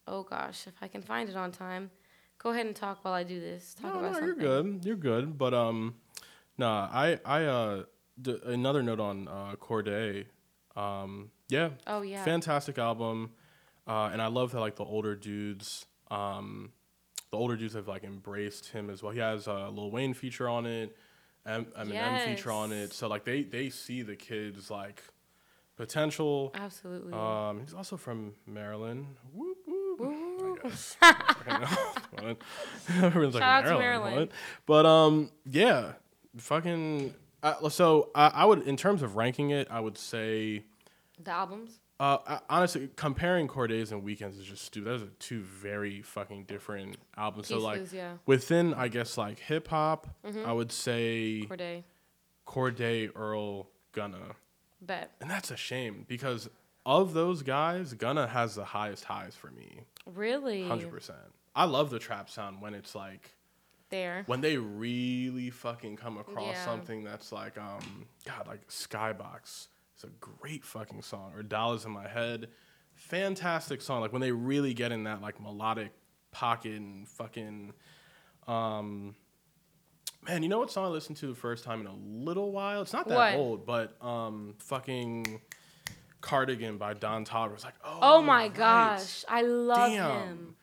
Oh 0.06 0.22
gosh, 0.22 0.66
if 0.66 0.74
I 0.82 0.88
can 0.88 1.02
find 1.02 1.28
it 1.28 1.36
on 1.36 1.50
time, 1.52 1.90
go 2.38 2.50
ahead 2.50 2.66
and 2.66 2.76
talk 2.76 3.04
while 3.04 3.14
I 3.14 3.22
do 3.24 3.40
this. 3.40 3.74
Talk 3.74 3.94
No, 3.94 4.00
about 4.00 4.12
no, 4.12 4.18
something. 4.20 4.26
you're 4.40 4.62
good. 4.62 4.84
You're 4.84 4.96
good. 4.96 5.38
But 5.38 5.54
um, 5.54 5.94
nah, 6.58 6.88
I 6.92 7.18
I 7.24 7.44
uh, 7.44 7.82
d- 8.20 8.38
another 8.44 8.82
note 8.82 9.00
on 9.00 9.28
uh, 9.28 9.54
Cordae. 9.60 10.26
Um, 10.76 11.30
yeah, 11.48 11.70
Oh 11.86 12.02
yeah. 12.02 12.22
fantastic 12.24 12.76
album, 12.78 13.30
uh, 13.86 14.10
and 14.12 14.20
I 14.20 14.26
love 14.26 14.52
that 14.52 14.60
like 14.60 14.76
the 14.76 14.84
older 14.84 15.14
dudes, 15.16 15.86
um, 16.10 16.70
the 17.30 17.38
older 17.38 17.56
dudes 17.56 17.72
have 17.74 17.88
like 17.88 18.04
embraced 18.04 18.68
him 18.68 18.90
as 18.90 19.02
well. 19.02 19.12
He 19.12 19.20
has 19.20 19.46
a 19.46 19.70
Lil 19.70 19.90
Wayne 19.90 20.12
feature 20.12 20.48
on 20.50 20.66
it, 20.66 20.94
M- 21.46 21.66
Eminem 21.78 22.24
feature 22.24 22.50
on 22.52 22.72
it. 22.72 22.92
So 22.92 23.09
like 23.09 23.24
they 23.24 23.42
they 23.42 23.70
see 23.70 24.02
the 24.02 24.16
kids 24.16 24.70
like 24.70 25.02
potential. 25.76 26.52
Absolutely. 26.54 27.12
Um, 27.12 27.61
he's 27.61 27.74
also 27.74 27.96
from 27.96 28.32
Maryland. 28.46 29.06
Whoop, 29.32 29.59
whoop. 29.66 30.00
Woo. 30.00 30.59
I 30.62 30.68
guess. 30.68 30.96
What? 32.22 32.38
Everyone's 33.02 33.35
like, 33.35 33.42
Shout 33.42 33.64
out 33.66 33.68
to 33.70 33.78
Maryland, 33.78 34.04
Maryland. 34.04 34.30
But 34.64 34.87
um, 34.87 35.30
yeah, 35.50 35.92
fucking. 36.38 37.14
Uh, 37.42 37.68
so 37.68 38.11
I, 38.14 38.28
I 38.28 38.44
would, 38.46 38.62
in 38.62 38.76
terms 38.76 39.02
of 39.02 39.16
ranking 39.16 39.50
it, 39.50 39.68
I 39.70 39.80
would 39.80 39.98
say, 39.98 40.64
the 41.22 41.30
albums. 41.30 41.78
Uh, 41.98 42.38
honestly, 42.50 42.90
comparing 42.96 43.48
Cordae's 43.48 43.90
and 43.90 44.02
Weeknd's 44.04 44.38
is 44.38 44.44
just 44.44 44.64
stupid. 44.64 44.87
Those 44.88 45.02
are 45.02 45.11
two 45.18 45.40
very 45.40 46.02
fucking 46.02 46.44
different 46.44 46.98
albums. 47.16 47.48
So 47.48 47.59
like 47.59 47.90
yeah. 47.92 48.14
within, 48.26 48.74
I 48.74 48.88
guess, 48.88 49.16
like 49.16 49.38
hip 49.38 49.68
hop, 49.68 50.06
Mm-hmm. 50.26 50.44
I 50.46 50.52
would 50.52 50.72
say 50.72 51.46
Cordae. 51.48 51.85
Cordae, 52.46 53.11
Earl, 53.16 53.68
Gunna, 53.92 54.37
Bet. 54.80 55.12
and 55.20 55.30
that's 55.30 55.50
a 55.50 55.56
shame 55.56 56.04
because 56.06 56.48
of 56.85 57.14
those 57.14 57.42
guys, 57.42 57.94
Gunna 57.94 58.26
has 58.28 58.54
the 58.54 58.64
highest 58.66 59.04
highs 59.04 59.35
for 59.35 59.50
me. 59.50 59.80
Really? 60.04 60.68
Hundred 60.68 60.90
percent. 60.90 61.18
I 61.54 61.64
love 61.64 61.88
the 61.90 61.98
trap 61.98 62.28
sound 62.28 62.61
when 62.61 62.74
it's 62.74 62.94
like 62.94 63.30
There. 63.88 64.22
when 64.26 64.42
they 64.42 64.59
really 64.59 65.48
fucking 65.50 65.96
come 65.96 66.18
across 66.18 66.48
Yeah. 66.56 66.64
something 66.66 67.02
that's 67.04 67.32
like 67.32 67.56
um 67.59 68.06
God 68.26 68.46
like 68.46 68.68
Skybox 68.68 69.68
is 69.96 70.04
a 70.04 70.09
great 70.20 70.64
fucking 70.64 71.02
song 71.02 71.32
or 71.35 71.42
Dollars 71.42 71.85
in 71.85 71.90
My 71.92 72.09
Head, 72.09 72.48
fantastic 72.94 73.80
song. 73.80 74.00
Like 74.00 74.12
when 74.12 74.22
they 74.22 74.32
really 74.32 74.74
get 74.74 74.92
in 74.92 75.04
that 75.04 75.22
like 75.22 75.40
melodic 75.40 75.92
pocket 76.32 76.72
and 76.74 77.09
fucking 77.09 77.72
um 78.46 79.14
man, 80.26 80.42
you 80.42 80.48
know 80.48 80.59
what 80.59 80.70
song 80.70 80.85
I 80.85 80.88
listened 80.88 81.16
to 81.18 81.26
the 81.28 81.35
first 81.35 81.64
time 81.64 81.80
in 81.80 81.87
a 81.87 81.94
little 81.94 82.52
while? 82.52 82.82
It's 82.82 82.92
not 82.92 83.09
that 83.09 83.16
What? 83.16 83.35
old, 83.35 83.66
but 83.66 83.96
um 84.04 84.54
fucking 84.59 85.40
Cardigan 86.20 86.76
by 86.78 86.94
Don 86.94 87.24
Toliver. 87.24 87.54
It's 87.54 87.64
like 87.64 87.74
oh, 87.85 87.98
Oh 88.02 88.22
my 88.22 88.44
right. 88.44 88.54
gosh. 88.54 89.24
I 89.28 89.42
love 89.42 89.90
Damn. 89.90 90.11
him. 90.11 90.56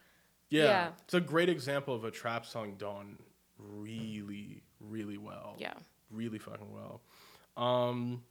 Yeah. 0.50 0.63
Yeah. 0.63 0.88
It's 1.06 1.13
a 1.13 1.22
great 1.22 1.50
example 1.50 1.96
of 1.96 2.04
a 2.04 2.12
trap 2.12 2.46
song 2.46 2.76
done 2.78 3.17
really, 3.58 4.62
really 4.80 5.17
well. 5.17 5.56
Yeah. 5.58 5.74
Really 6.12 6.38
fucking 6.38 6.67
well. 6.72 7.02
Um, 7.56 8.24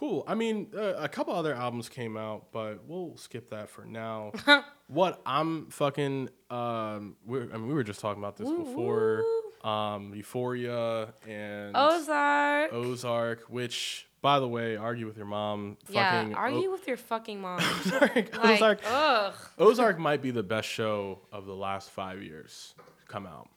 cool. 0.00 0.24
I 0.26 0.34
mean, 0.34 0.68
uh, 0.74 0.94
a 0.94 1.08
couple 1.08 1.34
other 1.34 1.54
albums 1.54 1.90
came 1.90 2.16
out, 2.16 2.46
but 2.52 2.84
we'll 2.86 3.18
skip 3.18 3.50
that 3.50 3.68
for 3.68 3.84
now. 3.84 4.32
what 4.88 5.20
I'm 5.26 5.66
fucking, 5.66 6.30
um, 6.48 7.16
we're, 7.26 7.42
I 7.52 7.58
mean, 7.58 7.68
we 7.68 7.74
were 7.74 7.84
just 7.84 8.00
talking 8.00 8.22
about 8.22 8.36
this 8.38 8.48
Woo, 8.48 8.64
before. 8.64 9.22
Um, 9.62 10.14
Euphoria 10.14 11.12
and 11.28 11.76
Ozark. 11.76 12.72
Ozark, 12.72 13.42
which, 13.50 14.08
by 14.22 14.40
the 14.40 14.48
way, 14.48 14.74
argue 14.76 15.06
with 15.06 15.18
your 15.18 15.26
mom. 15.26 15.76
yeah. 15.90 16.22
fucking 16.22 16.34
Argue 16.34 16.70
with 16.70 16.88
your 16.88 16.96
fucking 16.96 17.38
mom. 17.42 17.60
Ozark, 17.86 18.16
like, 18.16 18.38
Ozark, 18.42 18.80
ugh. 18.86 19.34
Ozark 19.58 19.98
might 19.98 20.22
be 20.22 20.30
the 20.30 20.42
best 20.42 20.66
show 20.66 21.18
of 21.30 21.44
the 21.44 21.54
last 21.54 21.90
five 21.90 22.22
years 22.22 22.74
to 22.78 23.06
come 23.06 23.26
out. 23.26 23.50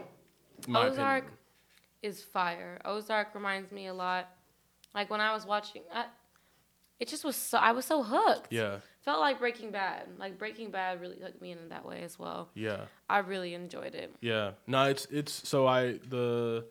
Ozark 0.67 1.23
opinion. 1.23 1.37
is 2.01 2.21
fire. 2.21 2.81
Ozark 2.83 3.33
reminds 3.33 3.71
me 3.71 3.87
a 3.87 3.93
lot. 3.93 4.27
Like 4.93 5.09
when 5.09 5.21
I 5.21 5.33
was 5.33 5.45
watching, 5.45 5.83
I, 5.91 6.05
it 7.03 7.07
just 7.09 7.23
was 7.25 7.35
so. 7.35 7.57
I 7.57 7.71
was 7.73 7.85
so 7.85 8.01
hooked. 8.01 8.47
Yeah, 8.51 8.77
Felt 9.01 9.19
like 9.19 9.37
Breaking 9.39 9.71
Bad. 9.71 10.07
Like 10.17 10.39
Breaking 10.39 10.71
Bad 10.71 11.01
really 11.01 11.17
hooked 11.21 11.41
me 11.41 11.51
in 11.51 11.69
that 11.69 11.85
way 11.85 12.01
as 12.01 12.17
well. 12.17 12.49
yeah, 12.55 12.85
I 13.09 13.19
really 13.19 13.53
enjoyed 13.53 13.93
it. 13.93 14.15
yeah. 14.21 14.51
No, 14.67 14.85
it's 14.85 15.05
it's 15.11 15.33
so 15.47 15.67
I 15.67 15.99
the 16.09 16.65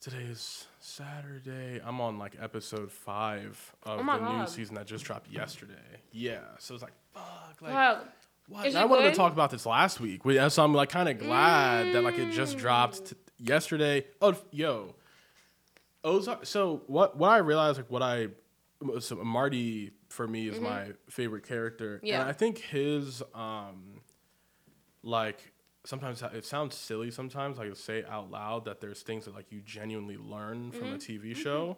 today 0.00 0.22
is 0.30 0.66
Saturday. 0.80 1.80
I'm 1.84 2.00
on 2.00 2.18
like 2.18 2.36
episode 2.40 2.92
five 2.92 3.74
of 3.82 4.00
Oh 4.00 4.04
the 4.18 4.38
new 4.38 4.46
season 4.46 4.76
that 4.76 4.86
just 4.86 5.04
dropped 5.04 5.28
yesterday. 5.30 5.74
Yeah, 6.12 6.38
so 6.58 6.74
it's 6.74 6.82
like 6.82 6.92
fuck, 7.12 7.60
like 7.60 7.72
Wow. 7.74 8.02
what? 8.48 8.74
I 8.76 8.84
wanted 8.84 9.02
good? 9.02 9.10
to 9.10 9.16
talk 9.16 9.32
about 9.32 9.50
this 9.50 9.66
last 9.66 9.98
week, 10.00 10.22
so 10.48 10.62
I'm 10.64 10.74
like 10.74 10.90
kind 10.90 11.08
of 11.08 11.18
glad 11.18 11.92
that 11.94 12.02
like 12.04 12.18
it 12.18 12.30
just 12.30 12.56
dropped 12.58 13.06
t- 13.06 13.16
yesterday. 13.38 14.04
Oh, 14.22 14.36
yo, 14.52 14.94
Ozark. 16.04 16.46
So 16.46 16.82
what? 16.86 17.16
What 17.16 17.30
I 17.30 17.38
realized, 17.38 17.78
like 17.78 17.90
what 17.90 18.02
I, 18.02 18.28
so 19.00 19.16
Marty 19.16 19.92
for 20.08 20.26
me 20.28 20.48
is 20.48 20.60
my 20.60 20.92
favorite 21.10 21.46
character, 21.46 21.96
Mm-hmm. 21.96 22.06
Yeah. 22.06 22.20
and 22.20 22.28
I 22.28 22.32
think 22.32 22.58
his 22.58 23.22
um, 23.34 24.00
like 25.02 25.52
sometimes 25.84 26.22
it 26.22 26.44
sounds 26.46 26.74
silly. 26.74 27.10
Sometimes 27.10 27.58
like 27.58 27.70
to 27.70 27.76
say 27.76 28.04
out 28.08 28.30
loud 28.30 28.64
that 28.66 28.80
there's 28.80 29.02
things 29.02 29.24
that 29.26 29.34
like 29.34 29.50
you 29.50 29.60
genuinely 29.60 30.16
learn 30.16 30.70
from 30.72 30.94
a 30.94 30.96
TV 30.96 31.36
show, 31.36 31.76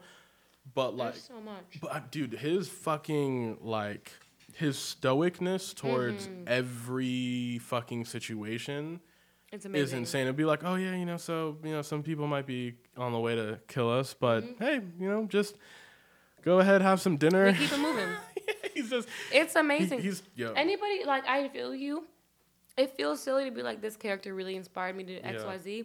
but 0.75 0.97
like 0.97 1.12
There's 1.14 1.25
so 1.25 1.40
much. 1.40 1.79
but 1.81 1.92
uh, 1.95 2.01
dude, 2.11 2.35
his 2.35 2.69
fucking 2.69 3.59
like 3.61 4.12
his 4.55 4.77
stoicness 4.77 5.75
towards 5.75 6.29
Mm-hmm. 6.29 6.45
every 6.47 7.59
fucking 7.62 8.05
situation 8.05 9.01
is 9.53 9.92
insane. 9.92 10.23
It'd 10.23 10.37
be 10.37 10.45
like, 10.45 10.64
oh 10.64 10.75
yeah, 10.77 10.95
you 10.95 11.05
know, 11.07 11.16
so 11.16 11.57
you 11.64 11.73
know, 11.73 11.83
some 11.83 12.03
people 12.03 12.27
might 12.27 12.47
be 12.47 12.75
on 12.97 13.12
the 13.12 13.19
way 13.19 13.35
to 13.35 13.59
kill 13.69 13.90
us, 13.90 14.14
but 14.14 14.45
Mm-hmm. 14.45 14.64
hey, 14.64 14.81
you 15.01 15.09
know, 15.09 15.25
just 15.27 15.57
go 16.46 16.61
ahead, 16.61 16.80
have 16.80 17.00
some 17.02 17.16
dinner. 17.18 17.44
We 17.46 17.52
keep 17.59 17.72
it 17.72 17.78
moving. 17.78 18.09
he's 18.74 18.88
just 18.88 19.09
It's 19.30 19.52
he- 19.54 19.61
amazing. 19.61 20.01
he's 20.01 20.22
yo. 20.34 20.53
Anybody 20.55 21.05
like 21.05 21.26
I 21.28 21.49
feel 21.49 21.74
you. 21.74 22.05
It 22.78 22.97
feels 22.97 23.22
silly 23.22 23.44
to 23.47 23.51
be 23.51 23.62
like 23.62 23.80
this 23.82 23.97
character 23.97 24.32
really 24.34 24.57
inspired 24.57 24.97
me 24.97 25.05
to 25.05 25.20
X 25.20 25.44
Y 25.44 25.59
Z. 25.59 25.84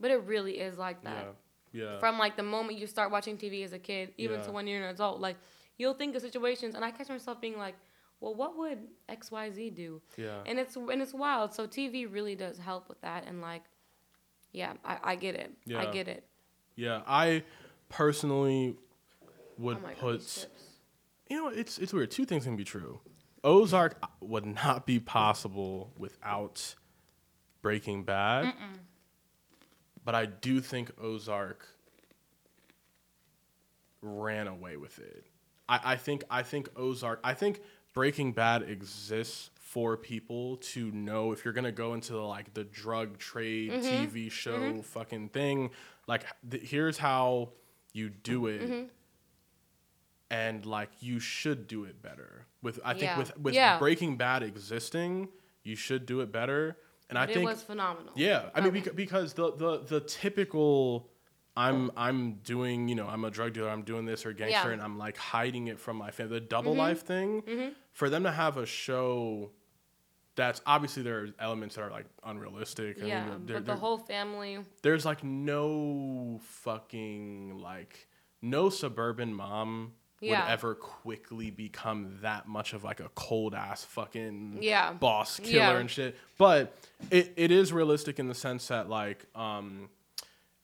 But 0.00 0.10
it 0.10 0.20
really 0.24 0.54
is 0.60 0.76
like 0.78 1.02
that. 1.04 1.34
yeah, 1.72 1.82
yeah. 1.84 1.98
From 1.98 2.18
like 2.18 2.36
the 2.36 2.42
moment 2.42 2.78
you 2.78 2.86
start 2.86 3.10
watching 3.10 3.36
TV 3.38 3.64
as 3.64 3.72
a 3.72 3.78
kid, 3.78 4.12
even 4.18 4.38
Yeah. 4.40 4.46
to 4.46 4.52
when 4.52 4.66
you're 4.66 4.82
an 4.84 4.94
adult, 4.94 5.20
like 5.20 5.36
you'll 5.78 5.94
think 5.94 6.14
of 6.16 6.22
situations, 6.22 6.74
and 6.74 6.84
I 6.84 6.90
catch 6.90 7.08
myself 7.08 7.40
being 7.40 7.56
like, 7.58 7.74
"Well, 8.20 8.34
what 8.34 8.56
would 8.58 8.78
X 9.08 9.30
Y 9.30 9.50
Z 9.50 9.70
do?" 9.70 10.02
yeah, 10.18 10.42
And 10.46 10.58
it's 10.58 10.76
and 10.76 11.00
it's 11.00 11.14
wild. 11.14 11.54
So 11.54 11.66
TV 11.66 12.06
really 12.10 12.34
does 12.34 12.58
help 12.58 12.88
with 12.90 13.00
that, 13.00 13.24
and 13.26 13.40
like, 13.40 13.62
yeah, 14.52 14.74
I, 14.84 14.98
I 15.12 15.14
get 15.16 15.34
it. 15.34 15.50
Yeah. 15.64 15.80
I 15.80 15.86
get 15.90 16.06
it. 16.08 16.22
yeah. 16.76 17.00
I 17.06 17.42
personally 17.88 18.76
would 19.58 19.78
oh 19.78 19.88
put. 19.98 20.48
You 21.28 21.36
know, 21.36 21.48
it's 21.48 21.78
it's 21.78 21.92
weird. 21.92 22.10
Two 22.10 22.24
things 22.24 22.44
can 22.44 22.56
be 22.56 22.64
true. 22.64 23.00
Ozark 23.44 24.00
would 24.20 24.46
not 24.46 24.86
be 24.86 24.98
possible 24.98 25.92
without 25.98 26.74
Breaking 27.62 28.04
Bad. 28.04 28.54
But 30.04 30.14
I 30.14 30.26
do 30.26 30.60
think 30.60 30.90
Ozark 31.00 31.66
ran 34.02 34.46
away 34.46 34.76
with 34.76 34.98
it. 34.98 35.26
I, 35.68 35.80
I 35.92 35.96
think 35.96 36.24
I 36.30 36.42
think 36.42 36.68
Ozark 36.76 37.20
I 37.24 37.34
think 37.34 37.60
Breaking 37.92 38.32
Bad 38.32 38.62
exists 38.62 39.50
for 39.56 39.96
people 39.96 40.58
to 40.58 40.90
know 40.92 41.32
if 41.32 41.44
you're 41.44 41.54
gonna 41.54 41.72
go 41.72 41.94
into 41.94 42.12
the, 42.12 42.20
like 42.20 42.54
the 42.54 42.64
drug 42.64 43.18
trade 43.18 43.72
TV 43.72 44.30
show 44.30 44.52
fucking 44.82 45.30
thing, 45.30 45.70
like 46.06 46.24
th- 46.48 46.62
here's 46.68 46.98
how 46.98 47.50
you 47.92 48.08
do 48.10 48.46
it. 48.46 48.90
And 50.30 50.66
like 50.66 50.90
you 51.00 51.20
should 51.20 51.66
do 51.68 51.84
it 51.84 52.02
better. 52.02 52.46
With 52.62 52.80
I 52.84 52.92
think 52.94 53.02
Yeah. 53.04 53.18
with 53.18 53.36
with 53.38 53.54
Yeah. 53.54 53.78
Breaking 53.78 54.16
Bad 54.16 54.42
existing, 54.42 55.28
you 55.62 55.76
should 55.76 56.04
do 56.06 56.20
it 56.20 56.32
better. 56.32 56.76
And 57.08 57.16
I 57.18 57.26
think 57.26 57.38
it 57.38 57.44
was 57.44 57.62
phenomenal. 57.62 58.12
yeah, 58.16 58.50
I 58.54 58.60
mean 58.60 58.70
Okay. 58.76 58.80
beca- 58.90 58.96
because 58.96 59.34
the 59.34 59.52
the 59.54 59.78
the 59.84 60.00
typical 60.00 61.08
I'm 61.56 61.92
I'm 61.96 62.34
doing 62.42 62.88
you 62.88 62.96
know 62.96 63.06
I'm 63.06 63.24
a 63.24 63.30
drug 63.30 63.52
dealer 63.52 63.70
I'm 63.70 63.82
doing 63.84 64.04
this 64.04 64.26
or 64.26 64.32
gangster 64.32 64.50
Yeah. 64.56 64.62
Mm-hmm. 64.64 64.72
and 64.72 64.82
I'm 64.82 64.98
like 64.98 65.16
hiding 65.16 65.68
it 65.68 65.78
from 65.78 65.96
my 65.96 66.10
family 66.10 66.40
the 66.40 66.46
double 66.46 66.74
life 66.74 67.02
thing 67.02 67.74
for 67.92 68.10
them 68.10 68.24
to 68.24 68.32
have 68.32 68.56
a 68.56 68.66
show 68.66 69.52
that's 70.34 70.60
obviously 70.66 71.02
there 71.04 71.18
are 71.20 71.28
elements 71.38 71.76
that 71.76 71.82
are 71.82 71.90
like 71.90 72.04
unrealistic 72.24 72.98
and 72.98 73.06
Yeah, 73.08 73.24
they're- 73.24 73.38
but 73.38 73.46
they're- 73.46 73.60
the 73.60 73.76
whole 73.76 73.96
family. 73.98 74.58
there's 74.82 75.04
like 75.06 75.22
no 75.24 76.40
fucking 76.42 77.58
like 77.58 78.08
no 78.42 78.68
suburban 78.68 79.32
mom 79.32 79.92
Yeah. 80.20 80.44
would 80.44 80.50
ever 80.52 80.74
quickly 80.74 81.50
become 81.50 82.18
that 82.22 82.48
much 82.48 82.72
of 82.72 82.84
like 82.84 83.00
a 83.00 83.10
cold 83.14 83.54
ass 83.54 83.84
fucking 83.84 84.58
Yeah. 84.62 84.92
boss 84.94 85.38
killer 85.40 85.56
Yeah. 85.74 85.78
and 85.78 85.90
shit. 85.90 86.16
But 86.38 86.74
it, 87.10 87.32
it 87.36 87.50
is 87.50 87.72
realistic 87.72 88.18
in 88.18 88.26
the 88.28 88.34
sense 88.34 88.68
that 88.68 88.88
like 88.88 89.26
um 89.34 89.88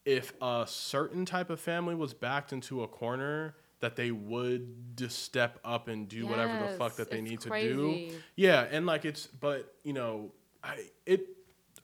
if 0.04 0.32
a 0.42 0.64
certain 0.66 1.24
type 1.24 1.48
of 1.50 1.60
family 1.60 1.94
was 1.94 2.12
backed 2.14 2.52
into 2.52 2.82
a 2.82 2.88
corner 2.88 3.54
that 3.80 3.96
they 3.96 4.10
would 4.10 4.96
just 4.96 5.22
step 5.22 5.58
up 5.64 5.88
and 5.88 6.08
do 6.08 6.26
whatever 6.26 6.66
the 6.70 6.76
fuck 6.78 6.96
that 6.96 7.10
they 7.10 7.20
need 7.20 7.40
to 7.40 7.50
do. 7.50 8.10
Yeah, 8.36 8.66
and 8.70 8.86
like 8.86 9.04
it's 9.04 9.26
but 9.26 9.74
you 9.84 9.92
know, 9.92 10.32
I 10.64 10.86
it 11.06 11.26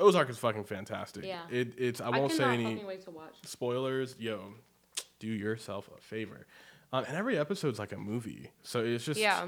Ozark 0.00 0.30
is 0.30 0.38
fucking 0.38 0.64
fantastic. 0.64 1.24
Yeah. 1.24 1.42
It 1.50 1.74
it's 1.76 2.00
I 2.00 2.06
I 2.06 2.18
won't 2.18 2.32
say 2.32 2.44
any 2.44 2.84
wait 2.84 3.02
to 3.02 3.10
watch. 3.10 3.34
spoilers, 3.44 4.14
yo, 4.18 4.54
do 5.18 5.26
yourself 5.26 5.90
a 5.96 6.00
favor. 6.00 6.46
Um, 6.92 7.04
and 7.04 7.16
every 7.16 7.38
episode's 7.38 7.78
like 7.78 7.92
a 7.92 7.98
movie, 7.98 8.50
so 8.62 8.80
it's 8.84 9.04
just 9.04 9.20
Yeah. 9.20 9.46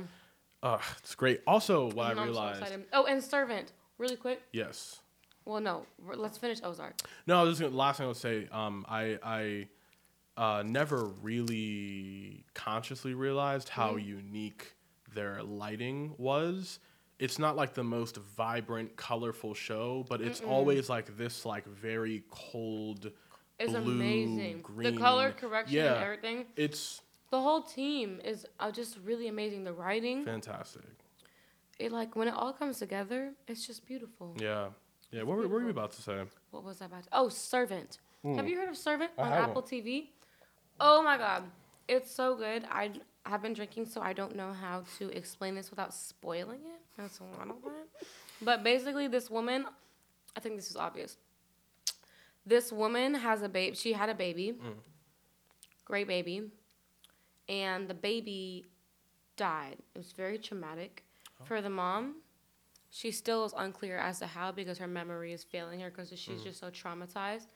uh, 0.62 0.78
it's 0.98 1.14
great. 1.14 1.40
Also, 1.46 1.90
what 1.92 2.06
I 2.08 2.14
so 2.14 2.22
realized, 2.24 2.60
excited. 2.62 2.86
Oh, 2.92 3.04
and 3.06 3.22
Servant, 3.22 3.72
really 3.98 4.16
quick. 4.16 4.42
yes, 4.52 5.00
Well, 5.46 5.60
no, 5.60 5.86
let's 6.16 6.36
finish 6.38 6.60
Ozark. 6.62 6.96
no, 7.26 7.40
I 7.40 7.42
was 7.44 7.52
just 7.58 7.62
gonna, 7.62 7.76
last 7.76 7.96
thing 7.96 8.04
I 8.04 8.08
would 8.08 8.16
say, 8.16 8.48
um, 8.52 8.84
I 8.88 9.18
I 9.22 9.68
uh, 10.36 10.62
never 10.64 11.04
really 11.06 12.44
consciously 12.54 13.14
realized 13.14 13.68
how 13.68 13.90
Mm-hmm. 13.92 14.08
unique 14.08 14.74
their 15.14 15.42
lighting 15.42 16.14
was. 16.18 16.78
It's 17.18 17.38
not 17.38 17.56
like 17.56 17.74
the 17.74 17.84
most 17.84 18.16
vibrant, 18.16 18.96
colorful 18.96 19.52
show, 19.54 20.06
but 20.08 20.20
it's 20.22 20.40
always 20.40 20.88
like 20.88 21.16
this, 21.18 21.44
like 21.44 21.66
very 21.66 22.22
cold. 22.30 23.10
It's 23.58 23.72
blue, 23.72 23.92
amazing. 23.92 24.60
green. 24.62 24.94
The 24.94 25.00
color 25.00 25.32
correction 25.32 25.76
Yeah. 25.76 25.94
and 25.96 26.04
everything. 26.04 26.46
It's 26.56 27.02
The 27.30 27.40
whole 27.40 27.62
team 27.62 28.20
is 28.24 28.46
uh, 28.58 28.70
just 28.72 28.98
really 29.04 29.28
amazing. 29.28 29.64
The 29.64 29.72
writing, 29.72 30.24
fantastic. 30.24 30.82
it 31.78 31.92
like 31.92 32.16
when 32.16 32.28
it 32.28 32.34
all 32.34 32.52
comes 32.52 32.78
together, 32.78 33.32
it's 33.46 33.66
just 33.66 33.86
beautiful. 33.86 34.36
Yeah. 34.38 34.68
Yeah. 35.12 35.22
What 35.22 35.36
were, 35.36 35.42
what 35.42 35.50
were 35.50 35.62
you 35.62 35.70
about 35.70 35.92
to 35.92 36.02
say? 36.02 36.22
What 36.50 36.64
was 36.64 36.82
I 36.82 36.86
about? 36.86 37.04
To, 37.04 37.08
oh, 37.12 37.28
Servant. 37.28 37.98
Have 38.24 38.48
you 38.48 38.58
heard 38.58 38.68
of 38.68 38.76
Servant 38.76 39.12
I 39.16 39.22
on 39.22 39.28
haven't. 39.28 39.50
Apple 39.50 39.62
TV? 39.62 40.08
Oh 40.78 41.02
my 41.02 41.16
God, 41.16 41.44
it's 41.88 42.10
so 42.10 42.34
good. 42.34 42.64
I 42.70 42.90
have 43.26 43.42
been 43.42 43.52
drinking, 43.52 43.86
so 43.86 44.00
I 44.00 44.12
don't 44.12 44.34
know 44.34 44.52
how 44.52 44.84
to 44.98 45.08
explain 45.10 45.54
this 45.54 45.70
without 45.70 45.94
spoiling 45.94 46.60
it. 46.60 46.80
That's 46.96 47.20
a 47.20 47.24
lot 47.24 47.48
of 47.48 47.56
it. 47.66 48.06
But 48.42 48.62
basically, 48.62 49.08
this 49.08 49.30
woman, 49.30 49.66
I 50.36 50.40
think 50.40 50.56
this 50.56 50.70
is 50.70 50.76
obvious. 50.76 51.16
This 52.44 52.72
woman 52.72 53.14
has 53.14 53.42
a 53.42 53.48
baby. 53.48 53.76
She 53.76 53.92
had 53.92 54.08
a 54.08 54.14
baby, 54.14 54.54
great 55.84 56.06
baby, 56.08 56.50
and 57.50 57.88
the 57.88 57.94
baby 57.94 58.64
died. 59.36 59.76
It 59.94 59.98
was 59.98 60.12
very 60.12 60.38
traumatic 60.38 61.04
for 61.44 61.60
the 61.60 61.68
mom. 61.68 62.22
She 62.90 63.10
still 63.10 63.44
is 63.44 63.52
unclear 63.56 63.98
as 63.98 64.20
to 64.20 64.26
how 64.26 64.52
because 64.52 64.78
her 64.78 64.86
memory 64.86 65.32
is 65.32 65.44
failing 65.44 65.80
her 65.80 65.90
because 65.90 66.08
she's 66.18 66.42
just 66.42 66.60
so 66.60 66.70
traumatized 66.70 67.46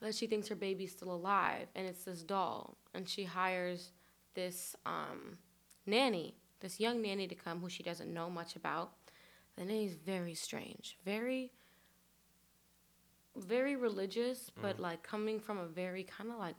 that 0.00 0.14
she 0.14 0.26
thinks 0.26 0.48
her 0.48 0.54
baby's 0.54 0.92
still 0.92 1.12
alive 1.12 1.68
and 1.74 1.86
it's 1.86 2.04
this 2.04 2.22
doll. 2.22 2.76
And 2.94 3.08
she 3.08 3.24
hires 3.24 3.92
this 4.34 4.76
um, 4.84 5.38
nanny 5.86 6.34
this 6.60 6.80
young 6.80 7.00
nanny 7.00 7.28
to 7.28 7.36
come 7.36 7.60
who 7.60 7.68
she 7.68 7.84
doesn't 7.84 8.12
know 8.12 8.28
much 8.28 8.56
about. 8.56 8.92
The 9.56 9.64
nanny's 9.64 9.94
very 9.94 10.34
strange 10.34 10.96
very 11.04 11.52
very 13.36 13.76
religious 13.76 14.50
but 14.60 14.80
like 14.80 15.02
coming 15.02 15.38
from 15.38 15.58
a 15.58 15.66
very 15.66 16.02
kind 16.02 16.30
of 16.30 16.38
like 16.38 16.56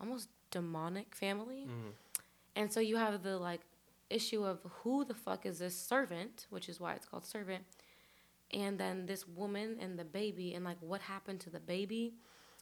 almost 0.00 0.28
demonic 0.50 1.14
family. 1.14 1.66
Mm-hmm. 1.66 1.90
And 2.56 2.72
so 2.72 2.80
you 2.80 2.96
have 2.96 3.22
the 3.22 3.38
like 3.38 3.60
issue 4.10 4.44
of 4.44 4.60
who 4.82 5.04
the 5.04 5.14
fuck 5.14 5.44
is 5.44 5.58
this 5.58 5.78
servant 5.78 6.46
which 6.48 6.66
is 6.66 6.80
why 6.80 6.94
it's 6.94 7.04
called 7.04 7.26
servant 7.26 7.62
and 8.54 8.78
then 8.78 9.04
this 9.04 9.28
woman 9.28 9.76
and 9.78 9.98
the 9.98 10.04
baby 10.04 10.54
and 10.54 10.64
like 10.64 10.78
what 10.80 11.02
happened 11.02 11.40
to 11.40 11.50
the 11.50 11.60
baby? 11.60 12.14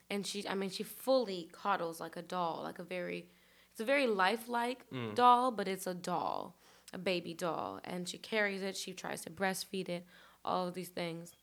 And 0.09 0.25
she 0.25 0.47
i 0.47 0.55
mean 0.55 0.69
she 0.69 0.83
fully 0.83 1.49
coddles 1.51 1.99
like 1.99 2.17
a 2.17 2.21
doll 2.21 2.61
like 2.63 2.79
a 2.79 2.83
very 2.83 3.27
it's 3.71 3.79
a 3.79 3.85
very 3.85 4.07
lifelike 4.07 4.85
mm. 4.93 5.15
doll 5.15 5.51
but 5.51 5.67
it's 5.67 5.87
a 5.87 5.93
doll 5.93 6.57
a 6.93 6.97
baby 6.97 7.33
doll. 7.33 7.79
And 7.83 8.07
she 8.07 8.17
carries 8.17 8.61
it 8.61 8.77
she 8.77 8.93
tries 8.93 9.21
to 9.21 9.29
breastfeed 9.29 9.89
it 9.89 10.05
all 10.45 10.67
of 10.67 10.73
these 10.73 10.89
things. 10.89 11.33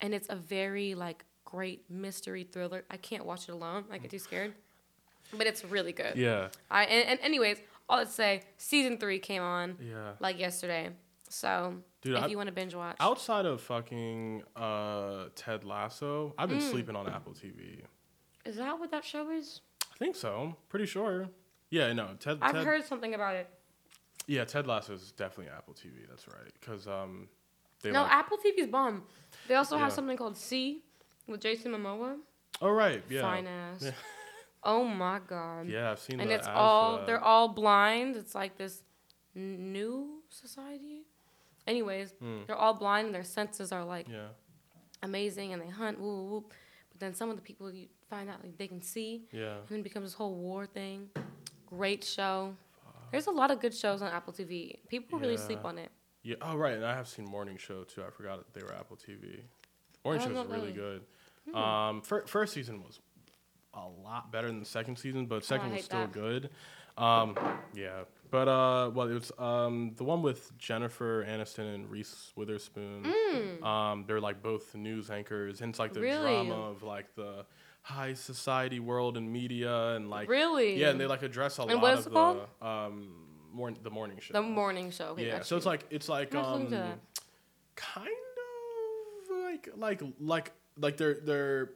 And 0.00 0.14
it's 0.14 0.28
a 0.28 0.36
very 0.36 0.94
like 0.94 1.24
great 1.44 1.90
mystery 1.90 2.44
thriller. 2.44 2.84
I 2.90 2.96
can't 2.96 3.24
watch 3.24 3.48
it 3.48 3.52
alone. 3.52 3.84
I 3.90 3.98
get 3.98 4.10
too 4.10 4.18
scared 4.18 4.54
but 5.36 5.46
it's 5.46 5.64
really 5.64 5.92
good 5.92 6.16
Yeah. 6.16 6.48
i 6.70 6.84
and, 6.84 7.08
and 7.10 7.20
anyways 7.20 7.58
all 7.88 7.98
let's 7.98 8.14
say 8.14 8.42
season 8.56 8.98
three 8.98 9.18
came 9.18 9.42
on 9.42 9.76
Yeah. 9.80 10.12
like 10.20 10.38
yesterday 10.38 10.90
so 11.28 11.76
Dude, 12.02 12.16
if 12.16 12.24
I- 12.24 12.26
you 12.28 12.36
want 12.36 12.48
to 12.48 12.52
binge 12.52 12.74
watch 12.74 12.96
Outside 12.98 13.46
of 13.46 13.60
fucking 13.60 14.42
uh, 14.56 15.26
Ted 15.36 15.64
Lasso, 15.64 16.34
I've 16.38 16.48
been 16.48 16.58
Mm. 16.58 16.70
sleeping 16.70 16.96
on 16.96 17.06
Apple 17.08 17.34
TV. 17.34 17.82
is 18.44 18.56
that 18.56 18.78
what 18.78 18.90
that 18.90 19.04
show 19.04 19.30
is 19.30 19.60
I 19.92 19.96
think 19.98 20.16
so. 20.16 20.56
Pretty 20.70 20.86
sure. 20.86 21.28
Yeah. 21.68 21.92
No. 21.92 22.16
Ted. 22.18 22.40
Lasso 22.40 22.46
I've 22.48 22.54
Ted 22.54 22.64
heard 22.64 22.84
something 22.86 23.14
about 23.14 23.34
it 23.36 23.48
Yeah. 24.26 24.44
Ted 24.44 24.66
Lasso 24.66 24.94
is 24.94 25.12
definitely 25.12 25.52
Apple 25.52 25.74
TV. 25.74 26.08
That's 26.08 26.26
right. 26.26 26.50
Because 26.58 26.86
um, 26.88 27.28
they 27.82 27.90
no 27.90 28.02
like. 28.02 28.12
apple 28.12 28.36
tv's 28.38 28.66
bomb 28.66 29.04
they 29.48 29.54
also 29.54 29.76
Yeah. 29.76 29.82
have 29.84 29.92
something 29.92 30.16
called 30.16 30.36
See 30.36 30.82
with 31.26 31.40
jason 31.40 31.72
momoa 31.72 32.16
oh 32.62 32.70
right. 32.70 33.02
Yeah. 33.08 33.22
fine 33.22 33.46
ass 33.46 33.82
Yeah. 33.84 33.90
oh 34.64 34.84
my 34.84 35.20
god 35.26 35.68
Yeah. 35.68 35.90
I've 35.90 35.98
seen. 36.00 36.20
It. 36.20 36.24
And 36.24 36.32
it's 36.32 36.46
all 36.48 37.04
they're 37.06 37.22
all 37.22 37.48
blind 37.48 38.16
it's 38.16 38.34
like 38.34 38.56
this 38.58 38.82
n- 39.36 39.72
new 39.72 40.22
society 40.28 41.02
anyways 41.66 42.14
they're 42.46 42.56
all 42.56 42.74
blind 42.74 43.06
and 43.06 43.14
their 43.14 43.24
senses 43.24 43.72
are 43.72 43.84
like 43.84 44.08
Yeah. 44.08 44.28
amazing 45.02 45.52
and 45.52 45.62
they 45.62 45.68
hunt 45.68 46.00
woo 46.00 46.06
woo 46.16 46.30
woo. 46.30 46.44
but 46.90 47.00
then 47.00 47.14
some 47.14 47.30
of 47.30 47.36
the 47.36 47.42
people 47.42 47.70
you 47.72 47.86
find 48.08 48.28
out 48.28 48.42
like 48.42 48.56
they 48.58 48.66
can 48.68 48.82
see 48.82 49.24
Yeah. 49.32 49.58
and 49.58 49.68
then 49.68 49.80
it 49.80 49.84
becomes 49.84 50.06
this 50.10 50.14
whole 50.14 50.34
war 50.34 50.66
thing 50.66 51.08
great 51.66 52.02
show 52.04 52.54
there's 53.12 53.26
a 53.26 53.30
lot 53.30 53.50
of 53.50 53.60
good 53.60 53.74
shows 53.74 54.02
on 54.02 54.12
apple 54.12 54.32
tv 54.32 54.76
people 54.88 55.18
really 55.18 55.36
sleep 55.36 55.64
on 55.64 55.78
it 55.78 55.90
Yeah. 56.22 56.36
Oh 56.42 56.56
right. 56.56 56.74
And 56.74 56.84
I 56.84 56.94
have 56.94 57.08
seen 57.08 57.24
Morning 57.24 57.56
Show 57.56 57.84
too. 57.84 58.02
I 58.06 58.10
forgot 58.10 58.52
they 58.52 58.62
were 58.62 58.74
Apple 58.74 58.98
TV. 58.98 59.40
Morning 60.04 60.20
Oh, 60.22 60.26
Show 60.26 60.40
is 60.42 60.46
really 60.48 60.72
really. 60.76 61.00
good. 61.46 61.54
Um, 61.56 62.02
fir- 62.02 62.26
first 62.26 62.52
season 62.52 62.82
was 62.84 63.00
a 63.74 63.86
lot 64.04 64.30
better 64.32 64.48
than 64.48 64.58
the 64.60 64.66
second 64.66 64.96
season, 64.96 65.26
but 65.26 65.44
second 65.44 65.72
was 65.72 65.84
still 65.84 66.00
that. 66.00 66.12
good. 66.12 66.50
Um, 66.98 67.36
yeah, 67.72 68.02
but 68.30 68.48
uh, 68.48 68.90
well, 68.92 69.08
it 69.08 69.14
was 69.14 69.32
um 69.38 69.92
the 69.96 70.04
one 70.04 70.22
with 70.22 70.56
Jennifer 70.58 71.24
Aniston 71.24 71.74
and 71.74 71.90
Reese 71.90 72.32
Witherspoon. 72.36 73.06
Um, 73.62 74.04
they're 74.06 74.20
like 74.20 74.42
both 74.42 74.74
news 74.74 75.10
anchors, 75.10 75.60
and 75.60 75.70
it's 75.70 75.78
like 75.78 75.92
the 75.92 76.00
Mm. 76.00 76.02
Really? 76.02 76.46
drama 76.48 76.54
of 76.70 76.82
like 76.82 77.14
the 77.14 77.46
high 77.82 78.12
society 78.14 78.80
world 78.80 79.16
and 79.16 79.32
media, 79.32 79.94
and 79.94 80.10
like 80.10 80.28
really 80.28 80.78
yeah, 80.78 80.90
and 80.90 81.00
they 81.00 81.06
like 81.06 81.22
address 81.22 81.58
a 81.58 81.62
And 81.62 81.74
lot 81.74 81.82
what 81.82 81.92
of 81.94 81.98
is 82.00 82.06
it 82.06 82.12
the 82.12 82.66
um 82.66 83.14
the 83.82 83.90
morning 83.90 84.18
show. 84.20 84.32
the 84.34 84.42
morning 84.42 84.90
show 84.90 85.06
okay, 85.12 85.26
yeah, 85.26 85.42
so 85.42 85.56
it's 85.56 85.66
like 85.66 85.84
it's 85.90 86.08
like 86.08 86.34
um 86.34 86.42
listen 86.52 86.64
to 86.66 86.70
that. 86.76 86.98
kind 87.76 88.08
of 88.08 89.36
like 89.44 89.68
like 89.76 90.02
like 90.20 90.52
like 90.76 90.96
they're 90.98 91.14
they're 91.20 91.70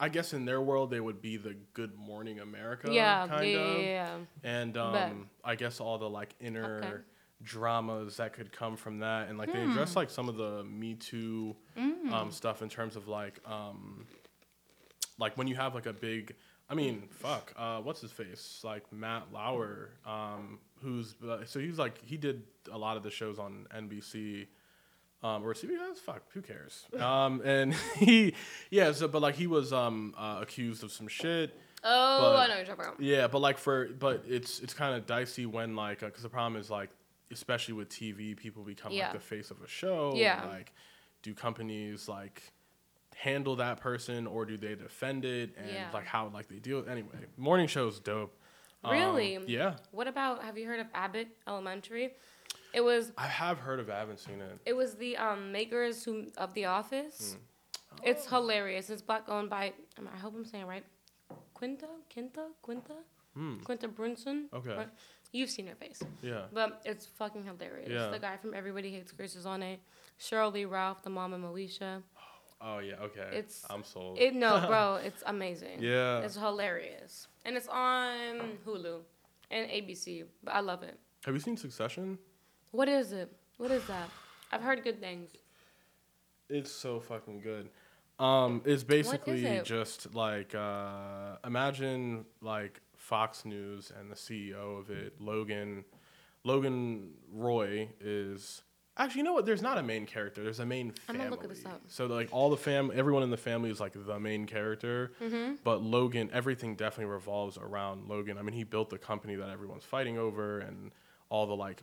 I 0.00 0.08
guess 0.08 0.32
in 0.32 0.46
their 0.46 0.60
world 0.60 0.90
they 0.90 0.98
would 1.00 1.20
be 1.20 1.36
the 1.36 1.54
Good 1.74 1.94
Morning 1.96 2.40
America 2.40 2.90
yeah, 2.90 3.26
kind 3.28 3.46
yeah, 3.52 3.58
of 3.58 3.84
yeah, 3.84 3.90
yeah. 3.90 4.16
and 4.42 4.76
um 4.76 5.28
I 5.44 5.54
guess 5.54 5.78
all 5.78 5.98
the 5.98 6.08
like 6.08 6.34
inner 6.40 6.78
Okay. 6.82 6.96
dramas 7.42 8.16
that 8.16 8.32
could 8.32 8.50
come 8.52 8.76
from 8.76 8.98
that 9.00 9.28
and 9.28 9.38
like 9.38 9.52
they 9.52 9.62
Hmm. 9.62 9.70
address 9.70 9.96
like 9.96 10.10
some 10.10 10.28
of 10.28 10.36
the 10.36 10.64
Me 10.64 10.94
Too 10.94 11.54
Mm. 11.76 12.12
um 12.12 12.30
stuff 12.30 12.62
in 12.62 12.68
terms 12.68 12.96
of 12.96 13.06
like 13.08 13.40
um 13.46 14.06
like 15.18 15.36
when 15.36 15.46
you 15.46 15.54
have 15.56 15.74
like 15.74 15.86
a 15.86 15.92
big. 15.92 16.34
I 16.68 16.74
mean, 16.74 17.08
fuck. 17.10 17.52
Uh, 17.56 17.80
what's 17.80 18.00
his 18.00 18.12
face? 18.12 18.60
Like 18.62 18.84
Matt 18.92 19.32
Lauer, 19.32 19.90
um, 20.06 20.60
who's 20.80 21.16
uh, 21.28 21.38
so 21.44 21.58
he's 21.58 21.78
like 21.78 22.00
he 22.04 22.16
did 22.16 22.44
a 22.70 22.78
lot 22.78 22.96
of 22.96 23.02
the 23.02 23.10
shows 23.10 23.38
on 23.40 23.66
NBC. 23.76 24.46
Um, 25.22 25.44
or 25.44 25.52
CBS, 25.52 25.96
fuck, 25.98 26.22
who 26.32 26.40
cares? 26.40 26.86
Um, 27.00 27.42
and 27.44 27.74
he, 27.96 28.34
yeah, 28.70 28.92
so 28.92 29.06
but 29.08 29.20
like 29.20 29.34
he 29.36 29.46
was 29.46 29.72
um 29.72 30.14
uh, 30.16 30.38
accused 30.40 30.82
of 30.82 30.92
some 30.92 31.08
shit. 31.08 31.54
Oh, 31.84 32.20
But- 32.20 32.36
I 32.36 32.46
know 32.46 32.50
what 32.50 32.56
you're 32.56 32.76
talking 32.76 32.84
about. 32.92 33.00
Yeah, 33.00 33.26
but 33.28 33.40
like 33.40 33.58
for 33.58 33.88
but 33.88 34.24
it's 34.26 34.60
it's 34.60 34.72
kind 34.74 34.94
of 34.94 35.06
dicey 35.06 35.46
when 35.46 35.76
like 35.76 36.00
because 36.00 36.22
the 36.22 36.28
problem 36.28 36.60
is 36.60 36.70
like 36.70 36.90
especially 37.32 37.74
with 37.74 37.88
TV, 37.90 38.36
people 38.36 38.62
become 38.64 38.92
Yeah. 38.92 39.04
like 39.04 39.12
the 39.14 39.20
face 39.20 39.50
of 39.50 39.60
a 39.62 39.68
show. 39.68 40.12
Yeah. 40.16 40.44
Like, 40.46 40.72
do 41.22 41.32
companies 41.32 42.08
like 42.08 42.42
handle 43.14 43.56
that 43.56 43.78
person 43.80 44.26
or 44.26 44.44
do 44.46 44.56
they 44.56 44.74
defend 44.74 45.24
it 45.24 45.54
and 45.58 45.70
Yeah. 45.70 45.88
like 45.92 46.06
how 46.06 46.28
like 46.28 46.48
they 46.48 46.58
deal? 46.58 46.78
with 46.78 46.88
Anyway, 46.88 47.08
morning 47.36 47.66
show's 47.68 48.00
dope. 48.00 48.34
Um, 48.82 48.92
Really? 48.92 49.38
yeah, 49.46 49.74
What 49.90 50.08
about? 50.08 50.42
Have 50.42 50.56
you 50.56 50.66
heard 50.66 50.80
of 50.80 50.86
Abbott 50.94 51.28
Elementary? 51.46 52.14
It 52.72 52.82
was 52.82 53.12
I 53.18 53.26
have 53.26 53.58
heard 53.58 53.80
of. 53.80 53.88
it, 53.88 53.92
I 53.92 53.98
haven't 53.98 54.20
seen 54.20 54.40
it. 54.40 54.58
it 54.64 54.74
was 54.76 54.94
the 54.94 55.16
um, 55.16 55.50
makers 55.52 56.04
who 56.04 56.26
of 56.36 56.54
The 56.54 56.66
Office. 56.66 57.36
Hmm. 57.36 57.98
It's 58.04 58.26
hilarious. 58.26 58.88
It's 58.90 59.02
black 59.02 59.28
owned 59.28 59.50
by 59.50 59.72
I 60.14 60.16
hope 60.18 60.34
I'm 60.36 60.44
saying 60.44 60.64
it 60.64 60.66
right. 60.68 60.84
Quinta, 61.54 61.86
Quinta, 62.12 62.46
Quinta, 62.62 62.94
Hmm. 63.34 63.58
Quinta 63.60 63.88
Brunson. 63.88 64.48
Okay. 64.54 64.76
Right? 64.76 64.88
You've 65.32 65.50
seen 65.50 65.66
her 65.68 65.74
face, 65.76 66.02
Yeah. 66.22 66.46
but 66.52 66.80
it's 66.84 67.06
fucking 67.06 67.44
hilarious. 67.44 67.88
Yeah. 67.90 68.08
The 68.08 68.18
guy 68.18 68.36
from 68.36 68.52
Everybody 68.54 68.90
Hates 68.90 69.12
Chris 69.12 69.36
is 69.36 69.46
on 69.46 69.62
it. 69.62 69.78
Sheryl 70.18 70.52
Lee 70.52 70.64
Ralph, 70.64 71.02
the 71.02 71.10
mom 71.10 71.32
of 71.32 71.40
Moesha. 71.40 72.02
Oh 72.60 72.78
yeah. 72.78 72.94
Okay. 73.00 73.28
It's- 73.32 73.64
I'm 73.70 73.84
sold. 73.84 74.18
It 74.18 74.34
no, 74.34 74.64
bro, 74.68 74.96
it's 74.96 75.22
amazing. 75.26 75.78
Yeah. 75.80 76.20
It's 76.20 76.34
hilarious, 76.36 77.28
and 77.44 77.56
it's 77.56 77.68
on 77.68 78.58
Hulu 78.66 79.00
and 79.50 79.70
ABC. 79.70 80.24
But 80.44 80.54
I 80.54 80.60
love 80.60 80.82
it. 80.82 80.98
have 81.24 81.34
you 81.34 81.40
seen 81.40 81.56
Succession? 81.56 82.18
What 82.72 82.88
is 82.88 83.12
it? 83.12 83.32
What 83.56 83.70
is 83.70 83.84
that? 83.86 84.08
I've 84.52 84.62
heard 84.62 84.82
good 84.84 85.00
things. 85.00 85.30
It's 86.48 86.70
so 86.70 87.00
fucking 87.00 87.40
good. 87.40 87.68
Um, 88.18 88.62
it's 88.64 88.84
basically 88.84 89.44
it? 89.44 89.64
just 89.64 90.14
like 90.14 90.54
uh, 90.54 91.36
imagine 91.44 92.26
like 92.42 92.80
Fox 92.96 93.44
News 93.44 93.92
and 93.98 94.10
the 94.10 94.14
CEO 94.14 94.78
of 94.78 94.90
it, 94.90 95.20
Logan. 95.20 95.84
Logan 96.44 97.10
Roy 97.32 97.88
is 98.00 98.62
actually 98.96 99.20
you 99.20 99.24
know 99.24 99.32
what? 99.32 99.46
There's 99.46 99.62
not 99.62 99.78
a 99.78 99.82
main 99.82 100.06
character. 100.06 100.42
There's 100.42 100.60
a 100.60 100.66
main 100.66 100.92
family. 100.92 101.22
I'm 101.22 101.30
gonna 101.30 101.42
look 101.42 101.48
this 101.48 101.64
up. 101.64 101.82
So 101.88 102.06
like 102.06 102.28
all 102.30 102.50
the 102.50 102.56
fam, 102.56 102.92
everyone 102.94 103.22
in 103.22 103.30
the 103.30 103.36
family 103.36 103.70
is 103.70 103.80
like 103.80 103.94
the 103.94 104.20
main 104.20 104.46
character. 104.46 105.12
Mm-hmm. 105.22 105.54
But 105.64 105.82
Logan, 105.82 106.30
everything 106.32 106.76
definitely 106.76 107.12
revolves 107.12 107.56
around 107.56 108.08
Logan. 108.08 108.36
I 108.38 108.42
mean, 108.42 108.54
he 108.54 108.64
built 108.64 108.90
the 108.90 108.98
company 108.98 109.34
that 109.36 109.48
everyone's 109.48 109.84
fighting 109.84 110.18
over, 110.18 110.60
and 110.60 110.92
all 111.30 111.46
the 111.46 111.56
like 111.56 111.82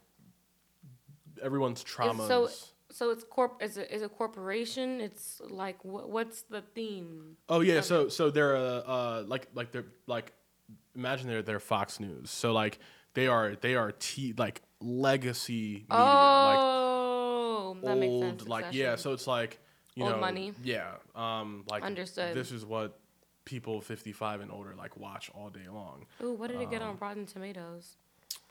everyone's 1.41 1.83
traumas. 1.83 2.27
so- 2.27 2.49
So 2.89 3.11
it's 3.11 3.25
corp. 3.25 3.61
Is 3.61 3.75
it 3.77 3.91
is 3.91 4.01
a 4.01 4.07
corporation? 4.07 5.01
It's 5.01 5.41
like 5.49 5.77
wh- 5.81 6.07
what's 6.09 6.43
the 6.43 6.61
theme? 6.61 7.35
Oh 7.49 7.59
yeah, 7.59 7.81
so 7.81 8.07
so 8.07 8.29
they're 8.31 8.55
uh, 8.55 8.61
uh 8.95 9.23
like 9.27 9.47
like 9.53 9.71
they're 9.73 9.91
like 10.07 10.31
imagine 10.95 11.27
they're 11.27 11.41
they're 11.41 11.59
Fox 11.59 11.99
News. 11.99 12.31
So 12.31 12.53
like 12.53 12.79
they 13.13 13.27
are 13.27 13.55
they 13.59 13.75
are 13.75 13.91
t 13.91 14.33
like 14.37 14.61
legacy 14.79 15.85
media 15.89 15.97
oh, 15.99 17.75
like 17.75 17.83
that 17.85 17.97
makes 17.97 18.11
old 18.11 18.39
sense. 18.39 18.47
like 18.47 18.65
yeah, 18.71 18.95
so 18.95 19.11
it's 19.13 19.27
like 19.27 19.59
you 19.95 20.03
Old 20.03 20.13
know 20.13 20.19
money. 20.19 20.53
Yeah. 20.63 20.91
Um 21.13 21.65
like 21.69 21.83
Understood. 21.83 22.35
this 22.35 22.51
is 22.51 22.65
what 22.65 22.97
people 23.45 23.81
55 23.81 24.41
and 24.41 24.51
older 24.51 24.75
like 24.75 24.95
watch 24.97 25.29
all 25.35 25.49
day 25.49 25.67
long. 25.71 26.05
Ooh, 26.23 26.33
what 26.33 26.51
did 26.51 26.61
it 26.61 26.69
get 26.69 26.81
um, 26.81 26.89
on 26.91 26.97
Rotten 26.99 27.25
Tomatoes? 27.25 27.95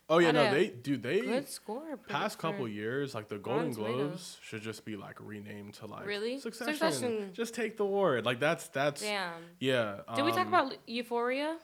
Oh 0.08 0.18
yeah, 0.18 0.30
no, 0.30 0.52
they 0.52 0.68
dude 0.68 1.02
they 1.02 1.20
Good 1.20 1.48
score. 1.48 1.96
past 2.08 2.38
couple 2.38 2.68
years 2.68 3.12
like 3.14 3.28
the 3.28 3.38
Golden 3.38 3.72
Globes 3.72 4.38
should 4.40 4.62
just 4.62 4.84
be 4.84 4.94
like 4.96 5.16
renamed 5.20 5.74
to 5.74 5.86
like 5.86 6.06
Really? 6.06 6.38
Succession. 6.38 6.74
Succession. 6.76 7.30
Just 7.32 7.54
take 7.54 7.76
the 7.76 7.82
award. 7.82 8.24
Like 8.24 8.38
that's 8.38 8.68
that's 8.68 9.00
Damn. 9.02 9.32
yeah. 9.58 10.00
Did 10.14 10.24
we 10.24 10.30
talk 10.30 10.42
um, 10.42 10.48
about 10.48 10.74
Euphoria? 10.86 11.56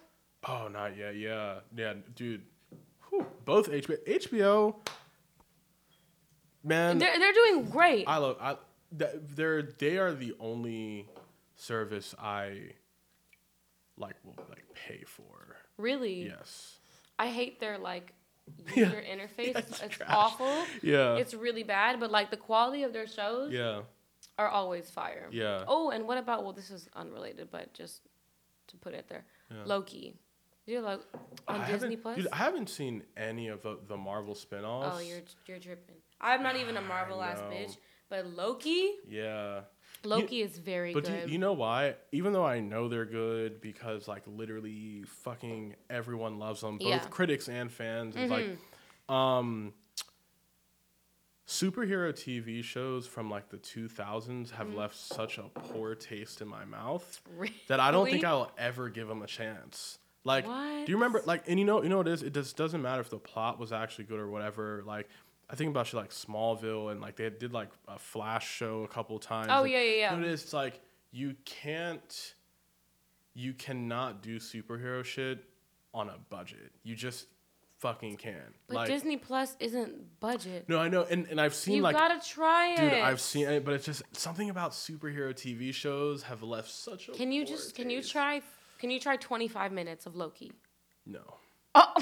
Oh, 0.48 0.66
not 0.66 0.96
yet. 0.96 1.14
Yeah, 1.14 1.60
yeah, 1.76 1.94
dude. 2.16 2.42
Whew, 3.10 3.24
both 3.44 3.70
HBO, 3.70 3.98
HBO. 4.08 4.74
Man, 6.64 6.98
They're 6.98 7.18
they're 7.18 7.32
doing 7.32 7.64
great. 7.66 8.04
I 8.08 8.16
love. 8.18 8.36
I 8.40 8.56
th- 8.98 9.20
they're 9.36 9.62
they 9.62 9.98
are 9.98 10.12
the 10.12 10.34
only 10.40 11.08
service 11.54 12.14
I 12.20 12.70
like 13.96 14.16
will 14.24 14.36
like 14.48 14.64
pay 14.74 15.02
for. 15.06 15.56
really. 15.76 16.24
Yes. 16.24 16.78
I 17.18 17.28
hate 17.28 17.60
their 17.60 17.78
like 17.78 18.12
Yeah. 18.74 18.86
user 18.86 19.02
interface. 19.14 19.56
it's 19.56 19.70
it's 19.70 19.82
it's 19.82 19.96
trash. 19.96 20.08
awful. 20.10 20.64
Yeah. 20.82 21.16
It's 21.16 21.34
really 21.34 21.62
bad, 21.62 22.00
but 22.00 22.10
like 22.10 22.30
the 22.30 22.36
quality 22.36 22.82
of 22.82 22.92
their 22.92 23.06
shows 23.06 23.52
yeah. 23.52 23.80
are 24.38 24.48
always 24.48 24.90
fire. 24.90 25.28
Yeah. 25.30 25.64
Oh, 25.66 25.90
and 25.90 26.06
what 26.06 26.18
about 26.18 26.42
well, 26.42 26.52
this 26.52 26.70
is 26.70 26.88
unrelated, 26.94 27.48
but 27.50 27.72
just 27.74 28.00
to 28.68 28.76
put 28.76 28.94
it 28.94 29.06
there, 29.08 29.24
Yeah. 29.50 29.62
Loki. 29.64 30.14
You 30.66 30.80
like 30.80 31.00
on 31.48 31.60
I 31.62 31.66
Disney 31.70 31.88
haven't- 31.96 32.02
Plus? 32.02 32.16
Dude, 32.18 32.28
I 32.32 32.36
haven't 32.36 32.68
seen 32.70 33.02
any 33.16 33.48
of 33.48 33.62
the, 33.62 33.78
the 33.88 33.96
Marvel 33.96 34.34
spin-offs. 34.36 34.96
oh, 34.96 35.00
you're 35.00 35.22
you're 35.46 35.58
tripping. 35.58 35.96
I'm 36.20 36.42
not 36.44 36.56
even 36.56 36.76
a 36.76 36.80
Marvel 36.82 37.20
ass 37.20 37.40
bitch, 37.50 37.76
but 38.08 38.26
Loki, 38.28 38.92
Yeah. 39.08 39.62
Loki 40.04 40.42
is 40.42 40.58
very 40.58 40.92
But 40.92 41.04
good. 41.04 41.26
you, 41.26 41.32
you 41.34 41.38
know 41.38 41.52
why? 41.52 41.94
Even 42.12 42.32
though 42.32 42.44
I 42.44 42.60
know 42.60 42.88
they're 42.88 43.04
good 43.04 43.60
because 43.60 44.08
like 44.08 44.22
literally 44.26 45.04
fucking 45.06 45.76
everyone 45.90 46.38
loves 46.38 46.60
them, 46.60 46.78
both 46.78 46.88
Yeah. 46.88 46.98
Mm-hmm. 47.00 47.10
critics 47.10 47.48
and 47.48 47.70
fans. 47.70 48.16
It's 48.16 48.30
like 48.30 48.58
um 49.08 49.72
superhero 51.46 52.12
TV 52.12 52.62
shows 52.62 53.06
from 53.06 53.28
like 53.30 53.48
the 53.50 53.58
2000s 53.58 54.50
have 54.52 54.68
Mm-hmm. 54.68 54.76
left 54.76 54.96
such 54.96 55.38
a 55.38 55.42
poor 55.54 55.94
taste 55.94 56.40
in 56.40 56.48
my 56.48 56.64
mouth 56.64 57.20
that 57.68 57.80
I 57.80 57.90
don't 57.90 58.08
think 58.08 58.24
I'll 58.24 58.50
ever 58.58 58.88
give 58.88 59.08
them 59.08 59.22
a 59.22 59.26
chance. 59.26 59.98
Like, 60.24 60.46
What? 60.46 60.86
do 60.86 60.92
you 60.92 60.96
remember? 60.96 61.20
Like, 61.24 61.44
and 61.48 61.58
you 61.58 61.64
know, 61.64 61.82
you 61.82 61.88
know 61.88 61.98
what 61.98 62.08
it 62.08 62.12
is. 62.12 62.22
It 62.22 62.32
just 62.32 62.56
doesn't 62.56 62.80
matter 62.80 63.00
if 63.00 63.10
the 63.10 63.18
plot 63.18 63.58
was 63.58 63.72
actually 63.72 64.04
good 64.04 64.20
or 64.20 64.28
whatever. 64.30 64.82
Like, 64.86 65.08
I 65.52 65.54
think 65.54 65.68
about 65.70 65.86
shit 65.86 65.94
like 66.00 66.10
Smallville 66.10 66.90
and 66.90 67.00
like 67.02 67.16
they 67.16 67.28
did 67.28 67.52
like 67.52 67.68
a 67.86 67.98
Flash 67.98 68.48
show 68.50 68.84
a 68.84 68.88
couple 68.88 69.18
times. 69.18 69.48
Oh, 69.50 69.62
Like, 69.62 69.72
yeah, 69.72 69.78
yeah, 69.78 69.84
you 69.90 69.96
yeah. 69.98 70.14
know 70.16 70.22
it 70.22 70.28
is? 70.32 70.42
It's 70.44 70.52
like 70.54 70.80
you 71.10 71.36
can't, 71.44 72.34
you 73.34 73.52
cannot 73.52 74.22
do 74.22 74.38
superhero 74.38 75.04
shit 75.04 75.44
on 75.92 76.08
a 76.08 76.16
budget. 76.30 76.72
You 76.84 76.94
just 76.96 77.26
fucking 77.80 78.16
can't. 78.16 78.54
but 78.68 78.76
like, 78.76 78.88
Disney 78.88 79.16
Plus 79.18 79.56
isn't 79.60 80.20
budget. 80.20 80.68
no, 80.68 80.78
I 80.78 80.88
know, 80.88 81.02
and, 81.10 81.26
and 81.28 81.38
I've 81.40 81.54
seen 81.54 81.76
You 81.76 81.82
like 81.82 81.94
you 81.94 82.00
gotta 82.00 82.26
try 82.26 82.72
it, 82.74 82.76
Dude. 82.78 82.92
I've 82.94 83.20
seen 83.20 83.46
it, 83.48 83.64
but 83.64 83.74
it's 83.74 83.84
just 83.84 84.02
something 84.16 84.48
about 84.48 84.70
superhero 84.72 85.34
TV 85.34 85.74
shows 85.74 86.22
have 86.22 86.42
left 86.42 86.70
such 86.70 87.08
a. 87.08 87.12
Can 87.12 87.30
you 87.30 87.44
just 87.44 87.74
can 87.74 87.90
you 87.90 88.00
try 88.02 88.40
can 88.78 88.90
you 88.90 88.98
try 88.98 89.16
25 89.16 89.70
minutes 89.72 90.06
of 90.06 90.16
Loki? 90.16 90.52
No. 91.04 91.20
Oh, 91.74 91.92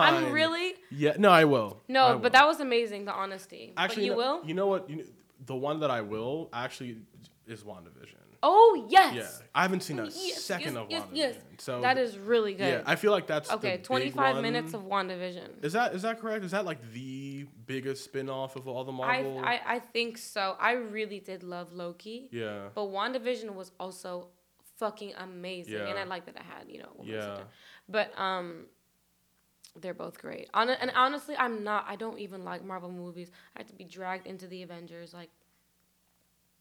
Fine. 0.00 0.24
I'm 0.24 0.32
really 0.32 0.74
Yeah. 0.90 1.14
No, 1.18 1.30
I 1.30 1.44
will. 1.44 1.82
no, 1.88 2.06
I 2.06 2.14
but 2.16 2.32
that 2.32 2.46
was 2.46 2.60
amazing. 2.60 3.04
The 3.04 3.12
honesty. 3.12 3.72
actually 3.76 4.02
but 4.02 4.04
you 4.04 4.10
know, 4.10 4.16
will. 4.16 4.46
You 4.46 4.54
know 4.54 4.66
what? 4.66 4.90
You 4.90 4.96
know, 4.96 5.04
the 5.46 5.56
one 5.56 5.80
that 5.80 5.90
I 5.90 6.00
will 6.00 6.48
actually 6.52 6.98
is 7.46 7.62
WandaVision. 7.62 8.14
Oh 8.42 8.86
yes. 8.88 9.14
Yeah, 9.14 9.46
I 9.54 9.62
haven't 9.62 9.82
seen 9.82 9.98
a 9.98 10.04
Yes, 10.04 10.44
second 10.44 10.74
yes, 10.74 10.76
of 10.76 10.90
yes, 10.90 11.02
WandaVision. 11.02 11.16
yes. 11.16 11.34
So 11.58 11.80
that 11.80 11.98
is 11.98 12.16
really 12.16 12.54
good. 12.54 12.68
Yeah, 12.68 12.82
I 12.86 12.94
feel 12.94 13.10
like 13.10 13.26
that's 13.26 13.48
the 13.48 13.56
okay, 13.56 13.78
25 13.78 14.34
one. 14.34 14.42
minutes 14.42 14.74
of 14.74 14.82
WandaVision. 14.82 15.64
Is 15.64 15.72
that 15.72 15.94
is 15.94 16.02
that 16.02 16.20
correct? 16.20 16.44
Is 16.44 16.52
that 16.52 16.64
like 16.64 16.78
the 16.92 17.46
biggest 17.66 18.04
spin-off 18.04 18.54
of 18.54 18.68
all 18.68 18.84
the 18.84 18.92
I, 18.92 19.22
Marvel? 19.22 19.42
I 19.44 19.60
I 19.66 19.78
think 19.80 20.18
so. 20.18 20.56
I 20.60 20.72
really 20.72 21.18
did 21.18 21.42
love 21.42 21.72
Loki, 21.72 22.28
yeah. 22.30 22.68
but 22.74 22.84
WandaVision 22.84 23.54
was 23.54 23.72
also 23.80 24.28
fucking 24.76 25.14
amazing, 25.18 25.74
yeah. 25.74 25.88
and 25.88 25.98
I 25.98 26.04
like 26.04 26.26
that 26.26 26.36
I 26.38 26.44
had 26.44 26.68
you 26.68 26.78
know. 26.78 26.94
Yeah. 27.02 27.38
But 27.88 28.16
um, 28.18 28.66
they're 29.80 29.94
both 29.94 30.18
great. 30.18 30.48
Hon- 30.54 30.70
and 30.70 30.92
honestly, 30.94 31.36
I'm 31.36 31.64
not. 31.64 31.84
I 31.88 31.96
don't 31.96 32.18
even 32.18 32.44
like 32.44 32.64
Marvel 32.64 32.90
movies. 32.90 33.30
I 33.56 33.60
have 33.60 33.68
to 33.68 33.74
be 33.74 33.84
dragged 33.84 34.26
into 34.26 34.46
the 34.46 34.62
Avengers. 34.62 35.14
Like 35.14 35.30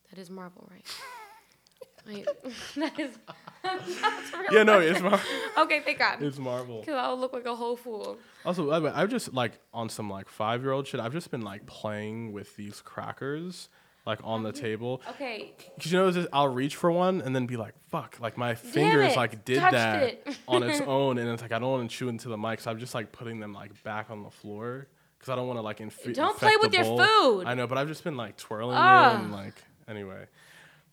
that 0.09 0.19
is 0.19 0.29
Marvel, 0.29 0.67
right? 0.71 0.85
Wait, 2.07 2.25
that 2.77 2.99
is. 2.99 3.17
that's 3.63 4.33
real 4.33 4.45
Yeah, 4.51 4.63
no, 4.63 4.79
it's 4.79 5.01
Marvel. 5.01 5.19
Okay, 5.57 5.81
thank 5.81 5.99
God. 5.99 6.21
it's 6.21 6.37
Marvel. 6.37 6.79
Because 6.79 6.95
I'll 6.95 7.19
look 7.19 7.33
like 7.33 7.45
a 7.45 7.55
whole 7.55 7.75
fool. 7.75 8.17
Also, 8.45 8.69
by 8.69 8.79
the 8.79 8.85
way, 8.85 8.91
I've 8.95 9.09
just 9.09 9.33
like 9.33 9.59
on 9.73 9.89
some 9.89 10.09
like 10.09 10.29
five 10.29 10.61
year 10.63 10.71
old 10.71 10.87
shit. 10.87 10.99
I've 11.01 11.13
just 11.13 11.31
been 11.31 11.41
like 11.41 11.65
playing 11.65 12.31
with 12.31 12.55
these 12.55 12.81
crackers 12.81 13.67
like 14.07 14.19
on 14.23 14.41
the 14.41 14.51
mm-hmm. 14.51 14.61
table. 14.61 15.01
Okay, 15.11 15.53
Cause 15.79 15.91
you 15.91 15.99
know, 15.99 16.09
just- 16.09 16.29
I'll 16.33 16.47
reach 16.47 16.75
for 16.75 16.91
one 16.91 17.21
and 17.21 17.35
then 17.35 17.45
be 17.45 17.57
like, 17.57 17.75
"Fuck!" 17.89 18.17
Like 18.19 18.37
my 18.37 18.55
fingers 18.55 19.13
it, 19.13 19.17
like 19.17 19.45
did 19.45 19.61
that 19.61 20.03
it. 20.03 20.37
on 20.47 20.63
its 20.63 20.81
own, 20.87 21.17
and 21.17 21.29
it's 21.29 21.41
like 21.41 21.51
I 21.51 21.59
don't 21.59 21.69
want 21.69 21.91
to 21.91 21.95
chew 21.95 22.09
into 22.09 22.29
the 22.29 22.37
mic, 22.37 22.61
so 22.61 22.71
I'm 22.71 22.79
just 22.79 22.95
like 22.95 23.11
putting 23.11 23.39
them 23.39 23.53
like 23.53 23.83
back 23.83 24.09
on 24.09 24.23
the 24.23 24.31
floor 24.31 24.87
because 25.17 25.31
I 25.31 25.35
don't 25.35 25.47
want 25.47 25.57
to 25.57 25.63
like 25.63 25.81
inf- 25.81 26.13
Don't 26.13 26.37
play 26.37 26.55
with 26.59 26.73
your 26.73 26.85
food. 26.85 27.45
I 27.45 27.53
know, 27.53 27.67
but 27.67 27.77
I've 27.77 27.87
just 27.87 28.03
been 28.03 28.17
like 28.17 28.37
twirling 28.37 28.77
Ugh. 28.77 29.13
it 29.15 29.23
and 29.23 29.31
like 29.31 29.55
anyway. 29.87 30.25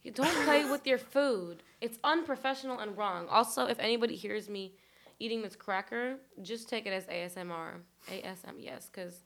You 0.03 0.11
don't 0.11 0.45
play 0.45 0.67
with 0.67 0.87
your 0.87 0.99
food. 0.99 1.63
It's 1.81 1.99
unprofessional 2.05 2.79
and 2.79 2.97
wrong. 2.97 3.27
Also, 3.29 3.67
if 3.67 3.79
anybody 3.79 4.17
hears 4.17 4.51
me 4.51 4.75
eating 5.19 5.41
this 5.41 5.57
cracker, 5.57 6.17
just 6.43 6.69
take 6.69 6.85
it 6.87 6.91
as 6.91 7.07
ASMR. 7.07 7.77
ASM, 8.11 8.57
yes, 8.59 8.91
because 8.93 9.21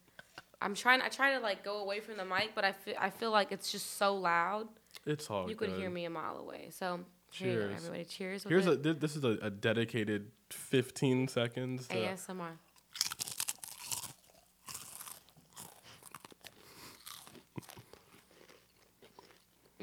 I'm 0.60 0.74
trying. 0.74 1.02
I 1.02 1.08
try 1.08 1.34
to 1.34 1.40
like 1.40 1.64
go 1.64 1.78
away 1.78 2.00
from 2.00 2.16
the 2.16 2.24
mic, 2.24 2.50
but 2.54 2.64
I 2.64 2.72
feel 2.72 2.94
I 2.98 3.10
feel 3.10 3.30
like 3.30 3.52
it's 3.52 3.70
just 3.70 3.96
so 3.96 4.14
loud. 4.16 4.68
It's 5.06 5.30
all 5.30 5.48
you 5.48 5.54
good. 5.54 5.70
could 5.70 5.78
hear 5.78 5.90
me 5.90 6.04
a 6.04 6.10
mile 6.10 6.36
away. 6.36 6.68
So 6.70 7.00
here 7.30 7.48
you 7.48 7.54
go, 7.54 7.60
Cheers. 7.68 7.76
everybody. 7.76 8.04
Cheers. 8.04 8.44
Here's 8.44 8.66
a 8.66 8.72
it. 8.72 8.82
thi- 8.82 8.92
this 8.94 9.14
is 9.16 9.24
a, 9.24 9.38
a 9.42 9.50
dedicated 9.50 10.30
15 10.50 11.28
seconds. 11.28 11.86
To, 11.88 11.94
ASMR. 11.96 12.50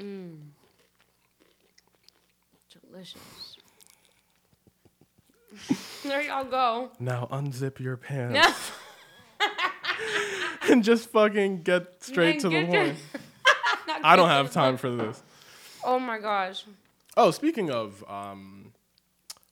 Mmm. 0.00 0.36
Delicious. 2.90 3.56
there 6.02 6.22
y'all 6.22 6.44
go. 6.44 6.90
Now 7.00 7.28
unzip 7.30 7.80
your 7.80 7.96
pants. 7.96 8.72
and 10.70 10.84
just 10.84 11.10
fucking 11.10 11.62
get 11.62 12.02
straight 12.02 12.40
to 12.40 12.48
the 12.48 12.66
point. 12.66 12.96
I 14.02 14.16
don't 14.16 14.28
have 14.28 14.50
time 14.50 14.76
for 14.76 14.90
this. 14.90 15.22
Oh 15.84 15.98
my 15.98 16.18
gosh. 16.18 16.64
Oh, 17.16 17.30
speaking 17.30 17.70
of 17.70 18.04
um, 18.08 18.72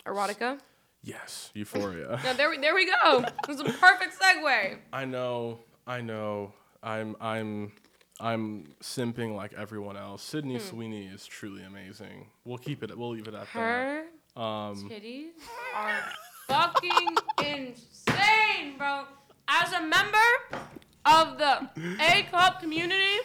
Erotica. 0.06 0.58
yes, 1.02 1.50
Euphoria. 1.54 2.20
There 2.36 2.50
we 2.50 2.58
there 2.58 2.74
we 2.74 2.86
go. 2.86 3.24
This 3.46 3.56
is 3.56 3.60
a 3.60 3.72
perfect 3.72 4.18
segue. 4.20 4.76
I 4.92 5.04
know, 5.04 5.60
I 5.86 6.00
know. 6.00 6.52
I'm 6.82 7.16
I'm 7.20 7.72
I'm 8.20 8.74
simping 8.82 9.34
like 9.34 9.52
everyone 9.54 9.96
else. 9.96 10.22
Sydney 10.22 10.56
Hmm. 10.58 10.62
Sweeney 10.68 11.06
is 11.06 11.24
truly 11.26 11.62
amazing. 11.64 12.26
We'll 12.44 12.58
keep 12.58 12.82
it. 12.82 12.96
We'll 12.96 13.10
leave 13.10 13.28
it 13.28 13.34
at 13.34 13.46
Her 13.48 14.04
that. 14.36 14.40
Um, 14.40 14.88
titties 14.90 15.30
are 15.74 16.02
fucking 16.48 17.16
insane, 17.38 18.76
bro. 18.76 19.04
As 19.48 19.72
a 19.72 19.80
member 19.82 20.68
of 21.06 21.38
the 21.38 21.68
A 22.00 22.22
club 22.24 22.60
community, 22.60 23.18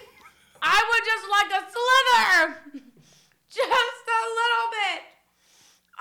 I 0.61 0.83
would 0.89 1.05
just 1.05 1.25
like 1.29 1.51
a 1.51 1.65
slither, 1.71 2.83
just 3.49 3.67
a 3.67 4.21
little 4.39 4.69
bit. 4.71 5.01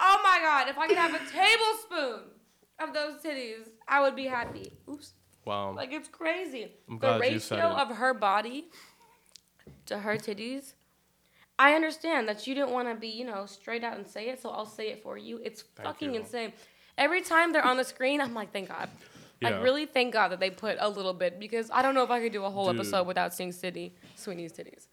Oh 0.01 0.21
my 0.23 0.39
god, 0.43 0.69
if 0.69 0.79
I 0.79 0.87
could 0.87 0.97
have 0.97 1.15
a 1.15 1.19
tablespoon 1.31 2.31
of 2.81 2.95
those 2.95 3.21
titties, 3.23 3.69
I 3.87 4.01
would 4.01 4.15
be 4.17 4.27
happy. 4.27 4.73
Oops. 4.89 5.13
wow. 5.45 5.73
Like 5.75 5.93
it's 5.93 6.09
crazy. 6.09 6.73
I'm 6.89 6.99
the 6.99 7.19
glad 7.19 7.33
you 7.33 7.39
said 7.39 7.57
ratio 7.57 7.73
it. 7.73 7.79
of 7.79 7.97
her 7.97 8.15
body 8.15 8.67
to 9.87 9.99
her 9.99 10.17
titties. 10.17 10.75
I 11.61 11.75
understand 11.75 12.29
that 12.29 12.47
you 12.47 12.55
didn't 12.55 12.71
want 12.71 12.89
to 12.89 12.95
be, 12.95 13.09
you 13.09 13.25
know, 13.25 13.47
straight 13.47 13.83
out 13.83 13.97
and 13.97 14.07
say 14.07 14.29
it, 14.29 14.41
so 14.41 14.51
I'll 14.51 14.65
say 14.65 14.91
it 14.91 15.03
for 15.03 15.19
you. 15.19 15.41
It's 15.43 15.63
Thank 15.75 15.89
fucking 15.89 16.15
you. 16.15 16.21
insane. 16.21 16.53
Every 16.97 17.21
time 17.21 17.53
they're 17.53 17.67
on 17.67 17.77
the 17.77 17.85
screen, 17.85 18.21
I'm 18.21 18.33
like, 18.33 18.53
thank 18.53 18.69
God. 18.69 18.89
Yeah. 19.41 19.51
Like, 19.51 19.63
really 19.63 19.87
thank 19.87 20.13
God 20.13 20.29
that 20.29 20.41
they 20.41 20.51
put 20.51 20.77
a 20.81 20.89
little 20.89 21.15
bit 21.15 21.39
because 21.39 21.71
I 21.73 21.83
don't 21.83 21.95
know 21.95 22.03
if 22.03 22.11
I 22.11 22.21
could 22.21 22.33
do 22.33 22.45
a 22.45 22.51
whole 22.51 22.67
Dude. 22.73 22.81
episode 22.81 23.07
without 23.07 23.33
seeing 23.35 23.53
Sydney 23.53 23.95
Sweeney's 24.17 24.53
titties. 24.53 24.89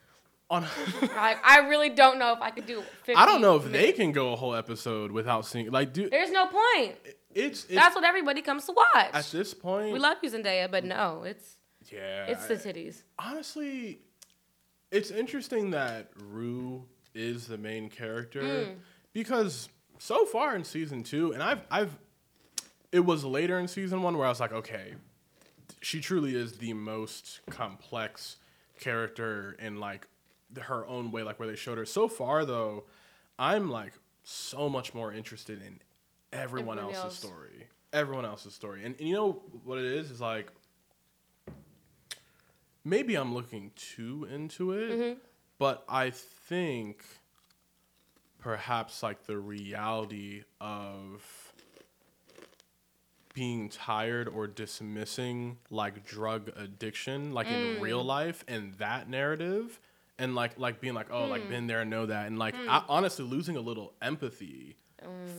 On, 0.51 0.61
Like, 1.01 1.39
I 1.43 1.65
really 1.67 1.89
don't 1.89 2.19
know 2.19 2.31
if 2.33 2.39
I 2.41 2.51
could 2.51 2.67
do 2.67 2.83
50 3.03 3.15
I 3.15 3.25
don't 3.25 3.41
know 3.41 3.55
if 3.55 3.71
they 3.71 3.91
can 3.91 4.11
go 4.11 4.33
a 4.33 4.35
whole 4.35 4.53
episode 4.53 5.11
without 5.11 5.45
seeing. 5.47 5.71
Like, 5.71 5.91
dude, 5.93 6.11
There's 6.11 6.29
no 6.31 6.45
point. 6.45 6.95
it's, 7.33 7.65
it's 7.65 7.73
That's 7.73 7.95
what 7.95 8.03
everybody 8.03 8.43
comes 8.43 8.65
to 8.65 8.73
watch. 8.73 9.09
at 9.13 9.25
this 9.31 9.55
point. 9.55 9.91
we 9.91 9.97
love 9.97 10.17
you, 10.21 10.29
Zendaya, 10.29 10.69
but 10.69 10.83
no, 10.85 11.23
it's 11.23 11.57
yeah, 11.91 12.25
it's 12.25 12.45
the 12.45 12.55
titties. 12.55 13.01
honestly, 13.17 13.99
it's 14.91 15.09
interesting 15.11 15.71
that 15.71 16.09
Rue 16.29 16.83
is 17.15 17.47
the 17.47 17.57
main 17.57 17.89
character 17.89 18.41
Mm. 18.41 18.75
because 19.13 19.69
so 19.97 20.25
far 20.25 20.55
in 20.55 20.63
season 20.63 21.01
two, 21.03 21.31
and 21.33 21.41
I've 21.41 21.61
I've 21.71 21.97
it 22.95 23.05
was 23.05 23.23
later 23.25 23.59
in 23.59 23.67
season 23.67 24.01
one 24.01 24.17
where 24.17 24.25
I 24.25 24.29
was 24.29 24.39
like, 24.39 24.53
okay, 24.53 24.93
she 25.81 25.99
truly 25.99 26.35
is 26.35 26.53
the 26.59 26.73
most 26.73 27.41
complex 27.49 28.37
character 28.79 29.55
in 29.59 29.79
like 29.79 30.07
her 30.61 30.85
own 30.87 31.11
way, 31.11 31.23
like 31.23 31.37
where 31.39 31.47
they 31.47 31.55
showed 31.55 31.77
her. 31.77 31.85
So 31.85 32.07
far 32.07 32.45
though, 32.45 32.85
I'm 33.37 33.69
like 33.69 33.93
so 34.23 34.69
much 34.69 34.93
more 34.93 35.11
interested 35.13 35.61
in 35.61 35.79
everyone 36.31 36.77
Everybody 36.79 36.97
else's 36.97 37.23
else. 37.23 37.31
story. 37.33 37.67
Everyone 37.93 38.25
else's 38.25 38.53
story. 38.53 38.83
And, 38.85 38.95
and 38.99 39.07
you 39.07 39.15
know 39.15 39.41
what 39.63 39.77
it 39.77 39.85
is? 39.85 40.11
Is 40.11 40.21
like 40.21 40.51
maybe 42.83 43.15
I'm 43.15 43.33
looking 43.33 43.71
too 43.75 44.27
into 44.31 44.71
it, 44.73 44.89
Mm-hmm. 44.91 45.19
but 45.57 45.83
I 45.89 46.09
think 46.11 47.03
perhaps 48.39 49.01
like 49.03 49.25
the 49.25 49.37
reality 49.37 50.43
of 50.61 51.44
being 53.35 53.67
tired 53.69 54.27
or 54.29 54.47
dismissing 54.47 55.57
like 55.69 56.03
drug 56.07 56.49
addiction 56.55 57.33
like 57.33 57.47
in 57.47 57.79
real 57.81 58.01
Mm. 58.01 58.07
life 58.07 58.43
and 58.47 58.73
that 58.75 59.07
narrative 59.09 59.79
and 60.17 60.33
like 60.33 60.57
like 60.57 60.79
being 60.79 60.93
like 60.95 61.07
oh 61.11 61.25
Hmm. 61.25 61.31
like 61.31 61.49
been 61.49 61.67
there 61.67 61.81
and 61.81 61.89
know 61.91 62.05
that 62.07 62.25
and 62.27 62.39
like 62.39 62.55
I, 62.55 62.83
honestly 62.87 63.25
losing 63.25 63.57
a 63.57 63.61
little 63.61 63.93
empathy 64.01 64.77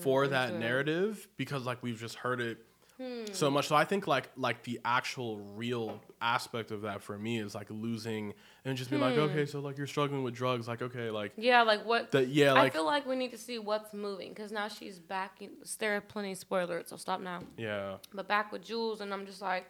for 0.02 0.28
that 0.28 0.54
narrative 0.54 1.26
because 1.38 1.64
like 1.64 1.82
we've 1.82 1.98
just 1.98 2.16
heard 2.16 2.40
it 2.40 2.58
Hmm. 2.98 3.24
so 3.32 3.50
much. 3.50 3.68
So 3.68 3.76
I 3.76 3.84
think 3.84 4.06
like 4.06 4.30
like 4.36 4.62
the 4.62 4.80
actual 4.84 5.38
real 5.54 6.00
aspect 6.22 6.70
of 6.70 6.82
that 6.82 7.02
for 7.02 7.18
me 7.18 7.38
is 7.40 7.54
like 7.54 7.66
losing 7.70 8.32
and 8.64 8.76
just 8.76 8.88
being 8.90 9.02
Hmm. 9.02 9.08
like, 9.08 9.18
okay, 9.18 9.44
so 9.44 9.60
like 9.60 9.76
you're 9.76 9.86
struggling 9.86 10.22
with 10.22 10.34
drugs, 10.34 10.66
like 10.66 10.80
okay, 10.80 11.10
like 11.10 11.32
Yeah, 11.36 11.62
like 11.62 11.84
what? 11.84 12.14
Yeah, 12.28 12.54
I 12.54 12.70
feel 12.70 12.86
like 12.86 13.06
we 13.06 13.14
need 13.16 13.32
to 13.32 13.38
see 13.38 13.58
what's 13.58 13.92
moving 13.92 14.30
because 14.30 14.50
now 14.50 14.68
she's 14.68 14.98
back. 14.98 15.42
In, 15.42 15.50
there 15.78 15.96
are 15.96 16.00
plenty 16.00 16.32
of 16.32 16.38
spoilers, 16.38 16.88
so 16.88 16.96
stop 16.96 17.20
now. 17.20 17.40
yeah, 17.58 17.96
But 18.14 18.28
back 18.28 18.50
with 18.52 18.64
Jules, 18.64 19.00
and 19.02 19.12
I'm 19.12 19.26
just 19.26 19.42
like, 19.42 19.66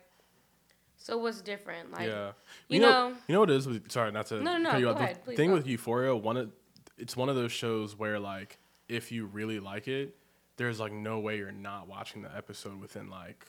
so 0.96 1.18
what's 1.18 1.40
different? 1.40 1.92
Like, 1.92 2.08
yeah. 2.08 2.32
you 2.68 2.80
know, 2.80 3.08
know- 3.10 3.16
you 3.28 3.32
know 3.34 3.40
what 3.40 3.50
it 3.50 3.56
is. 3.56 3.66
With, 3.66 3.90
sorry, 3.90 4.12
not 4.12 4.26
to 4.26 4.40
No, 4.40 4.56
no, 4.56 4.72
no, 4.72 4.78
you 4.78 4.84
go 4.86 4.90
off. 4.92 4.98
The 4.98 5.04
ahead, 5.04 5.24
thing 5.36 5.50
go. 5.50 5.56
with 5.56 5.66
Euphoria, 5.66 6.14
one 6.16 6.36
of 6.36 6.50
it's 6.96 7.16
one 7.16 7.28
of 7.28 7.36
those 7.36 7.52
shows 7.52 7.98
where 7.98 8.18
like 8.18 8.58
if 8.88 9.10
you 9.12 9.26
really 9.26 9.58
like 9.60 9.88
it, 9.88 10.16
there's 10.56 10.80
like 10.80 10.92
no 10.92 11.18
way 11.18 11.36
you're 11.38 11.52
not 11.52 11.88
watching 11.88 12.22
the 12.22 12.34
episode 12.36 12.80
within 12.80 13.08
like 13.10 13.46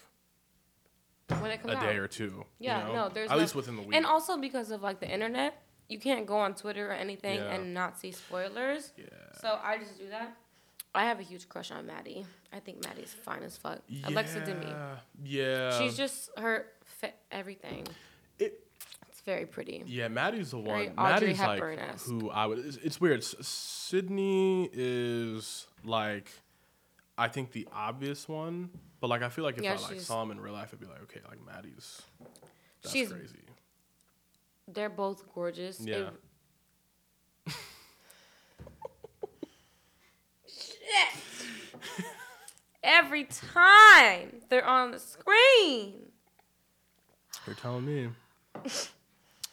when 1.39 1.51
it 1.51 1.61
comes 1.61 1.73
a 1.73 1.77
out. 1.77 1.83
day 1.83 1.97
or 1.97 2.07
two. 2.07 2.45
yeah, 2.59 2.87
you 2.87 2.93
know? 2.93 3.03
no, 3.07 3.09
there's 3.09 3.29
at 3.29 3.35
no- 3.35 3.41
least 3.41 3.55
within 3.55 3.75
the 3.75 3.81
week. 3.81 3.95
And 3.95 4.05
also 4.05 4.37
because 4.37 4.71
of 4.71 4.81
like 4.81 4.99
the 4.99 5.09
internet, 5.09 5.61
you 5.89 5.99
can't 5.99 6.25
go 6.25 6.37
on 6.37 6.53
Twitter 6.55 6.89
or 6.89 6.93
anything 6.93 7.37
Yeah. 7.39 7.53
and 7.53 7.73
not 7.73 7.97
see 7.97 8.11
spoilers. 8.11 8.93
yeah. 8.97 9.05
So 9.41 9.59
I 9.61 9.77
just 9.77 9.97
do 9.97 10.09
that. 10.09 10.35
I 10.95 11.03
have 11.05 11.19
a 11.19 11.23
huge 11.23 11.47
crush 11.49 11.69
on 11.71 11.85
Maddie. 11.85 12.25
I 12.51 12.59
think 12.59 12.83
Maddie's 12.83 13.13
fine 13.13 13.43
as 13.43 13.55
fuck. 13.57 13.79
Yeah. 13.87 14.07
Alexa 14.09 14.45
Demie. 14.45 14.73
Yeah. 15.23 15.77
She's 15.77 15.95
just 15.95 16.29
her 16.37 16.67
fa- 16.85 17.13
everything. 17.31 17.85
It, 18.39 18.63
It's 19.09 19.21
very 19.21 19.45
pretty. 19.45 19.83
Yeah, 19.85 20.07
Maddie's 20.07 20.51
the 20.51 20.59
one. 20.59 20.95
Maddie's 20.95 21.39
like 21.39 21.61
who 22.01 22.29
I 22.31 22.45
would. 22.47 22.59
It's, 22.59 22.77
it's 22.77 23.01
weird. 23.01 23.19
S- 23.19 23.35
Sydney 23.41 24.69
is 24.73 25.67
like, 25.83 26.31
I 27.17 27.27
think 27.27 27.51
the 27.51 27.67
obvious 27.73 28.27
one, 28.29 28.69
but 28.99 29.09
like 29.09 29.21
I 29.23 29.29
feel 29.29 29.43
like 29.43 29.57
if 29.57 29.63
Yeah, 29.63 29.73
I 29.79 29.89
like 29.91 29.99
saw 29.99 30.21
him 30.23 30.31
in 30.31 30.39
real 30.39 30.53
life, 30.53 30.69
I'd 30.73 30.79
be 30.79 30.85
like, 30.85 31.01
okay, 31.03 31.21
like 31.27 31.43
Maddie's. 31.45 32.01
That's 32.83 32.93
She's- 32.93 33.11
crazy. 33.11 33.39
They're 34.67 34.89
both 34.89 35.23
gorgeous. 35.33 35.79
Yeah. 35.79 36.09
It- 37.47 37.53
Shit. 40.47 42.05
Every 42.83 43.25
time 43.25 44.41
they're 44.49 44.65
on 44.65 44.91
the 44.91 44.99
screen. 44.99 45.93
You're 47.45 47.55
telling 47.55 47.85
me. 47.85 48.09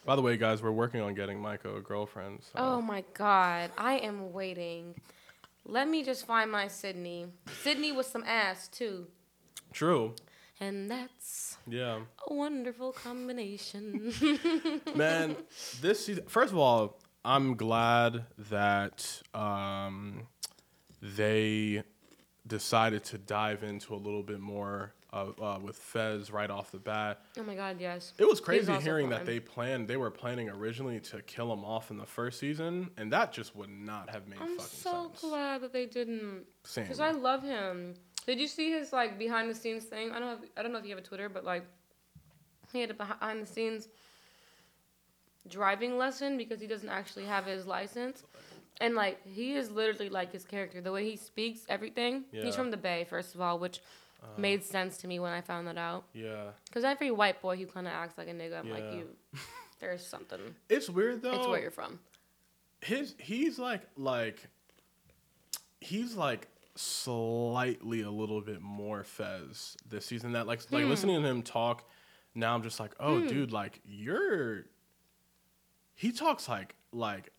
By 0.05 0.17
the 0.17 0.23
way, 0.23 0.37
guys, 0.37 0.63
we're 0.63 0.71
working 0.73 1.01
on 1.01 1.15
getting 1.15 1.39
Myko 1.41 1.79
a 1.79 1.81
girlfriend. 1.81 2.41
So. 2.43 2.51
Oh 2.57 2.83
my 2.83 3.05
god, 3.15 3.71
I 3.79 3.95
am 3.99 4.33
waiting. 4.33 4.95
Let 5.67 5.89
me 5.89 6.03
just 6.05 6.27
find 6.27 6.51
my 6.51 6.69
Sydney. 6.69 7.27
Sydney 7.63 7.93
with 7.93 8.07
some 8.07 8.23
ass 8.25 8.69
too. 8.69 9.07
True. 9.73 10.15
And 10.61 10.91
that's 10.91 11.57
Yeah. 11.67 12.01
a 12.29 12.35
wonderful 12.35 12.93
combination. 12.93 14.13
Man, 14.95 15.37
this 15.81 16.07
season. 16.07 16.25
First 16.29 16.53
of 16.53 16.59
all, 16.59 16.99
I'm 17.25 17.57
glad 17.57 18.25
that 18.51 19.23
um, 19.33 20.29
they 21.03 21.83
decided 22.47 23.03
to 23.05 23.19
dive 23.19 23.65
into 23.65 23.95
a 23.95 23.97
little 23.97 24.23
bit 24.23 24.41
more 24.41 24.93
uh, 25.15 25.27
uh, 25.41 25.59
with 25.63 25.77
Fez 25.77 26.31
right 26.31 26.51
off 26.51 26.73
the 26.73 26.79
bat. 26.79 27.21
oh 27.39 27.45
my 27.45 27.55
god, 27.55 27.77
yes. 27.81 28.13
It 28.19 28.27
was 28.27 28.41
crazy 28.41 28.73
also 28.73 28.85
hearing 28.85 29.09
that 29.11 29.25
they 29.25 29.39
planned. 29.39 29.87
They 29.87 29.97
were 29.97 30.11
planning 30.11 30.51
originally 30.51 30.99
to 31.01 31.23
kill 31.23 31.53
him 31.53 31.65
off 31.65 31.91
in 31.91 31.97
the 31.97 32.07
first 32.07 32.41
season, 32.41 32.91
and 32.97 33.13
that 33.13 33.33
just 33.33 33.55
would 33.55 33.71
not 33.71 34.11
have 34.11 34.27
made 34.27 34.41
fucking 34.41 34.59
sense. 34.59 34.87
I'm 34.87 35.11
so 35.15 35.29
glad 35.29 35.61
that 35.61 35.73
they 35.73 35.87
didn't. 35.87 36.45
Same. 36.65 36.85
Because 36.85 37.01
I 37.01 37.13
love 37.13 37.43
him. 37.43 37.95
Did 38.27 38.41
you 38.41 38.49
see 38.49 38.73
his 38.73 38.93
like 38.93 39.19
behind 39.19 39.49
the 39.49 39.55
scenes 39.55 39.85
thing? 39.85 40.11
I 40.11 40.19
don't 40.19 40.29
know. 40.29 40.45
If, 40.45 40.51
I 40.57 40.63
don't 40.63 40.73
know 40.73 40.79
if 40.79 40.85
you 40.85 40.91
have 40.91 40.99
a 40.99 41.07
Twitter, 41.07 41.29
but 41.29 41.45
like 41.45 41.65
he 42.73 42.81
had 42.81 42.91
a 42.91 42.95
behind 42.95 43.41
the 43.41 43.47
scenes 43.47 43.89
driving 45.49 45.99
lesson 45.99 46.37
because 46.37 46.61
he 46.61 46.67
doesn't 46.67 46.89
actually 46.89 47.27
have 47.27 47.45
his 47.45 47.67
license. 47.67 48.25
And 48.81 48.97
like 48.97 49.25
he 49.27 49.55
is 49.55 49.71
literally 49.71 50.09
like 50.09 50.33
his 50.33 50.45
character. 50.45 50.81
The 50.81 50.91
way 50.91 51.09
he 51.09 51.17
speaks, 51.17 51.61
everything. 51.69 52.25
Yeah. 52.33 52.43
He's 52.45 52.57
from 52.57 52.73
the 52.73 52.77
Bay, 52.77 53.07
first 53.09 53.35
of 53.35 53.41
all, 53.41 53.59
which 53.61 53.81
Uh, 54.25 54.41
made 54.41 54.65
sense 54.65 54.97
to 54.99 55.07
me 55.07 55.19
when 55.21 55.33
I 55.33 55.41
found 55.43 55.67
that 55.69 55.77
out. 55.79 56.05
Yeah, 56.15 56.51
Because 56.67 56.83
every 56.85 57.11
white 57.11 57.41
boy 57.43 57.57
who 57.57 57.67
kind 57.67 57.87
of 57.87 57.93
acts 57.93 58.17
like 58.19 58.29
a 58.29 58.33
nigga, 58.33 58.59
I'm 58.59 58.71
like, 58.71 58.85
you, 58.95 59.09
there's 59.81 60.05
something. 60.07 60.41
it's 60.69 60.89
weird 60.89 61.21
though. 61.23 61.33
It's 61.35 61.47
where 61.47 61.61
you're 61.61 61.71
from. 61.71 61.99
his 62.81 63.15
he's 63.19 63.59
like 63.59 63.83
like 63.97 64.49
he's 65.81 66.15
like 66.15 66.49
slightly 66.77 68.03
a 68.03 68.11
little 68.11 68.41
bit 68.41 68.61
more 68.63 69.05
Fez 69.05 69.77
this 69.89 70.07
season. 70.07 70.33
That 70.33 70.47
like 70.47 70.61
like 70.73 70.85
Hmm. 70.85 70.91
listening 70.91 71.23
to 71.23 71.29
him 71.29 71.43
talk 71.43 71.85
now, 72.35 72.55
I'm 72.55 72.63
just 72.65 72.81
like, 72.81 72.93
oh, 72.99 73.21
dude, 73.29 73.53
like 73.53 73.81
you're. 73.85 74.65
He 75.95 76.11
talks 76.13 76.49
like 76.49 76.75
like. 76.93 77.31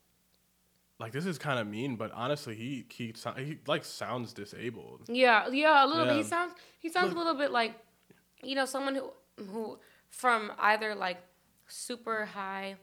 Like 0.99 1.11
this 1.11 1.25
is 1.25 1.37
kind 1.37 1.59
of 1.59 1.67
mean, 1.67 1.97
but 1.97 2.11
honestly, 2.13 2.55
he 2.55 2.85
he 2.89 3.13
he 3.37 3.57
like 3.67 3.83
sounds 3.83 4.31
disabled. 4.33 5.01
Yeah, 5.09 5.47
yeah, 5.49 5.85
a 5.85 5.87
little 5.87 6.05
bit. 6.05 6.15
He 6.15 6.23
sounds 6.23 6.53
he 6.79 6.89
sounds 6.89 7.07
Look- 7.09 7.15
a 7.15 7.17
little 7.19 7.35
bit 7.35 7.51
like, 7.51 7.73
you 8.41 8.55
know, 8.55 8.65
someone 8.65 8.95
who 8.95 9.11
who 9.51 9.77
from 10.09 10.51
either 10.57 10.95
like 10.95 11.17
super 11.67 12.25
high, 12.25 12.75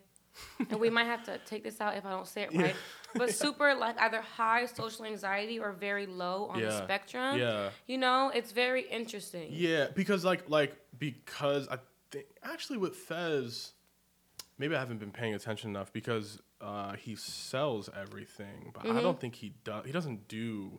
and 0.69 0.79
we 0.79 0.91
might 0.91 1.05
have 1.07 1.23
to 1.25 1.39
take 1.47 1.63
this 1.65 1.81
out 1.81 1.97
if 1.97 2.05
I 2.05 2.11
don't 2.11 2.27
say 2.29 2.43
it 2.43 2.51
Yeah. 2.53 2.63
right, 2.63 2.77
but 3.15 3.31
super 3.35 3.75
like 3.75 3.99
either 3.99 4.21
high 4.21 4.67
social 4.67 5.07
anxiety 5.07 5.59
or 5.59 5.73
very 5.73 6.05
low 6.05 6.49
on 6.53 6.61
the 6.61 6.71
spectrum. 6.77 7.39
Yeah. 7.39 7.71
You 7.87 7.97
know, 7.97 8.31
it's 8.35 8.53
very 8.53 8.83
interesting. 8.83 9.49
Yeah, 9.53 9.87
because 9.95 10.23
like 10.23 10.51
like 10.51 10.77
because 10.99 11.67
I 11.69 11.79
think 12.11 12.27
actually 12.43 12.77
with 12.79 12.95
Fez, 12.95 13.73
maybe 14.59 14.75
I 14.77 14.79
haven't 14.81 14.99
been 14.99 15.11
paying 15.13 15.35
attention 15.35 15.71
enough 15.71 15.93
because 15.93 16.41
uh, 16.61 16.93
he 16.95 17.17
sells 17.17 17.89
everything, 17.99 18.71
but 18.75 18.85
Mm-hmm. 18.85 18.99
I 18.99 19.01
don't 19.03 19.19
think 19.21 19.35
he 19.35 19.55
does. 19.65 19.85
He 19.87 19.93
doesn't 19.93 20.29
do 20.29 20.79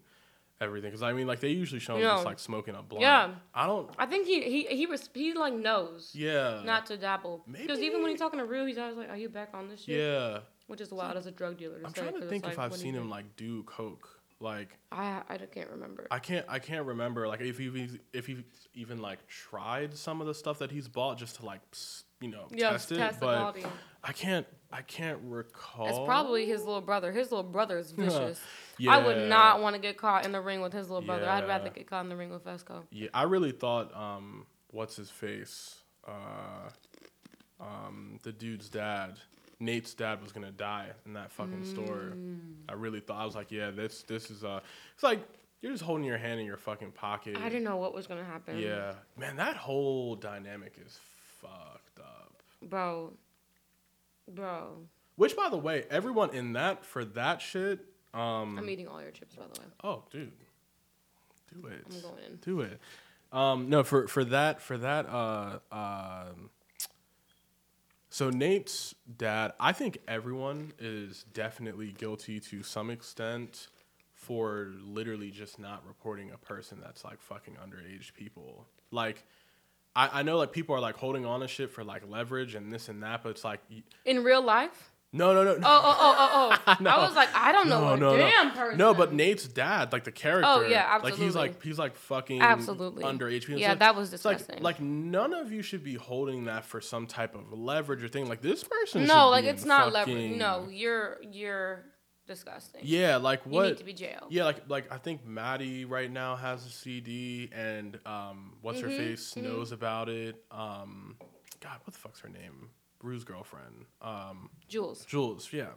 everything 0.61 0.91
because 0.91 1.03
I 1.03 1.11
mean 1.13 1.27
like 1.27 1.39
they 1.41 1.49
usually 1.49 1.79
show 1.79 1.95
him 1.95 2.03
No. 2.03 2.11
just 2.13 2.25
like 2.25 2.39
smoking 2.39 2.75
a 2.75 2.81
blunt. 2.81 3.01
Yeah. 3.01 3.31
I 3.53 3.65
don't. 3.67 3.89
I 3.97 4.05
think 4.05 4.27
he 4.27 4.41
he 4.43 4.63
he 4.75 4.85
was 4.85 5.09
he 5.13 5.33
like 5.33 5.53
knows 5.53 6.11
Yeah. 6.13 6.61
not 6.63 6.85
to 6.87 6.97
dabble 6.97 7.43
because 7.51 7.79
even 7.79 8.01
when 8.01 8.11
he's 8.11 8.19
talking 8.19 8.39
to 8.39 8.45
Rue, 8.45 8.65
he's 8.65 8.77
always 8.77 8.95
like, 8.95 9.09
"Are 9.09 9.17
you 9.17 9.29
back 9.29 9.49
on 9.53 9.67
this 9.67 9.83
shit?" 9.83 9.97
Yeah. 9.99 10.39
Which 10.67 10.79
is 10.79 10.91
wild 10.91 11.17
as 11.17 11.25
a 11.25 11.31
drug 11.31 11.57
dealer. 11.57 11.79
To 11.79 11.85
I'm 11.87 11.93
say, 11.93 12.01
trying 12.03 12.13
to 12.21 12.27
think 12.27 12.43
it's 12.45 12.53
if 12.53 12.57
like, 12.57 12.71
I've 12.71 12.77
seen 12.77 12.93
him 12.93 13.09
like 13.09 13.35
do 13.35 13.63
coke. 13.63 14.07
Like 14.39 14.77
I 14.91 15.21
I 15.29 15.37
can't 15.37 15.69
remember. 15.69 16.07
I 16.11 16.19
can't 16.19 16.45
I 16.49 16.59
can't 16.59 16.85
remember 16.85 17.27
like 17.27 17.41
if 17.41 17.57
he 17.57 17.89
if 18.13 18.25
he 18.27 18.43
even 18.73 19.01
like 19.01 19.25
tried 19.27 19.95
some 19.97 20.21
of 20.21 20.27
the 20.27 20.33
stuff 20.33 20.59
that 20.59 20.71
he's 20.71 20.87
bought 20.87 21.17
just 21.17 21.37
to 21.37 21.45
like 21.45 21.61
you 22.23 22.29
know 22.31 22.47
Yeah, 22.51 22.71
test 22.71 22.91
it, 22.91 22.97
test 22.97 23.19
but 23.19 23.35
quality. 23.37 23.65
I 24.03 24.13
can't 24.13 24.47
I 24.71 24.81
can't 24.81 25.19
recall. 25.25 25.87
It's 25.87 25.99
probably 25.99 26.45
his 26.47 26.61
little 26.65 26.81
brother. 26.81 27.11
His 27.11 27.31
little 27.31 27.43
brother 27.43 27.77
is 27.77 27.91
vicious. 28.01 28.39
I 28.39 28.43
Yeah. 28.79 29.05
would 29.05 29.29
not 29.29 29.61
want 29.61 29.75
to 29.75 29.81
get 29.81 29.97
caught 29.97 30.25
in 30.25 30.31
the 30.31 30.41
ring 30.41 30.61
with 30.61 30.73
his 30.73 30.89
little 30.89 31.05
brother. 31.05 31.27
I'd 31.29 31.47
rather 31.47 31.69
get 31.69 31.85
caught 31.87 32.03
in 32.03 32.09
the 32.09 32.15
ring 32.15 32.31
with 32.31 32.43
Fezco. 32.43 32.83
Yeah, 32.91 33.09
I 33.13 33.23
really 33.23 33.51
thought 33.51 33.93
um 33.95 34.45
what's 34.71 34.95
his 34.95 35.09
face? 35.09 35.75
Uh 36.07 36.69
um 37.59 38.19
the 38.23 38.31
dude's 38.31 38.69
dad. 38.69 39.19
Nate's 39.59 39.93
dad 39.93 40.21
was 40.21 40.31
gonna 40.31 40.51
die 40.51 40.87
in 41.05 41.13
that 41.13 41.31
fucking 41.31 41.63
store. 41.65 42.13
Mm. 42.15 42.39
I 42.69 42.73
really 42.73 42.99
thought 42.99 43.21
I 43.21 43.25
was 43.25 43.35
like, 43.35 43.51
yeah, 43.51 43.69
this 43.71 44.03
this 44.03 44.31
is 44.31 44.43
uh 44.43 44.59
it's 44.95 45.03
like 45.03 45.19
you're 45.61 45.71
just 45.71 45.83
holding 45.83 46.03
your 46.05 46.17
hand 46.17 46.39
in 46.41 46.45
your 46.45 46.57
fucking 46.57 46.91
pocket. 46.91 47.37
I 47.37 47.47
didn't 47.47 47.63
know 47.63 47.77
what 47.77 47.93
was 47.93 48.07
gonna 48.07 48.23
happen. 48.25 48.57
Yeah. 48.57 48.93
Man, 49.17 49.35
that 49.37 49.55
whole 49.55 50.15
dynamic 50.15 50.73
is 50.85 50.99
fucked. 51.41 51.82
Bro, 52.69 53.13
bro. 54.27 54.87
Which 55.15 55.35
by 55.35 55.49
the 55.49 55.57
way, 55.57 55.85
everyone 55.89 56.33
in 56.33 56.53
that 56.53 56.85
for 56.85 57.05
that 57.05 57.41
shit, 57.41 57.79
um 58.13 58.57
I'm 58.57 58.69
eating 58.69 58.87
all 58.87 59.01
your 59.01 59.11
chips, 59.11 59.35
by 59.35 59.43
the 59.51 59.59
way. 59.59 59.67
oh 59.83 60.03
dude. 60.11 60.31
Do 61.53 61.67
it. 61.67 61.85
I'm 61.85 62.01
going 62.01 62.23
in. 62.27 62.35
Do 62.37 62.61
it. 62.61 62.79
Um, 63.31 63.69
no, 63.69 63.83
for 63.83 64.07
for 64.07 64.23
that 64.25 64.61
for 64.61 64.77
that. 64.77 65.07
Uh, 65.07 65.59
um, 65.71 66.49
so 68.09 68.29
Nate's 68.29 68.93
dad, 69.17 69.53
I 69.59 69.71
think 69.71 69.97
everyone 70.07 70.73
is 70.77 71.25
definitely 71.33 71.91
guilty 71.97 72.39
to 72.39 72.61
some 72.61 72.91
extent 72.91 73.69
for 74.13 74.71
literally 74.83 75.31
just 75.31 75.57
not 75.57 75.83
reporting 75.87 76.29
a 76.31 76.37
person 76.37 76.79
that's 76.81 77.03
like 77.03 77.19
fucking 77.21 77.55
underage 77.55 78.13
people. 78.13 78.67
Like, 78.91 79.25
I, 79.95 80.19
I 80.19 80.23
know 80.23 80.37
like 80.37 80.51
people 80.51 80.75
are 80.75 80.79
like 80.79 80.95
holding 80.95 81.25
on 81.25 81.41
to 81.41 81.47
shit 81.47 81.71
for 81.71 81.83
like 81.83 82.03
leverage 82.09 82.55
and 82.55 82.71
this 82.73 82.89
and 82.89 83.03
that, 83.03 83.21
but 83.23 83.29
it's 83.29 83.43
like, 83.43 83.59
In 84.05 84.23
real 84.23 84.41
life? 84.41 84.89
no, 85.15 85.31
no, 85.35 85.43
no, 85.43 85.55
no. 85.57 85.67
Oh, 85.67 85.81
oh, 85.83 85.95
oh, 85.99 86.29
oh, 86.65 86.75
oh. 86.79 86.85
I 86.89 87.05
was 87.05 87.15
like, 87.15 87.29
I 87.35 87.51
don't 87.51 87.69
know 87.69 87.81
No, 87.81 87.93
a 87.93 87.97
no, 87.97 88.11
no. 88.13 88.17
damn 88.17 88.51
person. 88.51 88.77
No, 88.79 88.95
but 88.95 89.13
Nate's 89.13 89.47
dad, 89.47 89.93
like 89.93 90.03
the 90.05 90.11
character, 90.11 90.49
Oh, 90.51 90.61
yeah, 90.67 90.87
absolutely. 90.89 91.11
like 91.11 91.19
he's 91.27 91.35
like 91.35 91.63
he's 91.63 91.77
like 91.77 91.95
fucking 91.95 92.41
Absolutely. 92.41 93.03
underage. 93.03 93.47
Yeah, 93.55 93.73
So 93.73 93.75
that 93.75 93.95
was 93.95 94.11
it's 94.13 94.25
like- 94.25 94.39
disgusting. 94.39 94.63
Like, 94.63 94.81
none 94.81 95.33
of 95.35 95.51
you 95.51 95.61
should 95.61 95.83
be 95.83 95.93
holding 95.93 96.45
that 96.45 96.65
for 96.65 96.81
some 96.81 97.05
type 97.05 97.35
of 97.35 97.53
leverage 97.53 98.03
or 98.03 98.07
thing. 98.07 98.27
Like 98.27 98.41
this 98.41 98.63
person. 98.63 99.05
no, 99.05 99.29
like 99.29 99.45
it's 99.45 99.65
not 99.65 99.93
leverage. 99.93 100.35
No, 100.35 100.67
you're 100.71 101.19
you're 101.31 101.85
disgusting. 102.27 102.81
Yeah, 102.83 103.17
like 103.17 103.41
You 103.45 103.51
what? 103.51 103.67
need 103.69 103.77
to 103.77 103.83
be 103.83 103.93
jailed. 103.93 104.27
Yeah, 104.29 104.45
like 104.45 104.69
like 104.69 104.91
I 104.91 104.97
think 104.97 105.25
Maddie 105.25 105.85
right 105.85 106.11
now 106.11 106.35
has 106.35 106.65
a 106.65 106.69
CD, 106.69 107.49
and 107.53 107.99
um, 108.05 108.53
what's 108.61 108.79
Mm-hmm, 108.79 108.89
her 108.89 108.97
face 108.97 109.35
knows 109.35 109.71
about 109.71 110.09
it. 110.09 110.43
Um, 110.51 111.15
God, 111.61 111.77
what 111.83 111.93
the 111.93 111.99
fuck's 111.99 112.19
her 112.21 112.29
name? 112.29 112.69
Rue's 113.01 113.23
girlfriend. 113.23 113.85
Um, 114.01 114.49
Jules. 114.67 115.05
Jules. 115.05 115.49
Yeah. 115.51 115.67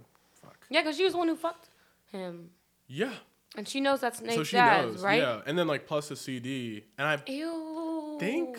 Fuck. 0.42 0.66
Yeah, 0.70 0.82
because 0.82 0.96
she 0.96 1.04
was 1.04 1.12
the 1.12 1.18
one 1.18 1.28
who 1.28 1.36
fucked 1.36 1.68
him. 2.12 2.50
Yeah. 2.86 3.12
And 3.56 3.66
she 3.66 3.80
knows 3.80 4.00
that's 4.00 4.20
Nate's 4.20 4.34
so 4.36 4.44
she 4.44 4.56
dad's, 4.56 4.94
knows. 4.96 5.02
right? 5.04 5.20
Yeah, 5.20 5.40
and 5.46 5.58
then 5.58 5.66
like 5.66 5.86
plus 5.86 6.08
the 6.08 6.16
CD, 6.16 6.84
and 6.98 7.06
I 7.08 7.18
Ew. 7.30 8.16
think- 8.20 8.58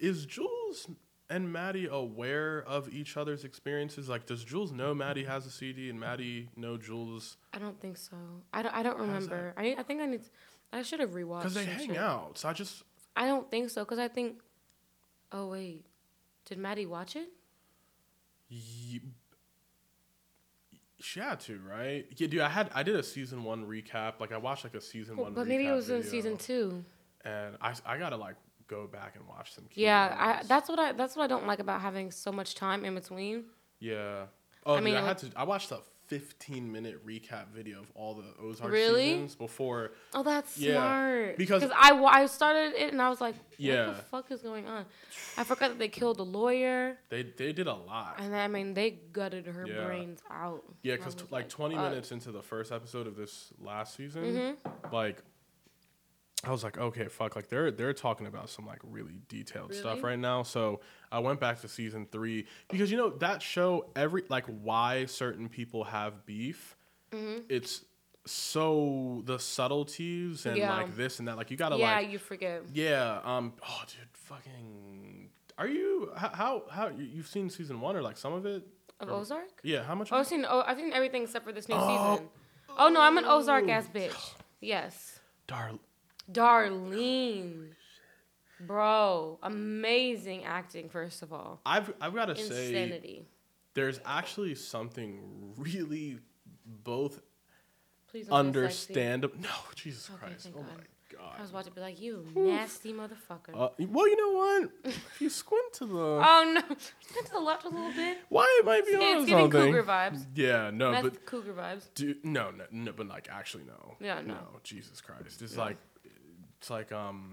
is 0.00 0.26
Jules 0.26 0.88
and 1.34 1.52
Maddie 1.52 1.88
aware 1.90 2.62
of 2.66 2.88
each 2.92 3.16
other's 3.16 3.44
experiences? 3.44 4.08
Like, 4.08 4.26
does 4.26 4.44
Jules 4.44 4.70
know 4.72 4.94
Maddie 4.94 5.24
has 5.24 5.46
a 5.46 5.50
CD 5.50 5.90
and 5.90 5.98
Maddie 5.98 6.48
know 6.56 6.76
Jules? 6.76 7.36
I 7.52 7.58
don't 7.58 7.80
think 7.80 7.96
so. 7.96 8.16
I 8.52 8.62
don't, 8.62 8.74
I 8.74 8.82
don't 8.82 8.98
remember. 8.98 9.54
I 9.56 9.74
I 9.78 9.82
think 9.82 10.00
I 10.02 10.06
need. 10.06 10.22
I 10.72 10.82
should 10.82 11.00
have 11.00 11.10
rewatched. 11.10 11.38
Because 11.40 11.54
they 11.54 11.64
hang 11.64 11.88
shit. 11.88 11.96
out. 11.96 12.38
So 12.38 12.48
I 12.48 12.52
just 12.52 12.82
I 13.16 13.26
don't 13.26 13.50
think 13.50 13.70
so. 13.70 13.84
Cause 13.84 13.98
I 13.98 14.08
think. 14.08 14.40
Oh 15.32 15.48
wait, 15.48 15.84
did 16.44 16.58
Maddie 16.58 16.86
watch 16.86 17.16
it? 17.16 17.28
Ye- 18.48 19.00
She 21.00 21.20
had 21.20 21.40
to, 21.40 21.58
right? 21.68 22.06
Yeah, 22.16 22.26
dude. 22.28 22.40
I 22.40 22.48
had 22.48 22.70
I 22.74 22.82
did 22.82 22.94
a 22.96 23.02
season 23.02 23.42
one 23.44 23.64
recap. 23.66 24.20
Like 24.20 24.32
I 24.32 24.36
watched 24.36 24.64
like 24.64 24.74
a 24.74 24.80
season 24.80 25.16
Well, 25.16 25.24
one. 25.24 25.34
but 25.34 25.46
maybe 25.48 25.66
it 25.66 25.72
was 25.72 25.90
in 25.90 26.02
season 26.02 26.36
two. 26.36 26.84
And 27.24 27.56
I 27.60 27.74
I 27.86 27.98
gotta 27.98 28.16
like 28.16 28.36
go 28.76 28.86
back 28.86 29.12
and 29.16 29.24
watch 29.28 29.48
some. 29.54 29.64
key 29.70 29.82
Yeah, 29.82 30.16
I, 30.26 30.42
that's 30.52 30.68
what 30.70 30.78
I 30.78 30.92
that's 30.92 31.14
what 31.16 31.24
I 31.24 31.26
don't 31.34 31.46
like 31.46 31.60
about 31.66 31.80
having 31.88 32.10
so 32.10 32.30
much 32.32 32.50
time 32.54 32.84
in 32.84 32.94
between. 32.94 33.44
yeah. 33.80 34.26
Oh, 34.64 34.74
I 34.74 34.78
I 34.78 34.80
mean, 34.80 34.94
I 34.94 35.04
had 35.04 35.18
to. 35.18 35.26
I 35.34 35.42
watched 35.42 35.72
a 35.72 35.80
15 36.06 36.70
minute 36.70 37.04
recap 37.06 37.46
video 37.52 37.80
of 37.80 37.90
all 37.96 38.14
the 38.14 38.28
Ozark 38.40 38.70
Really? 38.70 39.06
seasons 39.12 39.34
before. 39.34 39.92
Oh, 40.14 40.22
that's 40.22 40.56
Yeah, 40.58 40.74
smart. 40.74 41.36
because- 41.36 41.64
I, 41.88 41.90
I 42.20 42.26
started 42.26 42.74
it 42.76 42.92
and 42.92 43.00
I 43.02 43.08
was 43.08 43.20
like, 43.20 43.34
what 43.34 43.42
Yeah. 43.58 43.86
the 43.86 43.94
fuck 43.94 44.30
is 44.30 44.40
going 44.42 44.66
on? 44.68 44.84
I 45.36 45.42
forgot 45.44 45.68
that 45.70 45.78
they 45.80 45.88
killed 45.88 46.18
the 46.18 46.24
lawyer, 46.24 46.98
They 47.08 47.22
they 47.24 47.52
did 47.52 47.66
a 47.66 47.74
lot. 47.74 48.16
and 48.18 48.36
I 48.36 48.46
mean 48.46 48.74
they 48.74 48.90
gutted 48.90 49.46
her 49.46 49.66
Yeah. 49.66 49.84
brains 49.86 50.20
out. 50.30 50.62
Yeah, 50.82 50.96
because 50.96 51.14
was 51.16 51.32
like 51.32 51.48
20 51.48 51.74
fuck. 51.74 51.84
minutes 51.90 52.12
into 52.12 52.30
the 52.30 52.42
first 52.42 52.70
episode 52.70 53.06
of 53.08 53.16
this 53.16 53.52
last 53.58 53.96
season, 53.96 54.22
Mm-hmm. 54.24 54.94
like 54.94 55.18
I 56.44 56.50
was 56.50 56.64
like, 56.64 56.76
okay, 56.76 57.06
fuck, 57.06 57.36
like 57.36 57.48
they're 57.48 57.70
they're 57.70 57.92
talking 57.92 58.26
about 58.26 58.50
some 58.50 58.66
like 58.66 58.80
really 58.82 59.20
detailed 59.28 59.72
stuff 59.74 60.02
right 60.02 60.18
now. 60.18 60.42
So 60.42 60.80
I 61.12 61.20
went 61.20 61.38
back 61.38 61.60
to 61.60 61.68
season 61.68 62.06
three 62.10 62.46
because 62.68 62.90
you 62.90 62.96
know 62.96 63.10
that 63.18 63.42
show 63.42 63.86
every 63.94 64.24
like 64.28 64.46
why 64.46 65.04
certain 65.06 65.48
people 65.48 65.84
have 65.84 66.26
beef. 66.26 66.76
Mm-hmm. 67.12 67.42
It's 67.48 67.84
so 68.26 69.22
the 69.24 69.38
subtleties 69.38 70.46
and 70.46 70.56
Yeah. 70.56 70.74
like 70.76 70.96
this 70.96 71.18
and 71.20 71.28
that. 71.28 71.36
Like 71.36 71.50
you 71.50 71.56
gotta 71.56 71.76
Yeah, 71.76 71.94
like 71.96 72.10
you 72.10 72.18
forget. 72.18 72.62
yeah. 72.72 73.20
Um. 73.24 73.52
Oh, 73.64 73.82
dude, 73.86 74.08
fucking. 74.12 75.28
Are 75.58 75.68
you 75.68 76.10
how 76.16 76.30
how, 76.30 76.62
how 76.70 76.88
you- 76.88 77.04
you've 77.04 77.28
seen 77.28 77.50
season 77.50 77.80
one 77.80 77.96
or 77.96 78.02
like 78.02 78.16
some 78.16 78.32
of 78.32 78.46
it? 78.46 78.66
Of 79.00 79.08
Or- 79.10 79.14
Ozark? 79.20 79.48
Yeah. 79.62 79.84
How 79.84 79.94
much? 79.94 80.10
Oh, 80.12 80.16
I've 80.18 80.26
seen. 80.26 80.44
Oh, 80.48 80.62
I've 80.66 80.78
seen 80.78 80.92
everything 80.92 81.22
except 81.22 81.44
for 81.44 81.52
this 81.52 81.68
new 81.68 81.76
Oh. 81.78 82.14
season. 82.16 82.28
Oh 82.78 82.88
no, 82.88 83.00
I'm 83.00 83.18
an 83.18 83.24
Ozark 83.26 83.68
ass 83.68 83.86
bitch. 83.94 84.32
Yes, 84.64 85.18
Dar- 85.48 85.72
Darlene, 86.30 87.70
bro, 88.60 89.38
amazing 89.42 90.44
acting. 90.44 90.88
First 90.88 91.22
of 91.22 91.32
all, 91.32 91.60
I've 91.66 91.92
I've 92.00 92.14
got 92.14 92.26
to 92.26 92.36
say 92.36 92.68
insanity. 92.68 93.26
there's 93.74 94.00
actually 94.04 94.54
something 94.54 95.54
really 95.56 96.18
both 96.64 97.20
Please 98.10 98.28
understandable. 98.28 99.34
No, 99.40 99.48
Jesus 99.74 100.10
Okay, 100.10 100.26
Christ. 100.26 100.48
Oh 100.54 100.58
God. 100.60 100.66
my 100.76 100.82
god. 101.18 101.34
I 101.38 101.40
was 101.42 101.50
about 101.50 101.64
to 101.64 101.70
be 101.70 101.80
like, 101.80 102.00
you 102.00 102.26
nasty 102.34 102.92
motherfucker. 102.92 103.54
Uh, 103.54 103.68
well, 103.88 104.08
you 104.08 104.16
know 104.16 104.38
what? 104.38 104.70
If 104.84 105.20
you 105.20 105.28
squint 105.30 105.72
to 105.74 105.86
the 105.86 105.98
oh 105.98 106.52
no, 106.54 106.60
Squint 107.00 107.26
to 107.26 107.32
the 107.32 107.40
left 107.40 107.64
a 107.64 107.68
little 107.68 107.92
bit. 107.92 108.18
why 108.28 108.46
it 108.60 108.64
might 108.66 108.84
be 108.86 108.92
It's 108.92 109.20
on 109.20 109.24
giving 109.26 109.50
something. 109.50 109.72
cougar 109.72 109.82
vibes. 109.82 110.26
Yeah, 110.34 110.70
no, 110.72 111.00
but 111.02 111.24
cougar 111.26 111.52
vibes. 111.54 111.88
Dude, 111.94 112.24
no, 112.24 112.50
no, 112.50 112.64
no, 112.70 112.92
but 112.92 113.08
like 113.08 113.28
actually 113.30 113.64
no. 113.64 113.96
Yeah, 114.00 114.20
no. 114.22 114.36
Jesus 114.62 115.00
Christ. 115.00 115.40
It's 115.42 115.54
Yeah. 115.56 115.64
like 115.64 115.76
it's 116.62 116.70
like 116.70 116.92
um 116.92 117.32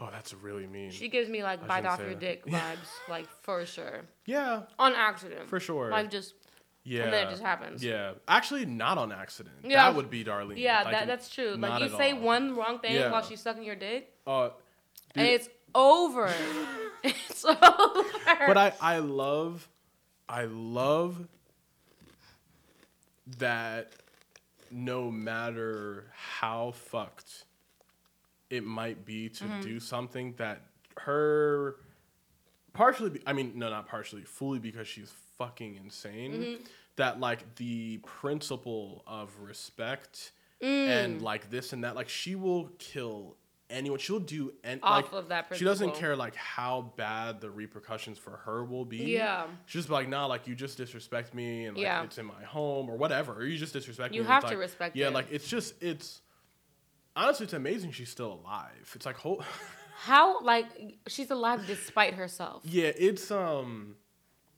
oh 0.00 0.08
that's 0.10 0.34
really 0.34 0.66
mean. 0.66 0.90
She 0.90 1.08
gives 1.08 1.28
me 1.28 1.44
like 1.44 1.64
bite 1.68 1.86
off 1.86 2.00
your 2.00 2.16
dick 2.16 2.44
vibes, 2.46 2.88
like 3.08 3.28
for 3.42 3.64
sure, 3.64 4.00
yeah, 4.26 4.62
on 4.76 4.92
accident. 4.92 5.48
for 5.48 5.60
sure. 5.60 5.88
Like 5.88 6.10
just 6.10 6.34
yeah. 6.82 7.04
and 7.04 7.12
then 7.12 7.28
it 7.28 7.30
just 7.30 7.42
happens. 7.42 7.84
Yeah. 7.84 8.14
Actually 8.26 8.66
not 8.66 8.98
on 8.98 9.12
accident. 9.12 9.54
Yeah. 9.62 9.84
That 9.84 9.94
would 9.94 10.10
be 10.10 10.24
Darlene. 10.24 10.58
Yeah, 10.58 10.82
Like, 10.82 10.92
that, 10.94 11.06
that's 11.06 11.28
true. 11.28 11.54
Like 11.56 11.80
you 11.80 11.96
say 11.96 12.10
all. 12.10 12.18
one 12.22 12.56
wrong 12.56 12.80
thing 12.80 12.96
Yeah. 12.96 13.12
while 13.12 13.22
she's 13.22 13.40
sucking 13.40 13.62
your 13.62 13.76
dick, 13.76 14.12
uh 14.26 14.48
and 15.14 15.28
it's 15.28 15.48
over. 15.76 16.28
it's 17.04 17.44
over. 17.44 18.04
but 18.48 18.56
I 18.56 18.72
I 18.80 18.98
love 18.98 19.68
I 20.28 20.46
love 20.46 21.28
that 23.38 23.92
no 24.72 25.08
matter 25.08 26.06
how 26.16 26.72
fucked 26.72 27.44
it 28.54 28.64
might 28.64 29.04
be 29.04 29.28
to 29.28 29.44
Mm-hmm. 29.44 29.60
do 29.62 29.80
something 29.80 30.34
that 30.36 30.62
her 30.98 31.76
partially 32.72 33.10
be, 33.10 33.20
I 33.26 33.32
mean 33.32 33.52
no 33.56 33.68
not 33.70 33.88
partially 33.88 34.22
fully 34.22 34.58
because 34.58 34.86
she's 34.88 35.12
fucking 35.38 35.76
insane 35.76 36.32
Mm-hmm. 36.32 36.62
that 36.96 37.20
like 37.20 37.56
the 37.56 37.98
principle 37.98 39.02
of 39.06 39.30
respect 39.40 40.32
Mm. 40.62 40.88
and 40.88 41.20
like 41.22 41.50
this 41.50 41.72
and 41.72 41.82
that 41.84 41.94
like 41.96 42.08
she 42.08 42.36
will 42.36 42.70
kill 42.78 43.36
anyone 43.68 43.98
she'll 43.98 44.20
do 44.20 44.52
and 44.62 44.78
Off 44.82 45.12
like 45.12 45.12
of 45.12 45.28
that 45.28 45.48
she 45.56 45.64
doesn't 45.64 45.94
care 45.94 46.14
like 46.14 46.36
how 46.36 46.92
bad 46.96 47.40
the 47.40 47.50
repercussions 47.50 48.18
for 48.18 48.36
her 48.44 48.64
will 48.64 48.84
be 48.84 48.98
Yeah. 48.98 49.46
she's 49.66 49.82
just 49.82 49.90
like 49.90 50.08
nah 50.08 50.26
like 50.26 50.46
you 50.46 50.54
just 50.54 50.78
disrespect 50.78 51.34
me 51.34 51.66
and 51.66 51.76
like 51.76 51.82
Yeah. 51.82 52.04
it's 52.04 52.18
in 52.18 52.24
my 52.26 52.44
home 52.44 52.88
or 52.88 52.96
whatever 52.96 53.32
or 53.34 53.44
you 53.44 53.58
just 53.58 53.72
disrespect 53.72 54.14
You 54.14 54.20
me 54.22 54.26
and 54.26 54.32
have 54.32 54.44
to 54.44 54.50
like- 54.50 54.58
respect 54.58 54.96
yeah 54.96 55.08
it. 55.08 55.12
like 55.12 55.26
it's 55.32 55.48
just 55.48 55.74
it's 55.82 56.20
honestly 57.16 57.44
it's 57.44 57.52
amazing 57.52 57.90
she's 57.92 58.08
still 58.10 58.40
alive 58.44 58.92
it's 58.94 59.06
like 59.06 59.16
whole 59.16 59.42
How 59.96 60.40
like 60.42 60.66
she's 61.06 61.30
alive 61.30 61.64
despite 61.66 62.14
herself. 62.14 62.62
yeah 62.64 62.90
it's 62.96 63.30
um 63.30 63.94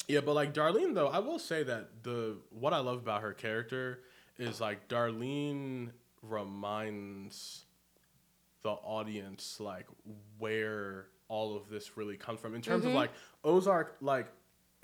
yeah 0.08 0.20
but 0.20 0.34
like 0.34 0.54
darlene 0.54 0.94
though 0.94 1.08
i 1.08 1.18
will 1.18 1.38
say 1.38 1.62
that 1.62 2.02
the 2.02 2.36
what 2.50 2.72
i 2.72 2.78
love 2.78 2.98
about 2.98 3.22
her 3.22 3.32
character 3.34 4.00
is 4.38 4.60
like 4.60 4.88
darlene 4.88 5.90
reminds 6.22 7.64
the 8.62 8.70
audience 8.70 9.58
like 9.60 9.86
where 10.38 11.06
all 11.28 11.56
of 11.56 11.68
this 11.68 11.96
really 11.96 12.16
comes 12.16 12.40
from 12.40 12.54
in 12.54 12.62
terms 12.62 12.80
Mm-hmm. 12.82 12.90
of 12.90 12.94
like 12.94 13.10
ozark 13.44 13.96
like 14.00 14.26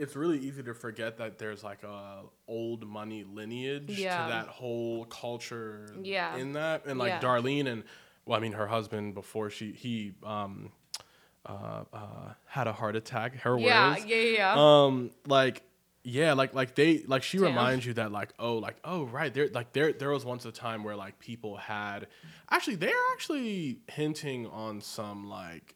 it's 0.03 0.16
really 0.16 0.38
easy 0.38 0.62
to 0.62 0.74
forget 0.74 1.16
that 1.18 1.38
there's 1.38 1.62
like 1.64 1.82
a 1.82 2.22
old 2.48 2.86
money 2.86 3.24
lineage 3.24 3.88
Yeah. 3.88 4.24
to 4.24 4.28
that 4.32 4.46
whole 4.48 5.05
culture 5.07 5.86
Yeah. 6.03 6.36
in 6.36 6.53
that 6.55 6.84
and 6.86 6.98
like 6.98 7.09
Yeah. 7.11 7.20
darlene 7.20 7.66
and 7.72 7.84
well 8.26 8.36
i 8.38 8.40
mean 8.42 8.53
her 8.53 8.66
husband 8.66 9.14
before 9.14 9.48
she 9.50 9.72
he 9.72 10.12
um 10.24 10.72
uh, 11.46 11.84
uh 11.92 12.32
had 12.46 12.66
a 12.66 12.72
heart 12.72 12.96
attack 12.96 13.36
her 13.42 13.59
Yeah, 13.59 13.92
words 13.94 14.05
yeah, 14.07 14.16
yeah. 14.16 14.55
yeah. 14.55 14.84
um 14.84 15.11
like 15.26 15.62
yeah 16.05 16.32
like 16.34 16.53
like 16.55 16.74
they 16.74 16.98
like 17.07 17.22
she 17.22 17.38
Damn. 17.38 17.46
reminds 17.48 17.86
you 17.86 17.94
that 17.94 18.11
like 18.12 18.32
oh 18.38 18.57
like 18.59 18.76
oh 18.84 19.05
right 19.05 19.32
there 19.32 19.48
like 19.53 19.72
there 19.72 19.92
there 19.92 20.11
was 20.11 20.24
once 20.24 20.44
a 20.44 20.53
time 20.53 20.84
where 20.84 20.96
like 20.96 21.18
people 21.18 21.57
had 21.57 22.07
actually 22.50 22.76
they're 22.76 23.07
actually 23.12 23.78
hinting 23.88 24.46
on 24.48 24.80
some 24.80 25.28
like 25.28 25.74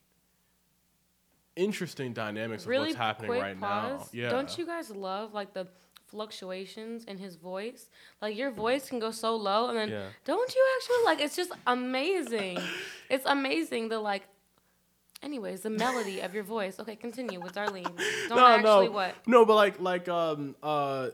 interesting 1.56 2.12
dynamics 2.12 2.62
of 2.64 2.68
really 2.68 2.86
what's 2.88 2.96
happening 2.96 3.30
quick 3.30 3.42
right 3.42 3.58
pause. 3.60 4.00
now 4.00 4.08
yeah 4.12 4.28
Don't 4.30 4.56
you 4.58 4.66
guys 4.66 4.90
love 4.90 5.32
like 5.34 5.52
the 5.54 5.66
fluctuations 6.06 7.04
in 7.04 7.18
his 7.18 7.36
voice? 7.36 7.88
Like 8.22 8.36
your 8.36 8.50
voice 8.50 8.88
can 8.88 8.98
go 9.00 9.10
so 9.10 9.34
low 9.36 9.68
and 9.68 9.76
then 9.76 9.88
Yeah. 9.88 10.06
don't 10.24 10.54
you 10.54 10.64
actually 10.76 11.04
like 11.04 11.20
it's 11.20 11.36
just 11.36 11.52
amazing. 11.66 12.58
it's 13.10 13.26
amazing 13.26 13.88
the 13.88 13.98
like 13.98 14.22
anyways, 15.22 15.62
the 15.62 15.70
melody 15.70 16.20
of 16.20 16.34
your 16.34 16.44
voice. 16.44 16.78
Okay, 16.78 16.96
continue 16.96 17.40
with 17.40 17.54
Darlene. 17.54 17.84
Don't 18.28 18.36
no 18.38 18.46
actually 18.46 18.86
no 18.86 18.92
what? 18.92 19.14
no 19.26 19.44
but 19.44 19.54
like 19.56 19.80
like 19.80 20.08
um 20.08 20.54
uh 20.62 21.08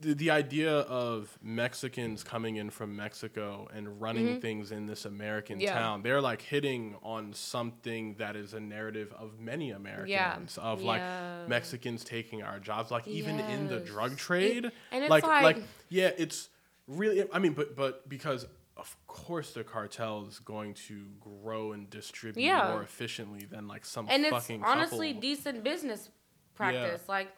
the, 0.00 0.14
the 0.14 0.30
idea 0.30 0.72
of 0.80 1.36
Mexicans 1.42 2.22
coming 2.24 2.56
in 2.56 2.70
from 2.70 2.96
Mexico 2.96 3.68
and 3.74 4.00
running 4.00 4.40
things 4.40 4.72
in 4.72 4.86
this 4.86 5.04
American 5.04 5.56
Mm-hmm. 5.58 5.64
Yeah. 5.66 5.74
town, 5.78 6.02
they're 6.02 6.20
like 6.20 6.42
hitting 6.42 6.96
on 7.02 7.32
something 7.32 8.14
that 8.18 8.36
is 8.36 8.54
a 8.54 8.60
narrative 8.60 9.12
of 9.18 9.38
many 9.40 9.70
Americans 9.70 10.58
of 10.58 10.82
like 10.82 11.02
Mexicans 11.48 12.04
taking 12.04 12.42
our 12.42 12.58
jobs, 12.58 12.90
like 12.90 13.06
even 13.08 13.38
in 13.40 13.68
the 13.68 13.78
Yes. 13.78 13.86
drug 13.86 14.12
It- 14.12 14.18
trade. 14.18 14.64
and 14.90 15.04
it's 15.04 15.10
like, 15.10 15.24
like- 15.24 15.62
yeah, 15.88 16.10
it's 16.16 16.48
really. 16.86 17.24
I 17.32 17.38
mean, 17.38 17.52
but 17.52 17.76
but 17.76 18.08
because 18.08 18.46
of 18.76 18.96
course 19.06 19.52
the 19.52 19.62
cartel 19.62 20.26
is 20.28 20.38
going 20.38 20.74
to 20.74 21.04
grow 21.20 21.72
and 21.72 21.88
distribute 21.90 22.42
Yeah. 22.44 22.70
more 22.70 22.82
efficiently 22.82 23.44
than 23.44 23.68
like 23.68 23.84
some 23.84 24.06
And 24.08 24.24
it's 24.24 24.32
fucking 24.32 24.64
honestly 24.64 25.08
couple. 25.08 25.20
decent 25.20 25.62
business 25.62 26.08
practice. 26.54 27.02
Like 27.08 27.28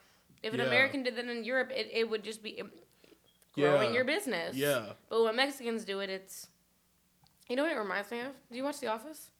if 0.44 0.52
an 0.54 0.60
Yeah. 0.60 0.66
American 0.66 1.02
did 1.02 1.16
that 1.16 1.24
in 1.26 1.44
Europe, 1.44 1.70
it, 1.74 1.88
it 1.92 2.08
would 2.10 2.22
just 2.22 2.42
be 2.42 2.62
growing 3.54 3.88
Yeah. 3.90 3.94
your 3.96 4.04
business. 4.04 4.54
Yeah. 4.56 4.92
But 5.08 5.22
when 5.24 5.36
Mexicans 5.36 5.84
do 5.84 6.00
it, 6.00 6.10
it's 6.10 6.48
you 7.48 7.56
know 7.56 7.62
what 7.64 7.72
it 7.72 7.78
reminds 7.78 8.10
me 8.10 8.20
of? 8.20 8.32
Do 8.50 8.56
you 8.56 8.64
watch 8.64 8.78
The 8.80 8.86
Office? 8.88 9.30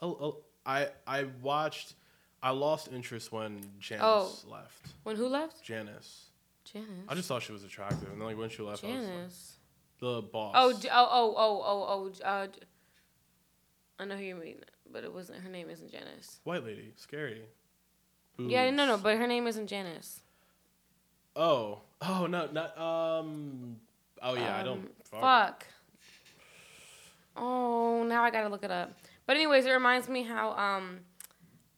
Oh, 0.00 0.10
oh, 0.20 0.44
I 0.64 0.88
I 1.06 1.24
watched. 1.42 1.94
I 2.42 2.50
lost 2.50 2.88
interest 2.92 3.32
when 3.32 3.60
Janice 3.78 4.02
Oh. 4.04 4.50
left. 4.50 4.86
When 5.04 5.16
who 5.16 5.26
left? 5.28 5.62
Janice. 5.64 6.26
Janice. 6.64 6.88
I 7.08 7.14
just 7.14 7.28
thought 7.28 7.42
she 7.42 7.52
was 7.52 7.64
attractive, 7.64 8.08
and 8.10 8.20
then 8.20 8.26
like 8.28 8.36
when 8.38 8.50
she 8.50 8.62
left, 8.62 8.84
I 8.84 8.88
was 8.88 8.96
like, 8.96 9.06
Janice. 9.06 9.56
the 10.00 10.22
boss. 10.22 10.52
Oh, 10.56 10.70
oh, 10.70 11.08
oh, 11.10 11.34
oh, 11.36 11.62
oh, 11.64 11.86
oh. 11.88 12.08
J- 12.10 12.22
Uh, 12.24 12.46
I 13.98 14.04
know 14.04 14.16
who 14.16 14.24
you 14.24 14.34
mean, 14.34 14.60
but 14.92 15.02
it 15.04 15.12
wasn't. 15.12 15.42
Her 15.42 15.48
name 15.48 15.70
isn't 15.70 15.90
Janice. 15.90 16.40
white 16.44 16.62
lady, 16.64 16.92
scary. 16.96 17.42
Yeah, 18.38 18.70
no, 18.70 18.84
no, 18.86 18.98
but 18.98 19.16
her 19.16 19.26
name 19.26 19.46
isn't 19.46 19.66
Janice. 19.68 20.20
Oh, 21.36 21.80
oh 22.00 22.26
no, 22.26 22.48
not 22.50 22.78
um. 22.78 23.76
Oh 24.22 24.34
yeah, 24.34 24.56
I 24.56 24.62
don't. 24.62 24.78
Um, 24.78 24.88
Fuck. 25.04 25.20
Fuck. 25.20 25.66
Oh, 27.36 28.02
now 28.04 28.24
I 28.24 28.30
gotta 28.30 28.48
look 28.48 28.64
it 28.64 28.70
up. 28.70 28.92
But 29.26 29.36
anyways, 29.36 29.66
it 29.66 29.72
reminds 29.72 30.08
me 30.08 30.22
how 30.22 30.52
um, 30.52 31.00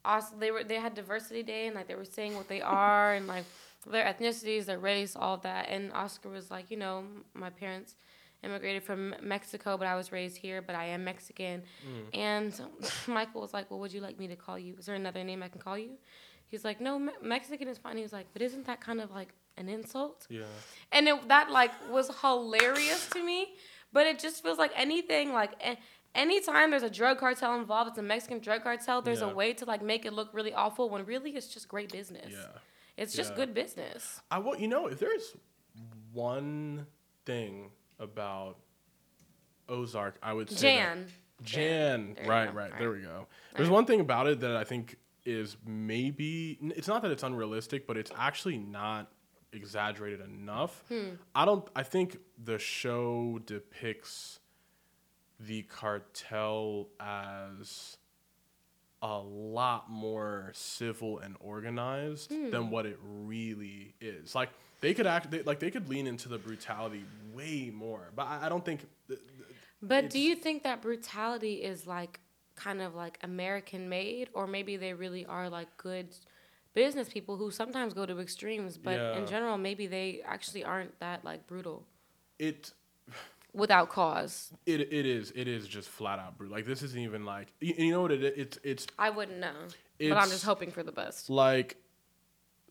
also 0.05 0.35
they 0.39 0.51
were 0.51 0.63
they 0.63 0.77
had 0.77 0.95
diversity 0.95 1.43
day 1.43 1.67
and 1.67 1.75
like 1.75 1.89
they 1.89 1.97
were 1.97 2.05
saying 2.05 2.37
what 2.37 2.49
they 2.49 2.61
are 2.63 3.15
and 3.15 3.27
like 3.27 3.45
their 3.87 4.05
ethnicities, 4.05 4.67
their 4.67 4.79
race, 4.79 5.17
all 5.17 5.39
that. 5.39 5.69
And 5.69 5.93
Oscar 5.93 6.29
was 6.29 6.51
like, 6.51 6.71
you 6.71 6.77
know, 6.77 7.05
my 7.35 7.51
parents 7.51 7.97
immigrated 8.45 8.85
from 8.85 9.15
Mexico, 9.21 9.77
but 9.77 9.87
I 9.87 9.97
was 9.97 10.13
raised 10.13 10.37
here, 10.37 10.63
but 10.63 10.77
I 10.77 10.87
am 10.87 11.05
Mexican. 11.05 11.63
Mm. 11.85 12.19
And 12.19 12.61
Michael 13.09 13.41
was 13.41 13.53
like, 13.53 13.71
well, 13.71 13.81
would 13.81 13.93
you 13.93 14.01
like 14.01 14.19
me 14.19 14.29
to 14.29 14.37
call 14.37 14.59
you? 14.59 14.75
Is 14.79 14.87
there 14.87 14.95
another 14.95 15.25
name 15.25 15.43
I 15.43 15.49
can 15.49 15.61
call 15.61 15.77
you? 15.77 15.91
He's 16.49 16.65
like, 16.65 16.81
no, 16.81 16.99
Me- 16.99 17.13
Mexican 17.21 17.69
is 17.69 17.79
fine. 17.79 17.97
He 17.97 18.03
was 18.03 18.13
like, 18.13 18.27
but 18.33 18.43
isn't 18.43 18.67
that 18.67 18.81
kind 18.81 19.01
of 19.01 19.11
like 19.11 19.35
an 19.59 19.69
insult? 19.69 20.27
Yeah. 20.31 20.43
and 20.93 21.09
it, 21.09 21.29
that 21.29 21.51
like 21.51 21.73
was 21.91 22.11
hilarious 22.23 23.09
to 23.11 23.23
me 23.23 23.47
but 23.93 24.07
it 24.07 24.19
just 24.19 24.43
feels 24.43 24.59
like 24.59 24.73
anything 24.77 25.33
like 25.33 25.53
anytime 26.15 26.71
there's 26.71 26.83
a 26.83 26.91
drug 26.91 27.19
cartel 27.19 27.59
involved 27.59 27.89
it's 27.91 27.99
a 27.99 28.03
mexican 28.03 28.39
drug 28.39 28.63
cartel 28.63 29.03
there's 29.03 29.21
Yeah. 29.21 29.31
a 29.31 29.35
way 29.35 29.53
to 29.55 29.65
like 29.65 29.83
make 29.83 30.05
it 30.05 30.13
look 30.13 30.29
really 30.33 30.55
awful 30.55 30.89
when 30.91 31.05
really 31.05 31.31
it's 31.39 31.49
just 31.53 31.69
great 31.69 31.91
business 31.93 32.31
Yeah. 32.33 32.47
it's 32.97 33.15
just 33.15 33.31
Yeah. 33.31 33.37
good 33.41 33.55
business 33.55 34.21
I 34.31 34.39
will. 34.39 34.57
You 34.57 34.69
know, 34.69 34.87
if 34.87 34.99
there's 34.99 35.35
one 36.13 36.87
thing 37.27 37.71
about 37.99 38.57
Ozark, 39.69 40.17
I 40.23 40.33
would 40.33 40.51
say 40.51 40.77
that- 40.77 40.97
jan 40.97 41.07
Jan. 41.45 42.17
Right, 42.27 42.47
right. 42.47 42.55
Right. 42.55 42.79
There 42.79 42.91
we 42.91 43.03
go. 43.03 43.29
There's 43.55 43.69
one 43.71 43.85
thing 43.87 44.01
about 44.01 44.27
it 44.27 44.41
that 44.41 44.57
I 44.57 44.65
think 44.65 44.97
is 45.25 45.57
maybe 45.65 46.59
it's 46.75 46.89
not 46.89 47.03
that 47.03 47.13
it's 47.13 47.23
unrealistic, 47.23 47.87
but 47.87 47.97
it's 47.97 48.11
actually 48.17 48.59
not 48.59 49.13
exaggerated 49.53 50.21
enough. 50.21 50.83
Hmm. 50.89 51.11
I 51.35 51.45
don't 51.45 51.67
I 51.75 51.83
think 51.83 52.19
the 52.43 52.59
show 52.59 53.41
depicts 53.45 54.41
the 55.41 55.63
cartel 55.63 56.89
as 57.01 57.97
a 59.01 59.19
lot 59.19 59.89
more 59.89 60.51
civil 60.55 61.19
and 61.21 61.37
organized 61.41 62.33
Hmm. 62.33 62.51
than 62.51 62.71
what 62.71 62.85
it 62.87 62.99
really 63.03 63.95
is. 64.01 64.35
Like 64.35 64.51
they 64.81 64.93
could 64.95 65.07
act 65.07 65.31
they, 65.31 65.43
like 65.43 65.61
they 65.61 65.71
could 65.71 65.89
lean 65.89 66.07
into 66.07 66.29
the 66.29 66.39
brutality 66.39 67.05
way 67.33 67.71
more, 67.73 68.11
but 68.17 68.27
I, 68.27 68.47
I 68.47 68.49
don't 68.49 68.65
think 68.65 68.87
th- 69.09 69.21
but 69.81 70.11
do 70.11 70.19
you 70.19 70.35
think 70.35 70.65
that 70.65 70.83
brutality 70.83 71.55
is 71.63 71.87
like 71.87 72.19
kind 72.57 72.83
of 72.83 72.97
like 72.97 73.17
american 73.23 73.89
made 73.89 74.29
or 74.33 74.49
maybe 74.49 74.77
they 74.77 74.93
really 74.93 75.25
are 75.25 75.49
like 75.49 75.69
good 75.77 76.09
business 76.75 77.09
people 77.09 77.37
who 77.37 77.51
sometimes 77.51 77.93
go 77.95 78.07
to 78.07 78.19
extremes 78.21 78.77
but 78.79 78.97
Yeah. 78.97 79.17
in 79.19 79.27
general 79.27 79.59
maybe 79.59 79.87
they 79.87 80.21
actually 80.25 80.63
aren't 80.65 80.99
that 81.01 81.25
like 81.25 81.47
brutal 81.47 81.85
it 82.39 82.73
without 83.53 83.89
cause. 83.89 84.53
It 84.67 84.81
it 84.81 85.07
is 85.07 85.33
it 85.35 85.49
is 85.49 85.67
just 85.67 85.89
flat 85.89 86.19
out 86.21 86.37
brutal. 86.39 86.55
Like 86.57 86.67
this 86.67 86.83
isn't 86.83 87.01
even 87.01 87.25
like 87.25 87.49
you, 87.61 87.75
you 87.77 87.91
know 87.93 88.03
what 88.03 88.13
it? 88.13 88.23
It's 88.37 88.59
it's 88.63 88.87
I 88.99 89.11
wouldn't 89.11 89.39
know, 89.39 89.55
but 89.99 90.13
I'm 90.19 90.29
just 90.29 90.45
hoping 90.45 90.71
for 90.71 90.83
the 90.85 90.93
best. 90.93 91.29
like 91.31 91.79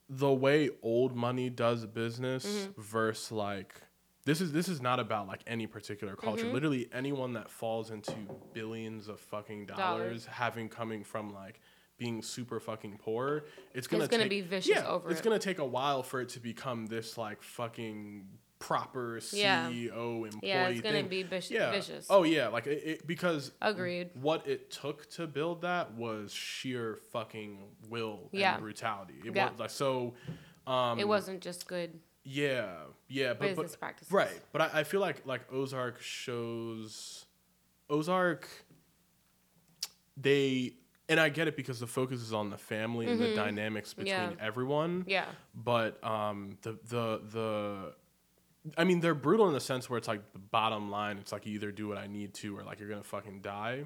the 0.10 0.32
way 0.32 0.70
old 0.82 1.16
money 1.16 1.50
does 1.50 1.86
business 1.86 2.46
Mm-hmm. 2.46 2.82
versus 2.82 3.32
like 3.32 3.82
this 4.24 4.40
is 4.40 4.52
this 4.54 4.70
is 4.70 4.82
not 4.82 5.00
about 5.02 5.28
like 5.28 5.42
any 5.48 5.68
particular 5.68 6.16
culture. 6.16 6.46
Mm-hmm. 6.46 6.54
Literally 6.54 6.90
anyone 6.94 7.34
that 7.34 7.50
falls 7.50 7.92
into 7.92 8.14
billions 8.54 9.08
of 9.10 9.20
fucking 9.20 9.66
dollars, 9.66 9.78
Dollars. 9.80 10.26
having 10.28 10.70
coming 10.70 11.04
from 11.04 11.34
like 11.34 11.60
being 11.98 12.22
super 12.22 12.60
fucking 12.60 12.98
poor, 13.04 13.46
it's 13.74 13.88
gonna 13.88 14.04
It's 14.04 14.12
gonna 14.12 14.24
take- 14.24 14.30
be 14.30 14.42
vicious 14.42 14.70
yeah, 14.70 14.88
over 14.88 15.10
It's 15.10 15.20
it. 15.20 15.24
gonna 15.24 15.40
take 15.40 15.60
a 15.60 15.66
while 15.66 16.04
for 16.04 16.22
it 16.22 16.30
to 16.30 16.40
become 16.40 16.86
this 16.86 17.18
like 17.18 17.42
fucking 17.42 18.28
proper 18.60 19.20
Yeah. 19.34 19.70
CEO 19.70 20.26
employee. 20.26 20.40
Yeah, 20.44 20.68
it's 20.70 20.82
gonna 20.82 20.96
thing. 21.02 21.08
be 21.10 21.24
vic- 21.24 21.50
yeah. 21.52 21.72
vicious. 21.72 22.08
Oh 22.10 22.24
yeah, 22.24 22.48
like 22.48 22.66
it, 22.68 22.84
it 22.84 23.08
because 23.08 23.52
Agreed. 23.62 24.10
what 24.14 24.48
it 24.48 24.72
took 24.72 25.10
to 25.12 25.28
build 25.28 25.62
that 25.62 25.94
was 25.94 26.32
sheer 26.34 26.98
fucking 27.12 27.68
will 27.90 28.30
Yeah. 28.32 28.54
and 28.56 28.64
brutality. 28.64 29.16
It 29.26 29.36
Yeah. 29.36 29.52
was 29.52 29.60
like 29.60 29.70
so. 29.70 30.14
Um, 30.66 31.00
it 31.00 31.08
wasn't 31.08 31.42
just 31.42 31.68
good. 31.68 32.00
Yeah, 32.24 32.76
yeah, 33.08 33.34
but, 33.34 33.50
Business 33.50 33.72
but 33.72 33.80
practices. 33.80 34.12
right. 34.12 34.42
But 34.52 34.62
I, 34.62 34.80
I 34.80 34.84
feel 34.84 35.00
like 35.02 35.26
like 35.26 35.52
Ozark 35.52 36.02
shows 36.02 37.26
Ozark. 37.90 38.48
They 40.18 40.74
and 41.10 41.20
I 41.20 41.30
get 41.30 41.48
it 41.48 41.56
because 41.56 41.80
the 41.80 41.88
focus 41.88 42.22
is 42.22 42.34
on 42.34 42.50
the 42.50 42.58
family 42.58 43.08
and 43.08 43.20
the 43.20 43.34
dynamics 43.36 43.94
between 43.94 44.14
Mm-hmm. 44.16 44.40
Yeah. 44.40 44.46
everyone. 44.46 45.04
Yeah. 45.08 45.26
But 45.56 46.04
um, 46.04 46.58
the 46.62 46.78
the 46.88 47.22
the. 47.32 47.94
I 48.78 48.84
mean, 48.84 49.00
they're 49.00 49.16
brutal 49.16 49.48
in 49.48 49.54
the 49.54 49.62
sense 49.62 49.90
where 49.90 49.98
it's 49.98 50.08
like 50.10 50.34
the 50.34 50.40
bottom 50.40 50.92
line. 50.92 51.18
It's 51.20 51.32
like 51.32 51.46
you 51.46 51.54
either 51.54 51.72
do 51.72 51.88
what 51.88 51.98
I 51.98 52.08
need 52.08 52.34
to, 52.36 52.58
or 52.58 52.64
like 52.64 52.80
you're 52.80 52.90
gonna 52.90 53.04
fucking 53.04 53.40
die. 53.42 53.84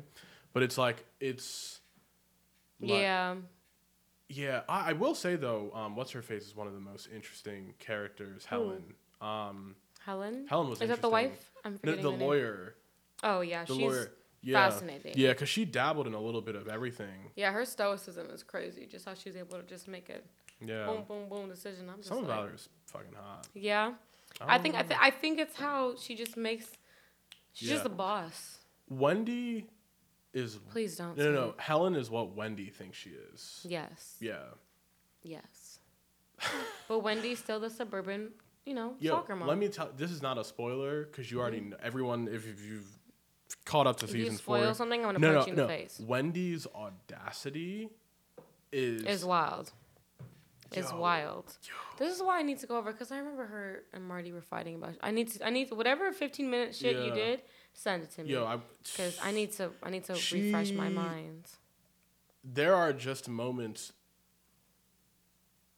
But 0.54 0.64
it's 0.64 0.78
like 0.78 1.06
it's. 1.20 1.80
like- 2.80 2.90
yeah. 2.90 3.36
yeah, 4.28 4.62
I, 4.68 4.90
I 4.90 4.94
will 4.94 5.14
say 5.14 5.36
though, 5.36 5.72
um, 5.76 5.96
what's 5.96 6.12
her 6.12 6.22
face 6.24 6.48
is 6.48 6.56
one 6.56 6.66
of 6.68 6.74
the 6.74 6.80
most 6.80 7.08
interesting 7.14 7.74
characters. 7.80 8.46
Helen. 8.46 8.84
Um, 9.22 9.76
Helen. 10.04 10.48
Helen 10.50 10.70
was 10.70 10.82
Is 10.82 10.90
that 10.90 11.02
the 11.02 11.10
wife? 11.10 11.52
I'm 11.64 11.74
the, 11.74 11.80
forgetting 11.80 12.02
the 12.04 12.12
the 12.12 12.18
name. 12.18 12.28
lawyer. 12.28 12.76
Oh 13.24 13.42
yeah, 13.42 13.66
The 13.66 13.76
she's 13.76 13.84
lawyer. 13.84 14.12
Yeah. 14.44 14.70
fascinating. 14.70 15.14
Yeah, 15.16 15.30
because 15.30 15.50
she 15.50 15.66
dabbled 15.66 16.08
in 16.08 16.14
a 16.14 16.20
little 16.20 16.42
bit 16.42 16.56
of 16.56 16.68
everything. 16.68 17.32
yeah. 17.36 17.52
Her 17.52 17.66
stoicism 17.66 18.28
is 18.32 18.44
crazy. 18.44 18.86
Just 18.86 19.06
how 19.06 19.14
she's 19.14 19.36
able 19.36 19.58
to 19.58 19.64
just 19.64 19.88
make 19.88 20.10
a 20.10 20.20
Yeah. 20.66 20.86
boom, 20.88 21.04
boom, 21.08 21.30
boom 21.30 21.50
decision. 21.50 21.90
I'm 21.90 21.98
just 21.98 22.10
Some 22.10 22.18
like, 22.20 22.26
about 22.26 22.50
her 22.50 22.56
is 22.56 22.70
fucking 22.88 23.14
hot. 23.14 23.48
yeah. 23.54 23.94
I 24.40 24.58
think 24.58 24.76
I, 24.76 24.82
th- 24.82 25.00
I 25.00 25.12
think 25.12 25.40
it's 25.40 25.56
how 25.58 25.96
she 25.98 26.16
just 26.16 26.38
makes. 26.38 26.66
She's 27.54 27.70
Yeah. 27.70 27.76
just 27.76 27.86
a 27.86 27.90
boss. 27.90 28.60
Wendy 28.90 29.68
is. 30.34 30.58
Please 30.72 30.96
don't. 30.96 31.18
No, 31.18 31.24
no, 31.26 31.32
no. 31.32 31.50
it. 31.50 31.60
Helen 31.60 31.96
is 31.96 32.10
what 32.10 32.36
Wendy 32.36 32.70
thinks 32.70 32.98
she 32.98 33.12
is. 33.12 33.66
Yes. 33.68 34.16
Yeah. 34.20 34.46
Yes. 35.22 35.80
but 36.88 37.00
Wendy's 37.00 37.40
still 37.40 37.60
the 37.60 37.70
suburban, 37.70 38.32
you 38.66 38.74
know, 38.74 38.96
Yo, 39.00 39.12
soccer 39.12 39.36
mom. 39.36 39.48
let 39.48 39.58
me 39.58 39.68
tell. 39.68 39.90
This 39.96 40.12
is 40.12 40.22
not 40.22 40.38
a 40.38 40.44
spoiler 40.44 41.04
because 41.06 41.30
you 41.32 41.40
already 41.40 41.60
mm-hmm. 41.60 41.72
know, 41.72 41.78
everyone. 41.84 42.28
If 42.32 42.46
you've 42.66 42.88
caught 43.66 43.88
up 43.88 43.98
to 43.98 44.06
if 44.06 44.16
you 44.16 44.24
season 44.24 44.38
spoil 44.38 44.66
four, 44.66 44.74
something, 44.74 45.02
I'm 45.06 45.14
gonna 45.16 45.20
no, 45.20 45.34
punch 45.34 45.40
no, 45.40 45.46
you 45.46 45.52
in 45.52 45.58
no. 45.58 45.64
the 45.68 45.74
face. 45.74 46.02
Wendy's 46.06 46.68
audacity 46.76 47.90
is 48.72 49.04
It's 49.04 49.24
wild. 49.24 49.72
It's 50.74 50.90
Yo. 50.92 51.00
wild. 51.00 51.58
This 51.98 52.16
is 52.16 52.24
why 52.24 52.40
I 52.40 52.44
need 52.44 52.60
to 52.60 52.68
go 52.68 52.78
over 52.78 52.92
because 52.94 53.12
I 53.12 53.18
remember 53.18 53.46
her 53.46 53.84
and 53.94 54.06
Marty 54.08 54.32
were 54.32 54.42
fighting 54.42 54.76
about. 54.76 54.96
I 55.02 55.12
need 55.12 55.30
to. 55.34 55.46
I 55.46 55.50
need 55.50 55.68
to, 55.68 55.76
whatever 55.76 56.12
15 56.14 56.50
minute 56.50 56.74
shit 56.76 56.96
you 57.06 57.14
did. 57.14 57.42
Send 57.74 58.04
it 58.04 58.12
to 58.12 58.24
me. 58.24 58.30
Yo, 58.32 58.46
I 58.46 58.58
because 58.84 59.20
I 59.22 59.32
need 59.32 59.52
to. 59.54 59.72
I 59.84 59.90
need 59.90 60.06
to 60.06 60.14
refresh 60.14 60.72
my 60.72 60.90
mind. 60.90 61.44
there 62.44 62.74
are 62.76 62.94
just 62.94 63.28
moments. 63.30 63.92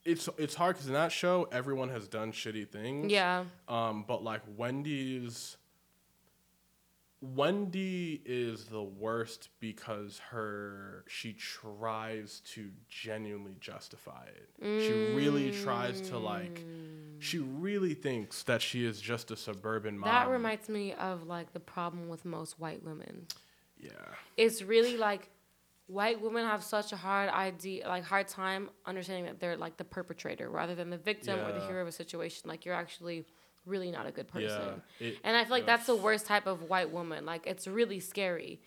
It's 0.05 0.27
it's 0.37 0.53
hard 0.55 0.75
because 0.75 0.87
in 0.87 0.93
that 0.93 1.11
show 1.11 1.47
everyone 1.51 1.89
has 1.89 2.07
done 2.07 2.31
shitty 2.31 2.69
things. 2.69 3.11
Yeah. 3.11 3.45
Um, 3.67 4.05
but 4.07 4.23
like 4.23 4.41
Wendy's. 4.57 5.57
Wendy 7.23 8.21
is 8.25 8.65
the 8.65 8.83
worst 8.83 9.47
because 9.61 10.19
her 10.31 11.05
she 11.07 11.31
tries 11.31 12.41
to 12.51 12.69
genuinely 12.89 13.55
justify 13.61 14.25
it. 14.25 14.49
She 14.61 15.15
really 15.15 15.51
tries 15.51 16.01
to 16.09 16.17
like. 16.17 16.59
Mm. 16.59 17.21
She 17.21 17.39
really 17.39 17.93
thinks 17.93 18.43
that 18.43 18.61
she 18.61 18.85
is 18.85 18.99
just 18.99 19.31
a 19.31 19.37
suburban 19.37 19.97
mom. 19.97 20.09
That 20.09 20.27
reminds 20.27 20.67
me 20.67 20.93
of 20.95 21.25
like 21.25 21.53
the 21.53 21.61
problem 21.61 22.09
with 22.09 22.25
most 22.25 22.59
white 22.59 22.83
women. 22.83 23.27
Yeah. 23.79 23.91
It's 24.35 24.61
really 24.61 24.97
like 24.97 25.29
white 25.87 26.21
women 26.21 26.45
have 26.45 26.61
such 26.61 26.91
a 26.91 26.97
hard 26.97 27.29
idea, 27.29 27.87
like 27.87 28.03
hard 28.03 28.27
time 28.27 28.69
understanding 28.85 29.25
that 29.25 29.39
they're 29.39 29.55
like 29.55 29.77
the 29.77 29.85
perpetrator 29.85 30.49
rather 30.49 30.75
than 30.75 30.89
the 30.89 30.97
victim 30.97 31.39
or 31.39 31.53
the 31.53 31.65
hero 31.67 31.83
of 31.83 31.87
a 31.87 31.91
situation. 31.93 32.49
Like 32.49 32.65
you're 32.65 32.75
actually 32.75 33.23
really 33.65 33.91
not 33.91 34.05
a 34.05 34.11
good 34.11 34.27
person. 34.27 34.81
Yeah. 34.99 35.07
It, 35.07 35.17
And 35.23 35.35
I 35.35 35.43
feel 35.43 35.51
like 35.51 35.65
that's 35.65 35.85
the 35.85 35.95
worst 35.95 36.25
type 36.25 36.47
of 36.47 36.63
white 36.63 36.91
woman. 36.91 37.25
Like 37.25 37.47
it's 37.47 37.67
really 37.67 37.99
scary. 37.99 38.61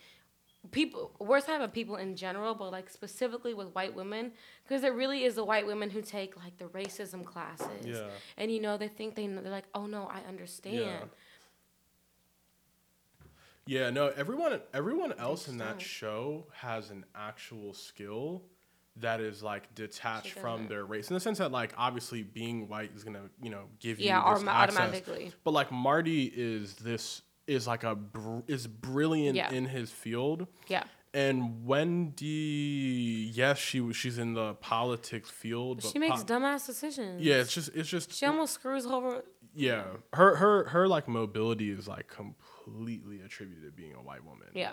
People, 0.73 1.13
worst 1.21 1.47
type 1.47 1.61
of 1.61 1.73
people 1.73 1.97
in 1.97 2.17
general, 2.17 2.55
but 2.55 2.73
like 2.73 2.91
specifically 2.91 3.55
with 3.55 3.69
white 3.69 3.95
women, 3.95 4.33
because 4.65 4.83
it 4.83 4.93
really 4.95 5.23
is 5.23 5.37
the 5.37 5.45
white 5.45 5.67
women 5.67 5.91
who 5.91 6.03
take 6.03 6.37
like 6.37 6.59
the 6.59 6.65
racism 6.67 7.25
classes. 7.25 7.85
Yeah. 7.85 8.09
And 8.37 8.51
you 8.51 8.61
know 8.61 8.77
they 8.77 8.89
think 8.89 9.15
they 9.15 9.27
they're 9.27 9.51
like, 9.51 9.69
oh 9.75 9.87
no, 9.87 10.11
I 10.13 10.27
understand. 10.29 11.11
Yeah, 13.69 13.91
no, 13.91 14.09
everyone 14.17 14.61
everyone 14.73 15.13
else 15.19 15.49
in 15.49 15.59
that 15.59 15.81
show 15.81 16.47
has 16.53 16.91
an 16.91 17.05
actual 17.15 17.75
skill 17.75 18.43
that 19.01 19.21
is 19.21 19.43
like 19.43 19.75
detached 19.75 20.33
from 20.39 20.69
their 20.69 20.85
race 20.85 21.11
in 21.11 21.15
the 21.15 21.21
sense 21.21 21.39
that 21.39 21.53
like 21.53 21.73
obviously 21.77 22.23
being 22.23 22.69
white 22.69 22.91
is 22.95 23.05
gonna 23.05 23.29
you 23.43 23.51
know 23.51 23.65
give 23.81 23.99
you 24.01 24.07
Yeah, 24.07 24.23
this 24.35 24.43
access. 24.45 24.79
automatically. 24.79 25.33
but 25.45 25.51
like 25.53 25.71
marty 25.71 26.25
is 26.35 26.75
this 26.77 27.23
is 27.47 27.67
like 27.67 27.85
a 27.85 27.95
br- 27.95 28.41
is 28.49 28.67
brilliant 28.67 29.37
Yeah. 29.37 29.53
in 29.53 29.67
his 29.67 29.91
field 29.91 30.47
Yeah. 30.69 30.85
and 31.15 31.67
wendy 32.27 33.31
yes 33.35 33.59
she 33.59 33.81
was 33.81 33.97
she's 33.97 34.19
in 34.19 34.35
the 34.35 34.55
politics 34.55 35.31
field 35.31 35.83
but 35.83 35.91
she 35.91 35.99
makes 35.99 36.23
po- 36.25 36.35
dumbass 36.35 36.67
decisions. 36.67 37.23
yeah 37.23 37.37
it's 37.37 37.55
just 37.55 37.71
it's 37.75 37.89
just 37.89 38.13
She 38.13 38.27
almost 38.27 38.55
screws 38.55 38.87
over. 38.87 39.23
yeah 39.55 39.85
her 40.13 40.37
her 40.37 40.65
her 40.69 40.89
like 40.89 41.07
mobility 41.09 41.71
is 41.71 41.87
like 41.87 42.09
completely 42.09 43.21
attributed 43.21 43.65
to 43.65 43.71
being 43.71 43.95
a 43.95 44.03
white 44.03 44.25
woman 44.25 44.49
Yeah. 44.55 44.73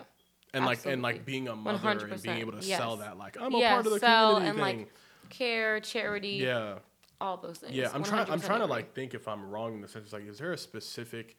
And 0.54 0.64
like 0.64 0.86
and 0.86 1.02
like 1.02 1.24
being 1.24 1.48
a 1.48 1.56
mother 1.56 1.88
and 1.90 2.22
being 2.22 2.38
able 2.38 2.52
to 2.52 2.66
yes. 2.66 2.78
sell 2.78 2.96
that 2.96 3.18
like 3.18 3.36
I'm 3.40 3.54
a 3.54 3.58
yeah, 3.58 3.74
part 3.74 3.86
of 3.86 3.92
the 3.92 3.98
sell 3.98 4.34
community 4.36 4.48
and 4.60 4.66
thing. 4.66 4.78
like 4.78 4.94
care, 5.30 5.80
charity, 5.80 6.38
yeah, 6.42 6.78
all 7.20 7.36
those 7.36 7.58
things. 7.58 7.74
yeah. 7.74 7.90
I'm 7.92 8.02
trying. 8.02 8.30
I'm 8.30 8.40
trying 8.40 8.60
to 8.60 8.66
like 8.66 8.94
think 8.94 9.14
if 9.14 9.28
I'm 9.28 9.50
wrong 9.50 9.74
in 9.74 9.80
the 9.80 9.88
sense 9.88 10.12
like, 10.12 10.26
is 10.26 10.38
there 10.38 10.52
a 10.52 10.58
specific 10.58 11.36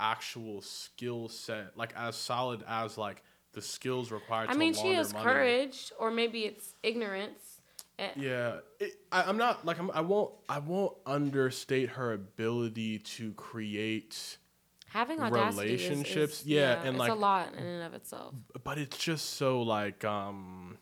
actual 0.00 0.62
skill 0.62 1.28
set 1.28 1.76
like 1.76 1.92
as 1.96 2.16
solid 2.16 2.64
as 2.68 2.96
like 2.98 3.22
the 3.52 3.62
skills 3.62 4.10
required? 4.10 4.48
I 4.50 4.52
to 4.54 4.58
mean, 4.58 4.74
she 4.74 4.92
has 4.94 5.12
money? 5.12 5.24
courage, 5.24 5.92
or 5.98 6.10
maybe 6.10 6.40
it's 6.44 6.74
ignorance. 6.82 7.60
Eh, 7.98 8.08
Yeah, 8.16 8.56
it, 8.80 8.92
I, 9.12 9.24
I'm 9.24 9.36
not 9.36 9.64
like 9.66 9.78
I'm, 9.78 9.90
I 9.92 10.00
won't 10.00 10.32
I 10.48 10.58
won't 10.58 10.96
understate 11.06 11.90
her 11.90 12.12
ability 12.12 12.98
to 13.00 13.32
create, 13.34 14.38
Having 14.92 15.20
audacity 15.20 15.72
is- 15.74 15.80
Relationships, 15.88 16.40
is, 16.40 16.46
yeah, 16.46 16.80
and, 16.80 16.90
it's 16.90 16.98
like- 16.98 17.10
a 17.12 17.14
lot 17.14 17.54
in 17.54 17.64
and 17.64 17.82
of 17.84 17.94
itself. 17.94 18.34
but 18.62 18.78
it's 18.78 18.96
just 18.98 19.34
so 19.34 19.62
like 19.62 20.04
um. 20.04 20.76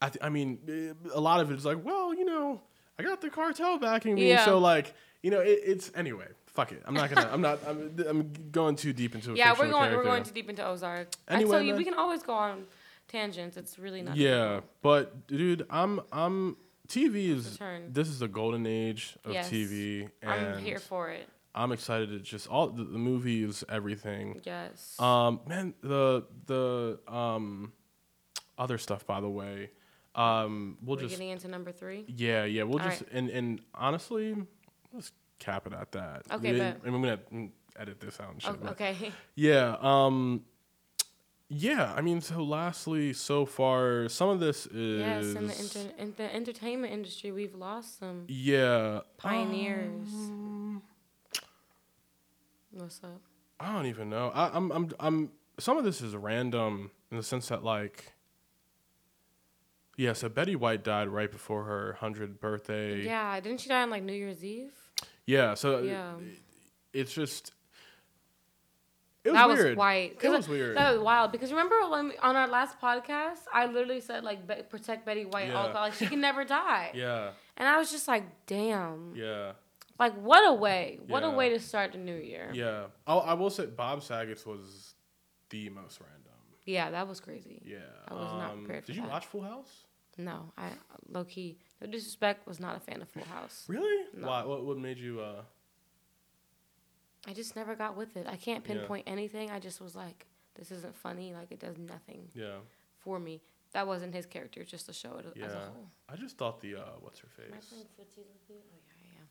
I 0.00 0.08
th- 0.10 0.22
I 0.22 0.28
mean, 0.28 0.58
eh, 0.68 0.92
a 1.12 1.20
lot 1.20 1.40
of 1.40 1.50
it 1.50 1.56
is 1.56 1.64
like, 1.64 1.84
well, 1.84 2.14
you 2.14 2.24
know, 2.24 2.60
I 2.98 3.02
got 3.02 3.20
the 3.20 3.30
cartel 3.30 3.78
backing 3.78 4.14
me, 4.14 4.28
Yeah. 4.28 4.44
so 4.44 4.58
like, 4.58 4.94
you 5.22 5.30
know, 5.30 5.40
it, 5.40 5.60
it's 5.64 5.90
anyway. 5.94 6.26
Fuck 6.46 6.72
it. 6.72 6.82
I'm 6.86 6.94
not 6.94 7.08
gonna. 7.12 7.28
I'm 7.32 7.40
not. 7.40 7.60
I'm, 7.68 7.94
I'm 8.08 8.32
going 8.50 8.74
too 8.74 8.92
deep 8.92 9.14
into. 9.14 9.32
A 9.32 9.36
Yeah, 9.36 9.54
we're 9.56 9.70
going. 9.70 9.92
We're 9.94 10.02
going 10.02 10.24
too 10.24 10.32
deep 10.32 10.48
into 10.50 10.66
Ozark. 10.66 11.08
I 11.28 11.34
Anyway, 11.34 11.50
tell 11.52 11.62
you, 11.62 11.76
we 11.76 11.84
can 11.84 11.94
always 11.94 12.22
go 12.24 12.32
on 12.32 12.64
tangents. 13.06 13.56
It's 13.56 13.78
really 13.78 14.02
not. 14.02 14.16
Yeah, 14.16 14.60
but 14.82 15.28
dude, 15.28 15.64
I'm 15.70 16.00
I'm 16.10 16.56
TV 16.88 17.28
is 17.28 17.58
this 17.90 18.08
is 18.08 18.18
the 18.18 18.26
golden 18.26 18.66
age 18.66 19.16
of 19.24 19.32
Yes. 19.34 19.48
TV, 19.50 20.10
and 20.20 20.30
I'm 20.30 20.58
here 20.58 20.80
for 20.80 21.10
it. 21.10 21.28
I'm 21.54 21.72
excited 21.72 22.10
to 22.10 22.20
just 22.20 22.46
all 22.48 22.68
the, 22.68 22.84
the 22.84 22.98
movies, 22.98 23.64
everything. 23.68 24.40
Yes. 24.44 24.94
Um, 25.00 25.40
man, 25.46 25.74
the 25.82 26.24
the 26.46 26.98
um 27.08 27.72
other 28.58 28.78
stuff, 28.78 29.06
by 29.06 29.20
the 29.20 29.28
way, 29.28 29.70
um, 30.14 30.78
we'll 30.82 30.96
we're 30.96 31.02
just 31.02 31.14
getting 31.14 31.30
into 31.30 31.48
number 31.48 31.72
three. 31.72 32.04
yeah, 32.08 32.44
yeah, 32.44 32.62
we'll 32.64 32.80
All 32.80 32.88
just 32.88 33.02
and 33.12 33.30
and 33.30 33.60
honestly, 33.74 34.36
let's 34.92 35.12
cap 35.38 35.66
it 35.66 35.72
at 35.72 35.92
that. 35.92 36.22
Okay, 36.32 36.52
We- 36.52 36.58
bet. 36.58 36.80
and 36.84 36.94
I'm 36.94 37.02
gonna 37.02 37.48
edit 37.76 38.00
this 38.00 38.20
out 38.20 38.32
and 38.32 38.42
shit. 38.42 38.56
Oh, 38.64 38.68
okay. 38.68 39.12
Yeah. 39.34 39.76
Um. 39.80 40.44
Yeah. 41.48 41.94
I 41.96 42.02
mean, 42.02 42.20
so 42.20 42.42
lastly, 42.42 43.12
so 43.14 43.46
far, 43.46 44.08
some 44.08 44.28
of 44.28 44.38
this 44.40 44.66
is 44.66 45.00
yes, 45.00 45.24
in 45.34 45.46
the 45.46 45.58
inter- 45.58 45.94
in 45.98 46.14
the 46.16 46.34
entertainment 46.34 46.92
industry, 46.92 47.32
we've 47.32 47.54
lost 47.54 47.98
some 47.98 48.24
yeah 48.28 49.00
pioneers. 49.16 50.12
um, 50.12 50.82
What's 52.70 53.00
up? 53.02 53.20
I 53.60 53.72
don't 53.72 53.86
even 53.86 54.08
know. 54.10 54.30
I, 54.34 54.50
I'm 54.56 54.70
I'm 54.70 54.90
I'm 55.00 55.30
some 55.58 55.76
of 55.78 55.84
this 55.84 56.00
is 56.00 56.14
random 56.14 56.90
in 57.10 57.16
the 57.16 57.22
sense 57.22 57.48
that 57.48 57.64
like 57.64 58.12
yeah, 59.96 60.12
so 60.12 60.28
Betty 60.28 60.54
White 60.54 60.84
died 60.84 61.08
right 61.08 61.30
before 61.30 61.64
her 61.64 61.94
hundredth 62.00 62.40
birthday. 62.40 63.04
Yeah, 63.04 63.38
didn't 63.40 63.60
she 63.60 63.68
die 63.68 63.82
on 63.82 63.90
like 63.90 64.02
New 64.04 64.12
Year's 64.12 64.44
Eve? 64.44 64.70
Yeah, 65.26 65.54
so 65.54 65.78
uh, 65.78 65.80
Yeah. 65.82 66.12
it's 66.92 67.12
just 67.12 67.52
it 69.24 69.30
was 69.30 69.36
that 69.36 69.48
weird. 69.48 69.66
was 69.70 69.76
white. 69.76 70.18
It 70.22 70.28
was 70.28 70.48
weird. 70.48 70.76
That 70.76 70.92
was 70.92 71.02
wild 71.02 71.32
because 71.32 71.50
remember 71.50 71.74
when 71.90 72.08
we, 72.10 72.16
on 72.18 72.36
our 72.36 72.46
last 72.46 72.80
podcast, 72.80 73.40
I 73.52 73.66
literally 73.66 74.00
said 74.00 74.22
like 74.22 74.46
Be- 74.46 74.62
protect 74.70 75.04
Betty 75.04 75.24
White, 75.24 75.50
all 75.52 75.66
Yeah. 75.68 75.80
like 75.80 75.94
she 75.94 76.06
can 76.06 76.20
never 76.20 76.44
die, 76.44 76.92
yeah, 76.94 77.30
and 77.56 77.66
I 77.68 77.76
was 77.78 77.90
just 77.90 78.06
like, 78.06 78.24
damn, 78.46 79.14
yeah, 79.16 79.52
like 79.98 80.14
what 80.14 80.46
a 80.48 80.52
way, 80.54 80.98
what 81.06 81.24
a 81.24 81.30
way 81.30 81.48
to 81.50 81.58
start 81.60 81.92
the 81.92 81.98
new 81.98 82.14
year. 82.16 82.50
yeah. 82.54 82.84
I'll, 83.06 83.20
I 83.20 83.34
will 83.34 83.50
say 83.50 83.66
Bob 83.66 84.02
Saget's 84.02 84.46
was 84.46 84.94
the 85.50 85.68
most 85.70 86.00
random. 86.00 86.24
Yeah, 86.64 86.90
that 86.90 87.08
was 87.08 87.18
crazy. 87.20 87.62
Yeah. 87.64 87.78
I 88.06 88.14
was 88.14 88.32
not 88.32 88.50
Um, 88.52 88.58
prepared 88.64 88.84
for 88.84 88.90
it. 88.92 88.94
Did 88.94 88.96
you 88.96 89.02
that. 89.02 89.10
watch 89.10 89.26
Full 89.26 89.42
House? 89.42 89.84
No, 90.18 90.52
I 90.58 90.70
low 91.08 91.24
key, 91.24 91.58
no 91.80 91.86
disrespect, 91.86 92.46
was 92.46 92.58
not 92.60 92.76
a 92.76 92.80
fan 92.80 93.00
of 93.00 93.08
Full 93.08 93.24
House. 93.24 93.64
Really? 93.68 94.04
No. 94.16 94.26
Why? 94.28 94.44
What, 94.44 94.64
what 94.64 94.76
made 94.78 94.98
you? 94.98 95.20
uh 95.20 95.42
I 97.26 97.32
just 97.34 97.56
never 97.56 97.74
got 97.74 97.96
with 97.96 98.16
it. 98.16 98.26
I 98.26 98.36
can't 98.36 98.64
Yeah. 98.66 98.74
pinpoint 98.76 99.04
anything. 99.08 99.50
I 99.50 99.58
just 99.58 99.80
was 99.80 99.94
like, 99.94 100.26
this 100.54 100.70
isn't 100.70 100.96
funny. 100.96 101.34
Like 101.34 101.50
it 101.52 101.60
does 101.60 101.76
nothing 101.78 102.28
Yeah. 102.34 102.58
for 102.98 103.18
me. 103.18 103.42
That 103.72 103.86
wasn't 103.86 104.14
his 104.14 104.24
character. 104.26 104.64
Just 104.64 104.86
to 104.86 104.92
show 104.92 105.16
it 105.18 105.26
as 105.26 105.52
a 105.52 105.54
Yeah. 105.54 105.66
whole. 105.66 105.90
I 106.08 106.16
just 106.16 106.36
thought 106.38 106.60
the 106.60 106.76
uh 106.76 106.84
what's 107.00 107.18
her 107.20 107.28
Am 107.46 107.52
I 107.52 107.56
face? 107.56 107.74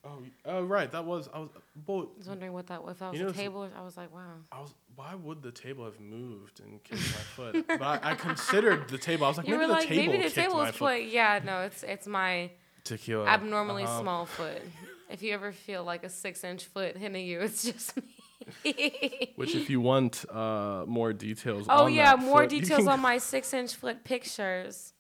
Oh. 0.05 0.19
Oh, 0.45 0.63
right, 0.63 0.89
that 0.91 1.05
was 1.05 1.27
I 1.33 1.39
was. 1.39 1.49
Boy, 1.75 2.01
I 2.03 2.17
was 2.17 2.27
wondering 2.27 2.53
what 2.53 2.67
that 2.67 2.81
if 2.87 2.99
that 2.99 3.11
was 3.11 3.21
a 3.21 3.31
table. 3.33 3.69
I 3.77 3.81
was 3.83 3.97
like, 3.97 4.13
wow. 4.13 4.21
I 4.51 4.61
was. 4.61 4.73
Why 4.95 5.13
would 5.15 5.43
the 5.43 5.51
table 5.51 5.85
have 5.85 5.99
moved 5.99 6.59
and 6.59 6.83
kicked 6.83 7.01
my 7.01 7.51
foot? 7.51 7.67
But 7.67 7.81
I, 7.81 8.11
I 8.11 8.15
considered 8.15 8.89
the 8.89 8.97
table. 8.97 9.25
I 9.25 9.29
was 9.29 9.37
like, 9.37 9.47
You 9.47 9.53
maybe 9.53 9.61
were 9.63 9.67
the 9.67 9.73
like, 9.73 9.87
table 9.87 10.01
maybe 10.13 10.17
the 10.17 10.23
kicked 10.23 10.35
table 10.35 10.57
was 10.57 10.75
foot. 10.75 11.03
Yeah, 11.03 11.39
no, 11.43 11.61
it's 11.61 11.83
it's 11.83 12.07
my 12.07 12.51
Tequila. 12.83 13.25
abnormally 13.27 13.83
Uh-huh. 13.83 14.01
small 14.01 14.25
foot. 14.25 14.61
If 15.09 15.21
you 15.23 15.33
ever 15.33 15.51
feel 15.51 15.83
like 15.83 16.03
a 16.03 16.09
six 16.09 16.43
inch 16.43 16.65
foot 16.65 16.97
hitting 16.97 17.25
you, 17.25 17.41
it's 17.41 17.63
just 17.63 17.93
me. 17.97 19.33
Which, 19.35 19.55
if 19.55 19.69
you 19.69 19.81
want 19.81 20.25
uh, 20.33 20.85
more 20.87 21.11
details. 21.13 21.65
oh 21.69 21.87
yeah, 21.87 22.15
more 22.15 22.41
foot, 22.41 22.49
details 22.49 22.79
can- 22.85 22.89
on 22.89 22.99
my 23.01 23.17
six 23.17 23.53
inch 23.53 23.75
foot 23.75 24.03
pictures, 24.03 24.93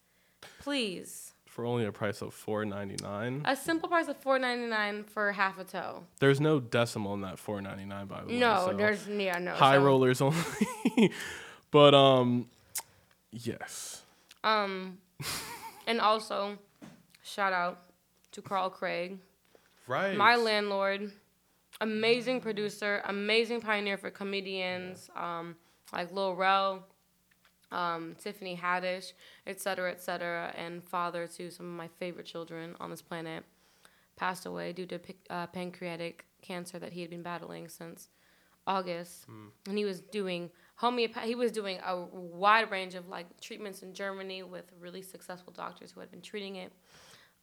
please. 0.59 1.26
For 1.57 1.65
only 1.65 1.85
a 1.85 1.91
price 1.91 2.21
of 2.21 2.35
four 2.35 2.65
ninety 2.65 3.03
nine. 3.03 3.41
A 3.43 3.55
simple 3.55 3.89
price 3.89 4.07
of 4.07 4.15
four 4.17 4.37
ninety 4.37 4.67
nine 4.67 5.03
for 5.03 5.31
half 5.31 5.57
a 5.57 5.63
toe. 5.63 6.03
There's 6.19 6.39
no 6.39 6.59
decimal 6.59 7.15
in 7.15 7.21
that 7.21 7.39
four 7.39 7.59
ninety 7.63 7.83
nine 7.83 8.05
by 8.05 8.21
the 8.21 8.27
way. 8.27 8.37
No, 8.37 8.67
so 8.69 8.77
there's 8.77 9.07
yeah 9.07 9.39
no 9.39 9.53
high 9.53 9.77
so- 9.77 9.83
rollers 9.83 10.21
only. 10.21 10.37
but 11.71 11.95
um, 11.95 12.47
yes. 13.31 14.03
Um, 14.43 14.99
and 15.87 15.99
also, 15.99 16.59
shout 17.23 17.53
out 17.53 17.81
to 18.33 18.41
Carl 18.43 18.69
Craig, 18.69 19.17
Right. 19.87 20.15
my 20.15 20.35
landlord, 20.35 21.11
amazing 21.81 22.39
producer, 22.39 23.01
amazing 23.05 23.61
pioneer 23.61 23.97
for 23.97 24.11
comedians, 24.11 25.09
um, 25.15 25.55
like 25.91 26.11
Lil 26.11 26.35
Rel, 26.35 26.85
um, 27.71 28.15
Tiffany 28.17 28.55
Haddish, 28.55 29.13
et 29.45 29.59
cetera, 29.59 29.91
et 29.91 30.01
cetera, 30.01 30.53
and 30.57 30.83
father 30.83 31.27
to 31.27 31.51
some 31.51 31.65
of 31.65 31.71
my 31.73 31.89
favorite 31.99 32.25
children 32.25 32.75
on 32.79 32.89
this 32.89 33.01
planet, 33.01 33.43
passed 34.15 34.45
away 34.45 34.73
due 34.73 34.85
to 34.85 34.99
uh, 35.29 35.47
pancreatic 35.47 36.25
cancer 36.41 36.79
that 36.79 36.93
he 36.93 37.01
had 37.01 37.09
been 37.09 37.23
battling 37.23 37.67
since 37.67 38.09
August, 38.65 39.25
and 39.67 39.77
he 39.77 39.85
was 39.85 40.01
doing 40.01 40.49
homeopath. 40.75 41.23
He 41.23 41.35
was 41.35 41.51
doing 41.51 41.79
a 41.85 41.97
wide 41.97 42.69
range 42.71 42.95
of 42.95 43.07
like 43.07 43.39
treatments 43.39 43.81
in 43.81 43.93
Germany 43.93 44.43
with 44.43 44.65
really 44.79 45.01
successful 45.01 45.53
doctors 45.53 45.91
who 45.91 45.99
had 45.99 46.11
been 46.11 46.21
treating 46.21 46.57
it. 46.57 46.71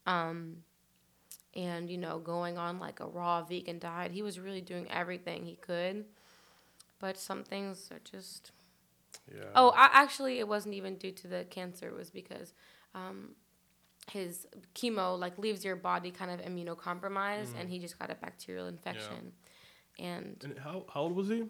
Um, 0.06 0.56
and 1.54 1.88
you 1.88 1.98
know, 1.98 2.18
going 2.18 2.58
on 2.58 2.78
like 2.78 3.00
a 3.00 3.06
raw 3.06 3.42
vegan 3.42 3.78
diet. 3.78 4.12
He 4.12 4.22
was 4.22 4.38
really 4.38 4.60
doing 4.60 4.90
everything 4.90 5.44
he 5.44 5.56
could, 5.56 6.04
but 6.98 7.16
some 7.18 7.44
things 7.44 7.90
are 7.90 8.00
just. 8.04 8.52
Yeah. 9.32 9.44
Oh, 9.54 9.70
I, 9.70 9.88
actually, 9.92 10.38
it 10.38 10.48
wasn't 10.48 10.74
even 10.74 10.96
due 10.96 11.12
to 11.12 11.28
the 11.28 11.44
cancer. 11.44 11.88
It 11.88 11.96
was 11.96 12.10
because 12.10 12.54
um, 12.94 13.30
his 14.10 14.46
chemo 14.74 15.18
like 15.18 15.38
leaves 15.38 15.64
your 15.64 15.76
body 15.76 16.10
kind 16.10 16.30
of 16.30 16.40
immunocompromised, 16.40 17.54
and 17.58 17.68
he 17.68 17.78
just 17.78 17.98
got 17.98 18.10
a 18.10 18.14
bacterial 18.16 18.66
infection. 18.66 19.32
And 19.98 20.36
And 20.44 20.58
how 20.58 20.84
how 20.92 21.02
old 21.02 21.16
was 21.16 21.28
he? 21.28 21.44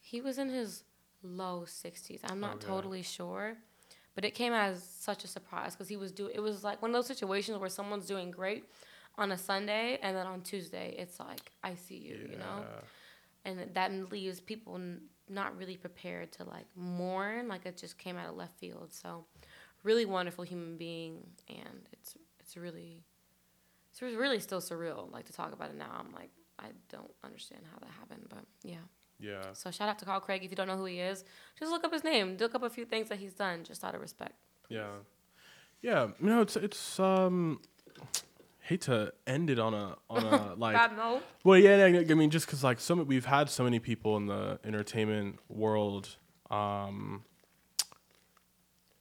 he 0.00 0.20
was 0.20 0.38
in 0.38 0.48
his 0.48 0.84
low 1.22 1.64
60s. 1.66 2.20
I'm 2.24 2.40
not 2.40 2.56
Okay. 2.56 2.66
totally 2.66 3.02
sure, 3.02 3.56
but 4.14 4.24
it 4.24 4.34
came 4.34 4.52
as 4.52 4.82
such 4.82 5.24
a 5.24 5.28
surprise 5.28 5.74
because 5.74 5.88
he 5.88 5.96
was 5.96 6.12
do. 6.12 6.28
It 6.28 6.40
was 6.40 6.64
like 6.64 6.82
one 6.82 6.90
of 6.90 6.94
those 6.94 7.06
situations 7.06 7.58
where 7.58 7.68
someone's 7.68 8.06
doing 8.06 8.30
great 8.30 8.64
on 9.18 9.32
a 9.32 9.38
Sunday, 9.38 9.98
and 10.02 10.16
then 10.16 10.26
on 10.26 10.42
Tuesday 10.42 10.94
it's 10.98 11.18
like 11.20 11.52
I 11.62 11.74
see 11.74 11.96
you, 11.96 12.18
you 12.28 12.36
know, 12.38 12.66
and 13.44 13.60
that 13.74 14.10
leaves 14.12 14.40
people 14.40 14.78
not 15.30 15.56
really 15.56 15.76
prepared 15.76 16.32
to 16.32 16.44
like 16.44 16.66
mourn. 16.76 17.48
Like 17.48 17.66
it 17.66 17.76
just 17.76 17.98
came 17.98 18.16
out 18.16 18.28
of 18.28 18.36
left 18.36 18.58
field. 18.58 18.92
So, 18.92 19.24
really 19.82 20.04
wonderful 20.04 20.44
human 20.44 20.76
being, 20.76 21.26
and 21.48 21.88
it's 21.92 22.16
it's 22.40 22.56
really 22.56 23.04
it's 23.90 24.02
really 24.02 24.40
still 24.40 24.60
surreal. 24.60 25.10
Like 25.12 25.26
to 25.26 25.32
talk 25.32 25.52
about 25.52 25.70
it 25.70 25.76
now, 25.76 25.90
I'm 25.98 26.12
like 26.12 26.30
I 26.58 26.68
don't 26.90 27.12
understand 27.24 27.62
how 27.72 27.78
that 27.78 27.90
happened, 27.98 28.26
but 28.28 28.44
yeah. 28.62 28.86
Yeah. 29.18 29.52
So 29.52 29.70
shout 29.70 29.88
out 29.88 29.98
to 29.98 30.04
Carl 30.04 30.20
Craig. 30.20 30.42
If 30.44 30.50
you 30.50 30.56
don't 30.56 30.66
know 30.66 30.76
who 30.76 30.86
he 30.86 30.98
is, 30.98 31.24
just 31.58 31.70
look 31.70 31.84
up 31.84 31.92
his 31.92 32.04
name. 32.04 32.36
Look 32.40 32.54
up 32.54 32.62
a 32.62 32.70
few 32.70 32.86
things 32.86 33.08
that 33.10 33.18
he's 33.18 33.34
done, 33.34 33.64
just 33.64 33.84
out 33.84 33.94
of 33.94 34.00
respect. 34.00 34.34
Yeah. 34.68 34.88
Yeah. 35.82 36.08
You 36.20 36.26
know, 36.26 36.40
it's 36.40 36.56
it's 36.56 36.98
um 36.98 37.60
hate 38.70 38.80
to 38.82 39.12
end 39.26 39.50
it 39.50 39.58
on 39.58 39.74
a 39.74 39.96
on 40.08 40.24
a 40.24 40.54
like 40.56 40.74
Bad 40.74 40.96
note. 40.96 41.22
Well, 41.44 41.58
yeah, 41.58 41.84
I 41.84 42.14
mean, 42.14 42.30
just 42.30 42.46
because 42.46 42.62
like 42.64 42.78
so 42.80 42.94
ma- 42.96 43.02
we've 43.02 43.24
had 43.26 43.50
so 43.50 43.64
many 43.64 43.78
people 43.80 44.16
in 44.16 44.26
the 44.26 44.58
entertainment 44.64 45.38
world, 45.48 46.16
um, 46.50 47.24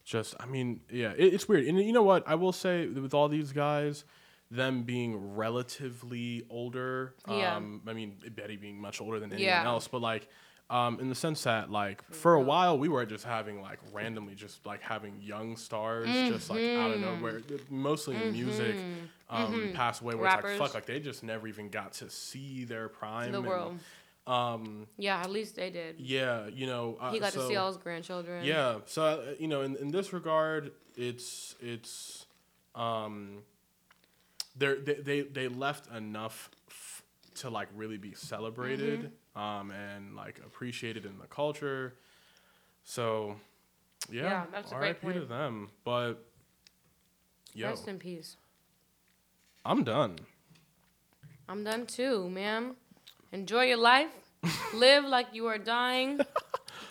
just 0.03 0.35
I 0.39 0.45
mean, 0.45 0.81
yeah, 0.91 1.11
it, 1.15 1.33
it's 1.33 1.47
weird. 1.47 1.65
And 1.65 1.79
you 1.79 1.93
know 1.93 2.03
what? 2.03 2.23
I 2.27 2.35
will 2.35 2.51
say 2.51 2.87
with 2.87 3.13
all 3.13 3.29
these 3.29 3.51
guys, 3.51 4.05
them 4.49 4.83
being 4.83 5.35
relatively 5.35 6.43
older. 6.49 7.13
Yeah. 7.27 7.55
Um, 7.55 7.81
I 7.87 7.93
mean, 7.93 8.17
Betty 8.35 8.57
being 8.57 8.81
much 8.81 8.99
older 9.01 9.19
than 9.19 9.31
anyone 9.31 9.47
Yeah. 9.47 9.65
else, 9.65 9.87
but 9.87 10.01
like. 10.01 10.27
Um, 10.69 10.99
in 10.99 11.09
the 11.09 11.15
sense 11.15 11.43
that, 11.45 11.71
like, 11.71 12.03
for 12.13 12.35
a 12.35 12.41
while, 12.41 12.77
we 12.77 12.89
were 12.89 13.03
just 13.03 13.25
having, 13.25 13.59
like, 13.59 13.79
randomly, 13.91 14.35
just 14.35 14.63
like 14.67 14.83
having 14.83 15.19
young 15.19 15.57
stars, 15.57 16.07
just 16.07 16.49
like 16.51 16.61
out 16.63 16.91
of 16.91 16.99
nowhere, 16.99 17.41
mostly 17.71 18.15
in 18.15 18.33
music, 18.33 18.75
um, 19.31 19.71
pass 19.73 19.99
away. 19.99 20.13
Where 20.13 20.27
it's 20.27 20.43
like, 20.43 20.57
fuck, 20.59 20.75
like 20.75 20.85
they 20.85 20.99
just 20.99 21.23
never 21.23 21.47
even 21.47 21.69
got 21.69 21.93
to 21.93 22.09
see 22.11 22.65
their 22.65 22.87
prime. 22.87 23.31
The 23.31 23.39
and, 23.39 23.47
world. 23.47 23.79
Um, 24.27 24.85
Yeah, 24.97 25.19
at 25.19 25.31
least 25.31 25.55
they 25.55 25.71
did. 25.71 25.99
yeah, 25.99 26.45
you 26.47 26.67
know, 26.67 26.97
uh, 27.01 27.11
He 27.11 27.19
got 27.19 27.33
to 27.33 27.47
see 27.47 27.55
all 27.55 27.67
his 27.69 27.77
grandchildren. 27.77 28.45
Yeah, 28.45 28.75
so 28.85 29.03
uh, 29.03 29.21
you 29.39 29.47
know, 29.47 29.61
in, 29.63 29.75
in 29.77 29.89
this 29.89 30.13
regard, 30.13 30.71
it's 30.95 31.55
it's 31.59 32.27
um, 32.75 33.39
they're, 34.55 34.75
they 34.75 34.93
they 34.93 35.21
they 35.21 35.47
left 35.47 35.91
enough 35.91 36.51
f- 36.67 37.01
to 37.35 37.49
like 37.49 37.69
really 37.75 37.97
be 37.97 38.13
celebrated 38.13 38.99
Mm-hmm. 38.99 39.07
Um, 39.39 39.71
and 39.71 40.15
like 40.15 40.39
appreciated 40.45 41.05
in 41.05 41.17
the 41.19 41.27
culture. 41.27 41.95
So, 42.83 43.35
yeah, 44.11 44.23
Yeah, 44.23 44.43
that's 44.51 44.71
a 44.71 44.75
great 44.75 44.89
RIP 44.89 45.01
to 45.01 45.19
point. 45.19 45.29
them. 45.29 45.69
But 45.83 46.15
yo, 47.53 47.69
Rest 47.69 47.87
in 47.87 47.99
peace. 47.99 48.35
I'm 49.65 49.83
done. 49.83 50.15
I'm 51.47 51.63
done 51.63 51.85
too, 51.85 52.29
ma'am. 52.29 52.75
Enjoy 53.31 53.63
your 53.63 53.77
life. 53.77 54.11
Live 54.73 55.03
like 55.05 55.27
you 55.33 55.47
are 55.47 55.57
dying. 55.57 56.19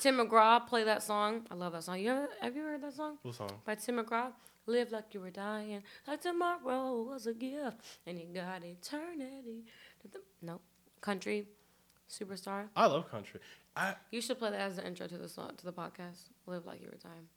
Tim 0.00 0.18
McGraw, 0.18 0.66
play 0.66 0.84
that 0.84 1.02
song. 1.02 1.46
I 1.50 1.54
love 1.54 1.72
that 1.72 1.84
song. 1.84 1.98
You 1.98 2.10
ever, 2.10 2.28
have 2.40 2.54
you 2.56 2.62
heard 2.62 2.82
that 2.82 2.92
song? 2.94 3.18
What 3.22 3.34
song? 3.34 3.50
by 3.64 3.74
Tim 3.74 3.96
McGraw. 3.96 4.32
Live 4.66 4.92
like 4.92 5.14
you 5.14 5.20
were 5.20 5.30
dying, 5.30 5.82
like 6.06 6.20
tomorrow 6.20 7.02
was 7.02 7.26
a 7.26 7.32
gift, 7.32 7.80
and 8.06 8.18
you 8.18 8.26
got 8.34 8.62
eternity. 8.62 9.64
No, 10.42 10.60
Country 11.00 11.46
superstar. 12.08 12.68
I 12.74 12.86
love 12.86 13.10
country. 13.10 13.40
I 13.76 13.94
You 14.10 14.20
should 14.20 14.38
play 14.38 14.50
that 14.50 14.60
as 14.60 14.76
the 14.76 14.86
intro 14.86 15.06
to 15.06 15.18
the 15.18 15.28
song, 15.28 15.52
to 15.56 15.64
the 15.64 15.72
podcast. 15.72 16.30
Live 16.46 16.66
like 16.66 16.80
you 16.80 16.88
were 16.88 16.98
dying. 16.98 17.28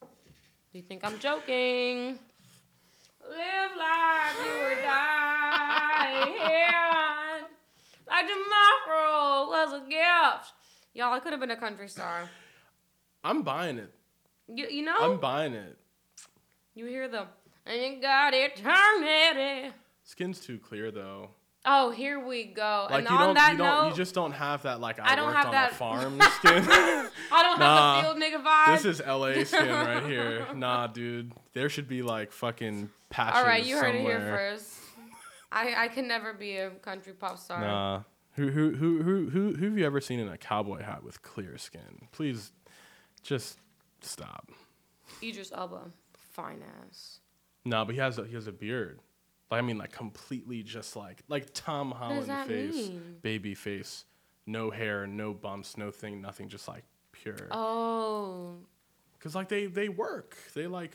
Do 0.00 0.78
you 0.78 0.82
think 0.82 1.04
I'm 1.04 1.18
joking? 1.18 2.18
Live 3.28 3.70
like 3.76 4.36
you 4.44 4.52
were 4.52 4.82
dying, 4.82 6.36
like 8.08 8.26
tomorrow 8.26 9.48
was 9.48 9.72
a 9.72 9.80
gift. 9.88 10.52
Y'all, 10.94 11.12
I 11.12 11.18
could 11.18 11.32
have 11.32 11.40
been 11.40 11.50
a 11.50 11.56
country 11.56 11.88
star. 11.88 12.30
I'm 13.24 13.42
buying 13.42 13.78
it. 13.78 13.92
You, 14.48 14.68
you 14.68 14.82
know? 14.82 14.96
I'm 15.00 15.18
buying 15.18 15.54
it. 15.54 15.76
You 16.74 16.86
hear 16.86 17.08
the 17.08 17.26
and 17.64 17.82
you 17.82 18.00
got 18.00 18.32
eternity. 18.34 19.74
Skin's 20.04 20.40
too 20.40 20.58
clear 20.58 20.90
though. 20.90 21.30
Oh, 21.68 21.90
here 21.90 22.20
we 22.24 22.44
go. 22.44 22.86
Like 22.88 23.00
and 23.00 23.08
you 23.10 23.16
on 23.16 23.20
don't, 23.26 23.34
that 23.34 23.52
you 23.52 23.58
don't, 23.58 23.66
note, 23.84 23.88
you 23.90 23.94
just 23.96 24.14
don't 24.14 24.32
have 24.32 24.62
that 24.62 24.80
like 24.80 25.00
I, 25.00 25.12
I 25.12 25.16
don't 25.16 25.32
have 25.32 25.46
on 25.46 25.52
that- 25.52 25.72
a 25.72 25.74
farm 25.74 26.20
skin. 26.38 26.64
I 27.32 27.42
don't 27.42 27.58
Nah. 27.58 27.94
have 28.02 28.04
the 28.16 28.20
field 28.20 28.22
nigga 28.42 28.44
vibe. 28.44 28.76
this 28.76 28.84
is 28.84 29.02
LA 29.06 29.44
skin 29.44 29.68
right 29.68 30.04
here. 30.06 30.46
Nah, 30.54 30.86
dude, 30.86 31.32
there 31.54 31.68
should 31.68 31.88
be 31.88 32.02
like 32.02 32.30
fucking 32.32 32.88
patches 33.10 33.38
All 33.38 33.44
right, 33.44 33.64
you 33.64 33.76
heard 33.76 33.94
it 33.96 34.00
here 34.02 34.20
first. 34.20 34.74
I 35.50 35.74
I 35.84 35.88
can 35.88 36.06
never 36.06 36.32
be 36.32 36.56
a 36.56 36.70
country 36.70 37.12
pop 37.12 37.38
star. 37.38 37.60
Nah. 37.60 38.02
Who 38.34 38.48
who 38.50 38.74
who 38.74 39.02
who 39.02 39.30
who 39.30 39.54
who 39.54 39.64
have 39.64 39.78
you 39.78 39.86
ever 39.86 40.00
seen 40.00 40.20
in 40.20 40.28
a 40.28 40.36
cowboy 40.36 40.82
hat 40.82 41.02
with 41.02 41.22
clear 41.22 41.56
skin? 41.58 42.08
Please, 42.12 42.52
just 43.22 43.58
stop. 44.02 44.50
Idris 45.22 45.52
Elba, 45.56 45.90
fine 46.14 46.62
ass. 46.86 47.20
No, 47.64 47.84
but 47.84 47.94
he 47.94 48.00
has 48.00 48.18
a, 48.18 48.24
he 48.26 48.34
has 48.34 48.46
a 48.46 48.52
beard. 48.52 49.00
I 49.50 49.60
mean, 49.60 49.78
like 49.78 49.92
completely 49.92 50.62
just 50.62 50.96
like 50.96 51.22
like 51.28 51.52
Tom 51.54 51.92
Holland 51.92 52.26
face, 52.48 52.74
mean? 52.74 53.16
baby 53.22 53.54
face, 53.54 54.04
no 54.46 54.70
hair, 54.70 55.06
no 55.06 55.32
bumps, 55.32 55.76
no 55.76 55.90
thing, 55.90 56.20
nothing, 56.20 56.48
just 56.48 56.66
like 56.66 56.84
pure. 57.12 57.48
Oh, 57.50 58.56
Cause 59.20 59.34
like 59.34 59.48
they 59.48 59.66
they 59.66 59.88
work, 59.88 60.36
they 60.54 60.66
like 60.66 60.92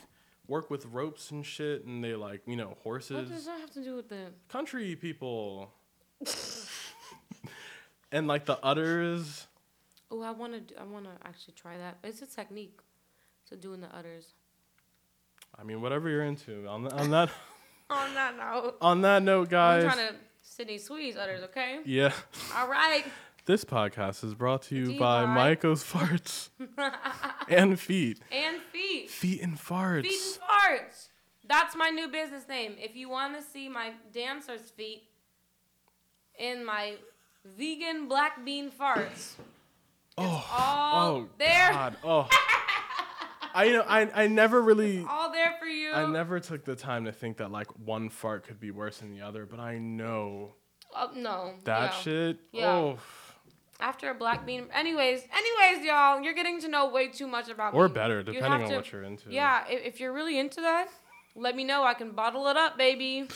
work 0.47 0.69
with 0.69 0.85
ropes 0.87 1.31
and 1.31 1.45
shit, 1.45 1.85
and 1.85 2.03
they 2.03 2.15
like 2.15 2.41
you 2.45 2.55
know 2.55 2.77
horses. 2.83 3.29
what 3.29 3.29
does 3.29 3.45
that 3.45 3.59
have 3.59 3.71
to 3.71 3.83
do 3.83 3.95
with 3.95 4.09
the? 4.09 4.27
country 4.49 4.95
people, 4.95 5.71
and 8.11 8.27
like 8.27 8.45
the 8.45 8.59
udders. 8.63 9.47
Oh, 10.09 10.21
I 10.21 10.31
want 10.31 10.53
to. 10.53 10.59
do, 10.59 10.75
I 10.79 10.83
want 10.83 11.05
to 11.05 11.11
actually 11.25 11.53
try 11.53 11.77
that. 11.77 11.97
It's 12.03 12.21
a 12.21 12.25
technique 12.25 12.79
to 13.47 13.55
doing 13.55 13.79
the 13.81 13.93
udders. 13.95 14.33
I 15.57 15.63
mean, 15.63 15.81
whatever 15.81 16.09
you're 16.09 16.23
into. 16.23 16.67
On 16.67 16.81
th- 16.81 16.93
on 16.93 17.11
that 17.11 17.29
On 17.91 18.13
that 18.13 18.37
note, 18.37 18.77
on 18.79 19.01
that 19.01 19.21
note, 19.21 19.53
I'm 19.53 19.83
trying 19.83 20.07
to 20.07 20.15
Sydney 20.41 20.77
Sweeney's 20.77 21.17
udders. 21.17 21.43
Okay. 21.43 21.79
Yeah. 21.85 22.13
All 22.55 22.69
right. 22.69 23.03
This 23.45 23.65
podcast 23.65 24.23
is 24.23 24.33
brought 24.33 24.61
to 24.63 24.75
you 24.75 24.91
you 24.91 24.99
by 24.99 25.25
Myko's 25.25 25.83
farts 25.83 26.49
and 27.49 27.77
feet. 27.77 28.19
And 28.31 28.61
feet. 28.71 29.09
Feet 29.09 29.41
and 29.41 29.57
farts. 29.57 30.03
Feet 30.03 30.39
and 30.39 30.79
farts. 30.81 31.07
That's 31.49 31.75
my 31.75 31.89
new 31.89 32.07
business 32.07 32.47
name. 32.47 32.75
If 32.77 32.95
you 32.95 33.09
want 33.09 33.35
to 33.37 33.43
see 33.43 33.67
my 33.67 33.91
dancer's 34.13 34.69
feet 34.69 35.03
and 36.39 36.65
my 36.65 36.93
vegan 37.43 38.07
black 38.07 38.45
bean 38.45 38.71
farts, 38.71 39.33
oh, 40.17 40.47
all 40.53 41.15
oh 41.17 41.29
there. 41.37 41.71
God. 41.71 41.97
Oh. 42.05 42.29
I 43.53 43.63
you 43.65 43.73
know 43.73 43.85
I 43.87 44.09
I 44.23 44.27
never 44.27 44.61
really 44.61 45.05
all 45.07 45.31
there 45.31 45.55
for 45.59 45.65
you. 45.65 45.91
I 45.93 46.05
never 46.05 46.39
took 46.39 46.63
the 46.65 46.75
time 46.75 47.05
to 47.05 47.11
think 47.11 47.37
that 47.37 47.51
like 47.51 47.67
one 47.79 48.09
fart 48.09 48.45
could 48.45 48.59
be 48.59 48.71
worse 48.71 48.99
than 48.99 49.11
the 49.11 49.21
other, 49.21 49.45
but 49.45 49.59
I 49.59 49.77
know 49.77 50.53
Oh, 50.95 51.09
no. 51.15 51.53
that 51.63 51.91
yeah. 51.93 51.99
shit. 52.01 52.37
Yeah. 52.51 52.67
Oh. 52.73 52.99
After 53.79 54.09
a 54.11 54.13
black 54.13 54.45
bean. 54.45 54.67
Anyways, 54.73 55.23
anyways, 55.35 55.85
y'all, 55.85 56.21
you're 56.21 56.33
getting 56.35 56.59
to 56.61 56.67
know 56.67 56.89
way 56.89 57.07
too 57.07 57.27
much 57.27 57.49
about 57.49 57.73
Or 57.73 57.87
me. 57.87 57.93
better, 57.93 58.21
depending 58.23 58.63
on 58.63 58.69
to- 58.69 58.75
what 58.75 58.91
you're 58.91 59.03
into. 59.03 59.31
Yeah, 59.31 59.63
if, 59.69 59.85
if 59.95 59.99
you're 59.99 60.13
really 60.13 60.37
into 60.37 60.61
that, 60.61 60.87
let 61.35 61.55
me 61.55 61.63
know. 61.63 61.83
I 61.83 61.93
can 61.95 62.11
bottle 62.11 62.47
it 62.47 62.57
up, 62.57 62.77
baby. 62.77 63.27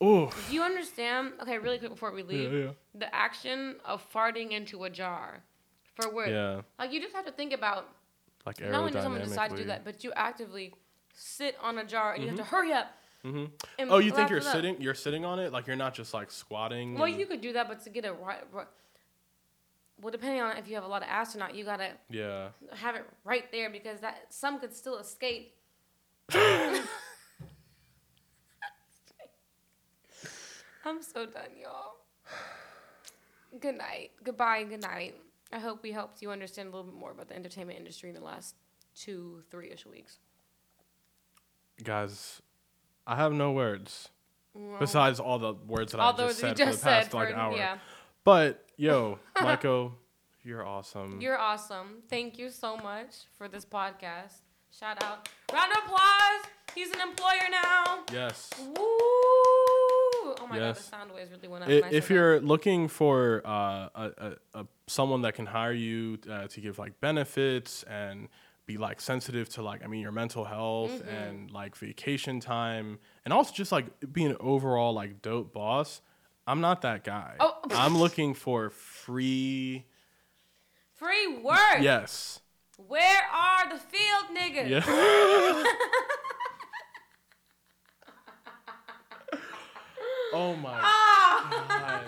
Oh. 0.00 0.30
Do 0.48 0.54
you 0.54 0.62
understand? 0.62 1.34
Okay, 1.42 1.58
really 1.58 1.78
quick 1.78 1.90
before 1.90 2.10
we 2.12 2.22
Yeah, 2.22 2.28
leave. 2.28 2.52
yeah. 2.52 2.70
The 2.94 3.14
action 3.14 3.76
of 3.84 4.04
farting 4.12 4.50
into 4.50 4.82
a 4.84 4.90
jar 4.90 5.42
for 5.94 6.12
work. 6.12 6.28
Yeah. 6.28 6.62
Like, 6.78 6.92
you 6.92 7.00
just 7.00 7.14
have 7.14 7.26
to 7.26 7.32
think 7.32 7.52
about 7.52 7.88
Like 8.44 8.60
not 8.60 8.74
only 8.74 8.92
does 8.92 9.02
someone 9.02 9.20
decide 9.20 9.50
to 9.50 9.56
do 9.56 9.64
that, 9.64 9.84
but 9.84 10.02
you 10.04 10.12
actively 10.14 10.74
sit 11.14 11.56
on 11.62 11.78
a 11.78 11.84
jar 11.84 12.14
and 12.14 12.22
you 12.22 12.28
have 12.28 12.38
to 12.38 12.44
hurry 12.44 12.72
up. 12.72 12.90
Mm-hmm. 13.24 13.92
Oh, 13.92 13.98
you 13.98 14.10
think 14.10 14.30
you're 14.30 14.40
sitting? 14.40 14.80
You're 14.80 14.94
sitting 14.94 15.24
on 15.24 15.38
it, 15.38 15.52
like 15.52 15.66
you're 15.66 15.76
not 15.76 15.94
just 15.94 16.12
like 16.12 16.30
squatting. 16.30 16.98
Well, 16.98 17.08
you 17.08 17.26
could 17.26 17.40
do 17.40 17.52
that, 17.52 17.68
but 17.68 17.82
to 17.84 17.90
get 17.90 18.04
it 18.04 18.12
right, 18.20 18.42
right 18.52 18.66
well, 20.02 20.10
depending 20.10 20.40
on 20.42 20.56
if 20.56 20.66
you 20.68 20.74
have 20.74 20.82
a 20.84 20.88
lot 20.88 21.02
of 21.02 21.08
ass 21.08 21.36
or 21.36 21.38
not, 21.38 21.54
you 21.54 21.64
gotta 21.64 21.92
Yeah. 22.10 22.48
have 22.74 22.96
it 22.96 23.04
right 23.24 23.50
there 23.52 23.70
because 23.70 24.00
that 24.00 24.34
some 24.34 24.58
could 24.58 24.74
still 24.74 24.98
escape. 24.98 25.54
I'm 30.84 31.00
so 31.00 31.26
done, 31.26 31.50
y'all. 31.60 31.94
Good 33.60 33.76
night. 33.78 34.10
Goodbye. 34.24 34.64
Good 34.64 34.82
night. 34.82 35.14
I 35.52 35.58
hope 35.58 35.82
we 35.82 35.92
helped 35.92 36.22
you 36.22 36.30
understand 36.30 36.68
a 36.68 36.70
little 36.70 36.90
bit 36.90 36.98
more 36.98 37.10
about 37.10 37.28
the 37.28 37.36
entertainment 37.36 37.78
industry 37.78 38.08
in 38.08 38.14
the 38.14 38.22
last 38.22 38.54
two, 38.94 39.42
three 39.50 39.70
ish 39.70 39.84
weeks. 39.86 40.18
Guys, 41.82 42.40
I 43.06 43.16
have 43.16 43.32
no 43.32 43.52
words 43.52 44.08
Well, 44.54 44.78
besides 44.78 45.18
all 45.20 45.38
the 45.38 45.54
words 45.66 45.92
that 45.92 46.00
I 46.00 46.12
just 46.12 46.38
said 46.38 46.56
just 46.56 46.78
for 46.80 46.84
the 46.84 46.90
past 46.90 47.14
like 47.14 47.30
for- 47.30 47.36
hour. 47.36 47.56
yeah. 47.56 47.78
But 48.24 48.64
yo, 48.76 49.18
Michael, 49.42 49.92
you're 50.44 50.64
awesome. 50.64 51.20
You're 51.20 51.38
awesome. 51.38 52.02
Thank 52.08 52.38
you 52.38 52.50
so 52.50 52.76
much 52.76 53.14
for 53.36 53.48
this 53.48 53.64
podcast. 53.64 54.40
Shout 54.70 55.02
out. 55.02 55.28
Round 55.52 55.72
of 55.72 55.78
applause. 55.84 56.46
He's 56.74 56.90
an 56.92 57.00
employer 57.00 57.48
now. 57.50 58.04
yes. 58.12 58.48
Woo! 58.58 59.51
Oh 60.40 60.46
my 60.46 60.58
god, 60.58 60.76
the 60.76 60.80
sound 60.82 61.12
waves 61.12 61.30
really 61.30 61.48
went 61.48 61.64
up. 61.64 61.70
I- 61.70 61.74
when 61.74 61.84
I 61.84 61.88
If 61.90 62.10
you're 62.10 62.40
looking 62.40 62.88
for 62.88 63.42
uh, 63.44 63.88
a, 63.94 64.10
a, 64.54 64.60
a 64.60 64.66
someone 64.86 65.22
that 65.22 65.34
can 65.34 65.46
hire 65.46 65.72
you 65.72 66.18
uh, 66.30 66.46
to 66.48 66.60
give 66.60 66.78
like 66.78 67.00
benefits 67.00 67.82
and 67.84 68.28
be 68.66 68.78
like 68.78 69.00
sensitive 69.00 69.48
to 69.50 69.62
like 69.62 69.82
I 69.84 69.88
mean 69.88 70.00
your 70.00 70.12
mental 70.12 70.44
health 70.44 70.90
Mm-hmm. 70.92 71.08
and 71.08 71.50
like 71.50 71.76
vacation 71.76 72.38
time 72.40 72.98
and 73.24 73.32
also 73.34 73.52
just 73.52 73.72
like 73.72 73.86
being 74.12 74.28
an 74.28 74.36
overall 74.40 74.92
like 74.92 75.20
dope 75.22 75.52
boss, 75.52 76.00
I'm 76.46 76.60
not 76.60 76.82
that 76.82 77.02
guy. 77.04 77.36
Oh. 77.40 77.58
I'm 77.70 77.96
looking 78.04 78.34
for 78.34 78.70
free. 78.70 79.84
free 80.94 81.38
work. 81.42 81.80
Yes. 81.80 82.40
Where 82.88 83.22
are 83.32 83.68
the 83.72 83.78
field 83.78 84.36
niggas? 84.36 84.68
Yeah. 84.68 84.82
oh 90.32 90.54
my 90.56 90.78
Ah! 90.82 92.02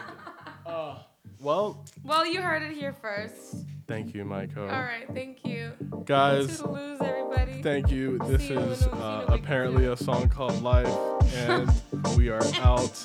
god. 0.66 0.66
Oh. 0.66 0.98
Well, 1.40 1.84
Well, 2.02 2.24
you 2.26 2.40
heard 2.40 2.62
it 2.62 2.72
here 2.72 2.94
first. 2.94 3.66
thank 3.86 4.14
you, 4.14 4.24
Michael. 4.24 4.62
All 4.62 4.68
right, 4.80 5.04
thank 5.12 5.44
you. 5.44 5.72
Guys, 6.06 6.58
Toodaloo, 6.62 7.02
everybody. 7.02 7.60
thank 7.60 7.90
you. 7.90 8.18
This 8.26 8.46
See 8.48 8.54
you 8.54 8.60
is 8.60 8.86
you 8.86 8.92
uh, 8.92 8.96
a 8.96 9.20
week 9.20 9.28
or 9.30 9.34
apparently 9.34 9.84
a 9.86 9.96
song 9.96 10.30
called 10.30 10.62
Life, 10.62 10.88
and 11.34 11.70
we 12.16 12.30
are 12.30 12.40
out. 12.62 12.96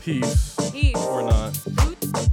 Peace. 0.00 0.56
Peace. 0.72 0.96
Or 0.96 1.22
not. 1.22 1.52
Toodaloo. 1.52 2.30